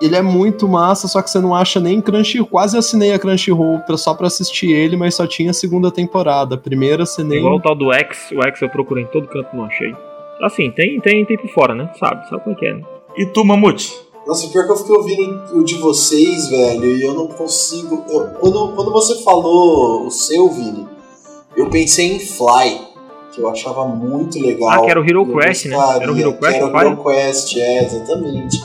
Ele 0.00 0.16
é 0.16 0.22
muito 0.22 0.66
massa, 0.66 1.06
só 1.06 1.20
que 1.20 1.30
você 1.30 1.38
não 1.40 1.54
acha 1.54 1.78
nem 1.78 2.00
Crunchyroll. 2.00 2.46
Quase 2.46 2.76
assinei 2.76 3.12
a 3.12 3.18
Crunchyroll 3.18 3.80
pra, 3.80 3.98
só 3.98 4.14
pra 4.14 4.28
assistir 4.28 4.70
ele, 4.70 4.96
mas 4.96 5.14
só 5.14 5.26
tinha 5.26 5.50
a 5.50 5.54
segunda 5.54 5.90
temporada. 5.90 6.54
A 6.54 6.58
primeira 6.58 7.04
você 7.04 7.22
nem. 7.22 7.38
Igual 7.38 7.56
o 7.56 7.60
tal 7.60 7.74
do 7.74 7.92
X, 7.92 8.30
o 8.32 8.42
X 8.42 8.62
eu 8.62 8.70
procurei 8.70 9.04
em 9.04 9.06
todo 9.08 9.28
canto, 9.28 9.54
não 9.54 9.66
achei. 9.66 9.94
Assim, 10.42 10.70
tem, 10.70 11.00
tem, 11.00 11.24
tem 11.24 11.36
por 11.38 11.50
fora, 11.50 11.74
né? 11.74 11.90
Sabe, 11.98 12.28
sabe 12.28 12.42
como 12.42 12.56
é 12.56 12.58
que 12.58 12.66
é, 12.66 12.74
né? 12.74 12.82
E 13.16 13.26
tu, 13.26 13.44
Mamute? 13.44 13.94
Nossa, 14.26 14.48
pior 14.48 14.66
que 14.66 14.72
eu 14.72 14.76
fiquei 14.76 14.94
ouvindo 14.96 15.58
o 15.58 15.64
de 15.64 15.74
vocês, 15.76 16.48
velho, 16.48 16.84
e 16.96 17.02
eu 17.02 17.14
não 17.14 17.26
consigo. 17.26 18.04
eu- 18.08 18.28
quando, 18.38 18.72
quando 18.74 18.92
você 18.92 19.22
falou 19.22 20.06
o 20.06 20.10
seu, 20.10 20.48
Vini, 20.48 20.86
eu 21.56 21.68
pensei 21.68 22.12
em 22.12 22.18
Fly, 22.20 22.80
que 23.32 23.40
eu 23.40 23.48
achava 23.48 23.84
muito 23.86 24.38
legal. 24.38 24.70
Ah, 24.70 24.80
que 24.84 24.90
era 24.90 25.00
o 25.00 25.04
Hero 25.04 25.26
Quest, 25.26 25.66
né? 25.66 25.76
Era 26.00 26.12
o 26.12 26.18
Hero 26.18 26.32
que 26.34 26.38
Quest, 26.40 26.54
Era 26.56 26.66
o? 26.66 26.80
Hero 26.80 27.02
Quest, 27.02 27.56
é, 27.56 27.84
exatamente. 27.84 28.60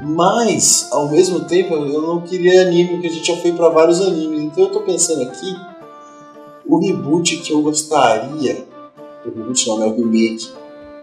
Mas, 0.00 0.88
ao 0.90 1.08
mesmo 1.08 1.40
tempo, 1.44 1.74
eu 1.74 2.00
não 2.02 2.20
queria 2.22 2.62
anime, 2.62 2.90
porque 2.90 3.06
a 3.06 3.10
gente 3.10 3.26
já 3.26 3.36
foi 3.40 3.52
pra 3.52 3.68
vários 3.68 4.00
animes. 4.00 4.40
Então 4.42 4.64
eu 4.64 4.70
tô 4.70 4.80
pensando 4.80 5.22
aqui, 5.22 5.54
o 6.66 6.78
reboot 6.78 7.36
que 7.38 7.52
eu 7.52 7.62
gostaria. 7.62 8.64
O 9.24 9.28
reboot 9.28 9.68
não, 9.68 9.82
é 9.82 9.86
o 9.86 9.94
remake. 9.94 10.50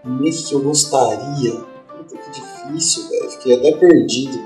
Remake 0.04 0.44
que 0.48 0.54
eu 0.56 0.62
gostaria. 0.62 1.52
Puta 1.54 2.18
que 2.18 2.32
difícil, 2.32 3.10
velho. 3.10 3.30
Fiquei 3.32 3.56
até 3.58 3.72
perdido. 3.78 4.40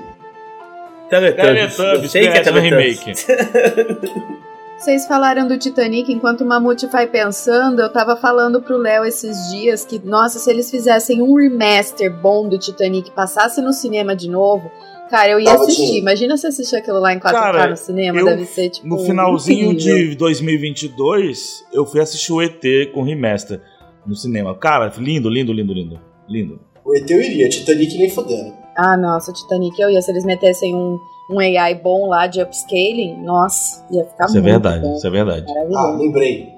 Teletubbies. 1.10 2.10
Sei 2.10 2.22
que 2.30 2.38
é 2.38 2.40
o 2.40 2.44
Teletubbies. 2.44 3.26
remake. 3.26 4.44
Vocês 4.76 5.06
falaram 5.06 5.46
do 5.48 5.56
Titanic, 5.56 6.12
enquanto 6.12 6.42
o 6.42 6.46
Mamute 6.46 6.86
vai 6.88 7.06
pensando, 7.06 7.80
eu 7.80 7.88
tava 7.90 8.16
falando 8.16 8.60
pro 8.60 8.76
Léo 8.76 9.04
esses 9.04 9.48
dias 9.50 9.82
que, 9.84 9.98
nossa, 10.04 10.38
se 10.38 10.50
eles 10.50 10.70
fizessem 10.70 11.22
um 11.22 11.34
remaster 11.36 12.12
bom 12.12 12.46
do 12.48 12.58
Titanic, 12.58 13.10
passasse 13.12 13.62
no 13.62 13.72
cinema 13.72 14.14
de 14.14 14.28
novo, 14.28 14.70
cara, 15.08 15.30
eu 15.30 15.38
ia 15.40 15.46
Tava 15.52 15.62
assistir. 15.62 15.98
Imagina 16.00 16.36
se 16.36 16.46
assistir 16.48 16.76
aquilo 16.76 16.98
lá 17.00 17.14
em 17.14 17.18
4K 17.18 17.32
Cara, 17.32 17.70
no 17.70 17.76
cinema, 17.78 18.18
eu- 18.18 18.26
deve 18.26 18.44
ser 18.44 18.68
tipo. 18.68 18.86
No 18.86 18.98
finalzinho 18.98 19.72
incrível. 19.72 20.10
de 20.10 20.16
2022, 20.16 21.64
eu 21.72 21.86
fui 21.86 22.00
assistir 22.00 22.32
o 22.32 22.42
ET 22.42 22.60
com 22.92 23.02
remaster 23.04 23.62
no 24.06 24.14
cinema. 24.14 24.54
Cara, 24.56 24.92
lindo, 24.98 25.28
lindo, 25.28 25.52
lindo, 25.52 25.72
lindo. 25.72 26.00
Lindo. 26.28 26.60
O 26.84 26.94
ET 26.96 27.10
eu 27.10 27.20
iria, 27.20 27.48
Titanic 27.48 27.96
nem 27.96 28.10
fodendo. 28.10 28.52
Ah, 28.76 28.96
nossa, 28.96 29.30
o 29.30 29.34
Titanic 29.34 29.80
eu 29.80 29.90
ia. 29.90 30.02
Se 30.02 30.10
eles 30.10 30.24
metessem 30.24 30.74
um, 30.74 30.98
um 31.30 31.38
AI 31.38 31.74
bom 31.76 32.08
lá 32.08 32.26
de 32.26 32.42
upscaling, 32.42 33.22
nossa, 33.22 33.84
ia 33.90 34.04
ficar 34.04 34.26
Isso 34.26 34.36
é 34.38 34.40
muito 34.40 34.52
verdade, 34.52 34.82
bom. 34.82 34.94
isso 34.96 35.06
é 35.06 35.10
verdade. 35.10 35.46
Ah, 35.74 35.96
lembrei. 35.98 36.48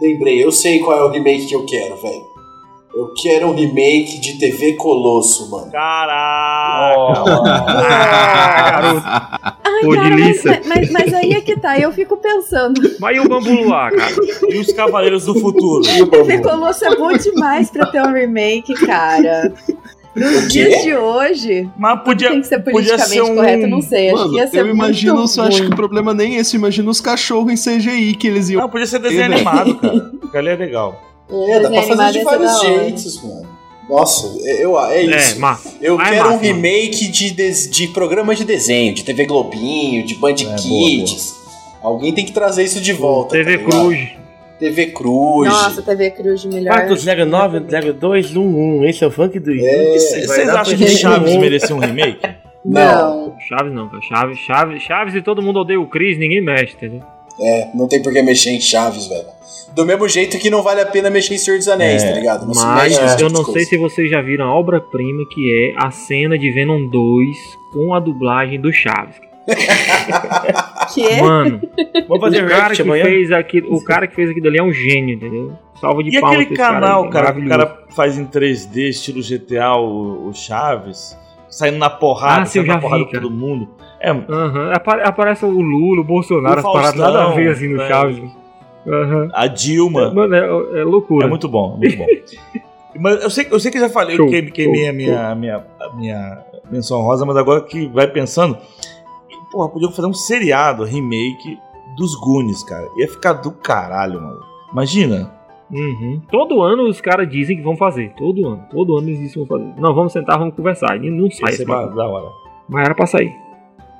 Lembrei, 0.00 0.44
eu 0.44 0.50
sei 0.50 0.80
qual 0.80 0.98
é 0.98 1.02
o 1.04 1.10
remake 1.10 1.46
que 1.46 1.54
eu 1.54 1.64
quero, 1.64 1.96
velho. 1.96 2.31
Eu 2.94 3.08
quero 3.16 3.48
um 3.48 3.54
remake 3.54 4.20
de 4.20 4.38
TV 4.38 4.74
Colosso, 4.74 5.50
mano. 5.50 5.70
Caraca! 5.72 7.24
Garoto. 8.70 9.02
Ai, 9.64 9.80
Pô, 9.82 9.94
cara, 9.94 10.16
mas, 10.16 10.42
mas, 10.66 10.90
mas 10.90 11.14
aí 11.14 11.32
é 11.32 11.40
que 11.40 11.58
tá, 11.58 11.78
eu 11.78 11.90
fico 11.92 12.16
pensando. 12.18 12.80
Mas 13.00 13.16
e 13.16 13.20
o 13.20 13.28
Bambu 13.28 13.50
Luar, 13.50 13.92
cara? 13.92 14.12
E 14.48 14.58
os 14.58 14.72
Cavaleiros 14.72 15.24
do 15.24 15.34
Futuro? 15.40 15.82
TV 16.10 16.38
Colosso 16.40 16.84
é 16.84 16.94
bom 16.94 17.12
demais 17.16 17.70
pra 17.70 17.86
ter 17.86 18.02
um 18.02 18.12
remake, 18.12 18.74
cara. 18.86 19.52
Nos 20.14 20.52
dias 20.52 20.82
de 20.82 20.94
hoje, 20.94 21.66
Mas 21.78 22.02
podia, 22.02 22.28
tem 22.28 22.42
que 22.42 22.46
ser 22.46 22.58
podia 22.58 22.72
politicamente 22.72 23.08
ser 23.14 23.22
um- 23.22 23.34
correto, 23.34 23.66
não 23.66 23.80
sei. 23.80 24.08
Acho 24.10 24.18
Mano, 24.18 24.30
que 24.30 24.36
ia 24.36 24.46
ser 24.46 24.58
eu 24.58 24.68
imagino, 24.68 25.14
muito 25.16 25.38
eu 25.38 25.44
acho 25.44 25.56
que 25.56 25.62
ruim. 25.62 25.72
o 25.72 25.76
problema 25.76 26.12
nem 26.12 26.36
é 26.36 26.40
esse. 26.40 26.54
Eu 26.54 26.58
imagino 26.58 26.90
os 26.90 27.00
cachorros 27.00 27.50
em 27.50 27.56
CGI 27.56 28.14
que 28.16 28.28
eles 28.28 28.50
iam. 28.50 28.60
Não, 28.60 28.68
podia 28.68 28.86
ser 28.86 28.98
desenho 28.98 29.24
animado, 29.24 29.74
cara. 29.76 30.10
Porque 30.20 30.36
ali 30.36 30.48
é 30.50 30.56
legal. 30.56 31.00
É, 31.30 31.60
dá 31.60 31.70
pra 31.70 31.82
fazer 31.82 32.18
de 32.18 32.24
vários 32.24 32.60
jeitos, 32.60 33.22
mano. 33.22 33.52
Nossa, 33.88 34.26
eu, 34.46 34.78
é 34.78 35.04
É, 35.04 35.16
isso. 35.18 35.40
massa. 35.40 35.70
Eu 35.80 35.98
Ah, 36.00 36.08
é 36.08 36.12
quero 36.16 36.32
um 36.32 36.38
remake 36.38 37.08
de, 37.08 37.30
des- 37.32 37.68
de 37.70 37.88
programa 37.88 38.34
de 38.34 38.44
desenho, 38.44 38.94
de 38.94 39.04
TV 39.04 39.26
Globinho, 39.26 40.04
de 40.06 40.14
Band 40.14 40.34
É, 40.40 40.44
boa, 40.44 40.56
Kids. 40.88 41.34
Alguém 41.82 42.12
tem 42.14 42.24
que 42.24 42.32
trazer 42.32 42.62
isso 42.64 42.80
de 42.80 42.92
volta. 42.92 43.36
TV 43.36 43.58
tá? 43.58 43.64
Cruz. 43.64 44.08
TV 44.58 44.86
Cruz. 44.92 45.48
Nossa, 45.48 45.82
TV 45.82 46.10
Cruz 46.12 46.44
melhor. 46.44 46.86
409-0211, 46.86 48.88
esse 48.88 49.04
é 49.04 49.06
o 49.06 49.10
funk 49.10 49.38
do 49.38 49.50
É. 49.52 49.92
Vocês 49.98 50.48
acham 50.48 50.76
que 50.76 50.88
Chaves 50.88 51.36
merecia 51.36 51.74
um 51.74 51.78
remake? 51.80 52.20
Não. 52.64 53.34
Chaves 53.48 53.72
não, 53.74 53.88
cara. 53.88 54.02
Chaves, 54.02 54.38
Chaves, 54.38 54.82
Chaves 54.82 55.14
e 55.16 55.22
todo 55.22 55.42
mundo 55.42 55.58
odeia 55.60 55.80
o 55.80 55.86
Chris, 55.88 56.16
ninguém 56.18 56.40
mexe, 56.40 56.74
entendeu? 56.74 57.02
É, 57.40 57.68
não 57.74 57.88
tem 57.88 58.00
por 58.00 58.12
que 58.12 58.22
mexer 58.22 58.50
em 58.50 58.60
Chaves, 58.60 59.08
velho. 59.08 59.26
Do 59.74 59.84
mesmo 59.86 60.08
jeito 60.08 60.38
que 60.38 60.50
não 60.50 60.62
vale 60.62 60.80
a 60.80 60.86
pena 60.86 61.08
mexer 61.10 61.34
em 61.34 61.38
Senhor 61.38 61.56
dos 61.58 61.68
Anéis, 61.68 62.02
É, 62.02 62.12
tá 62.12 62.18
ligado? 62.18 62.46
Não 62.46 62.54
Mas 62.54 63.20
eu 63.20 63.30
não 63.30 63.44
sei 63.44 63.64
se 63.64 63.76
vocês 63.76 64.10
já 64.10 64.20
viram 64.20 64.46
a 64.46 64.54
obra-prima 64.54 65.24
que 65.30 65.72
é 65.78 65.84
a 65.84 65.90
cena 65.90 66.38
de 66.38 66.50
Venom 66.50 66.86
2 66.88 67.36
com 67.72 67.94
a 67.94 68.00
dublagem 68.00 68.60
do 68.60 68.72
Chaves. 68.72 69.16
Que? 70.94 71.20
Mano, 71.20 71.60
Vamos 72.08 72.20
fazer 72.20 72.44
o 72.44 72.48
cara 72.48 72.74
que 72.74 72.82
amanhã? 72.82 73.04
fez 73.04 73.32
aquilo, 73.32 73.74
o 73.74 73.82
cara 73.84 74.06
que 74.06 74.14
fez 74.14 74.30
aquilo 74.30 74.48
ali 74.48 74.58
é 74.58 74.62
um 74.62 74.72
gênio, 74.72 75.14
entendeu? 75.14 75.52
Salva 75.80 76.02
de 76.02 76.16
E 76.16 76.20
palmas 76.20 76.40
aquele 76.40 76.54
pra 76.56 76.64
esse 76.64 76.72
canal, 76.74 77.04
aí, 77.04 77.10
cara, 77.10 77.32
que 77.32 77.40
o 77.40 77.48
cara 77.48 77.78
faz 77.94 78.18
em 78.18 78.26
3D, 78.26 78.88
estilo 78.90 79.20
GTA, 79.22 79.74
o, 79.76 80.28
o 80.28 80.34
Chaves, 80.34 81.16
saindo 81.48 81.78
na 81.78 81.88
porrada, 81.88 82.42
Ah, 82.42 82.46
saindo 82.46 82.66
na 82.68 82.74
vi, 82.76 82.80
porrada 82.82 83.04
com 83.04 83.10
todo 83.10 83.30
mundo. 83.30 83.68
É, 84.00 84.10
Aham, 84.10 84.72
apare- 84.74 85.02
Aparece 85.02 85.44
o 85.44 85.50
Lula, 85.50 86.00
o 86.02 86.04
Bolsonaro, 86.04 86.56
O 86.56 86.66
as 86.66 86.72
paradas 86.72 86.96
nada 87.00 87.24
a 87.24 87.30
ver 87.32 87.48
assim 87.50 87.68
no 87.68 87.76
né? 87.78 87.88
Chaves. 87.88 88.22
Aham. 88.86 89.28
a 89.32 89.46
Dilma. 89.46 90.12
Mano, 90.12 90.34
é, 90.34 90.80
é 90.80 90.84
loucura. 90.84 91.26
É 91.26 91.28
muito 91.28 91.48
bom, 91.48 91.76
muito 91.76 91.96
bom. 91.96 92.06
mas 92.98 93.22
eu 93.22 93.30
sei, 93.30 93.46
eu 93.50 93.60
sei 93.60 93.70
que 93.70 93.78
eu 93.78 93.82
já 93.82 93.88
falei, 93.88 94.16
Show, 94.16 94.26
eu 94.26 94.52
queimei, 94.52 94.88
a 94.88 94.92
minha, 94.92 95.30
a 95.30 95.34
minha, 95.34 95.64
a 95.80 95.96
minha 95.96 96.44
menção 96.70 97.00
rosa, 97.02 97.24
mas 97.24 97.36
agora 97.36 97.62
que 97.62 97.86
vai 97.86 98.06
pensando, 98.06 98.56
porra, 99.50 99.68
podia 99.68 99.90
fazer 99.90 100.08
um 100.08 100.14
seriado, 100.14 100.84
remake 100.84 101.58
dos 101.96 102.14
Goonies, 102.14 102.62
cara. 102.64 102.88
Ia 102.98 103.08
ficar 103.08 103.34
do 103.34 103.52
caralho, 103.52 104.20
mano. 104.20 104.40
Imagina. 104.72 105.30
Uhum. 105.70 106.20
Todo 106.30 106.62
ano 106.62 106.88
os 106.88 107.00
caras 107.00 107.28
dizem 107.28 107.56
que 107.56 107.62
vão 107.62 107.76
fazer. 107.76 108.12
Todo 108.16 108.46
ano. 108.46 108.64
Todo 108.70 108.96
ano 108.96 109.08
eles 109.08 109.18
dizem 109.18 109.42
que 109.42 109.48
vão 109.48 109.58
fazer. 109.58 109.80
Não, 109.80 109.94
vamos 109.94 110.12
sentar, 110.12 110.38
vamos 110.38 110.54
conversar. 110.54 111.02
E 111.02 111.10
não 111.10 111.30
sai 111.30 111.54
é 111.54 111.64
da 111.64 112.06
hora. 112.06 112.30
Mas 112.68 112.84
era 112.84 112.94
pra 112.94 113.06
sair. 113.06 113.34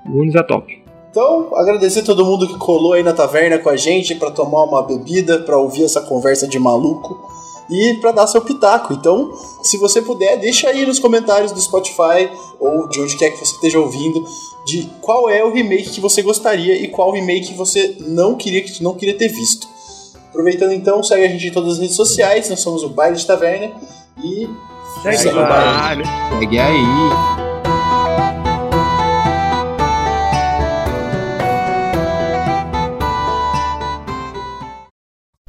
O 0.07 0.21
Unis 0.21 0.35
é 0.35 0.43
top. 0.43 0.82
Então, 1.13 1.55
agradecer 1.55 2.03
todo 2.03 2.25
mundo 2.25 2.49
que 2.49 2.57
colou 2.57 2.95
aí 2.95 3.03
na 3.03 3.13
taverna 3.13 3.59
com 3.59 3.69
a 3.69 3.77
gente 3.77 4.15
pra 4.15 4.31
tomar 4.31 4.65
uma 4.65 4.83
bebida, 4.83 5.41
pra 5.41 5.59
ouvir 5.59 5.85
essa 5.85 6.01
conversa 6.01 6.49
de 6.49 6.59
maluco 6.59 7.31
e 7.69 7.99
pra 8.01 8.13
dar 8.13 8.27
seu 8.27 8.41
pitaco. 8.41 8.95
Então, 8.95 9.31
se 9.63 9.77
você 9.77 10.01
puder, 10.01 10.39
deixa 10.39 10.69
aí 10.69 10.87
nos 10.87 10.99
comentários 10.99 11.53
do 11.53 11.61
Spotify 11.61 12.31
ou 12.59 12.89
de 12.89 12.99
onde 12.99 13.15
quer 13.19 13.29
que 13.29 13.37
você 13.37 13.55
esteja 13.55 13.79
ouvindo 13.79 14.25
de 14.65 14.89
qual 15.03 15.29
é 15.29 15.45
o 15.45 15.53
remake 15.53 15.91
que 15.91 16.01
você 16.01 16.23
gostaria 16.23 16.77
e 16.77 16.89
qual 16.89 17.13
remake 17.13 17.53
você 17.53 17.95
não 18.01 18.35
queria 18.35 18.63
que 18.63 18.83
não 18.83 18.95
queria 18.95 19.17
ter 19.17 19.29
visto. 19.29 19.69
Aproveitando 20.31 20.73
então, 20.73 21.03
segue 21.03 21.27
a 21.27 21.29
gente 21.29 21.47
em 21.47 21.53
todas 21.53 21.75
as 21.75 21.79
redes 21.79 21.95
sociais, 21.95 22.49
nós 22.49 22.61
somos 22.61 22.83
o 22.83 22.89
Baile 22.89 23.17
de 23.17 23.27
Taverna 23.27 23.71
e 24.25 24.49
segue 25.03 25.29
o 25.29 25.47
baile. 25.47 26.05
Segue 26.39 26.59
aí. 26.59 27.42